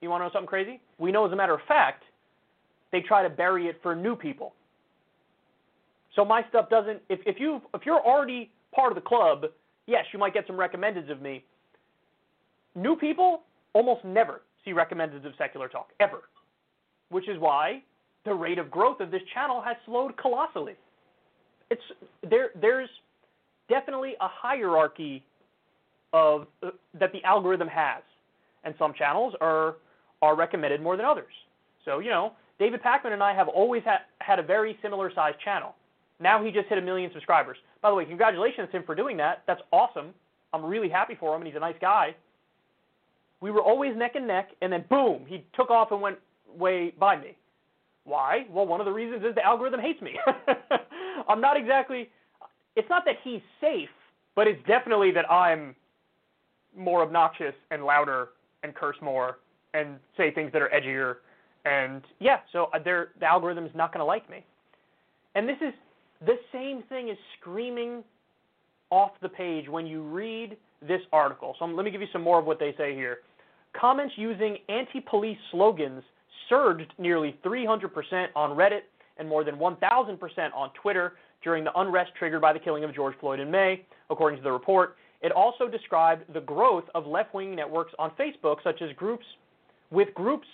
You 0.02 0.10
want 0.10 0.22
to 0.22 0.26
know 0.26 0.32
something 0.34 0.48
crazy? 0.48 0.82
We 0.98 1.12
know, 1.12 1.26
as 1.26 1.32
a 1.32 1.36
matter 1.36 1.54
of 1.54 1.62
fact, 1.68 2.04
they 2.92 3.02
try 3.02 3.24
to 3.24 3.30
bury 3.30 3.68
it 3.68 3.80
for 3.82 3.96
new 3.96 4.16
people. 4.16 4.54
So 6.16 6.24
my 6.24 6.44
stuff 6.50 6.70
doesn't. 6.70 7.02
If 7.10 7.20
if 7.26 7.40
you 7.40 7.62
if 7.74 7.82
you're 7.86 8.00
already 8.00 8.52
part 8.74 8.92
of 8.92 8.96
the 8.96 9.02
club, 9.02 9.46
yes, 9.86 10.06
you 10.14 10.20
might 10.20 10.34
get 10.34 10.48
some 10.48 10.56
recommendeds 10.56 11.12
of 11.12 11.22
me. 11.22 11.44
new 12.76 12.96
people 12.96 13.42
almost 13.74 14.06
never 14.06 14.42
see 14.64 14.72
recommendeds 14.72 15.26
of 15.26 15.34
secular 15.38 15.68
talk, 15.68 15.90
ever. 16.00 16.24
Which 17.10 17.28
is 17.28 17.38
why 17.40 17.84
the 18.26 18.34
rate 18.34 18.58
of 18.58 18.70
growth 18.72 19.00
of 19.00 19.12
this 19.12 19.22
channel 19.34 19.62
has 19.62 19.76
slowed 19.86 20.18
colossally. 20.18 20.74
It's 21.70 21.82
there 22.30 22.50
there's 22.60 22.90
definitely 23.70 24.14
a 24.22 24.28
hierarchy 24.28 25.24
of 26.14 26.48
uh, 26.64 26.72
that 27.00 27.12
the 27.12 27.24
algorithm 27.24 27.68
has. 27.68 28.02
And 28.64 28.74
some 28.80 28.94
channels 28.94 29.34
are 29.42 29.76
are 30.22 30.36
recommended 30.36 30.82
more 30.82 30.98
than 30.98 31.06
others. 31.06 31.34
So, 31.84 32.00
you 32.00 32.10
know, 32.10 32.34
David 32.58 32.82
Pakman 32.82 33.12
and 33.14 33.22
I 33.22 33.34
have 33.34 33.48
always 33.48 33.84
had 33.84 34.00
had 34.20 34.40
a 34.40 34.44
very 34.44 34.78
similar 34.82 35.12
sized 35.14 35.40
channel. 35.44 35.76
Now 36.20 36.44
he 36.44 36.52
just 36.52 36.68
hit 36.68 36.78
a 36.78 36.82
million 36.82 37.12
subscribers. 37.14 37.58
By 37.82 37.90
the 37.90 37.96
way, 37.96 38.06
congratulations 38.06 38.70
to 38.72 38.78
him 38.78 38.84
for 38.86 38.96
doing 38.96 39.18
that. 39.18 39.44
That's 39.46 39.62
awesome. 39.72 40.14
I'm 40.54 40.64
really 40.64 40.90
happy 40.90 41.16
for 41.20 41.36
him, 41.36 41.42
and 41.42 41.48
he's 41.48 41.58
a 41.58 41.60
nice 41.60 41.76
guy. 41.82 42.16
We 43.42 43.52
were 43.52 43.62
always 43.62 43.96
neck 43.98 44.14
and 44.16 44.26
neck, 44.26 44.50
and 44.62 44.72
then 44.72 44.86
boom, 44.90 45.26
he 45.28 45.44
took 45.54 45.70
off 45.70 45.92
and 45.92 46.02
went 46.02 46.18
way 46.58 46.94
by 46.98 47.18
me. 47.18 47.36
Why? 48.06 48.46
Well, 48.50 48.68
one 48.68 48.80
of 48.80 48.86
the 48.86 48.92
reasons 48.92 49.24
is 49.24 49.36
the 49.36 49.44
algorithm 49.44 49.80
hates 49.80 50.02
me. 50.02 50.18
I'm 51.28 51.42
not 51.42 51.58
exactly. 51.58 52.10
It's 52.76 52.90
not 52.90 53.04
that 53.06 53.16
he's 53.24 53.42
safe, 53.60 53.90
but 54.36 54.48
it's 54.48 54.62
definitely 54.68 55.12
that 55.12 55.30
I'm 55.30 55.76
more 56.78 57.02
obnoxious 57.02 57.56
and 57.72 57.84
louder 57.84 58.30
and 58.64 58.76
curse 58.76 58.98
more 59.02 59.40
and 59.74 59.98
say 60.18 60.32
things 60.32 60.52
that 60.54 60.62
are 60.62 60.70
edgier. 60.70 61.16
And 61.66 62.04
yeah, 62.20 62.40
so 62.54 62.70
uh, 62.74 62.80
the 62.80 63.08
algorithm's 63.26 63.72
not 63.74 63.92
going 63.92 64.00
to 64.00 64.06
like 64.06 64.30
me. 64.30 64.46
And 65.34 65.50
this 65.50 65.58
is 65.62 65.74
the 66.26 66.36
same 66.52 66.84
thing 66.88 67.10
as 67.10 67.18
screaming 67.40 68.04
off 68.92 69.12
the 69.22 69.30
page 69.30 69.68
when 69.68 69.88
you 69.88 70.04
read 70.04 70.58
this 70.88 71.02
article. 71.12 71.56
So 71.58 71.66
let 71.66 71.84
me 71.84 71.92
give 71.92 72.02
you 72.02 72.08
some 72.14 72.22
more 72.22 72.40
of 72.40 72.46
what 72.46 72.60
they 72.60 72.74
say 72.78 72.94
here. 72.94 73.20
Comments 73.80 74.14
using 74.16 74.58
anti 74.70 75.02
police 75.02 75.38
slogans 75.52 76.04
surged 76.50 76.94
nearly 76.98 77.38
300% 77.44 78.28
on 78.36 78.58
Reddit 78.58 78.82
and 79.18 79.28
more 79.28 79.44
than 79.44 79.56
1,000% 79.56 80.54
on 80.54 80.70
Twitter 80.82 81.14
during 81.44 81.64
the 81.64 81.80
unrest 81.80 82.12
triggered 82.18 82.42
by 82.42 82.54
the 82.54 82.60
killing 82.60 82.84
of 82.84 82.94
George 82.94 83.16
Floyd 83.20 83.40
in 83.40 83.50
May, 83.50 83.86
according 84.10 84.38
to 84.38 84.44
the 84.44 84.52
report. 84.52 84.98
It 85.22 85.32
also 85.32 85.68
described 85.68 86.34
the 86.34 86.42
growth 86.42 86.86
of 86.94 87.08
left-wing 87.08 87.56
networks 87.56 87.94
on 87.98 88.12
Facebook, 88.20 88.58
such 88.64 88.82
as 88.82 88.92
groups 88.96 89.26
with 89.92 90.14
groups 90.14 90.48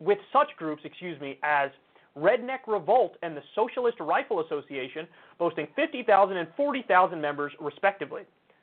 with 0.00 0.18
such 0.32 0.48
groups, 0.56 0.82
excuse 0.84 1.20
me, 1.20 1.38
as 1.42 1.70
Redneck 2.18 2.66
Revolt 2.66 3.16
and 3.22 3.36
the 3.36 3.42
Socialist 3.54 3.98
Rifle 4.00 4.40
Association, 4.40 5.06
boasting 5.38 5.68
50,000 5.76 6.36
and 6.36 6.48
40,000 6.56 7.20
members 7.20 7.52
respectively. 7.60 8.22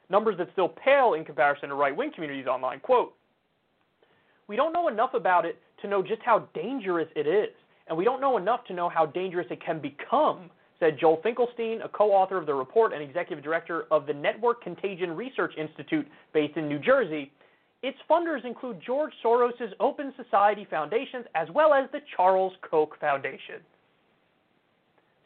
Numbers 0.09 0.37
that 0.37 0.49
still 0.51 0.69
pale 0.69 1.13
in 1.13 1.23
comparison 1.23 1.69
to 1.69 1.75
right-wing 1.75 2.11
communities 2.13 2.47
online. 2.47 2.79
Quote, 2.79 3.13
we 4.49 4.55
don't 4.55 4.73
know 4.73 4.87
enough 4.89 5.13
about 5.13 5.45
it 5.45 5.57
to 5.81 5.87
know 5.87 6.01
just 6.01 6.21
how 6.25 6.49
dangerous 6.53 7.07
it 7.15 7.27
is, 7.27 7.55
and 7.87 7.97
we 7.97 8.03
don't 8.03 8.19
know 8.19 8.35
enough 8.35 8.65
to 8.65 8.73
know 8.73 8.89
how 8.89 9.05
dangerous 9.05 9.45
it 9.51 9.63
can 9.63 9.79
become, 9.79 10.49
said 10.79 10.97
Joel 10.99 11.21
Finkelstein, 11.21 11.81
a 11.83 11.87
co-author 11.87 12.35
of 12.35 12.47
the 12.47 12.53
report 12.53 12.91
and 12.91 13.01
executive 13.01 13.43
director 13.43 13.85
of 13.91 14.07
the 14.07 14.13
Network 14.13 14.63
Contagion 14.63 15.15
Research 15.15 15.53
Institute 15.57 16.07
based 16.33 16.57
in 16.57 16.67
New 16.67 16.79
Jersey. 16.79 17.31
Its 17.83 17.97
funders 18.09 18.43
include 18.43 18.81
George 18.85 19.13
Soros' 19.23 19.71
Open 19.79 20.13
Society 20.21 20.67
Foundations 20.69 21.25
as 21.35 21.47
well 21.53 21.73
as 21.73 21.89
the 21.91 21.99
Charles 22.17 22.53
Koch 22.69 22.99
Foundation. 22.99 23.61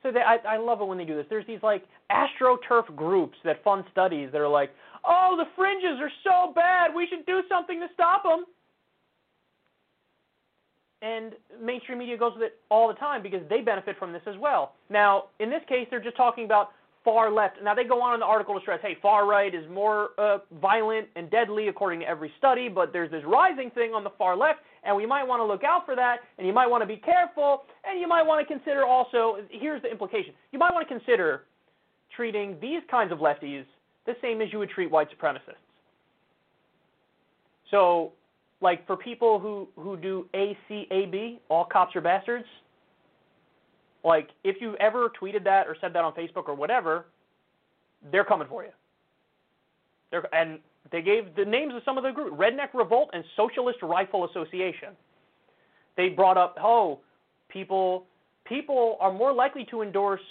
So 0.04 0.12
they, 0.12 0.20
I, 0.20 0.36
I 0.48 0.58
love 0.58 0.82
it 0.82 0.86
when 0.86 0.98
they 0.98 1.06
do 1.06 1.16
this. 1.16 1.26
There's 1.30 1.48
these 1.48 1.64
like 1.64 1.86
astroturf 2.12 2.94
groups 2.95 3.38
that 3.45 3.64
fund 3.64 3.86
studies 3.91 4.30
that 4.34 4.41
are 4.41 4.50
like, 4.50 4.72
oh, 5.06 5.36
the 5.38 5.45
fringes 5.56 6.00
are 6.02 6.12
so 6.26 6.54
bad, 6.54 6.94
we 6.94 7.08
should 7.08 7.26
do 7.26 7.41
something 7.50 7.80
to 7.80 7.88
stop 7.95 8.24
them 8.24 8.45
and 11.04 11.34
mainstream 11.62 12.00
media 12.00 12.18
goes 12.18 12.32
with 12.34 12.44
it 12.44 12.60
all 12.72 12.88
the 12.88 12.94
time 12.94 13.22
because 13.22 13.42
they 13.50 13.60
benefit 13.60 13.98
from 14.00 14.14
this 14.14 14.22
as 14.26 14.36
well. 14.40 14.74
Now, 14.90 15.26
in 15.40 15.50
this 15.50 15.62
case, 15.68 15.86
they're 15.92 16.02
just 16.02 16.16
talking 16.16 16.46
about 16.46 16.72
far 17.04 17.30
left. 17.30 17.58
Now, 17.62 17.76
they 17.76 17.84
go 17.84 18.02
on 18.02 18.14
in 18.14 18.22
the 18.22 18.26
article 18.26 18.56
to 18.56 18.62
stress, 18.62 18.80
hey, 18.82 18.98
far 19.02 19.28
right 19.28 19.54
is 19.54 19.70
more 19.70 20.12
uh, 20.18 20.38
violent 20.62 21.10
and 21.18 21.30
deadly 21.30 21.68
according 21.68 22.00
to 22.00 22.08
every 22.08 22.32
study, 22.38 22.70
but 22.70 22.94
there's 22.94 23.12
this 23.12 23.24
rising 23.26 23.70
thing 23.72 23.94
on 23.94 24.06
the 24.06 24.12
far 24.18 24.38
left, 24.38 24.60
and 24.86 24.96
we 24.96 25.06
might 25.06 25.26
want 25.26 25.42
to 25.42 25.44
look 25.46 25.66
out 25.66 25.86
for 25.86 25.94
that, 25.98 26.20
and 26.38 26.48
you 26.48 26.54
might 26.54 26.68
want 26.68 26.82
to 26.82 26.88
be 26.88 26.96
careful, 26.96 27.64
and 27.84 28.00
you 28.00 28.08
might 28.08 28.24
want 28.24 28.48
to 28.48 28.54
consider 28.54 28.86
also, 28.86 29.40
here's 29.50 29.82
the 29.82 29.92
implication, 29.92 30.34
you 30.54 30.60
might 30.60 30.74
want 30.74 30.88
to 30.88 30.94
consider 30.94 31.44
treating 32.16 32.56
these 32.62 32.82
kinds 32.90 33.12
of 33.12 33.18
lefties 33.18 33.66
the 34.06 34.16
same 34.22 34.42
as 34.42 34.54
you 34.54 34.60
would 34.60 34.70
treat 34.70 34.90
white 34.90 35.10
supremacists. 35.12 35.60
So 37.70 38.14
like 38.64 38.88
for 38.88 38.95
people 38.95 39.40
who 39.40 39.68
who 39.76 39.98
do 39.98 40.26
ACAB, 40.34 41.40
all 41.49 41.65
cops 41.65 41.95
are 41.95 42.02
bastards. 42.02 42.45
Like 44.03 44.30
if 44.44 44.56
you've 44.61 44.76
ever 44.76 45.11
tweeted 45.22 45.44
that 45.44 45.68
or 45.68 45.76
said 45.80 45.94
that 45.94 46.03
on 46.03 46.14
Facebook 46.14 46.48
or 46.48 46.56
whatever, 46.56 47.06
they're 48.11 48.23
coming 48.23 48.48
for 48.48 48.64
you. 48.64 48.72
They're, 50.10 50.34
and 50.34 50.60
they 50.91 51.02
gave 51.02 51.35
the 51.35 51.45
names 51.45 51.73
of 51.76 51.81
some 51.84 51.98
of 51.98 52.03
the 52.03 52.11
group: 52.11 52.38
Redneck 52.38 52.73
Revolt 52.73 53.10
and 53.14 53.23
Socialist 53.35 53.80
Rifle 53.81 54.26
Association. 54.26 54.90
They 55.95 56.10
brought 56.10 56.38
up, 56.38 56.56
oh, 56.60 57.02
people 57.49 58.06
people 58.45 58.98
are 59.02 59.11
more 59.11 59.34
likely 59.34 59.65
to 59.72 59.81
endorse 59.81 60.22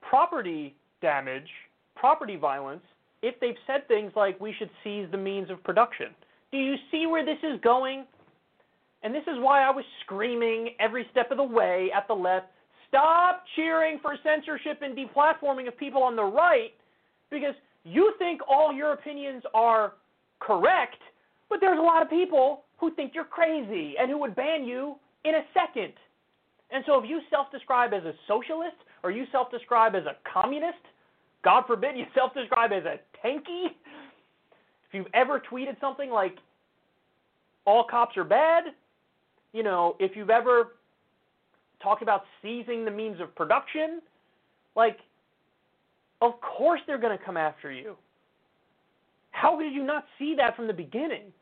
property 0.00 0.74
damage, 1.02 1.48
property 1.94 2.36
violence, 2.36 2.82
if 3.22 3.38
they've 3.40 3.56
said 3.66 3.86
things 3.86 4.12
like 4.16 4.40
we 4.40 4.54
should 4.58 4.70
seize 4.82 5.06
the 5.10 5.18
means 5.18 5.50
of 5.50 5.62
production. 5.62 6.08
Do 6.52 6.58
you 6.58 6.76
see 6.90 7.06
where 7.06 7.24
this 7.24 7.38
is 7.42 7.60
going? 7.62 8.04
And 9.02 9.14
this 9.14 9.22
is 9.22 9.34
why 9.38 9.62
I 9.62 9.70
was 9.70 9.84
screaming 10.04 10.70
every 10.78 11.06
step 11.10 11.30
of 11.30 11.38
the 11.38 11.42
way 11.42 11.90
at 11.96 12.06
the 12.06 12.14
left 12.14 12.46
stop 12.92 13.44
cheering 13.56 13.98
for 14.02 14.16
censorship 14.22 14.82
and 14.82 14.94
deplatforming 14.94 15.66
of 15.66 15.76
people 15.78 16.02
on 16.02 16.14
the 16.14 16.22
right 16.22 16.72
because 17.30 17.54
you 17.84 18.12
think 18.18 18.42
all 18.46 18.70
your 18.70 18.92
opinions 18.92 19.42
are 19.54 19.94
correct, 20.40 20.98
but 21.48 21.58
there's 21.58 21.78
a 21.78 21.82
lot 21.82 22.02
of 22.02 22.10
people 22.10 22.64
who 22.78 22.94
think 22.94 23.12
you're 23.14 23.24
crazy 23.24 23.94
and 23.98 24.10
who 24.10 24.18
would 24.18 24.36
ban 24.36 24.64
you 24.64 24.96
in 25.24 25.34
a 25.34 25.42
second. 25.54 25.94
And 26.70 26.84
so 26.86 27.02
if 27.02 27.08
you 27.08 27.20
self 27.30 27.50
describe 27.50 27.94
as 27.94 28.04
a 28.04 28.12
socialist 28.28 28.76
or 29.02 29.10
you 29.10 29.24
self 29.32 29.50
describe 29.50 29.94
as 29.94 30.04
a 30.04 30.16
communist, 30.30 30.84
God 31.42 31.64
forbid 31.66 31.96
you 31.96 32.04
self 32.14 32.34
describe 32.34 32.72
as 32.72 32.84
a 32.84 33.00
tankie, 33.26 33.68
if 34.92 34.98
you've 34.98 35.14
ever 35.14 35.40
tweeted 35.50 35.80
something 35.80 36.10
like, 36.10 36.36
all 37.64 37.84
cops 37.88 38.16
are 38.18 38.24
bad, 38.24 38.64
you 39.52 39.62
know, 39.62 39.96
if 39.98 40.14
you've 40.14 40.30
ever 40.30 40.72
talked 41.82 42.02
about 42.02 42.24
seizing 42.42 42.84
the 42.84 42.90
means 42.90 43.20
of 43.20 43.34
production, 43.34 44.02
like, 44.76 44.98
of 46.20 46.32
course 46.40 46.80
they're 46.86 46.98
going 46.98 47.16
to 47.16 47.24
come 47.24 47.38
after 47.38 47.72
you. 47.72 47.96
How 49.30 49.58
did 49.58 49.72
you 49.72 49.82
not 49.82 50.04
see 50.18 50.34
that 50.36 50.56
from 50.56 50.66
the 50.66 50.74
beginning? 50.74 51.32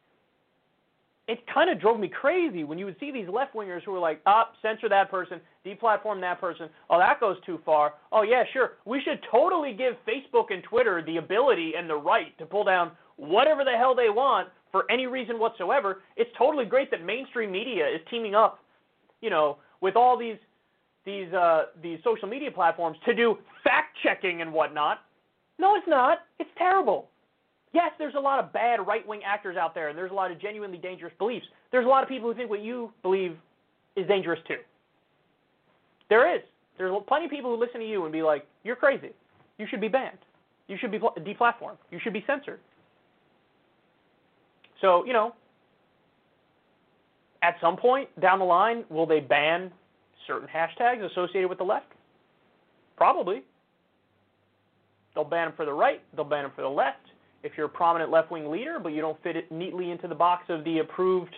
It 1.26 1.40
kind 1.52 1.70
of 1.70 1.80
drove 1.80 1.98
me 1.98 2.08
crazy 2.08 2.64
when 2.64 2.78
you 2.78 2.84
would 2.84 2.96
see 2.98 3.12
these 3.12 3.28
left 3.28 3.54
wingers 3.54 3.82
who 3.82 3.92
were 3.92 3.98
like, 3.98 4.20
ah, 4.26 4.50
censor 4.62 4.88
that 4.88 5.10
person, 5.10 5.40
deplatform 5.66 6.20
that 6.20 6.40
person. 6.40 6.68
Oh, 6.88 6.98
that 6.98 7.20
goes 7.20 7.36
too 7.44 7.60
far. 7.64 7.94
Oh, 8.12 8.22
yeah, 8.22 8.44
sure. 8.52 8.72
We 8.84 9.00
should 9.00 9.20
totally 9.30 9.72
give 9.72 9.94
Facebook 10.06 10.52
and 10.52 10.62
Twitter 10.62 11.02
the 11.04 11.18
ability 11.18 11.74
and 11.76 11.88
the 11.88 11.96
right 11.96 12.36
to 12.38 12.46
pull 12.46 12.64
down 12.64 12.92
whatever 13.20 13.64
the 13.64 13.76
hell 13.76 13.94
they 13.94 14.08
want 14.08 14.48
for 14.72 14.90
any 14.90 15.06
reason 15.06 15.38
whatsoever. 15.38 16.00
It's 16.16 16.30
totally 16.38 16.64
great 16.64 16.90
that 16.90 17.04
mainstream 17.04 17.52
media 17.52 17.86
is 17.86 18.00
teaming 18.10 18.34
up, 18.34 18.60
you 19.20 19.30
know, 19.30 19.58
with 19.80 19.94
all 19.94 20.18
these 20.18 20.36
these 21.04 21.32
uh, 21.32 21.64
these 21.82 21.98
social 22.02 22.28
media 22.28 22.50
platforms 22.50 22.96
to 23.06 23.14
do 23.14 23.36
fact 23.62 23.96
checking 24.02 24.42
and 24.42 24.52
whatnot. 24.52 24.98
No, 25.58 25.76
it's 25.76 25.86
not. 25.86 26.18
It's 26.38 26.50
terrible. 26.56 27.08
Yes, 27.72 27.90
there's 27.98 28.14
a 28.16 28.20
lot 28.20 28.42
of 28.42 28.52
bad 28.52 28.84
right 28.86 29.06
wing 29.06 29.20
actors 29.24 29.56
out 29.56 29.74
there, 29.74 29.88
and 29.88 29.96
there's 29.98 30.10
a 30.10 30.14
lot 30.14 30.30
of 30.30 30.40
genuinely 30.40 30.78
dangerous 30.78 31.12
beliefs. 31.18 31.46
There's 31.70 31.86
a 31.86 31.88
lot 31.88 32.02
of 32.02 32.08
people 32.08 32.28
who 32.28 32.34
think 32.34 32.50
what 32.50 32.60
you 32.60 32.92
believe 33.02 33.36
is 33.96 34.06
dangerous 34.08 34.40
too. 34.48 34.56
There 36.08 36.34
is. 36.34 36.42
There's 36.78 36.92
plenty 37.06 37.26
of 37.26 37.30
people 37.30 37.54
who 37.54 37.60
listen 37.60 37.80
to 37.80 37.86
you 37.86 38.04
and 38.04 38.12
be 38.12 38.22
like, 38.22 38.46
"You're 38.64 38.76
crazy. 38.76 39.10
You 39.58 39.66
should 39.68 39.80
be 39.80 39.88
banned. 39.88 40.18
You 40.66 40.76
should 40.78 40.90
be 40.90 40.98
deplatformed. 40.98 41.78
You 41.90 41.98
should 42.02 42.14
be 42.14 42.24
censored." 42.26 42.60
So, 44.80 45.04
you 45.04 45.12
know, 45.12 45.34
at 47.42 47.56
some 47.60 47.76
point 47.76 48.08
down 48.20 48.38
the 48.38 48.44
line, 48.44 48.84
will 48.88 49.06
they 49.06 49.20
ban 49.20 49.70
certain 50.26 50.48
hashtags 50.48 51.04
associated 51.10 51.48
with 51.48 51.58
the 51.58 51.64
left? 51.64 51.92
Probably. 52.96 53.42
They'll 55.14 55.24
ban 55.24 55.46
them 55.48 55.54
for 55.56 55.64
the 55.64 55.72
right, 55.72 56.02
they'll 56.14 56.24
ban 56.24 56.44
them 56.44 56.52
for 56.54 56.62
the 56.62 56.68
left. 56.68 56.98
If 57.42 57.52
you're 57.56 57.66
a 57.66 57.70
prominent 57.70 58.10
left 58.10 58.30
wing 58.30 58.50
leader, 58.50 58.78
but 58.80 58.90
you 58.90 59.00
don't 59.00 59.20
fit 59.22 59.34
it 59.34 59.50
neatly 59.50 59.90
into 59.90 60.06
the 60.06 60.14
box 60.14 60.44
of 60.50 60.62
the 60.64 60.78
approved, 60.78 61.34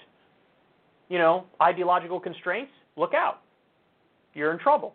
you 1.09 1.19
know, 1.19 1.47
ideological 1.62 2.19
constraints, 2.19 2.73
look 2.97 3.14
out. 3.14 3.40
You're 4.35 4.52
in 4.52 4.59
trouble. 4.59 4.94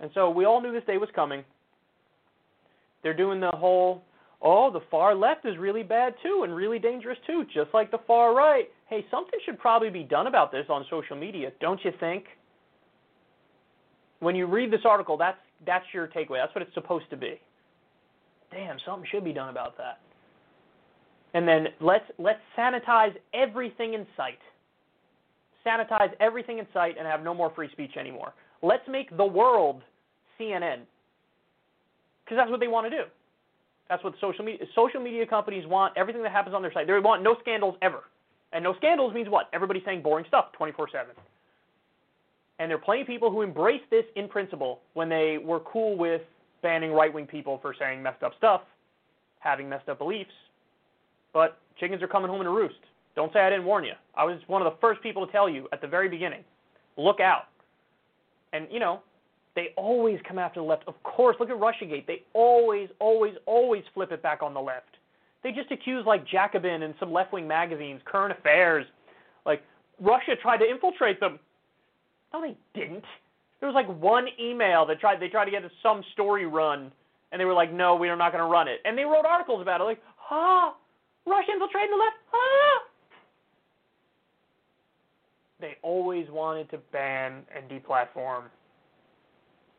And 0.00 0.10
so 0.14 0.30
we 0.30 0.44
all 0.44 0.60
knew 0.60 0.72
this 0.72 0.84
day 0.84 0.98
was 0.98 1.08
coming. 1.14 1.42
They're 3.02 3.16
doing 3.16 3.40
the 3.40 3.50
whole 3.50 4.02
oh, 4.42 4.70
the 4.70 4.80
far 4.90 5.14
left 5.14 5.44
is 5.46 5.56
really 5.58 5.82
bad 5.82 6.14
too 6.22 6.42
and 6.44 6.54
really 6.54 6.78
dangerous 6.78 7.18
too, 7.26 7.44
just 7.52 7.72
like 7.74 7.90
the 7.90 7.98
far 8.06 8.34
right. 8.34 8.68
Hey, 8.88 9.04
something 9.10 9.38
should 9.44 9.58
probably 9.58 9.90
be 9.90 10.02
done 10.02 10.26
about 10.26 10.52
this 10.52 10.66
on 10.68 10.84
social 10.90 11.16
media, 11.16 11.50
don't 11.60 11.80
you 11.84 11.92
think? 12.00 12.24
When 14.20 14.34
you 14.34 14.46
read 14.46 14.72
this 14.72 14.80
article, 14.84 15.16
that's 15.16 15.38
that's 15.66 15.84
your 15.92 16.06
takeaway. 16.08 16.40
That's 16.40 16.54
what 16.54 16.62
it's 16.62 16.74
supposed 16.74 17.10
to 17.10 17.16
be. 17.16 17.40
Damn, 18.50 18.78
something 18.84 19.06
should 19.10 19.24
be 19.24 19.32
done 19.32 19.48
about 19.48 19.76
that. 19.78 19.98
And 21.34 21.46
then 21.46 21.68
let's 21.80 22.04
let's 22.18 22.40
sanitize 22.56 23.14
everything 23.34 23.94
in 23.94 24.06
sight. 24.16 24.38
Sanitize 25.66 26.10
everything 26.20 26.58
in 26.58 26.66
sight 26.72 26.96
and 26.98 27.06
have 27.06 27.22
no 27.22 27.34
more 27.34 27.52
free 27.54 27.68
speech 27.72 27.96
anymore. 27.98 28.32
Let's 28.62 28.88
make 28.88 29.14
the 29.16 29.24
world 29.24 29.82
CNN. 30.40 30.80
Because 32.24 32.38
that's 32.38 32.50
what 32.50 32.60
they 32.60 32.68
want 32.68 32.90
to 32.90 32.96
do. 32.96 33.04
That's 33.88 34.04
what 34.04 34.14
social 34.20 34.44
media 34.44 34.66
social 34.74 35.00
media 35.00 35.26
companies 35.26 35.66
want. 35.66 35.96
Everything 35.96 36.22
that 36.22 36.32
happens 36.32 36.54
on 36.54 36.62
their 36.62 36.72
site, 36.72 36.86
they 36.86 36.98
want 36.98 37.22
no 37.22 37.36
scandals 37.40 37.76
ever. 37.82 38.04
And 38.52 38.62
no 38.64 38.74
scandals 38.76 39.14
means 39.14 39.28
what? 39.28 39.48
Everybody's 39.52 39.84
saying 39.84 40.02
boring 40.02 40.24
stuff 40.28 40.52
24/7. 40.58 41.14
And 42.58 42.70
there 42.70 42.76
are 42.76 42.80
plenty 42.80 43.02
of 43.02 43.06
people 43.06 43.30
who 43.30 43.42
embrace 43.42 43.82
this 43.90 44.04
in 44.16 44.28
principle 44.28 44.80
when 44.94 45.08
they 45.08 45.38
were 45.38 45.60
cool 45.60 45.96
with 45.96 46.22
banning 46.60 46.92
right-wing 46.92 47.26
people 47.26 47.58
for 47.58 47.72
saying 47.78 48.02
messed 48.02 48.22
up 48.22 48.34
stuff, 48.36 48.62
having 49.38 49.68
messed 49.68 49.88
up 49.88 49.98
beliefs. 49.98 50.32
But 51.32 51.58
chickens 51.78 52.02
are 52.02 52.08
coming 52.08 52.28
home 52.28 52.42
to 52.42 52.50
roost. 52.50 52.80
Don't 53.14 53.32
say 53.32 53.40
I 53.40 53.50
didn't 53.50 53.64
warn 53.64 53.84
you. 53.84 53.92
I 54.16 54.24
was 54.24 54.40
one 54.48 54.60
of 54.60 54.72
the 54.72 54.78
first 54.80 55.00
people 55.02 55.24
to 55.24 55.30
tell 55.30 55.48
you 55.48 55.68
at 55.72 55.80
the 55.80 55.86
very 55.86 56.08
beginning. 56.08 56.44
Look 56.96 57.20
out. 57.20 57.46
And 58.52 58.66
you 58.70 58.80
know, 58.80 59.02
they 59.58 59.70
always 59.76 60.20
come 60.26 60.38
after 60.38 60.60
the 60.60 60.64
left. 60.64 60.84
Of 60.86 61.02
course, 61.02 61.34
look 61.40 61.50
at 61.50 61.56
Russiagate. 61.56 62.06
They 62.06 62.22
always, 62.32 62.88
always, 63.00 63.34
always 63.44 63.82
flip 63.92 64.12
it 64.12 64.22
back 64.22 64.40
on 64.40 64.54
the 64.54 64.60
left. 64.60 64.96
They 65.42 65.50
just 65.50 65.72
accuse 65.72 66.06
like 66.06 66.24
Jacobin 66.24 66.84
and 66.84 66.94
some 67.00 67.12
left-wing 67.12 67.48
magazines, 67.48 68.00
Current 68.04 68.38
Affairs, 68.38 68.86
like 69.44 69.64
Russia 70.00 70.36
tried 70.40 70.58
to 70.58 70.64
infiltrate 70.64 71.18
them. 71.18 71.40
No, 72.32 72.40
they 72.40 72.56
didn't. 72.72 73.02
There 73.58 73.68
was 73.68 73.74
like 73.74 73.88
one 74.00 74.28
email 74.40 74.86
that 74.86 75.00
tried 75.00 75.18
they 75.20 75.28
tried 75.28 75.46
to 75.46 75.50
get 75.50 75.62
some 75.82 76.04
story 76.12 76.46
run, 76.46 76.92
and 77.32 77.40
they 77.40 77.44
were 77.44 77.54
like, 77.54 77.72
no, 77.72 77.96
we 77.96 78.08
are 78.08 78.16
not 78.16 78.30
going 78.30 78.44
to 78.44 78.48
run 78.48 78.68
it. 78.68 78.78
And 78.84 78.96
they 78.96 79.04
wrote 79.04 79.26
articles 79.26 79.60
about 79.60 79.80
it, 79.80 79.84
like, 79.84 80.00
ah, 80.30 80.76
Russia 81.26 81.50
infiltrating 81.52 81.90
the 81.90 81.96
left, 81.96 82.16
ah. 82.32 82.82
They 85.60 85.76
always 85.82 86.26
wanted 86.30 86.70
to 86.70 86.78
ban 86.92 87.42
and 87.52 87.68
deplatform 87.68 88.44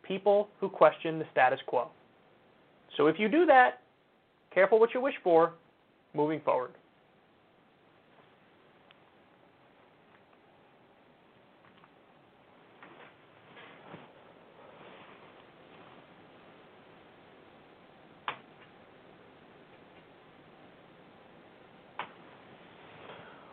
people 0.10 0.50
who 0.60 0.68
question 0.68 1.20
the 1.20 1.26
status 1.32 1.60
quo. 1.68 1.88
So 2.98 3.08
if 3.08 3.18
you 3.18 3.30
do 3.30 3.46
that, 3.46 3.80
careful 4.54 4.80
what 4.80 4.94
you 4.94 5.00
wish 5.00 5.14
for 5.24 5.54
moving 6.14 6.42
forward. 6.42 6.72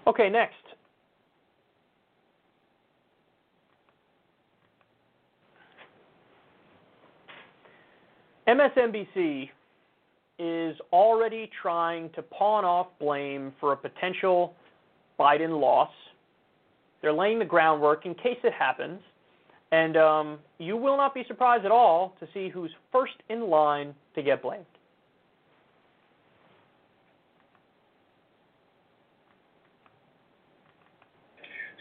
Okay, 0.08 0.30
next. 0.30 0.65
MSNBC 8.48 9.50
is 10.38 10.76
already 10.92 11.50
trying 11.62 12.10
to 12.10 12.22
pawn 12.22 12.64
off 12.64 12.88
blame 13.00 13.52
for 13.58 13.72
a 13.72 13.76
potential 13.76 14.54
Biden 15.18 15.60
loss. 15.60 15.90
They're 17.02 17.12
laying 17.12 17.38
the 17.38 17.44
groundwork 17.44 18.06
in 18.06 18.14
case 18.14 18.38
it 18.44 18.52
happens. 18.52 19.00
And 19.72 19.96
um, 19.96 20.38
you 20.58 20.76
will 20.76 20.96
not 20.96 21.14
be 21.14 21.24
surprised 21.26 21.64
at 21.64 21.72
all 21.72 22.14
to 22.20 22.28
see 22.32 22.48
who's 22.48 22.70
first 22.92 23.14
in 23.28 23.50
line 23.50 23.94
to 24.14 24.22
get 24.22 24.42
blamed. 24.42 24.64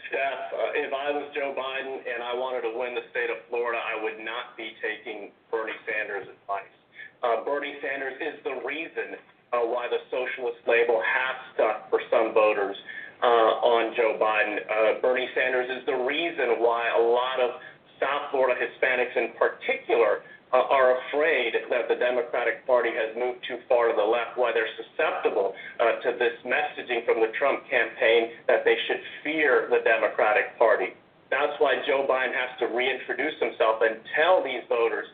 Steph, 0.08 0.42
uh, 0.52 0.82
if 0.86 0.90
I 0.92 1.10
was 1.10 1.26
Joe 1.34 1.54
Biden 1.56 2.02
and 2.02 2.22
I 2.22 2.34
wanted 2.34 2.62
to 2.68 2.72
win 2.74 2.94
the 2.94 3.06
state 3.10 3.30
of 3.30 3.42
Florida, 3.48 3.78
I 3.78 3.98
would 4.02 4.22
not 4.22 4.54
be 4.56 4.74
taking 4.78 5.30
Bernie 5.50 5.76
Sanders' 5.86 6.28
advice. 6.30 6.74
Uh, 7.22 7.42
Bernie 7.42 7.74
Sanders 7.82 8.14
is 8.20 8.36
the 8.44 8.62
reason 8.62 9.18
uh, 9.52 9.66
why 9.66 9.88
the 9.88 10.02
socialist 10.10 10.62
label 10.66 11.00
has 11.02 11.34
stuck 11.54 11.90
for 11.90 12.02
some 12.10 12.34
voters 12.34 12.76
uh, 13.22 13.66
on 13.66 13.94
Joe 13.96 14.18
Biden. 14.20 14.60
Uh, 14.62 15.00
Bernie 15.00 15.28
Sanders 15.34 15.70
is 15.70 15.82
the 15.86 15.98
reason 16.04 16.60
why 16.60 16.86
a 16.92 17.02
lot 17.02 17.40
of 17.40 17.58
South 17.98 18.28
Florida 18.30 18.58
Hispanics 18.60 19.16
in 19.16 19.32
particular 19.40 20.22
uh, 20.52 20.62
are 20.70 21.00
afraid 21.08 21.54
that 21.70 21.88
the 21.88 21.96
Democratic 21.96 22.66
Party 22.66 22.90
has 22.94 23.16
moved 23.16 23.42
too 23.48 23.58
far 23.68 23.90
to 23.90 23.94
the 23.96 24.04
left, 24.04 24.38
why 24.38 24.52
they're 24.52 24.70
susceptible 24.78 25.54
uh, 25.80 25.95
this 26.18 26.36
messaging 26.44 27.04
from 27.04 27.20
the 27.20 27.30
Trump 27.38 27.62
campaign 27.68 28.32
that 28.48 28.64
they 28.64 28.76
should 28.88 29.00
fear 29.22 29.68
the 29.70 29.84
Democratic 29.84 30.56
Party. 30.58 30.96
That's 31.30 31.54
why 31.58 31.82
Joe 31.86 32.06
Biden 32.08 32.32
has 32.32 32.52
to 32.60 32.66
reintroduce 32.72 33.34
himself 33.38 33.82
and 33.82 34.00
tell 34.14 34.42
these 34.42 34.62
voters, 34.68 35.06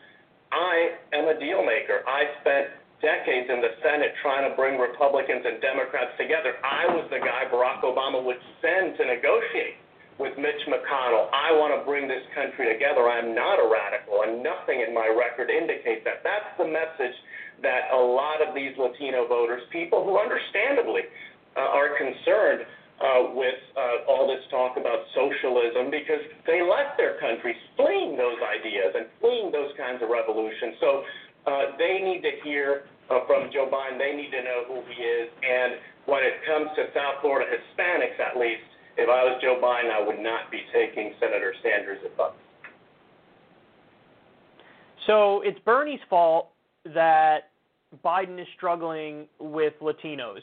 I 0.51 0.95
am 1.13 1.27
a 1.27 1.39
deal 1.39 1.65
maker. 1.65 2.05
I 2.05 2.29
spent 2.41 2.67
decades 3.03 3.51
in 3.51 3.59
the 3.59 3.75
Senate 3.83 4.15
trying 4.23 4.47
to 4.47 4.55
bring 4.55 4.79
Republicans 4.79 5.43
and 5.43 5.59
Democrats 5.59 6.15
together. 6.15 6.55
I 6.63 6.87
was 6.87 7.03
the 7.11 7.19
guy 7.19 7.51
Barack 7.51 7.83
Obama 7.83 8.23
would 8.23 8.39
send 8.63 8.95
to 8.95 9.03
negotiate 9.03 9.82
with 10.19 10.37
Mitch 10.37 10.61
McConnell. 10.69 11.29
I 11.33 11.53
want 11.57 11.73
to 11.73 11.81
bring 11.85 12.07
this 12.07 12.23
country 12.35 12.69
together. 12.69 13.09
I'm 13.09 13.33
not 13.33 13.57
a 13.57 13.65
radical, 13.65 14.21
and 14.23 14.45
nothing 14.45 14.85
in 14.85 14.93
my 14.93 15.09
record 15.09 15.49
indicates 15.49 16.05
that. 16.05 16.21
That's 16.21 16.51
the 16.57 16.69
message 16.69 17.15
that 17.61 17.89
a 17.93 17.97
lot 17.97 18.43
of 18.43 18.53
these 18.53 18.75
Latino 18.77 19.25
voters, 19.27 19.63
people 19.71 20.03
who 20.03 20.19
understandably 20.19 21.07
uh, 21.55 21.77
are 21.77 21.97
concerned 21.97 22.65
uh, 23.01 23.33
with 23.33 23.57
uh, 23.75 24.09
all 24.09 24.29
this 24.29 24.43
talk 24.53 24.77
about 24.77 25.05
socialism 25.17 25.89
because 25.89 26.21
they 26.45 26.61
left 26.61 26.95
their 26.95 27.17
countries 27.17 27.57
fleeing 27.75 28.15
those 28.15 28.37
ideas 28.41 28.93
and 28.93 29.09
fleeing 29.19 29.49
those 29.49 29.73
kinds 29.75 29.99
of 30.01 30.09
revolutions. 30.13 30.77
So 30.79 31.03
uh, 31.49 31.75
they 31.81 31.99
need 31.99 32.21
to 32.21 32.33
hear 32.45 32.85
uh, 33.09 33.25
from 33.27 33.49
Joe 33.51 33.67
Biden. 33.67 33.97
They 33.97 34.15
need 34.15 34.31
to 34.31 34.43
know 34.45 34.59
who 34.69 34.77
he 34.87 34.97
is. 35.01 35.27
And 35.41 35.81
when 36.05 36.23
it 36.23 36.39
comes 36.47 36.69
to 36.79 36.87
South 36.95 37.19
Florida 37.19 37.49
Hispanics, 37.49 38.19
at 38.19 38.37
least, 38.39 38.63
if 38.97 39.09
I 39.09 39.23
was 39.23 39.39
Joe 39.41 39.59
Biden, 39.61 39.91
I 39.91 40.05
would 40.05 40.19
not 40.19 40.51
be 40.51 40.61
taking 40.73 41.13
Senator 41.19 41.53
Sanders' 41.63 41.99
advice. 42.05 42.33
So 45.07 45.41
it's 45.41 45.59
Bernie's 45.65 45.99
fault 46.09 46.49
that 46.85 47.49
Biden 48.03 48.39
is 48.39 48.47
struggling 48.55 49.27
with 49.39 49.73
Latinos. 49.81 50.41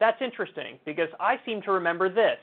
That's 0.00 0.20
interesting 0.20 0.78
because 0.84 1.08
I 1.20 1.36
seem 1.46 1.62
to 1.62 1.72
remember 1.72 2.08
this. 2.12 2.38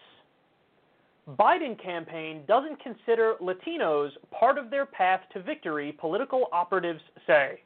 Biden 1.38 1.82
campaign 1.82 2.42
doesn't 2.48 2.82
consider 2.82 3.36
Latinos 3.42 4.10
part 4.32 4.58
of 4.58 4.70
their 4.70 4.86
path 4.86 5.22
to 5.34 5.44
victory, 5.44 5.92
political 6.00 6.48
operatives 6.52 7.02
say. 7.28 7.62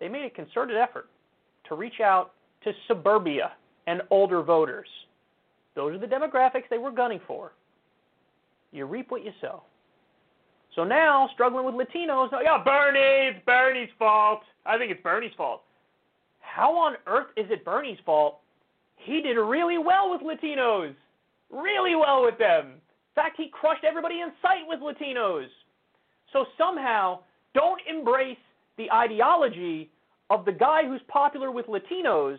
They 0.00 0.08
made 0.08 0.24
a 0.24 0.30
concerted 0.30 0.76
effort 0.76 1.08
to 1.72 1.76
reach 1.76 2.00
out 2.00 2.32
to 2.64 2.72
suburbia 2.86 3.52
and 3.86 4.02
older 4.10 4.42
voters. 4.42 4.88
Those 5.74 5.94
are 5.94 5.98
the 5.98 6.06
demographics 6.06 6.68
they 6.70 6.78
were 6.78 6.90
gunning 6.90 7.20
for. 7.26 7.52
You 8.72 8.86
reap 8.86 9.10
what 9.10 9.24
you 9.24 9.32
sow. 9.40 9.62
So 10.74 10.84
now, 10.84 11.28
struggling 11.34 11.66
with 11.66 11.74
Latinos, 11.74 12.28
oh, 12.32 12.40
yeah, 12.42 12.62
Bernie, 12.62 13.28
it's 13.28 13.44
Bernie's 13.44 13.90
fault. 13.98 14.40
I 14.64 14.78
think 14.78 14.90
it's 14.90 15.02
Bernie's 15.02 15.32
fault. 15.36 15.62
How 16.40 16.74
on 16.76 16.94
earth 17.06 17.28
is 17.36 17.46
it 17.50 17.64
Bernie's 17.64 17.98
fault? 18.06 18.38
He 18.96 19.20
did 19.20 19.36
really 19.36 19.78
well 19.78 20.10
with 20.10 20.22
Latinos. 20.22 20.94
Really 21.50 21.94
well 21.94 22.24
with 22.24 22.38
them. 22.38 22.66
In 22.66 23.14
fact, 23.14 23.36
he 23.36 23.48
crushed 23.48 23.84
everybody 23.84 24.20
in 24.20 24.32
sight 24.40 24.66
with 24.66 24.80
Latinos. 24.80 25.48
So 26.32 26.46
somehow, 26.56 27.20
don't 27.54 27.80
embrace 27.88 28.38
the 28.78 28.90
ideology 28.90 29.90
of 30.32 30.46
the 30.46 30.52
guy 30.52 30.86
who's 30.86 31.02
popular 31.08 31.50
with 31.50 31.66
Latinos 31.66 32.38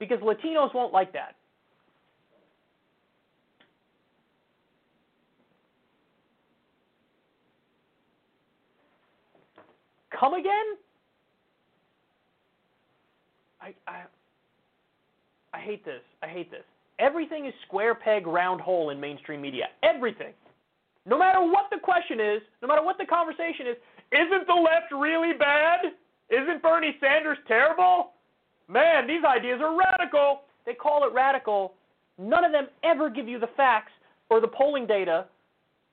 because 0.00 0.18
Latinos 0.18 0.74
won't 0.74 0.92
like 0.92 1.12
that. 1.12 1.36
Come 10.18 10.34
again? 10.34 10.52
I, 13.60 13.74
I 13.86 14.02
I 15.54 15.58
hate 15.60 15.84
this. 15.84 16.02
I 16.24 16.26
hate 16.26 16.50
this. 16.50 16.64
Everything 16.98 17.46
is 17.46 17.54
square 17.66 17.94
peg 17.94 18.26
round 18.26 18.60
hole 18.60 18.90
in 18.90 18.98
mainstream 18.98 19.40
media. 19.40 19.66
Everything. 19.84 20.32
No 21.06 21.16
matter 21.16 21.40
what 21.40 21.66
the 21.70 21.78
question 21.78 22.18
is, 22.18 22.42
no 22.62 22.68
matter 22.68 22.82
what 22.82 22.98
the 22.98 23.06
conversation 23.06 23.68
is, 23.68 23.76
Isn't 24.12 24.46
the 24.46 24.54
left 24.54 24.92
really 24.92 25.34
bad? 25.38 25.80
Isn't 26.30 26.62
Bernie 26.62 26.96
Sanders 27.00 27.38
terrible? 27.46 28.12
Man, 28.68 29.06
these 29.06 29.24
ideas 29.24 29.60
are 29.62 29.76
radical. 29.76 30.42
They 30.66 30.74
call 30.74 31.06
it 31.06 31.12
radical. 31.14 31.74
None 32.18 32.44
of 32.44 32.52
them 32.52 32.66
ever 32.84 33.08
give 33.08 33.28
you 33.28 33.38
the 33.38 33.48
facts 33.56 33.92
or 34.28 34.40
the 34.40 34.48
polling 34.48 34.86
data 34.86 35.26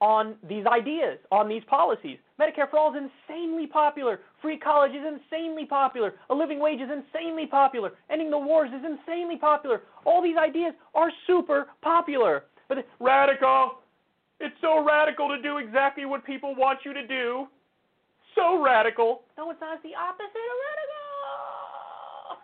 on 0.01 0.35
these 0.47 0.65
ideas, 0.65 1.17
on 1.31 1.47
these 1.47 1.63
policies. 1.69 2.17
Medicare 2.39 2.69
for 2.69 2.77
all 2.77 2.93
is 2.93 3.01
insanely 3.29 3.65
popular. 3.65 4.19
Free 4.41 4.57
college 4.57 4.91
is 4.91 5.03
insanely 5.05 5.65
popular. 5.65 6.15
A 6.29 6.35
living 6.35 6.59
wage 6.59 6.81
is 6.81 6.89
insanely 6.91 7.45
popular. 7.45 7.93
Ending 8.09 8.29
the 8.29 8.37
wars 8.37 8.69
is 8.77 8.83
insanely 8.83 9.37
popular. 9.37 9.83
All 10.03 10.21
these 10.21 10.35
ideas 10.37 10.73
are 10.93 11.09
super 11.25 11.67
popular. 11.81 12.43
But 12.67 12.85
radical. 12.99 13.79
It's 14.41 14.55
so 14.59 14.83
radical 14.83 15.29
to 15.29 15.41
do 15.41 15.57
exactly 15.57 16.05
what 16.05 16.25
people 16.25 16.55
want 16.55 16.79
you 16.83 16.93
to 16.93 17.07
do. 17.07 17.47
So 18.35 18.61
radical. 18.61 19.21
No, 19.37 19.49
it's 19.49 19.61
not. 19.61 19.75
It's 19.75 19.83
the 19.83 19.95
opposite 19.95 20.27
of 20.27 20.57
radical. 20.67 20.95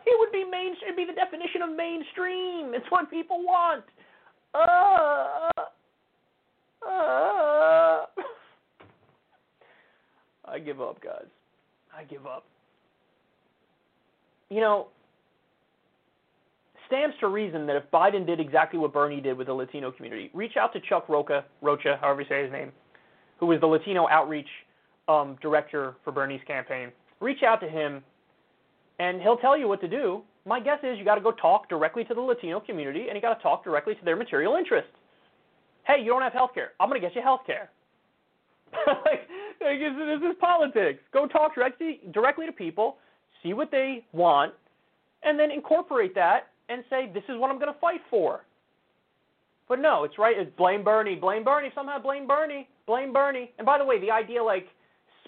It 0.05 0.18
would 0.18 0.31
be 0.31 0.43
main. 0.49 0.73
It'd 0.81 0.95
be 0.95 1.05
the 1.05 1.13
definition 1.13 1.61
of 1.61 1.76
mainstream. 1.76 2.73
It's 2.73 2.89
what 2.89 3.11
people 3.11 3.43
want. 3.43 3.84
Uh, 4.53 5.51
uh. 6.88 8.05
I 10.45 10.59
give 10.59 10.81
up, 10.81 11.01
guys. 11.03 11.27
I 11.95 12.03
give 12.03 12.26
up. 12.26 12.45
You 14.49 14.59
know, 14.59 14.88
stands 16.88 17.15
to 17.22 17.27
reason 17.27 17.65
that 17.68 17.76
if 17.77 17.84
Biden 17.91 18.26
did 18.26 18.39
exactly 18.39 18.77
what 18.77 18.91
Bernie 18.91 19.22
did 19.22 19.38
with 19.38 19.47
the 19.47 19.53
Latino 19.53 19.91
community, 19.91 20.30
reach 20.34 20.57
out 20.59 20.73
to 20.73 20.80
Chuck 20.81 21.07
Rocha, 21.07 21.45
Rocha, 21.61 21.97
however 22.01 22.22
you 22.22 22.27
say 22.27 22.43
his 22.43 22.51
name, 22.51 22.72
who 23.39 23.45
was 23.45 23.61
the 23.61 23.68
Latino 23.68 24.09
outreach 24.09 24.49
um, 25.07 25.38
director 25.41 25.95
for 26.03 26.11
Bernie's 26.11 26.41
campaign. 26.45 26.91
Reach 27.19 27.44
out 27.44 27.61
to 27.61 27.68
him, 27.68 28.02
and 28.99 29.22
he'll 29.22 29.38
tell 29.38 29.57
you 29.57 29.68
what 29.68 29.82
to 29.82 29.88
do. 29.88 30.22
My 30.45 30.60
guess 30.60 30.80
is 30.84 30.98
you 30.98 31.06
got 31.06 31.15
to 31.15 31.22
go 31.22 31.32
talk 31.32 31.69
directly 31.69 32.03
to 32.06 32.14
the 32.14 32.22
Latino 32.22 32.60
community, 32.60 33.07
and 33.07 33.15
you 33.15 33.22
got 33.22 33.36
to 33.36 33.44
talk 33.44 33.64
directly 33.64 33.95
to 33.95 34.06
their 34.06 34.15
material 34.15 34.56
interests. 34.56 34.91
Hey, 35.86 36.02
you 36.02 36.10
don't 36.10 36.22
have 36.22 36.34
health 36.34 36.52
care. 36.53 36.72
I'm 36.80 36.90
going 36.90 36.99
to 36.99 37.07
get 37.07 37.15
you 37.15 37.22
health 37.22 37.41
care. 37.45 37.69
like, 38.88 39.28
this 39.60 40.22
is 40.30 40.36
politics. 40.40 40.99
Go 41.14 41.28
talk 41.28 41.56
directly 41.56 41.99
directly 42.11 42.45
to 42.45 42.52
people, 42.52 42.98
see 43.44 43.53
what 43.53 43.69
they 43.69 44.06
want, 44.14 44.53
and 45.23 45.40
then 45.40 45.52
incorporate 45.52 46.15
that 46.15 46.48
and 46.69 46.84
say, 46.90 47.11
this 47.14 47.23
is 47.28 47.38
what 47.38 47.52
I'm 47.52 47.60
going 47.60 47.73
to 47.73 47.80
fight 47.80 48.02
for. 48.10 48.41
But 49.68 49.80
no, 49.80 50.03
it's 50.03 50.18
right. 50.18 50.38
It's 50.38 50.52
blame 50.57 50.84
Bernie, 50.84 51.15
blame 51.15 51.44
Bernie, 51.44 51.72
somehow 51.76 51.99
blame 51.99 52.28
Bernie, 52.28 52.68
blame 52.88 53.14
Bernie. 53.14 53.52
And 53.57 53.65
by 53.65 53.78
the 53.78 53.86
way, 53.86 53.99
the 53.99 54.11
idea 54.11 54.44
like 54.44 54.68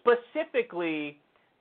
specifically 0.03 1.17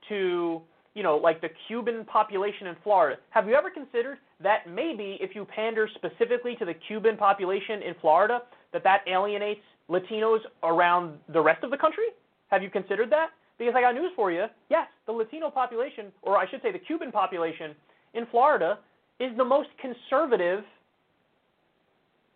to 0.08 0.60
you 0.94 1.02
know 1.02 1.16
like 1.16 1.40
the 1.40 1.48
Cuban 1.68 2.04
population 2.04 2.66
in 2.66 2.76
Florida. 2.82 3.20
Have 3.30 3.46
you 3.46 3.54
ever 3.54 3.70
considered 3.70 4.18
that 4.42 4.68
maybe 4.68 5.18
if 5.20 5.34
you 5.34 5.44
pander 5.44 5.88
specifically 5.94 6.56
to 6.56 6.64
the 6.64 6.74
Cuban 6.74 7.16
population 7.16 7.82
in 7.82 7.94
Florida, 8.00 8.42
that 8.72 8.82
that 8.84 9.00
alienates 9.06 9.60
Latinos 9.88 10.40
around 10.62 11.18
the 11.32 11.40
rest 11.40 11.64
of 11.64 11.70
the 11.70 11.76
country? 11.76 12.04
Have 12.50 12.62
you 12.62 12.70
considered 12.70 13.10
that? 13.10 13.30
Because 13.58 13.74
I 13.76 13.80
got 13.80 13.94
news 13.94 14.10
for 14.16 14.32
you. 14.32 14.46
Yes, 14.70 14.88
the 15.06 15.12
Latino 15.12 15.50
population, 15.50 16.06
or 16.22 16.36
I 16.36 16.48
should 16.50 16.62
say 16.62 16.72
the 16.72 16.78
Cuban 16.78 17.12
population 17.12 17.74
in 18.14 18.26
Florida, 18.26 18.78
is 19.20 19.30
the 19.36 19.44
most 19.44 19.68
conservative 19.80 20.64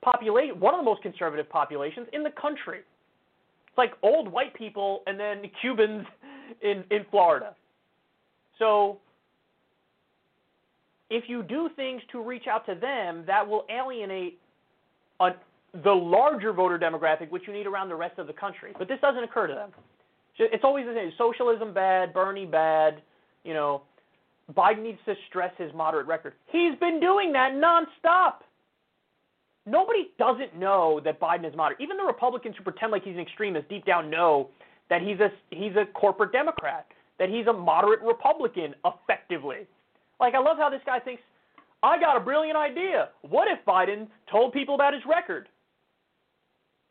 population, 0.03 0.61
one 0.61 0.73
of 0.73 0.79
the 0.79 0.85
most 0.85 1.03
conservative 1.03 1.49
populations 1.49 2.07
in 2.13 2.23
the 2.23 2.31
country. 2.41 2.81
It's 3.77 3.79
like 3.79 3.93
old 4.03 4.33
white 4.33 4.55
people 4.55 5.03
and 5.07 5.21
then 5.21 5.43
Cubans 5.61 6.07
in, 6.63 6.83
in 6.91 7.05
Florida. 7.11 7.55
So 8.59 8.99
if 11.11 11.25
you 11.29 11.43
do 11.43 11.69
things 11.77 12.01
to 12.13 12.23
reach 12.23 12.47
out 12.51 12.65
to 12.67 12.75
them, 12.75 13.25
that 13.27 13.47
will 13.47 13.67
alienate 13.69 14.39
a, 15.21 15.31
the 15.85 15.93
larger 15.93 16.55
voter 16.55 16.79
demographic, 16.79 17.31
which 17.31 17.43
you 17.47 17.53
need 17.53 17.67
around 17.67 17.91
the 17.91 17.95
rest 17.95 18.19
of 18.19 18.27
the 18.27 18.33
country. 18.33 18.73
But 18.79 18.89
this 18.89 18.99
doesn't 19.01 19.23
occur 19.23 19.47
to 19.47 19.55
them. 19.55 19.71
It's 20.39 20.65
always 20.65 20.87
the 20.87 20.95
same. 20.95 21.13
Socialism 21.19 21.75
bad, 21.75 22.15
Bernie 22.15 22.47
bad. 22.47 23.03
You 23.45 23.53
know, 23.53 23.83
Biden 24.57 24.83
needs 24.83 24.99
to 25.05 25.15
stress 25.29 25.53
his 25.59 25.71
moderate 25.75 26.07
record. 26.07 26.33
He's 26.47 26.79
been 26.81 26.99
doing 26.99 27.31
that 27.33 27.53
nonstop. 27.53 28.37
Nobody 29.67 30.11
doesn't 30.17 30.57
know 30.57 31.01
that 31.05 31.21
Biden 31.21 31.47
is 31.47 31.57
moderate. 31.57 31.81
Even 31.81 31.97
the 31.97 32.05
Republicans 32.05 32.55
who 32.57 32.63
pretend 32.63 32.93
like 32.93 33.03
he's 33.03 33.17
an 33.17 33.21
extremist 33.21 33.69
deep 33.69 33.85
down 33.85 34.09
know 34.09 34.49
that 34.89 35.03
he's 35.03 35.19
a 35.19 35.31
he's 35.51 35.75
a 35.77 35.87
corporate 35.93 36.33
Democrat, 36.33 36.87
that 37.19 37.29
he's 37.29 37.49
a 37.49 37.53
moderate 37.53 38.01
Republican 38.03 38.75
effectively. 38.85 39.67
Like 40.21 40.35
I 40.35 40.39
love 40.39 40.57
how 40.57 40.71
this 40.71 40.83
guy 40.87 41.01
thinks, 41.01 41.23
I 41.83 41.99
got 41.99 42.17
a 42.17 42.21
brilliant 42.21 42.57
idea. 42.57 43.09
What 43.23 43.49
if 43.49 43.65
Biden 43.67 44.07
told 44.31 44.53
people 44.53 44.77
about 44.77 44.95
his 44.95 45.03
record? 45.05 45.49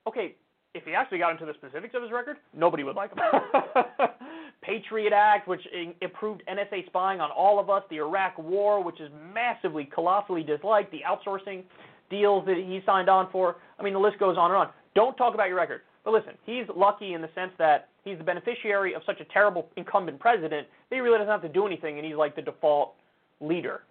Okay, 0.08 0.36
if 0.74 0.84
he 0.84 0.94
actually 0.94 1.18
got 1.20 1.32
into 1.32 1.46
the 1.46 1.54
specifics 1.54 1.96
of 1.96 2.04
his 2.04 2.12
record, 2.12 2.38
nobody 2.54 2.84
would 2.84 2.96
like 2.96 3.12
him. 3.12 3.20
Patriot 4.62 5.14
Act, 5.14 5.48
which 5.48 5.62
improved 6.02 6.44
NSA 6.52 6.86
spying 6.88 7.22
on 7.22 7.32
all 7.32 7.60
of 7.60 7.70
us, 7.70 7.84
the 7.90 7.98
Iraq 7.98 8.38
War, 8.38 8.84
which 8.84 9.00
is 9.00 9.10
massively, 9.34 9.86
colossally 9.86 10.44
disliked, 10.44 10.92
the 10.92 11.02
outsourcing 11.08 11.64
deals 12.10 12.46
that 12.46 12.58
he 12.58 12.82
signed 12.86 13.10
on 13.10 13.30
for. 13.32 13.58
I 13.80 13.84
mean, 13.84 13.94
the 13.94 14.00
list 14.00 14.20
goes 14.20 14.38
on 14.38 14.52
and 14.52 14.58
on. 14.58 14.70
Don't 14.96 15.16
talk 15.16 15.34
about 15.34 15.48
your 15.48 15.58
record. 15.58 15.82
But 16.04 16.14
listen, 16.14 16.34
he's 16.46 16.66
lucky 16.76 17.14
in 17.14 17.22
the 17.22 17.30
sense 17.34 17.52
that 17.58 17.90
he's 18.04 18.18
the 18.18 18.24
beneficiary 18.24 18.94
of 18.94 19.02
such 19.06 19.20
a 19.20 19.26
terrible 19.26 19.68
incumbent 19.76 20.20
president 20.20 20.68
that 20.90 20.96
he 20.96 21.02
really 21.02 21.18
doesn't 21.18 21.32
have 21.32 21.42
to 21.42 21.50
do 21.50 21.66
anything, 21.66 21.98
and 21.98 22.06
he's 22.06 22.16
like 22.16 22.36
the 22.36 22.42
default 22.42 22.94
leader. 23.42 23.82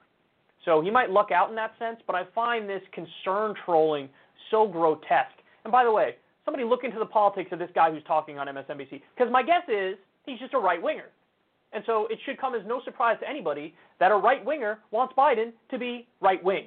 So 0.65 0.81
he 0.81 0.91
might 0.91 1.11
luck 1.11 1.31
out 1.31 1.51
in 1.51 1.57
that 1.57 1.73
sense, 1.79 1.99
but 2.07 2.17
I 2.17 2.23
find 2.35 2.69
this 2.69 2.83
concern 2.93 3.55
trolling 3.65 4.09
so 4.51 4.67
grotesque. 4.67 5.37
And 5.65 5.73
by 5.73 5.85
the 5.85 5.93
way, 5.93 6.17
somebody 6.45 6.65
look 6.65 6.85
into 6.85 6.99
the 6.99 7.07
politics 7.07 7.51
of 7.53 7.59
this 7.59 7.71
guy 7.75 7.91
who's 7.91 8.05
talking 8.05 8.39
on 8.39 8.47
MSNBC, 8.47 9.03
because 9.15 9.31
my 9.31 9.43
guess 9.43 9.63
is 9.69 9.97
he's 10.25 10.39
just 10.39 10.55
a 10.55 10.59
right 10.59 10.81
winger. 10.81 11.11
And 11.73 11.83
so 11.87 12.07
it 12.07 12.19
should 12.25 12.41
come 12.41 12.55
as 12.55 12.63
no 12.65 12.81
surprise 12.85 13.17
to 13.21 13.29
anybody 13.29 13.75
that 13.99 14.13
a 14.13 14.17
right 14.17 14.45
winger 14.45 14.79
wants 14.93 15.13
Biden 15.19 15.53
to 15.71 15.79
be 15.79 16.07
right 16.21 16.43
wing. 16.43 16.67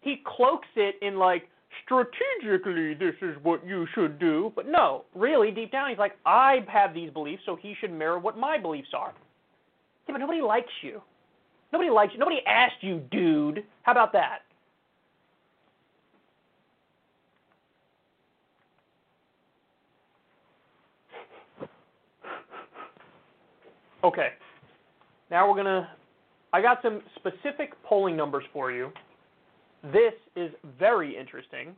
He 0.00 0.22
cloaks 0.24 0.68
it 0.76 0.96
in 1.02 1.18
like, 1.18 1.48
strategically, 1.84 2.94
this 2.94 3.14
is 3.22 3.36
what 3.42 3.66
you 3.66 3.86
should 3.94 4.18
do. 4.18 4.52
But 4.54 4.68
no, 4.68 5.04
really, 5.14 5.50
deep 5.50 5.72
down, 5.72 5.90
he's 5.90 5.98
like, 5.98 6.16
I 6.24 6.64
have 6.68 6.94
these 6.94 7.10
beliefs, 7.10 7.42
so 7.44 7.56
he 7.56 7.74
should 7.80 7.92
mirror 7.92 8.18
what 8.18 8.38
my 8.38 8.58
beliefs 8.58 8.88
are. 8.94 9.12
Yeah, 10.06 10.12
but 10.12 10.18
nobody 10.18 10.40
likes 10.40 10.72
you. 10.82 11.02
Nobody 11.72 11.90
likes 11.90 12.12
you. 12.14 12.18
Nobody 12.18 12.40
asked 12.46 12.82
you, 12.82 13.02
dude. 13.10 13.64
How 13.82 13.92
about 13.92 14.12
that? 14.12 14.40
Okay. 24.04 24.28
Now 25.30 25.46
we're 25.46 25.54
going 25.54 25.66
to 25.66 25.88
I 26.52 26.62
got 26.62 26.80
some 26.82 27.02
specific 27.16 27.72
polling 27.82 28.16
numbers 28.16 28.44
for 28.52 28.72
you. 28.72 28.90
This 29.84 30.14
is 30.36 30.50
very 30.78 31.16
interesting. 31.16 31.74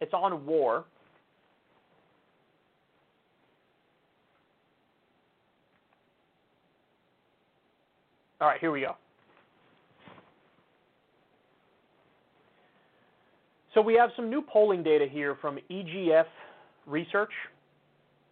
It's 0.00 0.14
on 0.14 0.46
war. 0.46 0.84
All 8.40 8.48
right, 8.48 8.60
here 8.60 8.70
we 8.70 8.80
go. 8.80 8.96
So 13.74 13.80
we 13.80 13.94
have 13.94 14.10
some 14.16 14.30
new 14.30 14.42
polling 14.42 14.82
data 14.82 15.06
here 15.10 15.36
from 15.40 15.58
EGF 15.70 16.24
Research. 16.86 17.30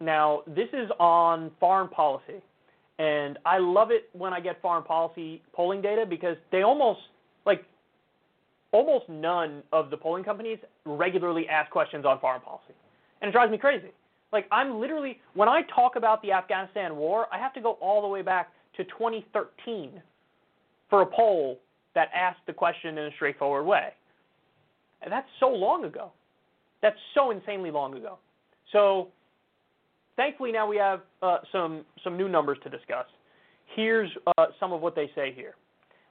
Now, 0.01 0.41
this 0.47 0.67
is 0.73 0.89
on 0.99 1.51
foreign 1.59 1.89
policy. 1.89 2.41
And 2.97 3.37
I 3.45 3.59
love 3.59 3.91
it 3.91 4.09
when 4.13 4.33
I 4.33 4.41
get 4.41 4.61
foreign 4.61 4.83
policy 4.83 5.41
polling 5.53 5.81
data 5.81 6.05
because 6.09 6.35
they 6.51 6.63
almost, 6.63 6.99
like, 7.45 7.63
almost 8.71 9.09
none 9.09 9.63
of 9.71 9.89
the 9.89 9.97
polling 9.97 10.23
companies 10.23 10.59
regularly 10.85 11.47
ask 11.47 11.71
questions 11.71 12.05
on 12.05 12.19
foreign 12.19 12.41
policy. 12.41 12.73
And 13.21 13.29
it 13.29 13.31
drives 13.31 13.51
me 13.51 13.57
crazy. 13.57 13.89
Like, 14.31 14.45
I'm 14.51 14.79
literally, 14.79 15.19
when 15.33 15.49
I 15.49 15.61
talk 15.73 15.95
about 15.95 16.21
the 16.21 16.31
Afghanistan 16.31 16.95
war, 16.95 17.27
I 17.33 17.39
have 17.39 17.53
to 17.53 17.61
go 17.61 17.73
all 17.81 18.01
the 18.01 18.07
way 18.07 18.21
back 18.21 18.51
to 18.77 18.83
2013 18.83 20.01
for 20.89 21.01
a 21.01 21.05
poll 21.05 21.59
that 21.95 22.09
asked 22.13 22.39
the 22.45 22.53
question 22.53 22.97
in 22.97 23.05
a 23.05 23.11
straightforward 23.15 23.65
way. 23.65 23.89
And 25.01 25.11
that's 25.11 25.27
so 25.39 25.47
long 25.49 25.85
ago. 25.85 26.11
That's 26.81 26.97
so 27.13 27.31
insanely 27.31 27.71
long 27.71 27.95
ago. 27.95 28.19
So 28.71 29.09
thankfully 30.15 30.51
now 30.51 30.67
we 30.67 30.77
have 30.77 31.01
uh, 31.21 31.37
some 31.51 31.85
some 32.03 32.17
new 32.17 32.29
numbers 32.29 32.57
to 32.63 32.69
discuss. 32.69 33.05
Here's 33.75 34.09
uh, 34.37 34.47
some 34.59 34.73
of 34.73 34.81
what 34.81 34.95
they 34.95 35.09
say 35.15 35.33
here. 35.35 35.55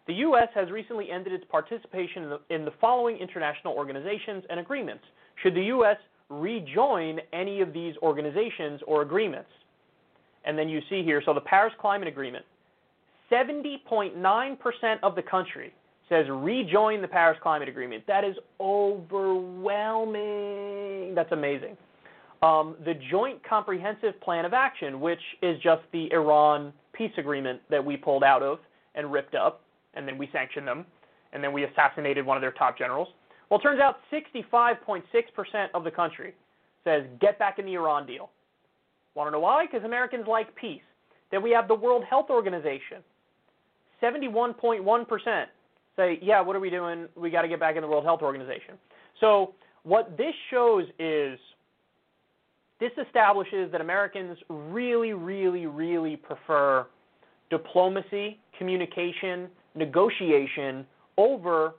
The 0.09 0.14
U.S. 0.14 0.48
has 0.55 0.70
recently 0.70 1.10
ended 1.10 1.35
its 1.35 1.44
participation 1.51 2.22
in 2.24 2.30
the, 2.30 2.40
in 2.48 2.64
the 2.64 2.72
following 2.80 3.18
international 3.18 3.74
organizations 3.74 4.43
and 4.48 4.59
agreements. 4.59 5.05
Should 5.43 5.55
the 5.55 5.64
U.S. 5.64 5.98
rejoin 6.30 7.20
any 7.35 7.60
of 7.60 7.74
these 7.74 7.94
organizations 8.02 8.80
or 8.86 9.02
agreements? 9.02 9.51
And 10.47 10.59
then 10.59 10.70
you 10.70 10.80
see 10.89 11.02
here, 11.02 11.20
so 11.24 11.35
the 11.35 11.43
Paris 11.43 11.74
Climate 11.78 12.09
Agreement, 12.09 12.47
70.9% 13.30 14.97
of 15.02 15.14
the 15.14 15.22
country 15.22 15.74
says 16.09 16.24
rejoin 16.30 17.02
the 17.02 17.09
Paris 17.09 17.39
Climate 17.43 17.68
Agreement. 17.68 18.02
That 18.06 18.24
is 18.24 18.35
overwhelming. 18.59 21.14
That's 21.14 21.32
amazing. 21.32 21.76
Um, 22.40 22.76
the 22.86 22.94
Joint 23.10 23.47
Comprehensive 23.47 24.18
Plan 24.22 24.47
of 24.47 24.55
Action, 24.55 25.01
which 25.01 25.20
is 25.43 25.60
just 25.60 25.82
the 25.93 26.10
Iran 26.12 26.72
peace 26.94 27.12
agreement 27.18 27.60
that 27.68 27.85
we 27.85 27.98
pulled 27.98 28.24
out 28.24 28.43
of 28.43 28.60
and 28.94 29.12
ripped 29.12 29.35
up, 29.35 29.60
and 29.94 30.06
then 30.06 30.19
we 30.19 30.28
sanctioned 30.32 30.66
them, 30.66 30.86
and 31.32 31.43
then 31.43 31.52
we 31.52 31.65
assassinated 31.65 32.24
one 32.24 32.36
of 32.36 32.40
their 32.40 32.52
top 32.52 32.78
generals. 32.78 33.09
Well, 33.51 33.59
it 33.59 33.62
turns 33.62 33.81
out 33.81 33.97
65.6% 34.12 35.02
of 35.74 35.85
the 35.85 35.90
country 35.90 36.35
says 36.85 37.05
get 37.20 37.39
back 37.39 37.59
in 37.59 37.66
the 37.66 37.74
Iran 37.74 38.06
deal. 38.06 38.31
Want 39.15 39.28
to 39.28 39.32
know 39.32 39.40
why? 39.40 39.66
Because 39.66 39.85
Americans 39.85 40.27
like 40.28 40.55
peace. 40.55 40.82
Then 41.31 41.43
we 41.43 41.51
have 41.51 41.69
the 41.69 41.74
World 41.74 42.05
Health 42.09 42.27
Organization. 42.31 43.02
71.1% 44.02 45.44
say, 45.97 46.19
yeah, 46.23 46.40
what 46.40 46.55
are 46.55 46.60
we 46.60 46.70
doing? 46.70 47.09
We 47.16 47.31
got 47.31 47.43
to 47.43 47.48
get 47.48 47.59
back 47.59 47.77
in 47.77 47.82
the 47.82 47.89
World 47.89 48.05
Health 48.05 48.23
Organization. 48.23 48.74
So, 49.20 49.55
what 49.82 50.16
this 50.16 50.35
shows 50.51 50.85
is 50.98 51.39
this 52.78 52.93
establishes 53.05 53.73
that 53.73 53.81
Americans 53.81 54.39
really, 54.48 55.12
really, 55.12 55.66
really 55.66 56.16
prefer 56.16 56.86
diplomacy, 57.51 58.39
communication, 58.56 59.48
negotiation 59.78 60.86
over 61.16 61.74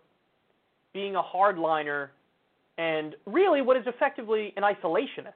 being 0.94 1.16
a 1.16 1.22
hardliner 1.22 2.10
and 2.78 3.16
really 3.26 3.62
what 3.62 3.78
is 3.78 3.84
effectively 3.88 4.54
an 4.58 4.64
isolationist. 4.64 5.34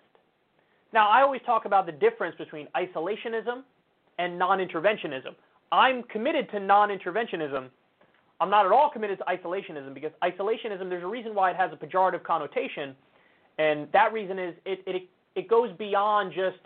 Now, 0.94 1.10
I 1.10 1.22
always 1.22 1.42
talk 1.46 1.66
about 1.66 1.86
the 1.86 1.92
difference 1.92 2.36
between 2.38 2.68
isolationism 2.76 3.64
and 4.20 4.38
non 4.40 4.60
interventionism. 4.60 5.36
I'm 5.72 6.04
committed 6.04 6.50
to 6.52 6.60
non 6.60 6.90
interventionism. 6.90 7.68
I'm 8.40 8.50
not 8.50 8.66
at 8.66 8.72
all 8.72 8.90
committed 8.90 9.20
to 9.20 9.26
isolationism 9.26 9.94
because 9.94 10.12
isolationism, 10.24 10.90
there's 10.90 11.04
a 11.04 11.08
reason 11.08 11.34
why 11.34 11.52
it 11.52 11.58
has 11.58 11.72
a 11.72 11.76
pejorative 11.76 12.24
connotation, 12.24 12.96
and 13.58 13.88
that 13.94 14.12
reason 14.14 14.38
is 14.40 14.56
it, 14.66 14.84
it, 14.86 15.10
it 15.36 15.48
goes 15.48 15.70
beyond 15.78 16.34
just 16.34 16.60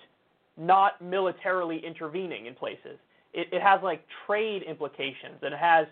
not 0.58 1.02
militarily 1.02 1.82
intervening 1.86 2.48
in 2.48 2.56
places. 2.56 2.98
It, 3.38 3.48
it 3.54 3.62
has 3.62 3.80
like 3.82 4.04
trade 4.26 4.64
implications 4.64 5.40
and 5.42 5.54
it 5.54 5.60
has, 5.60 5.88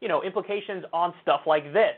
you 0.00 0.06
know, 0.06 0.22
implications 0.22 0.84
on 0.92 1.12
stuff 1.22 1.40
like 1.46 1.72
this 1.72 1.96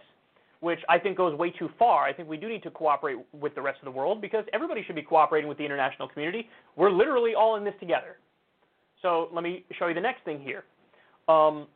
which 0.65 0.81
I 0.89 0.99
think 0.99 1.19
goes 1.19 1.39
way 1.39 1.51
too 1.51 1.69
far. 1.79 2.07
I 2.07 2.13
think 2.15 2.27
we 2.27 2.39
do 2.39 2.49
need 2.49 2.63
to 2.63 2.71
cooperate 2.71 3.19
with 3.39 3.55
the 3.55 3.61
rest 3.61 3.81
of 3.81 3.85
the 3.85 3.91
world 3.91 4.23
because 4.23 4.47
everybody 4.55 4.83
should 4.83 4.95
be 4.95 5.03
cooperating 5.03 5.47
with 5.47 5.59
the 5.59 5.65
international 5.65 6.09
community. 6.09 6.49
We're 6.75 6.91
literally 6.91 7.35
all 7.35 7.57
in 7.57 7.65
this 7.65 7.75
together. 7.81 8.17
So 9.03 9.29
let 9.35 9.45
me 9.45 9.67
show 9.79 9.89
you 9.89 9.95
the 9.95 10.01
next 10.01 10.25
thing 10.25 10.41
here. 10.41 10.65
Um, 11.29 11.67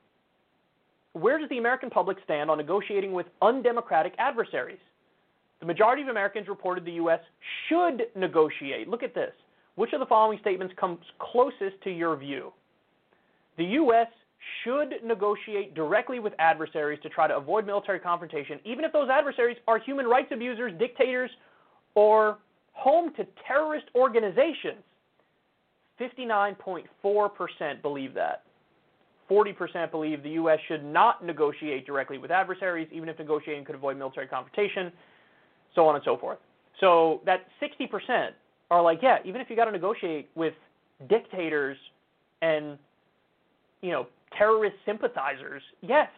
where 1.12 1.38
does 1.38 1.50
the 1.50 1.58
American 1.58 1.90
public 1.90 2.16
stand 2.24 2.50
on 2.50 2.56
negotiating 2.56 3.12
with 3.12 3.26
undemocratic 3.42 4.14
adversaries? 4.18 4.78
The 5.60 5.66
majority 5.66 6.00
of 6.00 6.08
Americans 6.08 6.48
reported 6.48 6.86
the 6.86 6.92
U.S. 6.92 7.20
should 7.68 8.06
negotiate. 8.16 8.88
Look 8.88 9.02
at 9.02 9.14
this. 9.14 9.32
Which 9.74 9.92
of 9.92 10.00
the 10.00 10.06
following 10.06 10.38
statements 10.40 10.72
comes 10.80 10.98
closest 11.18 11.78
to 11.84 11.90
your 11.90 12.16
view? 12.16 12.54
The 13.58 13.64
U.S 13.64 14.08
should 14.64 14.94
negotiate 15.04 15.74
directly 15.74 16.20
with 16.20 16.32
adversaries 16.38 16.98
to 17.02 17.08
try 17.08 17.26
to 17.26 17.36
avoid 17.36 17.66
military 17.66 17.98
confrontation, 17.98 18.58
even 18.64 18.84
if 18.84 18.92
those 18.92 19.08
adversaries 19.10 19.56
are 19.66 19.78
human 19.78 20.06
rights 20.06 20.28
abusers, 20.32 20.72
dictators, 20.78 21.30
or 21.94 22.38
home 22.72 23.12
to 23.16 23.26
terrorist 23.46 23.86
organizations. 23.94 24.82
59.4% 26.00 27.82
believe 27.82 28.14
that. 28.14 28.44
40% 29.28 29.90
believe 29.90 30.22
the 30.22 30.30
U.S. 30.30 30.58
should 30.68 30.84
not 30.84 31.24
negotiate 31.24 31.84
directly 31.84 32.18
with 32.18 32.30
adversaries, 32.30 32.88
even 32.92 33.08
if 33.08 33.18
negotiating 33.18 33.64
could 33.64 33.74
avoid 33.74 33.98
military 33.98 34.26
confrontation, 34.26 34.92
so 35.74 35.86
on 35.86 35.96
and 35.96 36.04
so 36.04 36.16
forth. 36.16 36.38
So 36.80 37.20
that 37.26 37.46
60% 37.60 38.30
are 38.70 38.80
like, 38.80 39.00
yeah, 39.02 39.18
even 39.24 39.40
if 39.40 39.50
you 39.50 39.56
got 39.56 39.66
to 39.66 39.72
negotiate 39.72 40.30
with 40.34 40.54
dictators 41.08 41.76
and 42.40 42.78
you 43.80 43.90
know 43.90 44.06
terrorist 44.36 44.76
sympathizers, 44.84 45.62
yes, 45.80 46.08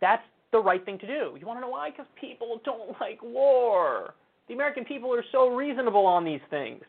that's 0.00 0.22
the 0.52 0.58
right 0.58 0.84
thing 0.84 0.98
to 0.98 1.06
do. 1.06 1.36
You 1.38 1.46
want 1.46 1.58
to 1.58 1.60
know 1.62 1.70
why? 1.70 1.90
Because 1.90 2.06
people 2.20 2.60
don't 2.64 2.98
like 3.00 3.22
war. 3.22 4.14
The 4.48 4.54
American 4.54 4.84
people 4.84 5.12
are 5.12 5.24
so 5.32 5.48
reasonable 5.48 6.06
on 6.06 6.24
these 6.24 6.40
things. 6.50 6.82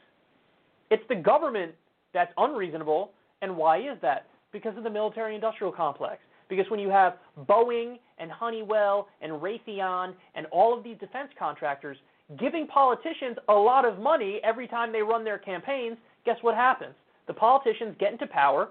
It's 0.91 1.03
the 1.09 1.15
government 1.15 1.73
that's 2.13 2.31
unreasonable. 2.37 3.11
And 3.41 3.55
why 3.57 3.79
is 3.79 3.97
that? 4.01 4.27
Because 4.51 4.77
of 4.77 4.83
the 4.83 4.89
military 4.89 5.35
industrial 5.35 5.71
complex. 5.71 6.19
Because 6.47 6.65
when 6.69 6.79
you 6.79 6.89
have 6.89 7.15
Boeing 7.47 7.97
and 8.19 8.31
Honeywell 8.31 9.07
and 9.21 9.31
Raytheon 9.33 10.13
and 10.35 10.45
all 10.51 10.77
of 10.77 10.83
these 10.83 10.97
defense 10.99 11.29
contractors 11.37 11.97
giving 12.39 12.67
politicians 12.67 13.37
a 13.49 13.53
lot 13.53 13.85
of 13.85 13.99
money 13.99 14.39
every 14.43 14.67
time 14.67 14.91
they 14.91 15.01
run 15.01 15.23
their 15.23 15.37
campaigns, 15.37 15.97
guess 16.25 16.37
what 16.41 16.55
happens? 16.55 16.93
The 17.27 17.33
politicians 17.33 17.95
get 17.99 18.11
into 18.11 18.27
power 18.27 18.69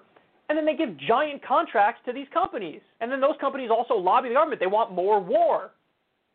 and 0.48 0.58
then 0.58 0.66
they 0.66 0.76
give 0.76 0.96
giant 0.98 1.44
contracts 1.44 2.02
to 2.06 2.12
these 2.12 2.26
companies. 2.32 2.80
And 3.00 3.10
then 3.10 3.20
those 3.20 3.36
companies 3.40 3.70
also 3.70 3.94
lobby 3.94 4.28
the 4.28 4.34
government. 4.34 4.60
They 4.60 4.66
want 4.66 4.92
more 4.92 5.20
war. 5.20 5.70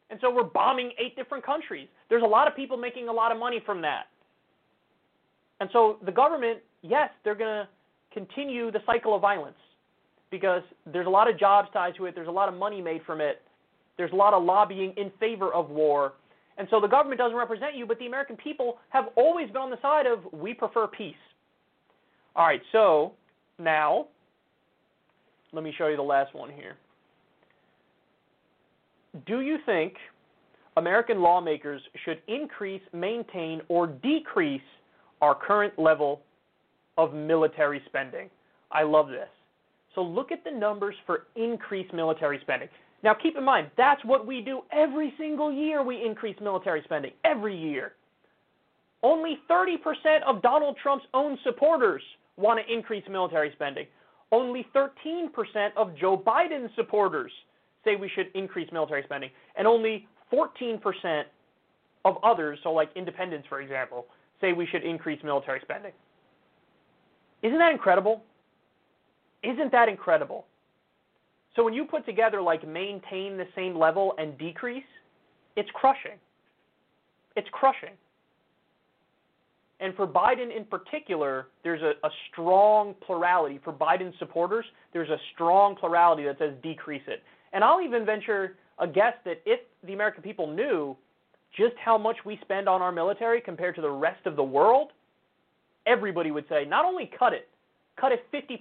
And 0.10 0.20
so 0.22 0.34
we're 0.34 0.44
bombing 0.44 0.92
eight 0.98 1.16
different 1.16 1.46
countries. 1.46 1.88
There's 2.10 2.24
a 2.24 2.28
lot 2.28 2.48
of 2.48 2.56
people 2.56 2.78
making 2.78 3.08
a 3.08 3.14
lot 3.14 3.32
of 3.32 3.38
money 3.38 3.62
from 3.64 3.82
that. 3.82 4.08
And 5.60 5.70
so 5.72 5.98
the 6.06 6.12
government, 6.12 6.60
yes, 6.82 7.10
they're 7.24 7.36
going 7.36 7.66
to 7.66 7.68
continue 8.12 8.72
the 8.72 8.80
cycle 8.86 9.14
of 9.14 9.22
violence 9.22 9.58
because 10.32 10.64
there's 10.92 11.08
a 11.08 11.10
lot 11.10 11.30
of 11.30 11.38
jobs 11.40 11.70
tied 11.74 11.96
to 11.96 12.06
it, 12.06 12.16
there's 12.16 12.28
a 12.28 12.32
lot 12.32 12.50
of 12.50 12.56
money 12.56 12.82
made 12.82 13.02
from 13.06 13.20
it, 13.22 13.42
there's 13.98 14.12
a 14.12 14.16
lot 14.16 14.34
of 14.34 14.44
lobbying 14.44 14.94
in 14.98 15.12
favor 15.20 15.54
of 15.54 15.70
war. 15.70 16.14
And 16.58 16.68
so 16.70 16.80
the 16.80 16.88
government 16.88 17.20
doesn't 17.20 17.38
represent 17.38 17.76
you, 17.76 17.86
but 17.86 18.00
the 18.00 18.08
American 18.08 18.36
people 18.36 18.78
have 18.90 19.06
always 19.16 19.48
been 19.48 19.62
on 19.62 19.70
the 19.70 19.82
side 19.82 20.06
of 20.06 20.20
we 20.34 20.54
prefer 20.54 20.88
peace. 20.88 21.16
All 22.36 22.46
right, 22.46 22.62
so 22.72 23.14
now, 23.60 24.08
let 25.52 25.64
me 25.64 25.74
show 25.78 25.88
you 25.88 25.96
the 25.96 26.02
last 26.02 26.34
one 26.34 26.50
here. 26.50 26.76
Do 29.26 29.42
you 29.42 29.58
think 29.66 29.96
American 30.78 31.22
lawmakers 31.22 31.82
should 32.06 32.22
increase, 32.28 32.82
maintain, 32.94 33.62
or 33.68 33.88
decrease 33.88 34.62
our 35.22 35.36
current 35.36 35.78
level 35.78 36.22
of 36.98 37.14
military 37.14 37.82
spending? 37.88 38.30
I 38.72 38.84
love 38.84 39.10
this. 39.10 39.30
So 39.96 40.02
look 40.02 40.32
at 40.32 40.44
the 40.44 40.52
numbers 40.52 40.96
for 41.06 41.26
increased 41.36 41.94
military 41.94 42.40
spending. 42.42 42.70
Now 43.04 43.14
keep 43.14 43.38
in 43.38 43.44
mind, 43.44 43.72
that's 43.78 44.04
what 44.06 44.28
we 44.28 44.42
do 44.42 44.62
every 44.72 45.14
single 45.18 45.52
year. 45.52 45.84
We 45.84 46.04
increase 46.06 46.36
military 46.42 46.82
spending 46.84 47.12
every 47.26 47.58
year. 47.58 47.94
Only 49.02 49.40
30% 49.50 49.78
of 50.28 50.42
Donald 50.42 50.78
Trump's 50.82 51.06
own 51.14 51.38
supporters 51.44 52.02
want 52.40 52.60
to 52.66 52.74
increase 52.74 53.04
military 53.10 53.52
spending. 53.54 53.86
Only 54.32 54.66
13% 54.76 55.30
of 55.76 55.96
Joe 55.96 56.18
Biden's 56.18 56.72
supporters 56.76 57.32
say 57.84 57.96
we 57.96 58.10
should 58.10 58.28
increase 58.36 58.72
military 58.72 59.04
spending, 59.04 59.30
and 59.56 59.68
only 59.68 60.08
14% 60.32 61.24
of 62.06 62.18
others, 62.24 62.60
so 62.64 62.72
like 62.72 62.90
independents, 62.96 63.48
for 63.48 63.62
example, 63.62 64.06
say 64.42 64.54
we 64.54 64.66
should 64.68 64.84
increase 64.84 65.22
military 65.24 65.60
spending. 65.64 65.92
Isn't 67.42 67.58
that 67.58 67.72
incredible? 67.72 68.24
Isn't 69.44 69.72
that 69.72 69.90
incredible? 69.90 70.46
So 71.56 71.64
when 71.64 71.74
you 71.74 71.86
put 71.86 72.06
together 72.06 72.42
like 72.42 72.68
maintain 72.68 73.38
the 73.38 73.48
same 73.56 73.78
level 73.78 74.14
and 74.18 74.38
decrease, 74.38 74.84
it's 75.56 75.70
crushing. 75.74 76.20
It's 77.36 77.48
crushing. 77.52 77.96
And 79.80 79.96
for 79.96 80.06
Biden 80.06 80.56
in 80.56 80.66
particular, 80.66 81.48
there's 81.64 81.82
a, 81.82 81.94
a 82.06 82.10
strong 82.32 82.96
plurality. 83.06 83.60
For 83.64 83.72
Biden 83.72 84.18
supporters, 84.20 84.66
there's 84.92 85.10
a 85.10 85.18
strong 85.34 85.76
plurality 85.76 86.24
that 86.24 86.38
says 86.38 86.54
decrease 86.62 87.04
it. 87.08 87.24
And 87.54 87.64
I'll 87.64 87.82
even 87.82 88.06
venture 88.06 88.58
a 88.80 88.88
guess 88.88 89.14
that 89.26 89.42
if 89.46 89.60
the 89.86 89.94
American 89.94 90.22
people 90.22 90.48
knew 90.48 90.96
just 91.58 91.76
how 91.84 91.98
much 91.98 92.18
we 92.26 92.38
spend 92.42 92.68
on 92.68 92.82
our 92.82 92.92
military 92.92 93.42
compared 93.42 93.76
to 93.76 93.82
the 93.82 93.90
rest 93.90 94.26
of 94.26 94.36
the 94.36 94.44
world, 94.44 94.92
everybody 95.88 96.32
would 96.32 96.46
say 96.50 96.66
not 96.66 96.86
only 96.86 97.10
cut 97.18 97.34
it, 97.34 97.48
cut 98.00 98.12
it 98.12 98.26
50%. 98.34 98.60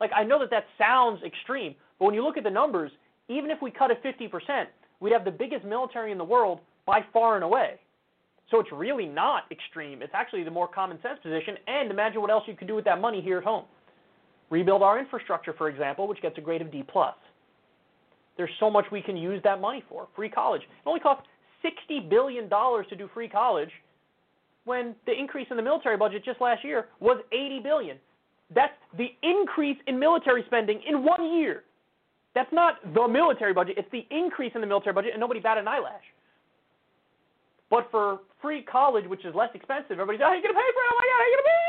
Like, 0.00 0.10
I 0.16 0.24
know 0.24 0.38
that 0.40 0.50
that 0.50 0.64
sounds 0.78 1.22
extreme, 1.22 1.74
but 1.98 2.06
when 2.06 2.14
you 2.14 2.24
look 2.24 2.38
at 2.38 2.44
the 2.44 2.50
numbers, 2.50 2.90
even 3.28 3.50
if 3.50 3.60
we 3.62 3.70
cut 3.70 3.90
it 3.90 4.02
50%, 4.02 4.64
we'd 5.00 5.12
have 5.12 5.24
the 5.24 5.30
biggest 5.30 5.64
military 5.64 6.10
in 6.12 6.18
the 6.18 6.24
world 6.24 6.60
by 6.86 7.00
far 7.12 7.36
and 7.36 7.44
away. 7.44 7.78
So 8.50 8.58
it's 8.58 8.70
really 8.72 9.06
not 9.06 9.44
extreme. 9.50 10.02
It's 10.02 10.14
actually 10.14 10.42
the 10.42 10.50
more 10.50 10.66
common 10.66 10.98
sense 11.02 11.18
position. 11.22 11.56
And 11.66 11.90
imagine 11.90 12.20
what 12.20 12.30
else 12.30 12.44
you 12.46 12.56
could 12.56 12.68
do 12.68 12.74
with 12.74 12.84
that 12.84 13.00
money 13.00 13.20
here 13.20 13.38
at 13.38 13.44
home. 13.44 13.64
Rebuild 14.50 14.82
our 14.82 14.98
infrastructure, 14.98 15.52
for 15.52 15.68
example, 15.68 16.08
which 16.08 16.20
gets 16.20 16.36
a 16.38 16.40
grade 16.40 16.60
of 16.60 16.72
D 16.72 16.82
plus. 16.82 17.14
There's 18.36 18.50
so 18.58 18.70
much 18.70 18.86
we 18.90 19.02
can 19.02 19.16
use 19.16 19.40
that 19.44 19.60
money 19.60 19.84
for. 19.88 20.08
Free 20.16 20.28
college. 20.28 20.62
It 20.62 20.88
only 20.88 21.00
costs 21.00 21.24
$60 21.64 22.08
billion 22.08 22.48
to 22.48 22.96
do 22.96 23.08
free 23.14 23.28
college. 23.28 23.70
when 24.64 24.94
the 25.06 25.12
increase 25.12 25.46
in 25.50 25.56
the 25.56 25.62
military 25.62 25.96
budget 25.96 26.24
just 26.24 26.40
last 26.40 26.64
year 26.64 26.86
was 27.00 27.18
80 27.32 27.60
billion. 27.60 27.96
That's 28.54 28.72
the 28.96 29.08
increase 29.22 29.76
in 29.86 29.98
military 29.98 30.42
spending 30.46 30.80
in 30.88 31.04
one 31.04 31.38
year. 31.38 31.64
That's 32.34 32.52
not 32.52 32.76
the 32.94 33.06
military 33.08 33.52
budget, 33.52 33.76
it's 33.78 33.90
the 33.90 34.06
increase 34.10 34.52
in 34.54 34.60
the 34.60 34.66
military 34.66 34.94
budget, 34.94 35.12
and 35.12 35.20
nobody 35.20 35.40
batted 35.40 35.62
an 35.62 35.68
eyelash. 35.68 36.02
But 37.70 37.88
for 37.90 38.20
free 38.42 38.62
college, 38.62 39.06
which 39.06 39.24
is 39.24 39.34
less 39.34 39.50
expensive, 39.54 39.92
everybody's, 39.92 40.20
how 40.20 40.26
are 40.26 40.36
you 40.36 40.42
going 40.42 40.54
to 40.54 40.58
pay 40.60 40.70
for 40.74 40.82
it? 40.82 40.90
Oh 40.90 40.98
my 40.98 41.06
God, 41.06 41.22
you 41.22 41.30
going 41.30 41.44
to 41.44 41.48
pay? 41.48 41.60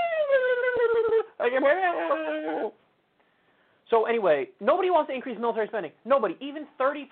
So 3.89 4.05
anyway, 4.05 4.47
nobody 4.61 4.89
wants 4.89 5.09
to 5.09 5.15
increase 5.15 5.37
military 5.39 5.67
spending. 5.67 5.91
Nobody. 6.05 6.37
Even 6.39 6.65
30% 6.79 7.05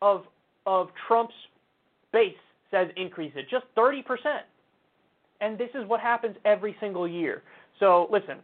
of 0.00 0.24
of 0.64 0.90
Trump's 1.08 1.34
base 2.12 2.36
says 2.70 2.88
increase 2.96 3.32
it. 3.34 3.46
Just 3.50 3.64
30%. 3.76 4.04
And 5.40 5.58
this 5.58 5.70
is 5.74 5.84
what 5.88 6.00
happens 6.00 6.36
every 6.44 6.76
single 6.78 7.08
year. 7.08 7.42
So 7.80 8.08
listen, 8.12 8.36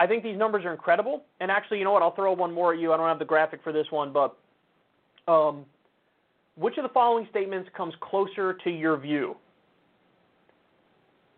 I 0.00 0.08
think 0.08 0.24
these 0.24 0.36
numbers 0.36 0.64
are 0.64 0.72
incredible. 0.72 1.22
And 1.38 1.48
actually, 1.48 1.78
you 1.78 1.84
know 1.84 1.92
what? 1.92 2.02
I'll 2.02 2.14
throw 2.14 2.32
one 2.32 2.52
more 2.52 2.74
at 2.74 2.80
you. 2.80 2.92
I 2.92 2.96
don't 2.96 3.06
have 3.06 3.20
the 3.20 3.24
graphic 3.24 3.60
for 3.62 3.72
this 3.72 3.86
one, 3.90 4.12
but 4.12 4.36
um, 5.28 5.64
which 6.58 6.76
of 6.76 6.82
the 6.82 6.88
following 6.88 7.26
statements 7.30 7.68
comes 7.76 7.94
closer 8.00 8.54
to 8.64 8.70
your 8.70 8.96
view? 8.96 9.36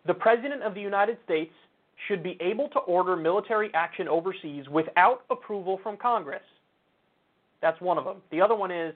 The 0.07 0.13
President 0.13 0.63
of 0.63 0.73
the 0.73 0.81
United 0.81 1.17
States 1.23 1.53
should 2.07 2.23
be 2.23 2.37
able 2.41 2.67
to 2.69 2.79
order 2.79 3.15
military 3.15 3.69
action 3.75 4.07
overseas 4.07 4.67
without 4.69 5.23
approval 5.29 5.79
from 5.83 5.95
Congress. 5.97 6.41
That's 7.61 7.79
one 7.79 7.99
of 7.99 8.05
them. 8.05 8.17
The 8.31 8.41
other 8.41 8.55
one 8.55 8.71
is 8.71 8.95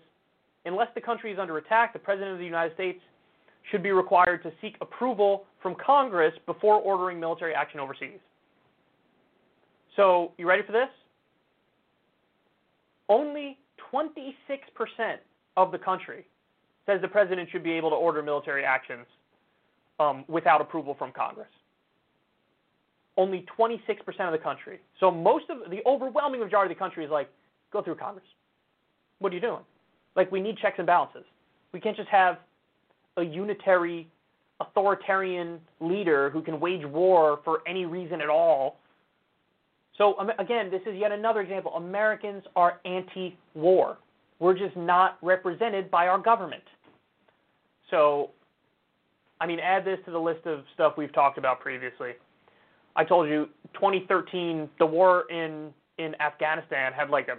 unless 0.65 0.87
the 0.95 1.01
country 1.01 1.31
is 1.31 1.37
under 1.37 1.57
attack, 1.57 1.93
the 1.93 1.99
President 1.99 2.31
of 2.33 2.39
the 2.39 2.45
United 2.45 2.73
States 2.73 2.99
should 3.71 3.83
be 3.83 3.91
required 3.91 4.41
to 4.43 4.51
seek 4.61 4.75
approval 4.81 5.45
from 5.61 5.75
Congress 5.75 6.33
before 6.47 6.75
ordering 6.75 7.19
military 7.19 7.53
action 7.53 7.79
overseas. 7.79 8.19
So, 9.95 10.31
you 10.37 10.47
ready 10.47 10.63
for 10.65 10.71
this? 10.71 10.89
Only 13.09 13.59
26% 13.93 14.33
of 15.57 15.71
the 15.71 15.77
country 15.77 16.25
says 16.85 17.01
the 17.01 17.07
president 17.07 17.49
should 17.51 17.63
be 17.63 17.71
able 17.71 17.89
to 17.89 17.95
order 17.95 18.21
military 18.21 18.63
actions 18.63 19.05
um, 19.99 20.23
without 20.27 20.61
approval 20.61 20.95
from 20.97 21.11
Congress. 21.11 21.47
Only 23.17 23.45
26% 23.57 23.79
of 24.19 24.31
the 24.31 24.37
country. 24.37 24.79
So 24.99 25.09
most 25.09 25.45
of 25.49 25.69
the 25.71 25.81
overwhelming 25.85 26.41
majority 26.41 26.73
of 26.73 26.77
the 26.77 26.79
country 26.79 27.05
is 27.05 27.11
like, 27.11 27.29
go 27.71 27.81
through 27.81 27.95
Congress. 27.95 28.25
What 29.19 29.31
are 29.31 29.35
you 29.35 29.41
doing? 29.41 29.63
Like 30.15 30.31
we 30.31 30.41
need 30.41 30.57
checks 30.57 30.75
and 30.77 30.85
balances. 30.85 31.23
We 31.71 31.79
can't 31.79 31.95
just 31.95 32.09
have 32.09 32.37
a 33.17 33.23
unitary, 33.23 34.07
authoritarian 34.59 35.59
leader 35.79 36.29
who 36.29 36.41
can 36.41 36.59
wage 36.59 36.85
war 36.85 37.39
for 37.43 37.61
any 37.67 37.85
reason 37.85 38.21
at 38.21 38.29
all. 38.29 38.79
So 39.97 40.15
again, 40.39 40.69
this 40.69 40.81
is 40.85 40.95
yet 40.97 41.13
another 41.13 41.39
example. 41.41 41.73
Americans 41.75 42.43
are 42.55 42.79
anti-war. 42.83 43.97
We're 44.39 44.57
just 44.57 44.75
not 44.75 45.17
represented 45.21 45.89
by 45.89 46.07
our 46.07 46.19
government. 46.19 46.63
So, 47.89 48.31
I 49.39 49.45
mean, 49.45 49.59
add 49.59 49.85
this 49.85 49.99
to 50.05 50.11
the 50.11 50.19
list 50.19 50.45
of 50.45 50.63
stuff 50.73 50.93
we've 50.97 51.13
talked 51.13 51.37
about 51.37 51.59
previously. 51.59 52.11
I 52.95 53.03
told 53.03 53.27
you 53.29 53.47
2013, 53.73 54.69
the 54.79 54.85
war 54.85 55.25
in 55.29 55.73
in 55.97 56.13
Afghanistan 56.19 56.91
had 56.91 57.09
like 57.09 57.29
a 57.29 57.37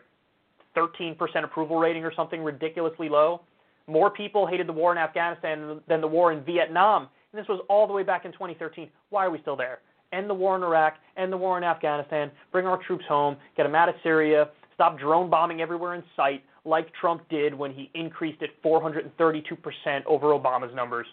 13% 0.79 1.17
approval 1.45 1.79
rating 1.79 2.05
or 2.05 2.13
something 2.15 2.43
ridiculously 2.43 3.09
low. 3.09 3.43
More 3.87 4.11
people 4.11 4.47
hated 4.47 4.67
the 4.67 4.73
war 4.73 4.93
in 4.93 4.99
Afghanistan 4.99 5.81
than 5.89 6.01
the 6.01 6.07
war 6.07 6.33
in 6.33 6.43
Vietnam. 6.45 7.09
And 7.33 7.41
this 7.41 7.49
was 7.49 7.61
all 7.69 7.87
the 7.87 7.93
way 7.93 8.03
back 8.03 8.25
in 8.25 8.33
2013. 8.33 8.89
Why 9.11 9.27
are 9.27 9.31
we 9.31 9.41
still 9.41 9.57
there? 9.57 9.81
End 10.13 10.31
the 10.31 10.35
war 10.35 10.57
in 10.57 10.63
Iraq, 10.63 10.95
end 11.17 11.33
the 11.33 11.37
war 11.37 11.59
in 11.59 11.65
Afghanistan, 11.65 12.31
bring 12.53 12.67
our 12.67 12.79
troops 12.87 13.05
home, 13.09 13.37
get 13.57 13.65
them 13.65 13.75
out 13.75 13.89
of 13.89 13.95
Syria, 14.03 14.49
stop 14.75 14.99
drone 14.99 15.29
bombing 15.29 15.61
everywhere 15.61 15.95
in 15.95 16.05
sight, 16.15 16.45
like 16.67 16.93
Trump 17.01 17.29
did 17.29 17.55
when 17.55 17.73
he 17.73 17.91
increased 17.95 18.43
it 18.43 18.51
432% 18.65 20.05
over 20.07 20.27
Obama's 20.29 20.75
numbers. 20.75 21.07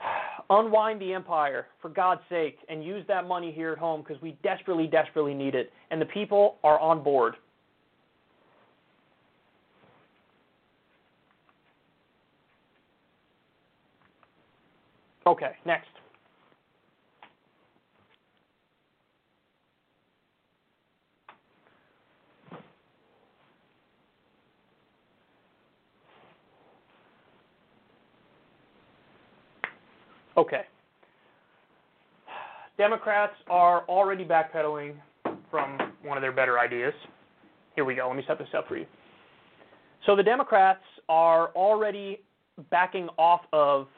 Unwind 0.50 1.00
the 1.00 1.12
empire, 1.12 1.66
for 1.80 1.88
God's 1.88 2.20
sake, 2.28 2.58
and 2.68 2.84
use 2.84 3.04
that 3.08 3.26
money 3.26 3.52
here 3.52 3.72
at 3.72 3.78
home 3.78 4.02
because 4.06 4.22
we 4.22 4.38
desperately, 4.42 4.86
desperately 4.86 5.34
need 5.34 5.54
it. 5.54 5.72
And 5.90 6.00
the 6.00 6.06
people 6.06 6.56
are 6.62 6.78
on 6.78 7.02
board. 7.02 7.34
Okay, 15.26 15.52
next. 15.64 15.91
Okay. 30.36 30.62
Democrats 32.78 33.34
are 33.50 33.84
already 33.88 34.24
backpedaling 34.24 34.94
from 35.50 35.78
one 36.02 36.16
of 36.16 36.22
their 36.22 36.32
better 36.32 36.58
ideas. 36.58 36.94
Here 37.74 37.84
we 37.84 37.94
go. 37.94 38.08
Let 38.08 38.16
me 38.16 38.24
set 38.26 38.38
this 38.38 38.48
up 38.56 38.66
for 38.68 38.76
you. 38.76 38.86
So 40.06 40.16
the 40.16 40.22
Democrats 40.22 40.82
are 41.08 41.48
already 41.54 42.22
backing 42.70 43.08
off 43.18 43.42
of 43.52 43.88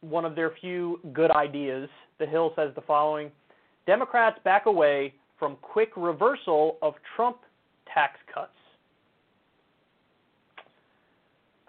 one 0.00 0.24
of 0.24 0.34
their 0.34 0.52
few 0.60 1.00
good 1.12 1.30
ideas. 1.30 1.88
The 2.18 2.26
Hill 2.26 2.52
says 2.56 2.72
the 2.74 2.82
following 2.82 3.30
Democrats 3.86 4.38
back 4.44 4.66
away 4.66 5.14
from 5.38 5.56
quick 5.62 5.90
reversal 5.96 6.78
of 6.82 6.94
Trump 7.14 7.38
tax 7.92 8.18
cuts. 8.32 8.50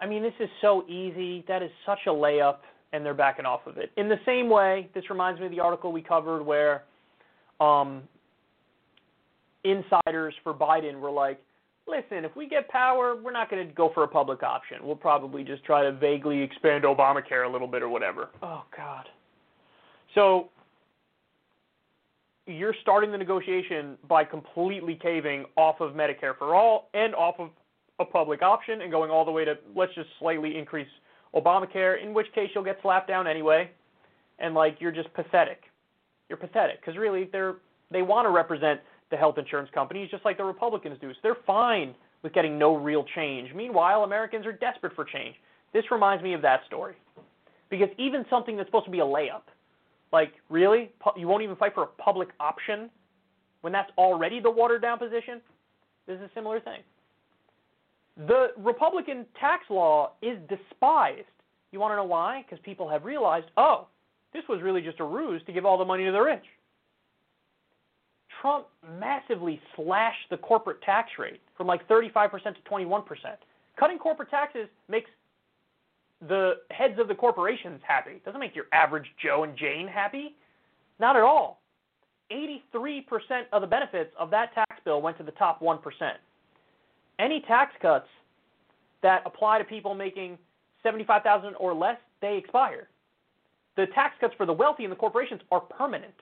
I 0.00 0.06
mean, 0.06 0.22
this 0.22 0.34
is 0.40 0.48
so 0.60 0.84
easy. 0.88 1.44
That 1.48 1.62
is 1.62 1.70
such 1.86 2.00
a 2.06 2.10
layup 2.10 2.58
and 2.92 3.04
they're 3.04 3.14
backing 3.14 3.46
off 3.46 3.66
of 3.66 3.76
it. 3.76 3.90
In 3.96 4.08
the 4.08 4.18
same 4.24 4.48
way, 4.48 4.88
this 4.94 5.10
reminds 5.10 5.40
me 5.40 5.46
of 5.46 5.52
the 5.52 5.60
article 5.60 5.92
we 5.92 6.02
covered 6.02 6.42
where 6.42 6.84
um, 7.60 8.02
insiders 9.64 10.34
for 10.42 10.54
Biden 10.54 11.00
were 11.00 11.10
like, 11.10 11.40
listen, 11.86 12.24
if 12.24 12.34
we 12.36 12.48
get 12.48 12.68
power, 12.68 13.16
we're 13.16 13.32
not 13.32 13.50
going 13.50 13.66
to 13.66 13.74
go 13.74 13.90
for 13.92 14.04
a 14.04 14.08
public 14.08 14.42
option. 14.42 14.78
We'll 14.82 14.96
probably 14.96 15.44
just 15.44 15.64
try 15.64 15.82
to 15.82 15.92
vaguely 15.92 16.40
expand 16.40 16.84
Obamacare 16.84 17.48
a 17.48 17.52
little 17.52 17.68
bit 17.68 17.82
or 17.82 17.88
whatever. 17.88 18.30
Oh, 18.42 18.64
God. 18.76 19.06
So 20.14 20.48
you're 22.46 22.74
starting 22.80 23.12
the 23.12 23.18
negotiation 23.18 23.98
by 24.08 24.24
completely 24.24 24.98
caving 25.00 25.44
off 25.56 25.80
of 25.80 25.92
Medicare 25.92 26.36
for 26.38 26.54
all 26.54 26.88
and 26.94 27.14
off 27.14 27.34
of 27.38 27.50
a 28.00 28.04
public 28.04 28.42
option 28.42 28.80
and 28.80 28.90
going 28.90 29.10
all 29.10 29.24
the 29.24 29.30
way 29.30 29.44
to 29.44 29.54
let's 29.76 29.94
just 29.94 30.08
slightly 30.18 30.56
increase– 30.56 30.88
Obamacare, 31.34 32.02
in 32.02 32.14
which 32.14 32.26
case 32.34 32.50
you'll 32.54 32.64
get 32.64 32.78
slapped 32.82 33.08
down 33.08 33.26
anyway, 33.26 33.70
and 34.38 34.54
like 34.54 34.76
you're 34.80 34.92
just 34.92 35.12
pathetic. 35.14 35.62
You're 36.28 36.38
pathetic 36.38 36.80
because 36.80 36.96
really 36.98 37.28
they're 37.32 37.56
they 37.90 38.02
want 38.02 38.26
to 38.26 38.30
represent 38.30 38.80
the 39.10 39.16
health 39.16 39.38
insurance 39.38 39.70
companies 39.72 40.10
just 40.10 40.24
like 40.24 40.36
the 40.36 40.44
Republicans 40.44 40.98
do. 41.00 41.12
So 41.12 41.18
they're 41.22 41.36
fine 41.46 41.94
with 42.22 42.32
getting 42.32 42.58
no 42.58 42.76
real 42.76 43.04
change. 43.14 43.54
Meanwhile, 43.54 44.04
Americans 44.04 44.44
are 44.44 44.52
desperate 44.52 44.94
for 44.94 45.04
change. 45.04 45.36
This 45.72 45.84
reminds 45.90 46.22
me 46.22 46.34
of 46.34 46.42
that 46.42 46.60
story. 46.66 46.94
Because 47.70 47.88
even 47.98 48.24
something 48.30 48.56
that's 48.56 48.68
supposed 48.68 48.86
to 48.86 48.90
be 48.90 49.00
a 49.00 49.04
layup, 49.04 49.42
like 50.12 50.32
really, 50.48 50.90
you 51.16 51.28
won't 51.28 51.42
even 51.42 51.56
fight 51.56 51.74
for 51.74 51.84
a 51.84 51.86
public 51.86 52.28
option 52.40 52.90
when 53.60 53.72
that's 53.72 53.90
already 53.98 54.40
the 54.40 54.50
watered 54.50 54.82
down 54.82 54.98
position. 54.98 55.40
This 56.06 56.16
is 56.16 56.22
a 56.22 56.30
similar 56.34 56.60
thing. 56.60 56.80
The 58.26 58.48
Republican 58.56 59.26
tax 59.38 59.64
law 59.70 60.12
is 60.22 60.38
despised. 60.48 61.26
You 61.70 61.78
want 61.78 61.92
to 61.92 61.96
know 61.96 62.04
why? 62.04 62.44
Because 62.44 62.62
people 62.64 62.88
have 62.88 63.04
realized, 63.04 63.46
oh, 63.56 63.86
this 64.32 64.42
was 64.48 64.60
really 64.60 64.82
just 64.82 64.98
a 64.98 65.04
ruse 65.04 65.40
to 65.46 65.52
give 65.52 65.64
all 65.64 65.78
the 65.78 65.84
money 65.84 66.04
to 66.04 66.10
the 66.10 66.20
rich. 66.20 66.44
Trump 68.40 68.66
massively 68.98 69.60
slashed 69.76 70.30
the 70.30 70.36
corporate 70.36 70.82
tax 70.82 71.10
rate 71.18 71.40
from 71.56 71.66
like 71.66 71.86
35% 71.88 72.30
to 72.30 72.70
21%. 72.70 73.04
Cutting 73.78 73.98
corporate 73.98 74.30
taxes 74.30 74.68
makes 74.88 75.10
the 76.28 76.54
heads 76.70 76.98
of 76.98 77.06
the 77.06 77.14
corporations 77.14 77.80
happy. 77.86 78.12
It 78.12 78.24
doesn't 78.24 78.40
make 78.40 78.56
your 78.56 78.66
average 78.72 79.06
Joe 79.22 79.44
and 79.44 79.56
Jane 79.56 79.86
happy. 79.86 80.34
Not 80.98 81.14
at 81.14 81.22
all. 81.22 81.60
83% 82.32 83.04
of 83.52 83.60
the 83.60 83.66
benefits 83.66 84.10
of 84.18 84.30
that 84.30 84.52
tax 84.54 84.76
bill 84.84 85.00
went 85.00 85.16
to 85.18 85.24
the 85.24 85.30
top 85.32 85.60
1% 85.62 85.80
any 87.18 87.40
tax 87.40 87.72
cuts 87.80 88.08
that 89.02 89.22
apply 89.26 89.58
to 89.58 89.64
people 89.64 89.94
making 89.94 90.38
75,000 90.82 91.54
or 91.54 91.74
less, 91.74 91.96
they 92.20 92.36
expire. 92.36 92.88
The 93.76 93.86
tax 93.94 94.16
cuts 94.20 94.34
for 94.36 94.46
the 94.46 94.52
wealthy 94.52 94.84
and 94.84 94.92
the 94.92 94.96
corporations 94.96 95.40
are 95.52 95.60
permanent. 95.60 96.14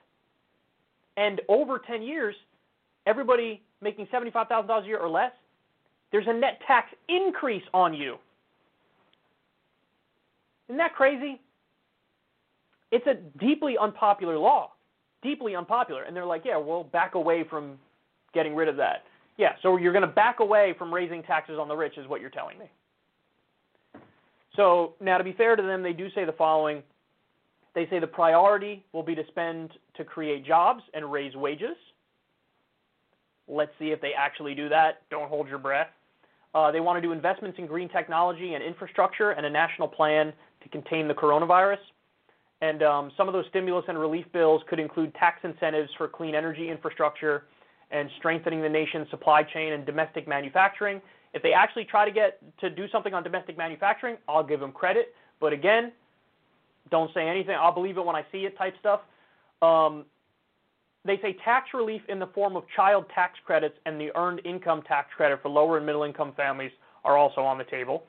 And 1.16 1.40
over 1.48 1.78
10 1.78 2.02
years, 2.02 2.34
everybody 3.06 3.62
making 3.80 4.06
$75,000 4.06 4.82
a 4.82 4.86
year 4.86 4.98
or 4.98 5.08
less, 5.08 5.32
there's 6.12 6.26
a 6.28 6.32
net 6.32 6.60
tax 6.66 6.92
increase 7.08 7.64
on 7.72 7.94
you. 7.94 8.16
Isn't 10.68 10.78
that 10.78 10.94
crazy? 10.94 11.40
It's 12.90 13.06
a 13.06 13.14
deeply 13.38 13.76
unpopular 13.78 14.38
law, 14.38 14.72
deeply 15.22 15.54
unpopular. 15.54 16.02
And 16.02 16.14
they're 16.16 16.26
like, 16.26 16.42
yeah, 16.44 16.56
we'll 16.56 16.84
back 16.84 17.14
away 17.14 17.44
from 17.48 17.78
getting 18.32 18.54
rid 18.54 18.68
of 18.68 18.76
that. 18.76 19.04
Yeah, 19.38 19.52
so 19.62 19.76
you're 19.76 19.92
going 19.92 20.02
to 20.02 20.08
back 20.08 20.40
away 20.40 20.74
from 20.78 20.92
raising 20.92 21.22
taxes 21.22 21.58
on 21.60 21.68
the 21.68 21.76
rich, 21.76 21.98
is 21.98 22.08
what 22.08 22.20
you're 22.20 22.30
telling 22.30 22.58
me. 22.58 22.70
So 24.56 24.94
now, 25.00 25.18
to 25.18 25.24
be 25.24 25.34
fair 25.34 25.56
to 25.56 25.62
them, 25.62 25.82
they 25.82 25.92
do 25.92 26.08
say 26.14 26.24
the 26.24 26.32
following. 26.32 26.82
They 27.74 27.86
say 27.90 27.98
the 27.98 28.06
priority 28.06 28.84
will 28.92 29.02
be 29.02 29.14
to 29.14 29.26
spend 29.28 29.70
to 29.96 30.04
create 30.04 30.46
jobs 30.46 30.82
and 30.94 31.12
raise 31.12 31.36
wages. 31.36 31.76
Let's 33.48 33.72
see 33.78 33.90
if 33.90 34.00
they 34.00 34.12
actually 34.16 34.54
do 34.54 34.70
that. 34.70 35.02
Don't 35.10 35.28
hold 35.28 35.46
your 35.46 35.58
breath. 35.58 35.88
Uh, 36.54 36.70
they 36.70 36.80
want 36.80 36.96
to 36.96 37.02
do 37.02 37.12
investments 37.12 37.58
in 37.58 37.66
green 37.66 37.90
technology 37.90 38.54
and 38.54 38.64
infrastructure 38.64 39.32
and 39.32 39.44
a 39.44 39.50
national 39.50 39.86
plan 39.86 40.32
to 40.62 40.68
contain 40.70 41.06
the 41.06 41.12
coronavirus. 41.12 41.76
And 42.62 42.82
um, 42.82 43.12
some 43.18 43.28
of 43.28 43.34
those 43.34 43.44
stimulus 43.50 43.84
and 43.88 43.98
relief 43.98 44.24
bills 44.32 44.62
could 44.70 44.80
include 44.80 45.14
tax 45.14 45.40
incentives 45.44 45.90
for 45.98 46.08
clean 46.08 46.34
energy 46.34 46.70
infrastructure 46.70 47.44
and 47.90 48.10
strengthening 48.18 48.62
the 48.62 48.68
nation's 48.68 49.08
supply 49.10 49.42
chain 49.42 49.72
and 49.72 49.86
domestic 49.86 50.26
manufacturing. 50.26 51.00
If 51.34 51.42
they 51.42 51.52
actually 51.52 51.84
try 51.84 52.04
to 52.04 52.10
get 52.10 52.40
to 52.60 52.70
do 52.70 52.88
something 52.88 53.14
on 53.14 53.22
domestic 53.22 53.56
manufacturing, 53.56 54.16
I'll 54.28 54.44
give 54.44 54.60
them 54.60 54.72
credit. 54.72 55.14
But 55.40 55.52
again, 55.52 55.92
don't 56.90 57.12
say 57.14 57.28
anything. 57.28 57.56
I'll 57.58 57.74
believe 57.74 57.98
it 57.98 58.04
when 58.04 58.16
I 58.16 58.24
see 58.32 58.46
it 58.46 58.56
type 58.56 58.74
stuff. 58.80 59.00
Um, 59.62 60.04
they 61.04 61.18
say 61.18 61.36
tax 61.44 61.68
relief 61.72 62.02
in 62.08 62.18
the 62.18 62.26
form 62.28 62.56
of 62.56 62.64
child 62.74 63.06
tax 63.14 63.38
credits 63.44 63.76
and 63.86 64.00
the 64.00 64.10
earned 64.16 64.40
income 64.44 64.82
tax 64.82 65.08
credit 65.16 65.40
for 65.42 65.48
lower 65.48 65.76
and 65.76 65.86
middle 65.86 66.02
income 66.02 66.32
families 66.36 66.72
are 67.04 67.16
also 67.16 67.42
on 67.42 67.58
the 67.58 67.64
table. 67.64 68.04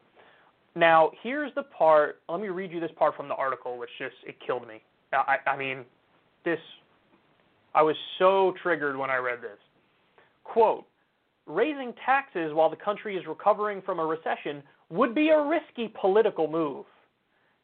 Now, 0.75 1.11
here's 1.23 1.53
the 1.55 1.63
part. 1.63 2.21
Let 2.29 2.39
me 2.39 2.49
read 2.49 2.71
you 2.71 2.79
this 2.79 2.91
part 2.95 3.15
from 3.15 3.27
the 3.27 3.35
article, 3.35 3.77
which 3.77 3.89
just 3.97 4.15
it 4.25 4.35
killed 4.45 4.67
me. 4.67 4.81
I, 5.13 5.37
I 5.45 5.57
mean, 5.57 5.85
this. 6.43 6.59
I 7.73 7.81
was 7.81 7.95
so 8.19 8.53
triggered 8.61 8.95
when 8.95 9.09
I 9.09 9.17
read 9.17 9.41
this. 9.41 9.57
Quote: 10.47 10.85
raising 11.45 11.93
taxes 12.05 12.53
while 12.53 12.69
the 12.69 12.75
country 12.75 13.17
is 13.17 13.27
recovering 13.27 13.81
from 13.81 13.99
a 13.99 14.05
recession 14.05 14.63
would 14.89 15.13
be 15.13 15.29
a 15.29 15.41
risky 15.41 15.93
political 15.99 16.47
move. 16.47 16.85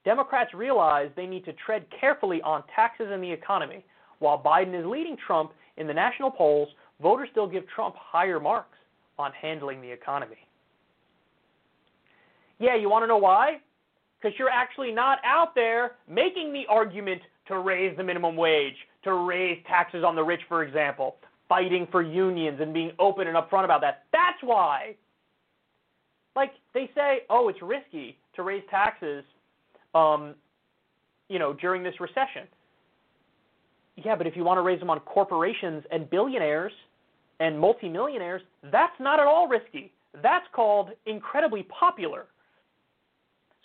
Democrats 0.04 0.54
realize 0.54 1.10
they 1.16 1.26
need 1.26 1.46
to 1.46 1.54
tread 1.54 1.86
carefully 1.98 2.42
on 2.42 2.62
taxes 2.76 3.08
and 3.10 3.24
the 3.24 3.32
economy. 3.32 3.86
While 4.20 4.38
Biden 4.44 4.78
is 4.78 4.86
leading 4.86 5.16
Trump 5.16 5.54
in 5.78 5.88
the 5.88 5.94
national 5.94 6.30
polls, 6.30 6.68
voters 7.02 7.30
still 7.32 7.48
give 7.48 7.64
Trump 7.70 7.96
higher 7.98 8.40
marks 8.40 8.78
on 9.18 9.32
handling 9.32 9.82
the 9.82 9.90
economy. 9.90 10.48
Yeah, 12.60 12.76
you 12.76 12.90
want 12.90 13.04
to 13.04 13.08
know 13.08 13.18
why? 13.18 13.60
Because 14.22 14.38
you're 14.38 14.50
actually 14.50 14.92
not 14.92 15.20
out 15.24 15.56
there 15.56 15.96
making 16.10 16.52
the 16.52 16.66
argument 16.70 17.22
to 17.48 17.60
raise 17.60 17.96
the 17.96 18.04
minimum 18.04 18.36
wage, 18.36 18.76
to 19.06 19.14
raise 19.14 19.58
taxes 19.68 20.04
on 20.04 20.16
the 20.16 20.24
rich, 20.24 20.42
for 20.50 20.64
example 20.64 21.16
fighting 21.54 21.88
for 21.92 22.02
unions 22.02 22.58
and 22.60 22.74
being 22.74 22.92
open 22.98 23.28
and 23.28 23.38
upfront 23.38 23.64
about 23.64 23.80
that. 23.82 24.06
That's 24.12 24.40
why. 24.42 24.96
Like 26.36 26.50
they 26.74 26.90
say, 26.96 27.20
oh, 27.30 27.48
it's 27.48 27.62
risky 27.62 28.18
to 28.36 28.42
raise 28.42 28.64
taxes, 28.72 29.24
um, 29.94 30.34
you 31.30 31.38
know, 31.38 31.54
during 31.54 31.84
this 31.84 31.94
recession. 32.00 32.48
Yeah, 34.04 34.16
but 34.16 34.26
if 34.26 34.36
you 34.36 34.44
want 34.44 34.58
to 34.58 34.64
raise 34.64 34.80
them 34.80 34.90
on 34.90 35.00
corporations 35.02 35.84
and 35.92 36.10
billionaires 36.10 36.72
and 37.40 37.60
multimillionaires, 37.60 38.42
that's 38.72 39.00
not 39.00 39.20
at 39.20 39.28
all 39.28 39.48
risky. 39.48 39.92
That's 40.24 40.46
called 40.56 40.90
incredibly 41.06 41.68
popular. 41.80 42.26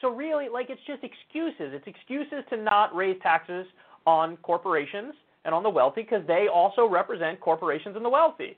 So 0.03 0.11
really, 0.11 0.49
like 0.53 0.67
it's 0.69 0.81
just 0.87 1.03
excuses. 1.03 1.73
It's 1.73 1.87
excuses 1.87 2.45
to 2.51 2.59
not 2.59 2.95
raise 2.95 3.17
taxes 3.23 3.67
on 4.07 4.37
corporations 4.43 5.15
and 5.49 5.55
on 5.55 5.63
the 5.63 5.71
wealthy 5.71 6.03
because 6.03 6.23
they 6.27 6.47
also 6.53 6.87
represent 6.87 7.41
corporations 7.41 7.97
and 7.97 8.05
the 8.05 8.09
wealthy. 8.11 8.55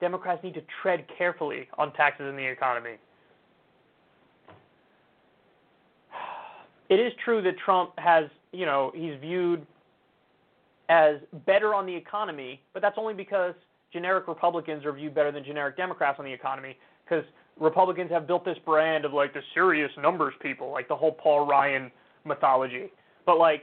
Democrats 0.00 0.42
need 0.42 0.54
to 0.54 0.62
tread 0.82 1.06
carefully 1.16 1.68
on 1.78 1.92
taxes 1.92 2.26
in 2.28 2.34
the 2.34 2.44
economy. 2.44 2.96
It 6.88 6.98
is 6.98 7.12
true 7.24 7.40
that 7.42 7.56
Trump 7.64 7.92
has, 7.96 8.24
you 8.50 8.66
know, 8.66 8.90
he's 8.92 9.14
viewed 9.20 9.64
as 10.88 11.18
better 11.46 11.76
on 11.76 11.86
the 11.86 11.94
economy, 11.94 12.60
but 12.72 12.82
that's 12.82 12.98
only 12.98 13.14
because 13.14 13.54
generic 13.92 14.26
Republicans 14.26 14.84
are 14.84 14.92
viewed 14.92 15.14
better 15.14 15.30
than 15.30 15.44
generic 15.44 15.76
Democrats 15.76 16.18
on 16.18 16.24
the 16.24 16.32
economy 16.32 16.76
because 17.04 17.24
Republicans 17.60 18.10
have 18.10 18.26
built 18.26 18.44
this 18.44 18.58
brand 18.64 19.04
of 19.04 19.12
like 19.12 19.32
the 19.32 19.42
serious 19.54 19.92
numbers 19.96 20.34
people, 20.42 20.72
like 20.72 20.88
the 20.88 20.96
whole 20.96 21.12
Paul 21.12 21.46
Ryan 21.46 21.92
mythology. 22.24 22.86
But 23.24 23.38
like 23.38 23.62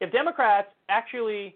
if 0.00 0.12
Democrats 0.12 0.68
actually 0.88 1.54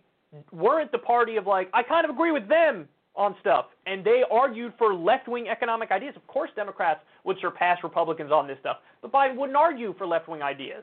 weren't 0.50 0.92
the 0.92 0.98
party 0.98 1.36
of 1.36 1.46
like, 1.46 1.68
I 1.72 1.82
kind 1.82 2.04
of 2.04 2.10
agree 2.10 2.32
with 2.32 2.48
them 2.48 2.88
on 3.14 3.36
stuff, 3.40 3.66
and 3.86 4.02
they 4.04 4.22
argued 4.30 4.72
for 4.78 4.94
left 4.94 5.28
wing 5.28 5.48
economic 5.48 5.90
ideas, 5.90 6.14
of 6.16 6.26
course 6.26 6.50
Democrats 6.56 7.00
would 7.24 7.36
surpass 7.40 7.78
Republicans 7.82 8.32
on 8.32 8.46
this 8.46 8.56
stuff. 8.60 8.78
But 9.02 9.12
Biden 9.12 9.36
wouldn't 9.36 9.56
argue 9.56 9.94
for 9.98 10.06
left 10.06 10.28
wing 10.28 10.42
ideas. 10.42 10.82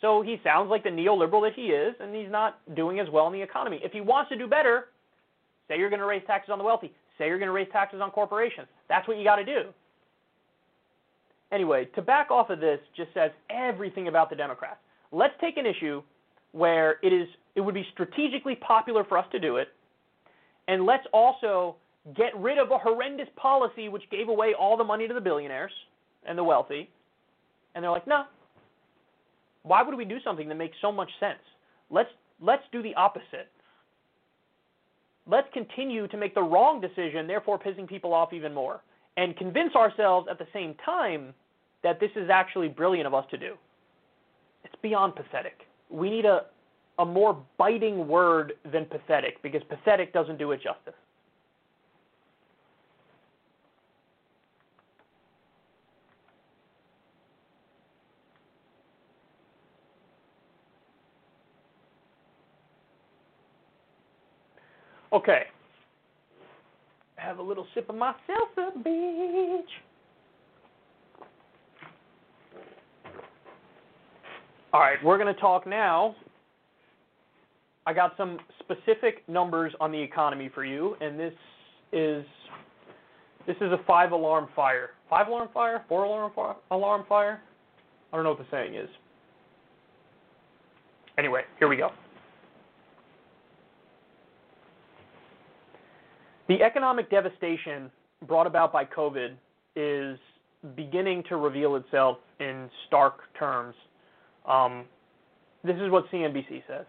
So 0.00 0.22
he 0.22 0.40
sounds 0.42 0.70
like 0.70 0.84
the 0.84 0.90
neoliberal 0.90 1.42
that 1.42 1.54
he 1.54 1.66
is, 1.66 1.94
and 2.00 2.14
he's 2.14 2.30
not 2.30 2.60
doing 2.74 3.00
as 3.00 3.08
well 3.12 3.26
in 3.26 3.32
the 3.32 3.42
economy. 3.42 3.80
If 3.82 3.92
he 3.92 4.00
wants 4.00 4.30
to 4.30 4.38
do 4.38 4.46
better, 4.46 4.86
say 5.66 5.76
you're 5.76 5.90
going 5.90 6.00
to 6.00 6.06
raise 6.06 6.22
taxes 6.26 6.50
on 6.50 6.58
the 6.58 6.64
wealthy, 6.64 6.92
say 7.18 7.26
you're 7.26 7.38
going 7.38 7.48
to 7.48 7.52
raise 7.52 7.68
taxes 7.72 8.00
on 8.00 8.10
corporations. 8.12 8.68
That's 8.88 9.06
what 9.06 9.18
you 9.18 9.24
got 9.24 9.36
to 9.36 9.44
do. 9.44 9.64
Anyway, 11.50 11.86
to 11.96 12.02
back 12.02 12.30
off 12.30 12.50
of 12.50 12.60
this 12.60 12.78
just 12.96 13.12
says 13.12 13.30
everything 13.50 14.08
about 14.08 14.30
the 14.30 14.36
Democrats. 14.36 14.78
Let's 15.12 15.34
take 15.40 15.56
an 15.56 15.66
issue 15.66 16.02
where 16.52 16.98
it 17.02 17.12
is 17.12 17.28
it 17.54 17.60
would 17.60 17.74
be 17.74 17.86
strategically 17.92 18.54
popular 18.54 19.04
for 19.04 19.18
us 19.18 19.26
to 19.32 19.38
do 19.38 19.56
it, 19.56 19.68
and 20.68 20.86
let's 20.86 21.06
also 21.12 21.76
get 22.16 22.36
rid 22.36 22.58
of 22.58 22.70
a 22.70 22.78
horrendous 22.78 23.28
policy 23.36 23.88
which 23.88 24.04
gave 24.10 24.28
away 24.28 24.54
all 24.58 24.76
the 24.76 24.84
money 24.84 25.08
to 25.08 25.14
the 25.14 25.20
billionaires 25.20 25.72
and 26.26 26.38
the 26.38 26.44
wealthy. 26.44 26.88
And 27.74 27.82
they're 27.82 27.90
like, 27.90 28.06
no. 28.06 28.24
Why 29.62 29.82
would 29.82 29.96
we 29.96 30.04
do 30.04 30.18
something 30.24 30.48
that 30.48 30.54
makes 30.54 30.76
so 30.80 30.90
much 30.90 31.10
sense? 31.20 31.40
Let's 31.90 32.08
let's 32.40 32.62
do 32.72 32.82
the 32.82 32.94
opposite. 32.94 33.50
Let's 35.26 35.48
continue 35.52 36.08
to 36.08 36.16
make 36.16 36.34
the 36.34 36.42
wrong 36.42 36.80
decision, 36.80 37.26
therefore 37.26 37.58
pissing 37.58 37.86
people 37.86 38.14
off 38.14 38.32
even 38.32 38.54
more, 38.54 38.80
and 39.18 39.36
convince 39.36 39.74
ourselves 39.74 40.26
at 40.30 40.38
the 40.38 40.46
same 40.54 40.74
time 40.86 41.34
that 41.82 42.00
this 42.00 42.10
is 42.16 42.30
actually 42.30 42.68
brilliant 42.68 43.06
of 43.06 43.12
us 43.12 43.26
to 43.30 43.36
do. 43.36 43.54
It's 44.64 44.74
beyond 44.80 45.16
pathetic 45.16 45.67
we 45.90 46.10
need 46.10 46.24
a, 46.24 46.46
a 46.98 47.04
more 47.04 47.42
biting 47.56 48.08
word 48.08 48.54
than 48.72 48.84
pathetic 48.86 49.42
because 49.42 49.62
pathetic 49.68 50.12
doesn't 50.12 50.38
do 50.38 50.52
it 50.52 50.60
justice. 50.62 50.94
Okay. 65.12 65.44
Have 67.16 67.38
a 67.38 67.42
little 67.42 67.66
sip 67.74 67.88
of 67.88 67.96
my 67.96 68.14
seltzer, 68.26 68.78
bitch. 68.78 69.62
All 74.70 74.80
right, 74.80 75.02
we're 75.02 75.16
going 75.16 75.34
to 75.34 75.40
talk 75.40 75.66
now. 75.66 76.14
I 77.86 77.94
got 77.94 78.12
some 78.18 78.38
specific 78.60 79.26
numbers 79.26 79.72
on 79.80 79.90
the 79.90 79.98
economy 79.98 80.50
for 80.54 80.62
you, 80.62 80.94
and 81.00 81.18
this 81.18 81.32
is 81.90 82.22
this 83.46 83.56
is 83.62 83.72
a 83.72 83.78
five 83.86 84.12
alarm 84.12 84.48
fire. 84.54 84.90
Five 85.08 85.28
alarm 85.28 85.48
fire? 85.54 85.86
Four 85.88 86.04
alarm 86.04 86.32
fire? 86.36 86.54
Alarm 86.70 87.06
fire? 87.08 87.40
I 88.12 88.16
don't 88.16 88.24
know 88.24 88.30
what 88.30 88.40
the 88.40 88.46
saying 88.50 88.74
is. 88.74 88.90
Anyway, 91.16 91.42
here 91.58 91.68
we 91.68 91.76
go. 91.76 91.88
The 96.48 96.62
economic 96.62 97.10
devastation 97.10 97.90
brought 98.26 98.46
about 98.46 98.70
by 98.70 98.84
COVID 98.84 99.34
is 99.76 100.18
beginning 100.76 101.22
to 101.30 101.36
reveal 101.36 101.76
itself 101.76 102.18
in 102.38 102.68
stark 102.86 103.20
terms 103.38 103.74
um, 104.48 104.84
this 105.64 105.76
is 105.76 105.90
what 105.90 106.10
CNBC 106.10 106.62
says. 106.66 106.86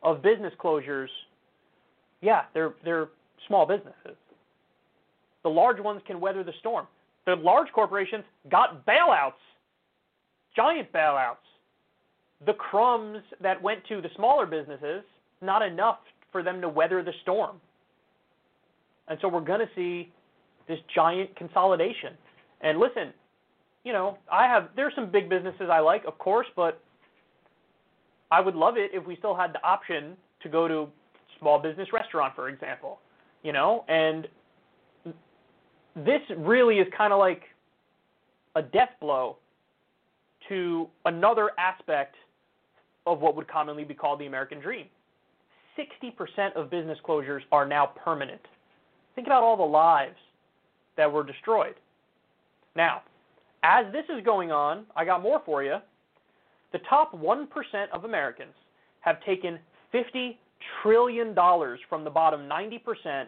of 0.02 0.22
business 0.22 0.52
closures, 0.62 1.08
yeah, 2.20 2.42
they're 2.54 2.74
they're 2.84 3.08
small 3.46 3.66
businesses. 3.66 4.16
The 5.42 5.48
large 5.48 5.80
ones 5.80 6.00
can 6.06 6.20
weather 6.20 6.42
the 6.42 6.52
storm. 6.60 6.86
The 7.26 7.36
large 7.36 7.68
corporations 7.72 8.24
got 8.50 8.84
bailouts, 8.86 9.32
giant 10.56 10.92
bailouts. 10.92 11.36
The 12.46 12.54
crumbs 12.54 13.18
that 13.40 13.60
went 13.60 13.84
to 13.88 14.00
the 14.00 14.08
smaller 14.16 14.46
businesses, 14.46 15.02
not 15.40 15.62
enough 15.62 15.98
for 16.30 16.42
them 16.42 16.60
to 16.60 16.68
weather 16.68 17.02
the 17.02 17.12
storm. 17.22 17.60
And 19.08 19.18
so 19.20 19.28
we're 19.28 19.40
going 19.40 19.60
to 19.60 19.70
see 19.74 20.12
this 20.68 20.78
giant 20.94 21.34
consolidation. 21.36 22.14
And 22.60 22.78
listen, 22.78 23.12
you 23.84 23.92
know, 23.92 24.18
I 24.30 24.46
have 24.46 24.68
there's 24.76 24.94
some 24.94 25.10
big 25.10 25.28
businesses 25.28 25.68
I 25.72 25.80
like, 25.80 26.04
of 26.04 26.18
course, 26.18 26.46
but 26.54 26.80
I 28.30 28.40
would 28.40 28.54
love 28.54 28.76
it 28.76 28.90
if 28.92 29.06
we 29.06 29.16
still 29.16 29.34
had 29.34 29.52
the 29.52 29.62
option 29.64 30.16
to 30.42 30.48
go 30.48 30.68
to 30.68 30.88
small 31.38 31.58
business 31.58 31.88
restaurant, 31.92 32.34
for 32.34 32.48
example. 32.48 33.00
You 33.42 33.52
know, 33.52 33.84
and 33.88 34.26
this 35.94 36.20
really 36.36 36.78
is 36.78 36.86
kind 36.96 37.12
of 37.12 37.18
like 37.18 37.42
a 38.56 38.62
death 38.62 38.90
blow 39.00 39.36
to 40.48 40.88
another 41.04 41.50
aspect 41.58 42.16
of 43.06 43.20
what 43.20 43.36
would 43.36 43.48
commonly 43.48 43.84
be 43.84 43.94
called 43.94 44.20
the 44.20 44.26
American 44.26 44.60
dream. 44.60 44.86
60% 45.78 46.54
of 46.56 46.70
business 46.70 46.98
closures 47.06 47.40
are 47.52 47.66
now 47.66 47.86
permanent. 47.86 48.40
Think 49.14 49.26
about 49.26 49.42
all 49.42 49.56
the 49.56 49.62
lives 49.62 50.16
that 50.96 51.10
were 51.10 51.24
destroyed. 51.24 51.74
Now, 52.74 53.02
as 53.62 53.86
this 53.92 54.04
is 54.14 54.24
going 54.24 54.50
on, 54.50 54.84
I 54.96 55.04
got 55.04 55.22
more 55.22 55.42
for 55.44 55.62
you. 55.62 55.76
The 56.72 56.80
top 56.88 57.12
1% 57.14 57.46
of 57.92 58.04
Americans 58.04 58.54
have 59.00 59.22
taken 59.24 59.58
$50 59.94 60.36
trillion 60.82 61.34
from 61.88 62.04
the 62.04 62.10
bottom 62.10 62.48
90%, 62.48 63.26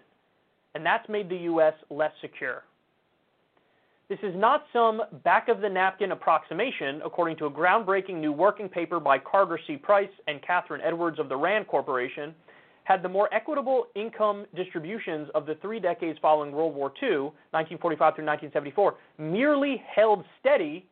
and 0.74 0.84
that's 0.84 1.08
made 1.08 1.28
the 1.28 1.36
U.S. 1.36 1.74
less 1.90 2.12
secure. 2.20 2.64
This 4.10 4.18
is 4.24 4.34
not 4.34 4.64
some 4.72 5.02
back 5.22 5.48
of 5.48 5.60
the 5.60 5.68
napkin 5.68 6.10
approximation, 6.10 7.00
according 7.04 7.36
to 7.36 7.46
a 7.46 7.50
groundbreaking 7.50 8.16
new 8.16 8.32
working 8.32 8.68
paper 8.68 8.98
by 8.98 9.18
Carter 9.18 9.58
C. 9.68 9.76
Price 9.76 10.10
and 10.26 10.40
Kathryn 10.42 10.80
Edwards 10.82 11.20
of 11.20 11.28
the 11.28 11.36
RAND 11.36 11.68
Corporation. 11.68 12.34
Had 12.82 13.04
the 13.04 13.08
more 13.08 13.32
equitable 13.32 13.86
income 13.94 14.46
distributions 14.56 15.28
of 15.36 15.46
the 15.46 15.54
three 15.62 15.78
decades 15.78 16.18
following 16.20 16.50
World 16.50 16.74
War 16.74 16.92
II, 17.00 17.30
1945 17.52 18.16
through 18.16 18.26
1974, 18.26 18.96
merely 19.18 19.80
held 19.94 20.24
steady, 20.40 20.86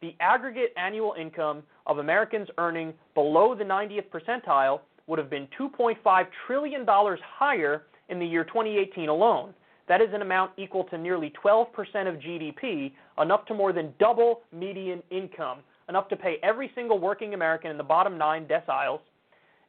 the 0.00 0.14
aggregate 0.20 0.72
annual 0.76 1.14
income 1.18 1.62
of 1.86 1.98
Americans 1.98 2.48
earning 2.58 2.94
below 3.14 3.54
the 3.54 3.64
90th 3.64 4.08
percentile 4.10 4.80
would 5.06 5.18
have 5.18 5.30
been 5.30 5.48
$2.5 5.58 6.26
trillion 6.46 6.86
higher 6.86 7.84
in 8.08 8.18
the 8.18 8.26
year 8.26 8.44
2018 8.44 9.08
alone. 9.08 9.54
That 9.88 10.00
is 10.00 10.08
an 10.12 10.22
amount 10.22 10.52
equal 10.58 10.84
to 10.84 10.98
nearly 10.98 11.32
12% 11.42 11.66
of 12.06 12.16
GDP, 12.16 12.92
enough 13.20 13.46
to 13.46 13.54
more 13.54 13.72
than 13.72 13.92
double 13.98 14.42
median 14.52 15.02
income, 15.10 15.60
enough 15.88 16.08
to 16.08 16.16
pay 16.16 16.36
every 16.42 16.70
single 16.74 16.98
working 16.98 17.34
American 17.34 17.70
in 17.70 17.78
the 17.78 17.84
bottom 17.84 18.18
nine 18.18 18.46
deciles 18.46 19.00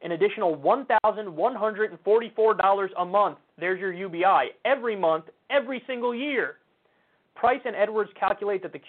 an 0.02 0.12
additional 0.12 0.56
$1,144 0.56 2.88
a 2.98 3.04
month. 3.04 3.36
There's 3.58 3.78
your 3.78 3.92
UBI 3.92 4.52
every 4.64 4.96
month, 4.96 5.26
every 5.50 5.82
single 5.86 6.14
year. 6.14 6.54
Price 7.40 7.60
and 7.64 7.74
Edwards 7.74 8.10
calculate 8.20 8.62
that 8.62 8.72
the 8.72 8.80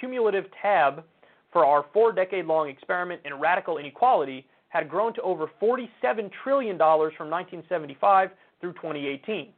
cumulative 0.00 0.46
tab 0.62 1.04
for 1.52 1.66
our 1.66 1.84
four 1.92 2.10
decade 2.10 2.46
long 2.46 2.70
experiment 2.70 3.20
in 3.26 3.34
radical 3.34 3.76
inequality 3.76 4.46
had 4.70 4.88
grown 4.88 5.12
to 5.12 5.20
over 5.20 5.50
$47 5.60 6.30
trillion 6.42 6.78
from 6.78 7.28
1975 7.28 8.30
through 8.62 8.72
2018 8.72 9.52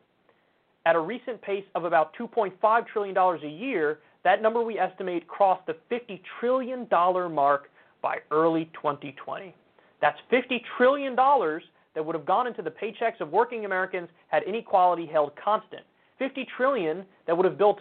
at 0.86 0.96
a 0.96 1.00
recent 1.00 1.40
pace 1.42 1.64
of 1.74 1.84
about 1.84 2.14
$2.5 2.16 2.86
trillion 2.88 3.16
a 3.16 3.48
year, 3.48 4.00
that 4.22 4.42
number 4.42 4.62
we 4.62 4.78
estimate 4.78 5.26
crossed 5.28 5.66
the 5.66 5.76
$50 5.90 6.20
trillion 6.40 6.86
mark 7.32 7.70
by 8.02 8.16
early 8.30 8.70
2020. 8.74 9.54
That's 10.00 10.18
$50 10.30 10.60
trillion 10.76 11.16
that 11.16 12.04
would 12.04 12.14
have 12.14 12.26
gone 12.26 12.46
into 12.46 12.62
the 12.62 12.70
paychecks 12.70 13.20
of 13.20 13.30
working 13.30 13.64
Americans 13.64 14.08
had 14.28 14.42
inequality 14.42 15.06
held 15.06 15.32
constant. 15.42 15.82
50 16.18 16.46
trillion 16.56 17.04
that 17.26 17.36
would 17.36 17.46
have 17.46 17.56
built 17.56 17.78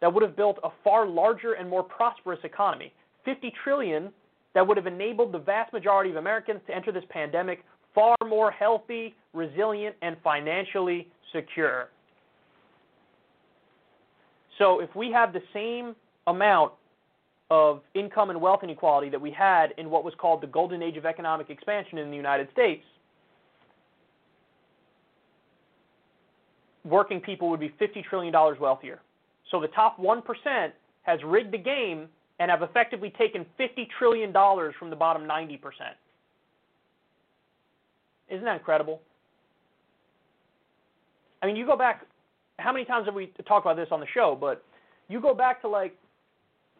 that 0.00 0.12
would 0.12 0.22
have 0.22 0.36
built 0.36 0.58
a 0.62 0.70
far 0.84 1.06
larger 1.06 1.54
and 1.54 1.68
more 1.68 1.82
prosperous 1.82 2.40
economy. 2.44 2.92
50 3.24 3.52
trillion 3.64 4.10
that 4.54 4.66
would 4.66 4.76
have 4.76 4.86
enabled 4.86 5.32
the 5.32 5.38
vast 5.38 5.72
majority 5.72 6.10
of 6.10 6.16
Americans 6.16 6.60
to 6.66 6.74
enter 6.74 6.92
this 6.92 7.04
pandemic 7.10 7.64
far 7.94 8.14
more 8.26 8.50
healthy, 8.50 9.14
resilient, 9.32 9.96
and 10.02 10.16
financially 10.22 11.08
secure. 11.34 11.88
So 14.58 14.80
if 14.80 14.94
we 14.94 15.10
have 15.12 15.32
the 15.32 15.42
same 15.52 15.94
amount 16.26 16.72
of 17.50 17.80
income 17.94 18.30
and 18.30 18.40
wealth 18.40 18.60
inequality 18.62 19.08
that 19.10 19.20
we 19.20 19.30
had 19.30 19.72
in 19.78 19.88
what 19.90 20.04
was 20.04 20.14
called 20.18 20.40
the 20.40 20.46
golden 20.46 20.82
age 20.82 20.96
of 20.96 21.06
economic 21.06 21.50
expansion 21.50 21.98
in 21.98 22.10
the 22.10 22.16
United 22.16 22.48
States, 22.52 22.82
working 26.84 27.20
people 27.20 27.50
would 27.50 27.60
be 27.60 27.72
$50 27.80 28.04
trillion 28.04 28.32
wealthier. 28.60 29.00
So 29.50 29.60
the 29.60 29.68
top 29.68 29.98
1% 30.00 30.22
has 31.02 31.20
rigged 31.24 31.52
the 31.52 31.58
game 31.58 32.08
and 32.38 32.50
have 32.50 32.62
effectively 32.62 33.12
taken 33.16 33.46
$50 33.58 33.86
trillion 33.98 34.32
from 34.78 34.90
the 34.90 34.96
bottom 34.96 35.22
90%. 35.22 35.60
Isn't 38.28 38.44
that 38.44 38.58
incredible? 38.58 39.00
I 41.42 41.46
mean, 41.46 41.56
you 41.56 41.64
go 41.64 41.76
back 41.76 42.06
how 42.58 42.72
many 42.72 42.84
times 42.84 43.06
have 43.06 43.14
we 43.14 43.32
talked 43.46 43.66
about 43.66 43.76
this 43.76 43.88
on 43.90 44.00
the 44.00 44.06
show? 44.14 44.36
But 44.38 44.64
you 45.08 45.20
go 45.20 45.34
back 45.34 45.60
to 45.62 45.68
like 45.68 45.96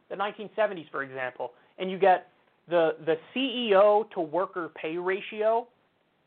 the 0.08 0.16
1970s, 0.16 0.90
for 0.90 1.02
example, 1.02 1.52
and 1.78 1.90
you 1.90 1.98
get 1.98 2.28
the 2.68 2.96
the 3.04 3.16
CEO 3.34 4.10
to 4.10 4.20
worker 4.20 4.70
pay 4.80 4.96
ratio. 4.96 5.66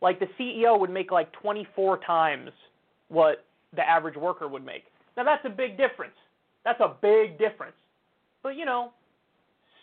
Like 0.02 0.20
the 0.20 0.28
CEO 0.40 0.80
would 0.80 0.90
make 0.90 1.12
like 1.12 1.32
24 1.34 2.00
times 2.06 2.52
what 3.10 3.44
the 3.76 3.82
average 3.82 4.16
worker 4.16 4.48
would 4.48 4.66
make. 4.66 4.84
Now 5.18 5.24
that's 5.24 5.44
a 5.46 5.50
big 5.50 5.78
difference. 5.78 6.14
That's 6.70 6.82
a 6.82 6.94
big 7.02 7.40
difference. 7.40 7.74
But 8.44 8.56
you 8.56 8.64
know, 8.64 8.92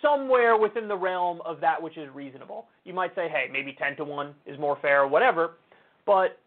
somewhere 0.01 0.57
within 0.57 0.87
the 0.87 0.95
realm 0.95 1.41
of 1.45 1.61
that 1.61 1.83
which 1.83 1.97
is 1.97 2.09
reasonable. 2.15 2.67
You 2.85 2.95
might 2.95 3.13
say, 3.17 3.29
hey, 3.29 3.47
maybe 3.51 3.77
10 3.77 3.97
to 3.97 4.05
1 4.05 4.33
is 4.47 4.57
more 4.57 4.79
fair 4.81 5.03
or 5.03 5.09
whatever, 5.09 5.57
but 6.07 6.39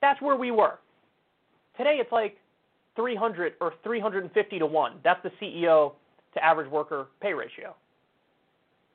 that's 0.00 0.20
where 0.20 0.34
we 0.34 0.50
were. 0.50 0.80
Today 1.76 1.98
it's 2.00 2.10
like 2.10 2.36
300 2.96 3.52
or 3.60 3.74
350 3.84 4.58
to 4.58 4.66
1. 4.66 4.92
That's 5.04 5.22
the 5.22 5.30
CEO 5.40 5.92
to 6.34 6.44
average 6.44 6.68
worker 6.68 7.06
pay 7.22 7.32
ratio. 7.32 7.76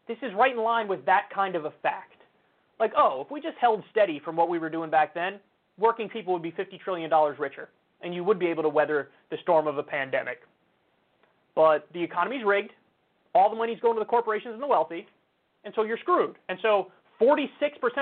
This 0.10 0.18
is 0.22 0.34
right 0.38 0.52
in 0.52 0.62
line 0.62 0.90
with 0.90 1.06
that 1.06 1.30
kind 1.34 1.56
of 1.56 1.64
a 1.64 1.72
fact. 1.82 2.22
Like, 2.82 2.92
oh, 2.98 3.22
if 3.22 3.32
we 3.32 3.40
just 3.40 3.58
held 3.62 3.82
steady 3.92 4.20
from 4.20 4.36
what 4.36 4.50
we 4.50 4.60
were 4.60 4.70
doing 4.70 4.90
back 4.90 5.14
then, 5.14 5.40
working 5.80 6.10
people 6.10 6.34
would 6.34 6.44
be 6.44 6.52
$50 6.52 6.78
trillion 6.82 7.10
richer, 7.40 7.70
and 8.02 8.14
you 8.14 8.26
would 8.26 8.40
be 8.40 8.48
able 8.48 8.64
to 8.64 8.70
weather 8.70 9.08
the 9.32 9.38
storm 9.42 9.68
of 9.68 9.78
a 9.78 9.84
pandemic. 9.84 10.40
But 11.56 11.88
the 11.94 12.04
economy's 12.04 12.44
rigged. 12.46 12.72
All 13.34 13.50
the 13.50 13.56
money's 13.56 13.80
going 13.80 13.96
to 13.96 14.00
the 14.00 14.06
corporations 14.06 14.54
and 14.54 14.64
the 14.64 14.68
wealthy, 14.68 15.08
and 15.64 15.74
so 15.76 15.84
you're 15.84 15.98
screwed. 15.98 16.36
And 16.48 16.58
so 16.62 16.92
46% 17.22 17.50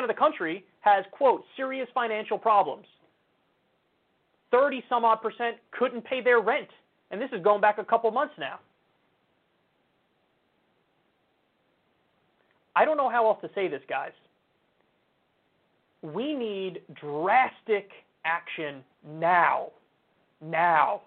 of 0.01 0.07
the 0.07 0.13
country 0.13 0.65
has, 0.81 1.05
quote, 1.11 1.43
serious 1.55 1.87
financial 1.93 2.37
problems. 2.37 2.85
30 4.51 4.83
some 4.87 5.03
odd 5.03 5.21
percent 5.21 5.57
couldn't 5.71 6.03
pay 6.03 6.21
their 6.21 6.39
rent. 6.39 6.67
And 7.09 7.21
this 7.21 7.29
is 7.31 7.43
going 7.43 7.61
back 7.61 7.77
a 7.77 7.83
couple 7.83 8.09
months 8.11 8.33
now. 8.39 8.59
I 12.75 12.85
don't 12.85 12.97
know 12.97 13.09
how 13.09 13.27
else 13.27 13.39
to 13.41 13.49
say 13.53 13.67
this, 13.67 13.81
guys. 13.87 14.11
We 16.01 16.33
need 16.33 16.81
drastic 16.99 17.89
action 18.25 18.83
now. 19.07 19.67
Now. 20.41 21.01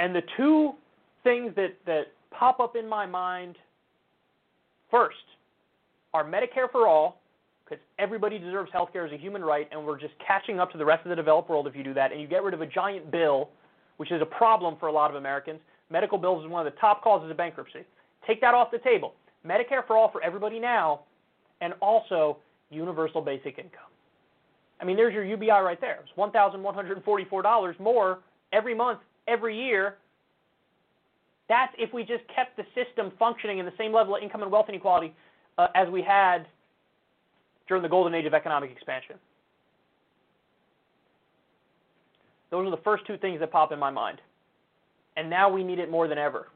And 0.00 0.14
the 0.14 0.22
two 0.36 0.74
things 1.24 1.52
that, 1.56 1.76
that 1.86 2.08
pop 2.30 2.60
up 2.60 2.76
in 2.76 2.88
my 2.88 3.06
mind 3.06 3.56
first 4.90 5.16
are 6.14 6.24
Medicare 6.24 6.70
for 6.70 6.86
all, 6.86 7.20
because 7.64 7.82
everybody 7.98 8.38
deserves 8.38 8.70
health 8.72 8.90
care 8.92 9.06
as 9.06 9.12
a 9.12 9.16
human 9.16 9.42
right, 9.42 9.68
and 9.70 9.86
we're 9.86 9.98
just 9.98 10.14
catching 10.26 10.60
up 10.60 10.70
to 10.72 10.78
the 10.78 10.84
rest 10.84 11.04
of 11.04 11.10
the 11.10 11.16
developed 11.16 11.48
world 11.48 11.66
if 11.66 11.74
you 11.74 11.82
do 11.82 11.94
that, 11.94 12.12
and 12.12 12.20
you 12.20 12.26
get 12.26 12.42
rid 12.42 12.54
of 12.54 12.60
a 12.60 12.66
giant 12.66 13.10
bill, 13.10 13.48
which 13.96 14.10
is 14.12 14.20
a 14.20 14.26
problem 14.26 14.76
for 14.78 14.88
a 14.88 14.92
lot 14.92 15.10
of 15.10 15.16
Americans. 15.16 15.58
Medical 15.90 16.18
bills 16.18 16.44
is 16.44 16.50
one 16.50 16.66
of 16.66 16.72
the 16.72 16.78
top 16.78 17.02
causes 17.02 17.30
of 17.30 17.36
bankruptcy. 17.36 17.80
Take 18.26 18.40
that 18.40 18.54
off 18.54 18.70
the 18.70 18.78
table. 18.78 19.14
Medicare 19.46 19.86
for 19.86 19.96
all 19.96 20.10
for 20.10 20.22
everybody 20.22 20.58
now, 20.58 21.00
and 21.60 21.72
also 21.80 22.38
universal 22.70 23.20
basic 23.20 23.58
income. 23.58 23.90
I 24.80 24.84
mean, 24.84 24.96
there's 24.96 25.14
your 25.14 25.24
UBI 25.24 25.48
right 25.48 25.80
there. 25.80 26.00
It's 26.02 26.12
$1,144 26.18 27.80
more 27.80 28.18
every 28.52 28.74
month, 28.74 28.98
every 29.28 29.56
year. 29.56 29.96
That's 31.48 31.72
if 31.78 31.92
we 31.92 32.02
just 32.02 32.22
kept 32.34 32.56
the 32.56 32.64
system 32.74 33.12
functioning 33.18 33.58
in 33.58 33.66
the 33.66 33.72
same 33.76 33.92
level 33.92 34.16
of 34.16 34.22
income 34.22 34.42
and 34.42 34.50
wealth 34.50 34.66
inequality 34.68 35.14
uh, 35.58 35.68
as 35.74 35.88
we 35.88 36.02
had 36.02 36.46
during 37.68 37.82
the 37.82 37.88
golden 37.88 38.14
age 38.14 38.26
of 38.26 38.34
economic 38.34 38.70
expansion. 38.70 39.16
Those 42.50 42.66
are 42.66 42.70
the 42.70 42.82
first 42.82 43.06
two 43.06 43.16
things 43.16 43.40
that 43.40 43.50
pop 43.50 43.72
in 43.72 43.78
my 43.78 43.90
mind. 43.90 44.20
And 45.16 45.28
now 45.28 45.48
we 45.48 45.64
need 45.64 45.78
it 45.78 45.90
more 45.90 46.06
than 46.06 46.18
ever. 46.18 46.48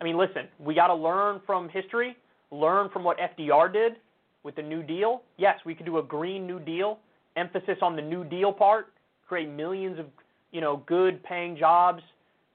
I 0.00 0.04
mean, 0.04 0.16
listen, 0.16 0.48
we 0.58 0.74
got 0.74 0.86
to 0.86 0.94
learn 0.94 1.40
from 1.44 1.68
history, 1.68 2.16
learn 2.50 2.88
from 2.90 3.04
what 3.04 3.18
FDR 3.18 3.72
did 3.72 3.96
with 4.44 4.56
the 4.56 4.62
New 4.62 4.82
Deal. 4.82 5.22
Yes, 5.36 5.58
we 5.66 5.74
could 5.74 5.86
do 5.86 5.98
a 5.98 6.02
green 6.02 6.46
New 6.46 6.58
Deal, 6.58 6.98
emphasis 7.36 7.78
on 7.82 7.96
the 7.96 8.02
New 8.02 8.24
Deal 8.24 8.52
part, 8.52 8.92
create 9.28 9.48
millions 9.48 9.98
of, 9.98 10.06
you 10.52 10.60
know, 10.60 10.82
good 10.86 11.22
paying 11.24 11.56
jobs 11.56 12.02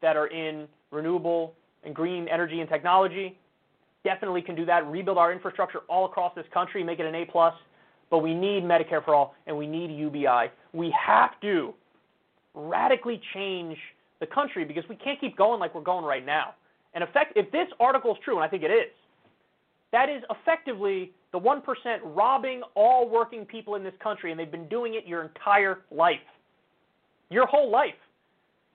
that 0.01 0.15
are 0.15 0.27
in 0.27 0.67
renewable 0.95 1.53
and 1.84 1.93
green 1.93 2.27
energy 2.27 2.61
and 2.61 2.69
technology. 2.69 3.38
Definitely 4.03 4.41
can 4.41 4.55
do 4.55 4.65
that. 4.65 4.88
Rebuild 4.88 5.17
our 5.17 5.31
infrastructure 5.31 5.80
all 5.89 6.05
across 6.05 6.34
this 6.35 6.45
country, 6.53 6.84
make 6.84 6.99
it 6.99 7.05
an 7.05 7.15
A 7.15 7.26
plus. 7.26 7.53
But 8.09 8.19
we 8.19 8.34
need 8.34 8.63
Medicare 8.63 9.03
for 9.03 9.15
all, 9.15 9.35
and 9.47 9.57
we 9.57 9.67
need 9.67 9.91
UBI. 9.91 10.51
We 10.73 10.93
have 11.05 11.39
to 11.41 11.73
radically 12.53 13.19
change 13.34 13.77
the 14.19 14.27
country 14.27 14.63
because 14.63 14.84
we 14.88 14.95
can't 14.95 15.19
keep 15.19 15.35
going 15.35 15.59
like 15.59 15.73
we're 15.76 15.81
going 15.81 16.05
right 16.05 16.26
now. 16.26 16.53
And 16.93 17.03
effect, 17.03 17.34
if 17.35 17.51
this 17.51 17.67
article 17.80 18.11
is 18.11 18.17
true, 18.23 18.35
and 18.35 18.43
I 18.43 18.47
think 18.47 18.63
it 18.63 18.72
is, 18.72 18.91
that 19.91 20.09
is 20.09 20.23
effectively 20.30 21.11
the 21.31 21.39
1% 21.39 21.61
robbing 22.03 22.61
all 22.76 23.09
working 23.09 23.45
people 23.45 23.76
in 23.76 23.84
this 23.84 23.93
country, 24.01 24.31
and 24.31 24.39
they've 24.39 24.51
been 24.51 24.69
doing 24.69 24.93
it 24.95 25.05
your 25.05 25.23
entire 25.23 25.80
life. 25.91 26.15
Your 27.30 27.45
whole 27.47 27.69
life. 27.69 27.95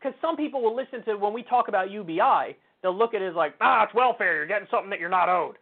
Because 0.01 0.17
some 0.21 0.37
people 0.37 0.63
will 0.63 0.75
listen 0.75 1.05
to 1.05 1.17
when 1.17 1.33
we 1.33 1.43
talk 1.43 1.69
about 1.69 1.91
UBI, 1.91 2.57
they'll 2.83 2.97
look 2.97 3.15
at 3.15 3.23
it 3.23 3.29
as 3.29 3.35
like, 3.35 3.55
ah, 3.61 3.85
it's 3.85 3.95
welfare. 3.95 4.37
You're 4.37 4.47
getting 4.47 4.69
something 4.71 4.91
that 4.91 5.01
you're 5.01 5.09
not 5.09 5.29
owed. 5.29 5.57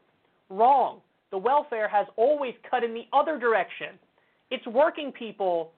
Wrong. 0.49 1.01
The 1.31 1.39
welfare 1.39 1.89
has 1.89 2.07
always 2.17 2.55
cut 2.71 2.85
in 2.85 2.95
the 2.95 3.07
other 3.13 3.39
direction. 3.39 3.99
It's 4.51 4.67
working 4.67 5.13
people 5.13 5.73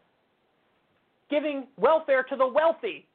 giving 1.31 1.67
welfare 1.77 2.23
to 2.25 2.37
the 2.37 2.47
wealthy. 2.47 3.07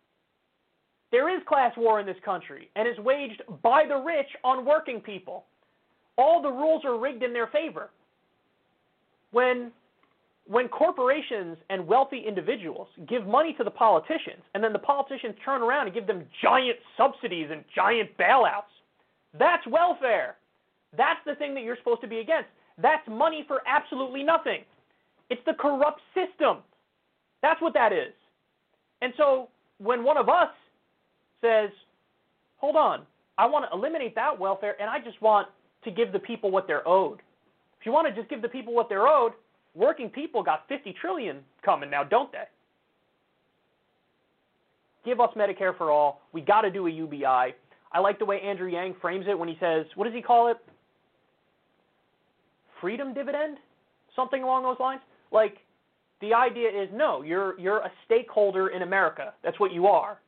There 1.11 1.33
is 1.33 1.41
class 1.47 1.71
war 1.77 1.99
in 1.99 2.05
this 2.05 2.17
country 2.25 2.69
and 2.75 2.87
is 2.87 2.97
waged 2.97 3.41
by 3.61 3.85
the 3.87 3.95
rich 3.95 4.27
on 4.43 4.65
working 4.65 4.99
people. 4.99 5.45
All 6.17 6.41
the 6.41 6.49
rules 6.49 6.83
are 6.85 6.97
rigged 6.97 7.23
in 7.23 7.33
their 7.33 7.47
favor. 7.47 7.89
When 9.31 9.71
when 10.47 10.67
corporations 10.67 11.57
and 11.69 11.87
wealthy 11.87 12.23
individuals 12.27 12.87
give 13.07 13.25
money 13.25 13.53
to 13.53 13.63
the 13.63 13.71
politicians 13.71 14.43
and 14.53 14.63
then 14.63 14.73
the 14.73 14.79
politicians 14.79 15.35
turn 15.43 15.61
around 15.61 15.87
and 15.87 15.95
give 15.95 16.05
them 16.05 16.23
giant 16.41 16.77
subsidies 16.97 17.49
and 17.51 17.63
giant 17.75 18.15
bailouts, 18.17 18.69
that's 19.37 19.65
welfare. 19.67 20.35
That's 20.95 21.19
the 21.25 21.35
thing 21.35 21.53
that 21.55 21.63
you're 21.63 21.77
supposed 21.77 22.01
to 22.01 22.07
be 22.07 22.19
against. 22.19 22.47
That's 22.77 23.05
money 23.09 23.43
for 23.47 23.61
absolutely 23.67 24.23
nothing. 24.23 24.61
It's 25.29 25.41
the 25.45 25.53
corrupt 25.53 26.01
system. 26.13 26.57
That's 27.41 27.61
what 27.61 27.73
that 27.73 27.91
is. 27.91 28.13
And 29.01 29.13
so 29.17 29.49
when 29.79 30.03
one 30.03 30.17
of 30.17 30.29
us 30.29 30.49
says, 31.41 31.69
hold 32.57 32.75
on, 32.75 33.01
I 33.37 33.47
want 33.47 33.65
to 33.69 33.75
eliminate 33.75 34.15
that 34.15 34.37
welfare 34.37 34.75
and 34.79 34.89
I 34.89 34.99
just 34.99 35.21
want 35.21 35.47
to 35.83 35.91
give 35.91 36.11
the 36.11 36.19
people 36.19 36.51
what 36.51 36.67
they're 36.67 36.87
owed. 36.87 37.19
If 37.79 37.85
you 37.85 37.91
want 37.91 38.07
to 38.07 38.13
just 38.13 38.29
give 38.29 38.41
the 38.41 38.47
people 38.47 38.73
what 38.73 38.89
they're 38.89 39.07
owed, 39.07 39.33
working 39.75 40.09
people 40.09 40.41
got 40.41 40.67
50 40.67 40.95
trillion 40.99 41.39
coming 41.63 41.89
now, 41.89 42.03
don't 42.03 42.31
they? 42.31 42.45
Give 45.03 45.19
us 45.19 45.29
Medicare 45.35 45.77
for 45.77 45.91
all. 45.91 46.21
We 46.33 46.41
got 46.41 46.61
to 46.61 46.71
do 46.71 46.87
a 46.87 46.91
UBI. 46.91 47.53
I 47.91 47.99
like 47.99 48.17
the 48.17 48.25
way 48.25 48.41
Andrew 48.41 48.67
Yang 48.67 48.95
frames 49.01 49.25
it 49.29 49.37
when 49.37 49.47
he 49.47 49.55
says, 49.59 49.85
what 49.95 50.05
does 50.05 50.13
he 50.13 50.21
call 50.21 50.49
it? 50.49 50.57
Freedom 52.81 53.13
dividend? 53.13 53.57
Something 54.15 54.43
along 54.43 54.63
those 54.63 54.79
lines? 54.79 55.01
Like 55.31 55.57
the 56.21 56.33
idea 56.33 56.69
is 56.69 56.89
no, 56.93 57.21
you're 57.21 57.59
you're 57.59 57.79
a 57.79 57.91
stakeholder 58.05 58.69
in 58.69 58.81
America. 58.81 59.33
That's 59.43 59.59
what 59.59 59.71
you 59.71 59.87
are. 59.87 60.19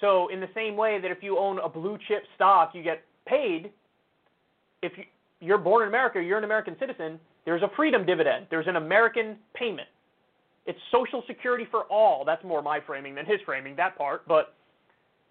So 0.00 0.28
in 0.28 0.40
the 0.40 0.48
same 0.54 0.76
way 0.76 1.00
that 1.00 1.10
if 1.10 1.22
you 1.22 1.38
own 1.38 1.58
a 1.58 1.68
blue 1.68 1.98
chip 2.08 2.24
stock, 2.34 2.72
you 2.74 2.82
get 2.82 3.02
paid. 3.26 3.70
If 4.82 4.92
you, 4.96 5.04
you're 5.40 5.58
born 5.58 5.82
in 5.82 5.88
America, 5.88 6.22
you're 6.22 6.38
an 6.38 6.44
American 6.44 6.76
citizen, 6.78 7.18
there's 7.46 7.62
a 7.62 7.70
freedom 7.76 8.04
dividend. 8.04 8.46
There's 8.50 8.66
an 8.66 8.76
American 8.76 9.36
payment. 9.54 9.88
It's 10.66 10.78
Social 10.90 11.22
Security 11.26 11.66
for 11.70 11.84
all. 11.84 12.24
That's 12.24 12.44
more 12.44 12.60
my 12.60 12.80
framing 12.80 13.14
than 13.14 13.24
his 13.24 13.40
framing, 13.46 13.76
that 13.76 13.96
part. 13.96 14.26
But 14.26 14.54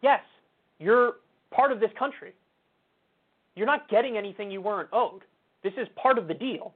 yes, 0.02 0.22
you're 0.80 1.18
part 1.52 1.72
of 1.72 1.80
this 1.80 1.92
country. 2.00 2.34
You're 3.56 3.66
not 3.66 3.90
getting 3.90 4.18
anything 4.18 4.50
you 4.50 4.62
weren't 4.62 4.90
owed. 4.94 5.22
This 5.62 5.74
is 5.78 5.88
part 5.96 6.18
of 6.18 6.28
the 6.28 6.34
deal. 6.34 6.74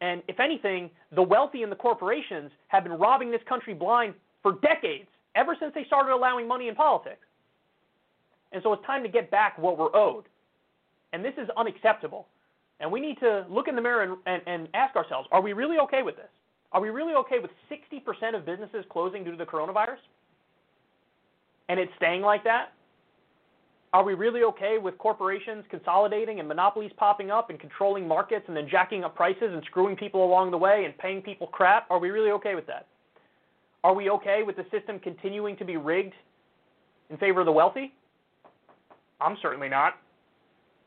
And 0.00 0.22
if 0.26 0.40
anything, 0.40 0.90
the 1.12 1.22
wealthy 1.22 1.62
and 1.62 1.70
the 1.70 1.76
corporations 1.76 2.50
have 2.68 2.84
been 2.84 2.92
robbing 2.92 3.30
this 3.30 3.42
country 3.48 3.74
blind 3.74 4.14
for 4.42 4.52
decades, 4.62 5.08
ever 5.34 5.54
since 5.60 5.74
they 5.74 5.84
started 5.84 6.14
allowing 6.14 6.48
money 6.48 6.68
in 6.68 6.74
politics. 6.74 7.26
And 8.52 8.62
so 8.62 8.72
it's 8.72 8.84
time 8.86 9.02
to 9.02 9.08
get 9.08 9.30
back 9.30 9.58
what 9.58 9.76
we're 9.76 9.94
owed. 9.94 10.24
And 11.12 11.22
this 11.22 11.34
is 11.36 11.48
unacceptable. 11.56 12.26
And 12.80 12.90
we 12.90 13.00
need 13.00 13.18
to 13.20 13.44
look 13.50 13.68
in 13.68 13.74
the 13.74 13.82
mirror 13.82 14.02
and, 14.02 14.16
and, 14.26 14.42
and 14.46 14.68
ask 14.74 14.94
ourselves 14.96 15.28
are 15.32 15.42
we 15.42 15.52
really 15.52 15.78
okay 15.78 16.02
with 16.02 16.16
this? 16.16 16.28
Are 16.72 16.80
we 16.80 16.90
really 16.90 17.14
okay 17.14 17.38
with 17.38 17.50
60% 17.70 18.36
of 18.36 18.44
businesses 18.44 18.84
closing 18.90 19.24
due 19.24 19.30
to 19.30 19.36
the 19.36 19.46
coronavirus? 19.46 19.98
And 21.68 21.80
it's 21.80 21.92
staying 21.96 22.22
like 22.22 22.44
that? 22.44 22.72
Are 23.94 24.04
we 24.04 24.12
really 24.12 24.42
okay 24.42 24.76
with 24.76 24.98
corporations 24.98 25.64
consolidating 25.70 26.40
and 26.40 26.48
monopolies 26.48 26.92
popping 26.98 27.30
up 27.30 27.48
and 27.48 27.58
controlling 27.58 28.06
markets 28.06 28.44
and 28.46 28.56
then 28.56 28.68
jacking 28.68 29.02
up 29.02 29.16
prices 29.16 29.50
and 29.50 29.62
screwing 29.64 29.96
people 29.96 30.24
along 30.24 30.50
the 30.50 30.58
way 30.58 30.84
and 30.84 30.96
paying 30.98 31.22
people 31.22 31.46
crap? 31.46 31.90
Are 31.90 31.98
we 31.98 32.10
really 32.10 32.30
okay 32.32 32.54
with 32.54 32.66
that? 32.66 32.86
Are 33.84 33.94
we 33.94 34.10
okay 34.10 34.42
with 34.44 34.56
the 34.56 34.66
system 34.70 34.98
continuing 34.98 35.56
to 35.56 35.64
be 35.64 35.78
rigged 35.78 36.12
in 37.08 37.16
favor 37.16 37.40
of 37.40 37.46
the 37.46 37.52
wealthy? 37.52 37.94
I'm 39.20 39.38
certainly 39.40 39.70
not. 39.70 39.94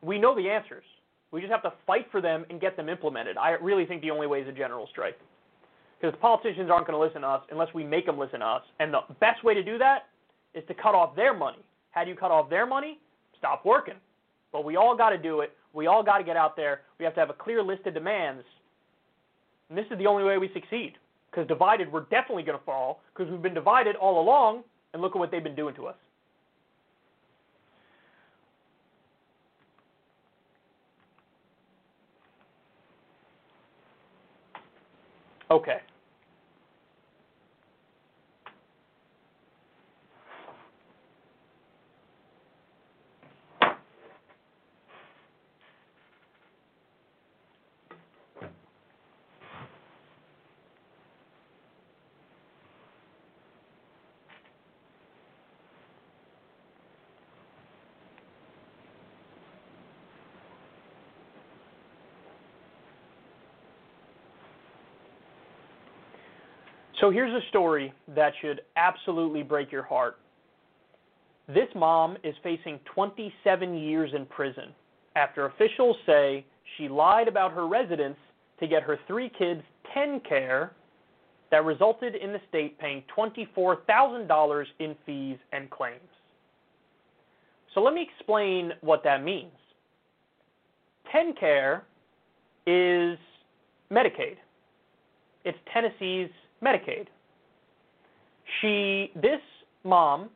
We 0.04 0.20
know 0.20 0.36
the 0.36 0.50
answers. 0.50 0.84
We 1.32 1.40
just 1.40 1.52
have 1.52 1.64
to 1.64 1.74
fight 1.88 2.08
for 2.12 2.22
them 2.22 2.46
and 2.50 2.60
get 2.60 2.76
them 2.76 2.90
implemented. 2.90 3.38
I 3.38 3.52
really 3.52 3.86
think 3.86 4.02
the 4.02 4.12
only 4.12 4.28
way 4.28 4.42
is 4.42 4.48
a 4.48 4.52
general 4.52 4.88
strike. 4.92 5.18
Because 6.00 6.18
politicians 6.20 6.70
aren't 6.72 6.88
going 6.88 7.00
to 7.00 7.04
listen 7.04 7.22
to 7.22 7.28
us 7.28 7.44
unless 7.52 7.74
we 7.74 7.84
make 7.84 8.06
them 8.06 8.18
listen 8.18 8.40
to 8.42 8.46
us. 8.46 8.64
And 8.80 8.94
the 8.94 9.02
best 9.20 9.44
way 9.44 9.54
to 9.54 9.64
do 9.64 9.78
that 9.78 10.08
is 10.54 10.64
to 10.68 10.74
cut 10.74 10.96
off 10.96 11.16
their 11.16 11.34
money. 11.34 11.60
How 11.92 12.04
do 12.04 12.10
you 12.10 12.16
cut 12.16 12.32
off 12.32 12.50
their 12.50 12.66
money? 12.66 13.00
Stop 13.38 13.66
working. 13.66 13.96
But 14.52 14.66
we 14.66 14.76
all 14.76 14.98
got 14.98 15.12
to 15.12 15.18
do 15.18 15.42
it. 15.42 15.56
We 15.74 15.88
all 15.88 16.04
got 16.04 16.18
to 16.18 16.24
get 16.24 16.36
out 16.36 16.56
there. 16.56 16.82
We 17.00 17.06
have 17.06 17.14
to 17.14 17.20
have 17.20 17.30
a 17.30 17.34
clear 17.34 17.64
list 17.64 17.86
of 17.86 17.94
demands. 17.94 18.44
And 19.70 19.78
this 19.78 19.86
is 19.90 19.98
the 19.98 20.08
only 20.08 20.24
way 20.24 20.38
we 20.38 20.50
succeed. 20.54 20.94
Because 21.30 21.48
divided, 21.48 21.90
we're 21.92 22.06
definitely 22.12 22.44
going 22.44 22.58
to 22.58 22.66
fall. 22.66 23.02
Because 23.14 23.32
we've 23.32 23.42
been 23.42 23.54
divided 23.54 23.96
all 23.96 24.22
along, 24.22 24.64
And 24.94 25.02
look 25.02 25.16
at 25.16 25.20
what 25.20 25.32
they've 25.32 25.44
been 25.44 25.56
doing 25.56 25.76
to 25.76 25.88
us. 25.88 25.96
Okay. 35.52 35.82
So 67.02 67.10
here's 67.10 67.34
a 67.34 67.46
story 67.50 67.92
that 68.16 68.32
should 68.42 68.62
absolutely 68.76 69.42
break 69.42 69.72
your 69.72 69.82
heart. 69.82 70.20
This 71.48 71.68
mom 71.76 72.16
is 72.24 72.36
facing 72.44 72.80
27 72.94 73.74
years 73.74 74.12
in 74.16 74.28
prison 74.28 74.66
after 75.16 75.48
officials 75.48 75.98
say 76.06 76.46
she 76.78 76.88
lied 76.88 77.28
about 77.28 77.54
her 77.54 77.68
residence 77.68 78.18
to 78.60 78.68
get 78.68 78.84
her 78.84 79.00
three 79.08 79.32
kids 79.36 79.62
TennCare 79.98 80.70
that 81.50 81.66
resulted 81.66 82.16
in 82.16 82.32
the 82.32 82.40
state 82.48 82.78
paying 82.78 83.04
$24,000 83.18 84.66
in 84.78 84.96
fees 85.04 85.38
and 85.52 85.72
claims. 85.72 86.00
So 87.74 87.82
let 87.82 87.96
me 87.96 88.08
explain 88.16 88.74
what 88.82 89.04
that 89.04 89.24
means. 89.24 89.52
TennCare 91.14 91.82
is 92.68 93.18
Medicaid. 93.92 94.38
It's 95.44 95.58
Tennessee's 95.74 96.30
Medicaid. 96.64 97.08
She, 98.60 99.12
this 99.16 99.42
mom, 99.84 100.30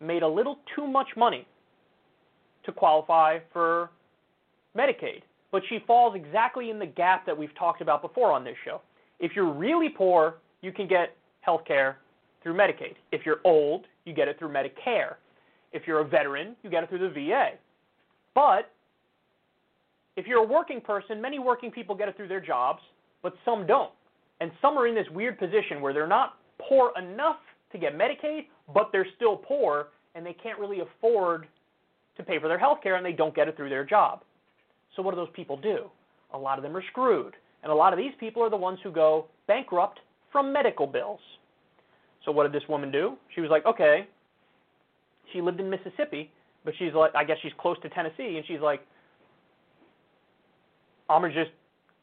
made 0.00 0.22
a 0.22 0.28
little 0.28 0.58
too 0.74 0.86
much 0.86 1.08
money 1.16 1.46
to 2.64 2.72
qualify 2.72 3.38
for 3.52 3.90
Medicaid, 4.76 5.22
but 5.52 5.62
she 5.68 5.78
falls 5.86 6.14
exactly 6.14 6.70
in 6.70 6.78
the 6.78 6.86
gap 6.86 7.26
that 7.26 7.36
we've 7.36 7.54
talked 7.58 7.82
about 7.82 8.02
before 8.02 8.32
on 8.32 8.44
this 8.44 8.56
show. 8.64 8.80
If 9.18 9.32
you're 9.34 9.52
really 9.52 9.88
poor, 9.88 10.36
you 10.62 10.72
can 10.72 10.86
get 10.86 11.16
health 11.40 11.62
care 11.66 11.98
through 12.42 12.54
Medicaid. 12.54 12.94
If 13.12 13.26
you're 13.26 13.40
old, 13.44 13.86
you 14.04 14.14
get 14.14 14.28
it 14.28 14.38
through 14.38 14.48
Medicare. 14.48 15.16
If 15.72 15.82
you're 15.86 16.00
a 16.00 16.08
veteran, 16.08 16.56
you 16.62 16.70
get 16.70 16.82
it 16.82 16.88
through 16.88 17.00
the 17.00 17.10
VA. 17.10 17.50
But 18.34 18.70
if 20.16 20.26
you're 20.26 20.38
a 20.38 20.46
working 20.46 20.80
person, 20.80 21.20
many 21.20 21.38
working 21.38 21.70
people 21.70 21.94
get 21.94 22.08
it 22.08 22.16
through 22.16 22.28
their 22.28 22.40
jobs, 22.40 22.80
but 23.22 23.34
some 23.44 23.66
don't. 23.66 23.92
And 24.40 24.50
some 24.62 24.78
are 24.78 24.86
in 24.86 24.94
this 24.94 25.06
weird 25.12 25.38
position 25.38 25.80
where 25.80 25.92
they're 25.92 26.06
not 26.06 26.36
poor 26.58 26.92
enough 26.98 27.36
to 27.72 27.78
get 27.78 27.96
Medicaid, 27.96 28.46
but 28.74 28.88
they're 28.92 29.06
still 29.16 29.36
poor 29.36 29.88
and 30.14 30.24
they 30.24 30.32
can't 30.32 30.58
really 30.58 30.80
afford 30.80 31.46
to 32.16 32.22
pay 32.22 32.38
for 32.38 32.48
their 32.48 32.58
health 32.58 32.78
care 32.82 32.96
and 32.96 33.04
they 33.04 33.12
don't 33.12 33.34
get 33.34 33.48
it 33.48 33.56
through 33.56 33.68
their 33.68 33.84
job. 33.84 34.22
So 34.96 35.02
what 35.02 35.12
do 35.12 35.16
those 35.16 35.28
people 35.34 35.56
do? 35.56 35.90
A 36.32 36.38
lot 36.38 36.58
of 36.58 36.62
them 36.62 36.76
are 36.76 36.82
screwed. 36.90 37.34
And 37.62 37.70
a 37.70 37.74
lot 37.74 37.92
of 37.92 37.98
these 37.98 38.12
people 38.18 38.42
are 38.42 38.50
the 38.50 38.56
ones 38.56 38.78
who 38.82 38.90
go 38.90 39.26
bankrupt 39.46 40.00
from 40.32 40.52
medical 40.52 40.86
bills. 40.86 41.20
So 42.24 42.32
what 42.32 42.44
did 42.44 42.52
this 42.52 42.66
woman 42.68 42.90
do? 42.90 43.16
She 43.34 43.40
was 43.40 43.50
like, 43.50 43.66
okay, 43.66 44.08
she 45.32 45.40
lived 45.40 45.60
in 45.60 45.68
Mississippi, 45.68 46.30
but 46.64 46.74
she's 46.78 46.94
like, 46.94 47.14
I 47.14 47.24
guess 47.24 47.36
she's 47.42 47.52
close 47.58 47.76
to 47.82 47.88
Tennessee, 47.90 48.36
and 48.36 48.44
she's 48.46 48.60
like, 48.60 48.80
I'm 51.08 51.22
gonna 51.22 51.34
just 51.34 51.50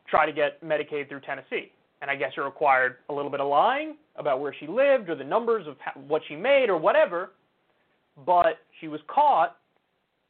try 0.09 0.25
to 0.25 0.31
get 0.31 0.61
Medicaid 0.63 1.09
through 1.09 1.21
Tennessee 1.21 1.71
and 2.01 2.11
I 2.11 2.15
guess 2.15 2.31
it 2.37 2.41
required 2.41 2.97
a 3.09 3.13
little 3.13 3.31
bit 3.31 3.39
of 3.39 3.47
lying 3.47 3.95
about 4.15 4.39
where 4.39 4.53
she 4.59 4.67
lived 4.67 5.09
or 5.09 5.15
the 5.15 5.23
numbers 5.23 5.65
of 5.67 5.75
what 6.07 6.21
she 6.27 6.35
made 6.35 6.69
or 6.69 6.77
whatever. 6.77 7.31
But 8.25 8.59
she 8.79 8.87
was 8.87 8.99
caught, 9.07 9.57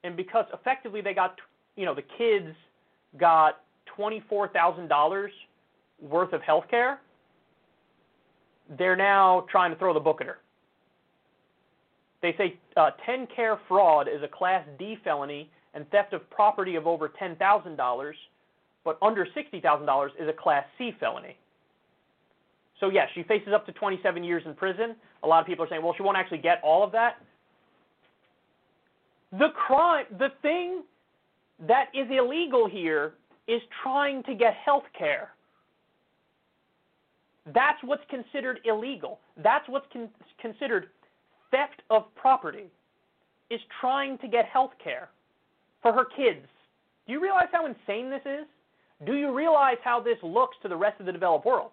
and 0.03 0.17
because 0.17 0.45
effectively 0.53 1.01
they 1.01 1.13
got, 1.13 1.37
you 1.75 1.85
know, 1.85 1.95
the 1.95 2.03
kids 2.17 2.55
got 3.17 3.61
twenty-four 3.85 4.49
thousand 4.49 4.87
dollars 4.87 5.31
worth 6.01 6.33
of 6.33 6.41
health 6.41 6.65
care. 6.69 6.99
They're 8.77 8.97
now 8.97 9.45
trying 9.49 9.71
to 9.71 9.77
throw 9.77 9.93
the 9.93 9.99
book 9.99 10.19
at 10.19 10.27
her. 10.27 10.39
They 12.21 12.35
say 12.37 12.57
uh, 12.75 12.91
care 13.33 13.59
fraud 13.67 14.07
is 14.07 14.21
a 14.23 14.27
Class 14.27 14.65
D 14.77 14.97
felony, 15.03 15.49
and 15.73 15.89
theft 15.91 16.11
of 16.13 16.29
property 16.29 16.75
of 16.75 16.87
over 16.87 17.09
ten 17.17 17.35
thousand 17.37 17.77
dollars, 17.77 18.15
but 18.83 18.97
under 19.01 19.25
sixty 19.33 19.61
thousand 19.61 19.85
dollars 19.85 20.11
is 20.19 20.27
a 20.27 20.33
Class 20.33 20.65
C 20.77 20.91
felony. 20.99 21.37
So 22.79 22.89
yes, 22.89 23.07
she 23.15 23.23
faces 23.23 23.49
up 23.53 23.65
to 23.65 23.71
27 23.71 24.23
years 24.23 24.43
in 24.45 24.53
prison. 24.53 24.95
A 25.23 25.27
lot 25.27 25.41
of 25.41 25.47
people 25.47 25.65
are 25.65 25.69
saying, 25.69 25.83
well, 25.83 25.93
she 25.95 26.03
won't 26.03 26.17
actually 26.17 26.37
get 26.37 26.61
all 26.63 26.83
of 26.83 26.91
that. 26.91 27.17
The 29.31 29.49
crime, 29.55 30.05
the 30.17 30.29
thing 30.41 30.83
that 31.67 31.85
is 31.93 32.07
illegal 32.11 32.69
here 32.69 33.13
is 33.47 33.61
trying 33.83 34.23
to 34.23 34.35
get 34.35 34.53
health 34.53 34.83
care. 34.97 35.31
That's 37.53 37.81
what's 37.83 38.03
considered 38.09 38.59
illegal. 38.65 39.19
That's 39.41 39.67
what's 39.69 39.85
con- 39.91 40.09
considered 40.39 40.87
theft 41.49 41.81
of 41.89 42.03
property, 42.15 42.65
is 43.49 43.59
trying 43.79 44.17
to 44.19 44.27
get 44.27 44.45
health 44.45 44.71
care 44.83 45.09
for 45.81 45.93
her 45.93 46.05
kids. 46.05 46.45
Do 47.05 47.13
you 47.13 47.21
realize 47.21 47.47
how 47.51 47.65
insane 47.65 48.09
this 48.09 48.21
is? 48.25 48.45
Do 49.05 49.15
you 49.15 49.33
realize 49.33 49.77
how 49.83 50.01
this 50.01 50.17
looks 50.21 50.57
to 50.61 50.67
the 50.67 50.75
rest 50.75 50.99
of 50.99 51.05
the 51.05 51.11
developed 51.11 51.45
world? 51.45 51.71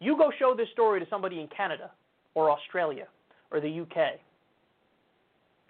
You 0.00 0.16
go 0.16 0.32
show 0.38 0.54
this 0.56 0.68
story 0.72 0.98
to 1.00 1.06
somebody 1.08 1.40
in 1.40 1.48
Canada 1.54 1.90
or 2.34 2.50
Australia 2.50 3.06
or 3.50 3.60
the 3.60 3.80
UK. 3.80 4.18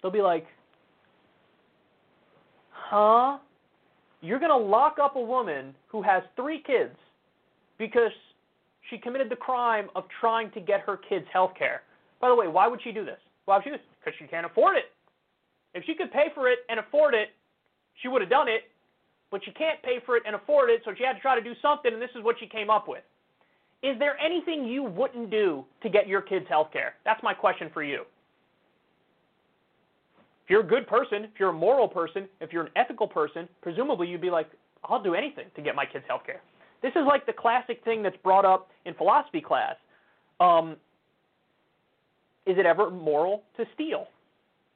They'll 0.01 0.11
be 0.11 0.21
like, 0.21 0.47
huh? 2.71 3.37
You're 4.21 4.39
going 4.39 4.51
to 4.51 4.57
lock 4.57 4.97
up 5.01 5.15
a 5.15 5.21
woman 5.21 5.75
who 5.87 6.01
has 6.01 6.23
three 6.35 6.63
kids 6.65 6.95
because 7.77 8.11
she 8.89 8.97
committed 8.97 9.29
the 9.29 9.35
crime 9.35 9.89
of 9.95 10.05
trying 10.19 10.51
to 10.51 10.59
get 10.59 10.81
her 10.81 10.97
kids 10.97 11.25
health 11.31 11.51
care. 11.57 11.81
By 12.19 12.29
the 12.29 12.35
way, 12.35 12.47
why 12.47 12.67
would 12.67 12.81
she 12.83 12.91
do 12.91 13.03
this? 13.03 13.17
Why 13.45 13.57
would 13.57 13.63
she 13.63 13.71
do 13.71 13.77
this? 13.77 13.85
Because 13.99 14.17
she 14.19 14.27
can't 14.27 14.45
afford 14.45 14.77
it. 14.77 14.85
If 15.73 15.83
she 15.85 15.95
could 15.95 16.11
pay 16.11 16.27
for 16.35 16.49
it 16.49 16.59
and 16.69 16.79
afford 16.79 17.13
it, 17.13 17.29
she 18.01 18.07
would 18.07 18.21
have 18.21 18.29
done 18.29 18.47
it, 18.47 18.63
but 19.31 19.41
she 19.43 19.51
can't 19.51 19.81
pay 19.83 19.99
for 20.05 20.17
it 20.17 20.23
and 20.25 20.35
afford 20.35 20.69
it, 20.69 20.81
so 20.85 20.91
she 20.97 21.03
had 21.03 21.13
to 21.13 21.19
try 21.19 21.35
to 21.35 21.43
do 21.43 21.53
something, 21.61 21.91
and 21.93 22.01
this 22.01 22.09
is 22.15 22.23
what 22.23 22.35
she 22.39 22.47
came 22.47 22.69
up 22.69 22.87
with. 22.87 23.03
Is 23.83 23.97
there 23.97 24.15
anything 24.19 24.65
you 24.65 24.83
wouldn't 24.83 25.31
do 25.31 25.65
to 25.81 25.89
get 25.89 26.07
your 26.07 26.21
kids 26.21 26.45
health 26.47 26.69
care? 26.71 26.95
That's 27.03 27.21
my 27.23 27.33
question 27.33 27.69
for 27.73 27.83
you. 27.83 28.01
If 30.43 30.49
you're 30.49 30.61
a 30.61 30.67
good 30.67 30.85
person, 30.87 31.23
if 31.23 31.39
you're 31.39 31.49
a 31.49 31.53
moral 31.53 31.87
person, 31.87 32.27
if 32.41 32.53
you're 32.53 32.63
an 32.65 32.71
ethical 32.75 33.07
person, 33.07 33.47
presumably 33.61 34.07
you'd 34.07 34.21
be 34.21 34.29
like, 34.29 34.47
I'll 34.83 35.01
do 35.01 35.15
anything 35.15 35.45
to 35.55 35.61
get 35.61 35.75
my 35.75 35.85
kids 35.85 36.03
health 36.07 36.23
care. 36.25 36.41
This 36.83 36.91
is 36.91 37.03
like 37.07 37.25
the 37.25 37.33
classic 37.33 37.83
thing 37.83 38.03
that's 38.03 38.17
brought 38.23 38.45
up 38.45 38.69
in 38.85 38.93
philosophy 38.93 39.41
class. 39.41 39.75
Um, 40.39 40.75
is 42.45 42.57
it 42.57 42.65
ever 42.65 42.89
moral 42.89 43.43
to 43.57 43.65
steal? 43.73 44.07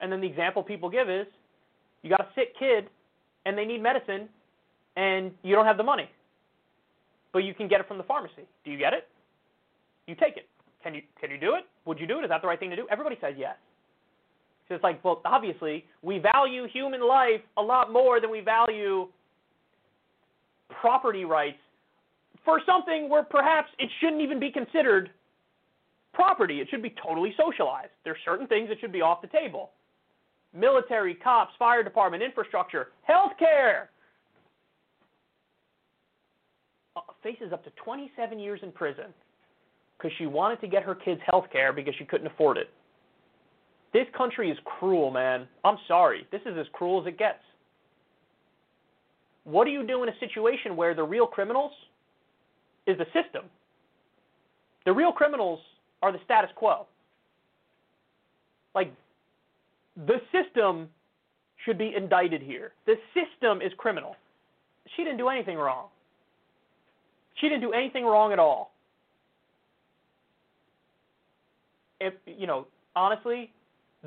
And 0.01 0.11
then 0.11 0.21
the 0.21 0.27
example 0.27 0.63
people 0.63 0.89
give 0.89 1.09
is 1.09 1.25
you 2.03 2.09
got 2.09 2.21
a 2.21 2.27
sick 2.35 2.57
kid 2.57 2.87
and 3.45 3.57
they 3.57 3.65
need 3.65 3.81
medicine 3.81 4.29
and 4.95 5.31
you 5.43 5.55
don't 5.55 5.65
have 5.65 5.77
the 5.77 5.83
money 5.83 6.09
but 7.35 7.43
you 7.43 7.53
can 7.53 7.67
get 7.67 7.81
it 7.81 7.87
from 7.89 7.97
the 7.97 8.03
pharmacy. 8.05 8.47
Do 8.63 8.71
you 8.71 8.77
get 8.77 8.93
it? 8.93 9.09
You 10.07 10.15
take 10.15 10.37
it. 10.37 10.47
Can 10.81 10.95
you 10.95 11.01
can 11.19 11.29
you 11.29 11.37
do 11.37 11.55
it? 11.55 11.65
Would 11.83 11.99
you 11.99 12.07
do 12.07 12.19
it? 12.19 12.23
Is 12.23 12.29
that 12.29 12.41
the 12.41 12.47
right 12.47 12.57
thing 12.57 12.69
to 12.69 12.77
do? 12.77 12.87
Everybody 12.89 13.17
says 13.19 13.33
yes. 13.37 13.57
So 14.69 14.75
it's 14.75 14.83
like, 14.85 15.03
well, 15.03 15.21
obviously, 15.25 15.83
we 16.01 16.17
value 16.17 16.65
human 16.71 17.05
life 17.05 17.41
a 17.57 17.61
lot 17.61 17.91
more 17.91 18.21
than 18.21 18.31
we 18.31 18.39
value 18.39 19.09
property 20.79 21.25
rights 21.25 21.57
for 22.45 22.61
something 22.65 23.09
where 23.09 23.23
perhaps 23.23 23.67
it 23.79 23.89
shouldn't 23.99 24.21
even 24.21 24.39
be 24.39 24.49
considered 24.49 25.09
property. 26.13 26.61
It 26.61 26.69
should 26.71 26.81
be 26.81 26.95
totally 27.05 27.35
socialized. 27.35 27.91
There's 28.05 28.17
certain 28.23 28.47
things 28.47 28.69
that 28.69 28.79
should 28.79 28.93
be 28.93 29.01
off 29.01 29.21
the 29.21 29.27
table. 29.27 29.71
Military, 30.55 31.15
cops, 31.15 31.51
fire 31.59 31.83
department, 31.83 32.23
infrastructure, 32.23 32.91
healthcare, 33.09 33.87
faces 37.23 37.51
up 37.51 37.63
to 37.63 37.71
27 37.83 38.39
years 38.39 38.59
in 38.63 38.71
prison 38.71 39.05
because 39.97 40.11
she 40.17 40.25
wanted 40.25 40.61
to 40.61 40.67
get 40.67 40.83
her 40.83 40.95
kids 40.95 41.21
health 41.25 41.45
care 41.51 41.73
because 41.73 41.93
she 41.97 42.05
couldn't 42.05 42.27
afford 42.27 42.57
it. 42.57 42.69
This 43.93 44.07
country 44.17 44.51
is 44.51 44.57
cruel, 44.65 45.09
man. 45.09 45.47
I'm 45.63 45.77
sorry. 45.87 46.27
This 46.31 46.41
is 46.45 46.57
as 46.59 46.65
cruel 46.73 47.01
as 47.01 47.07
it 47.07 47.17
gets. 47.17 47.39
What 49.45 49.65
do 49.65 49.71
you 49.71 49.85
do 49.85 50.03
in 50.03 50.09
a 50.09 50.19
situation 50.19 50.75
where 50.75 50.93
the 50.93 51.03
real 51.03 51.27
criminals 51.27 51.71
is 52.87 52.97
the 52.97 53.05
system? 53.05 53.45
The 54.85 54.91
real 54.91 55.11
criminals 55.11 55.59
are 56.01 56.11
the 56.11 56.19
status 56.25 56.51
quo. 56.55 56.87
Like, 58.73 58.93
the 59.95 60.19
system 60.31 60.89
should 61.63 61.77
be 61.77 61.93
indicted 61.95 62.41
here. 62.41 62.73
The 62.85 62.95
system 63.13 63.61
is 63.61 63.71
criminal. 63.77 64.15
She 64.95 65.03
didn't 65.03 65.17
do 65.17 65.29
anything 65.29 65.57
wrong. 65.57 65.87
She 67.35 67.49
didn't 67.49 67.61
do 67.61 67.73
anything 67.73 68.05
wrong 68.05 68.31
at 68.33 68.39
all. 68.39 68.73
If 71.99 72.13
you 72.25 72.47
know, 72.47 72.67
honestly, 72.95 73.51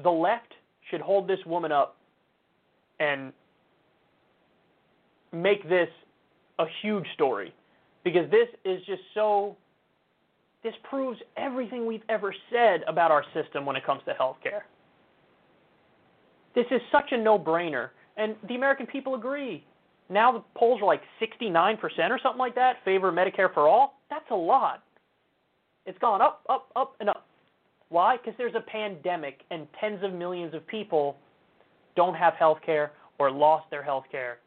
the 0.02 0.10
left 0.10 0.54
should 0.90 1.00
hold 1.00 1.28
this 1.28 1.38
woman 1.46 1.72
up 1.72 1.96
and 3.00 3.32
make 5.32 5.68
this 5.68 5.88
a 6.58 6.64
huge 6.82 7.04
story 7.14 7.54
because 8.04 8.30
this 8.30 8.48
is 8.64 8.84
just 8.86 9.02
so 9.14 9.56
this 10.62 10.74
proves 10.88 11.18
everything 11.36 11.86
we've 11.86 12.02
ever 12.08 12.34
said 12.50 12.82
about 12.88 13.10
our 13.10 13.24
system 13.32 13.64
when 13.64 13.76
it 13.76 13.86
comes 13.86 14.00
to 14.06 14.14
healthcare. 14.14 14.62
This 16.54 16.66
is 16.70 16.80
such 16.90 17.12
a 17.12 17.16
no-brainer 17.16 17.90
and 18.16 18.34
the 18.48 18.56
American 18.56 18.86
people 18.86 19.14
agree. 19.14 19.64
Now 20.10 20.32
the 20.32 20.42
polls 20.56 20.80
are 20.82 20.86
like 20.86 21.02
69% 21.20 21.78
or 22.10 22.18
something 22.22 22.38
like 22.38 22.54
that 22.54 22.76
favor 22.84 23.12
Medicare 23.12 23.52
for 23.52 23.68
all. 23.68 24.00
That's 24.10 24.30
a 24.30 24.34
lot. 24.34 24.82
It's 25.86 25.98
gone 25.98 26.22
up, 26.22 26.44
up, 26.48 26.70
up 26.76 26.96
and 27.00 27.08
up. 27.08 27.26
Why? 27.90 28.16
Because 28.16 28.34
there's 28.36 28.54
a 28.54 28.60
pandemic 28.60 29.40
and 29.50 29.66
tens 29.80 30.02
of 30.02 30.12
millions 30.12 30.54
of 30.54 30.66
people 30.66 31.16
don't 31.96 32.14
have 32.14 32.34
health 32.34 32.58
care 32.64 32.92
or 33.18 33.30
lost 33.30 33.70
their 33.70 33.82
health 33.82 34.04
care. 34.10 34.38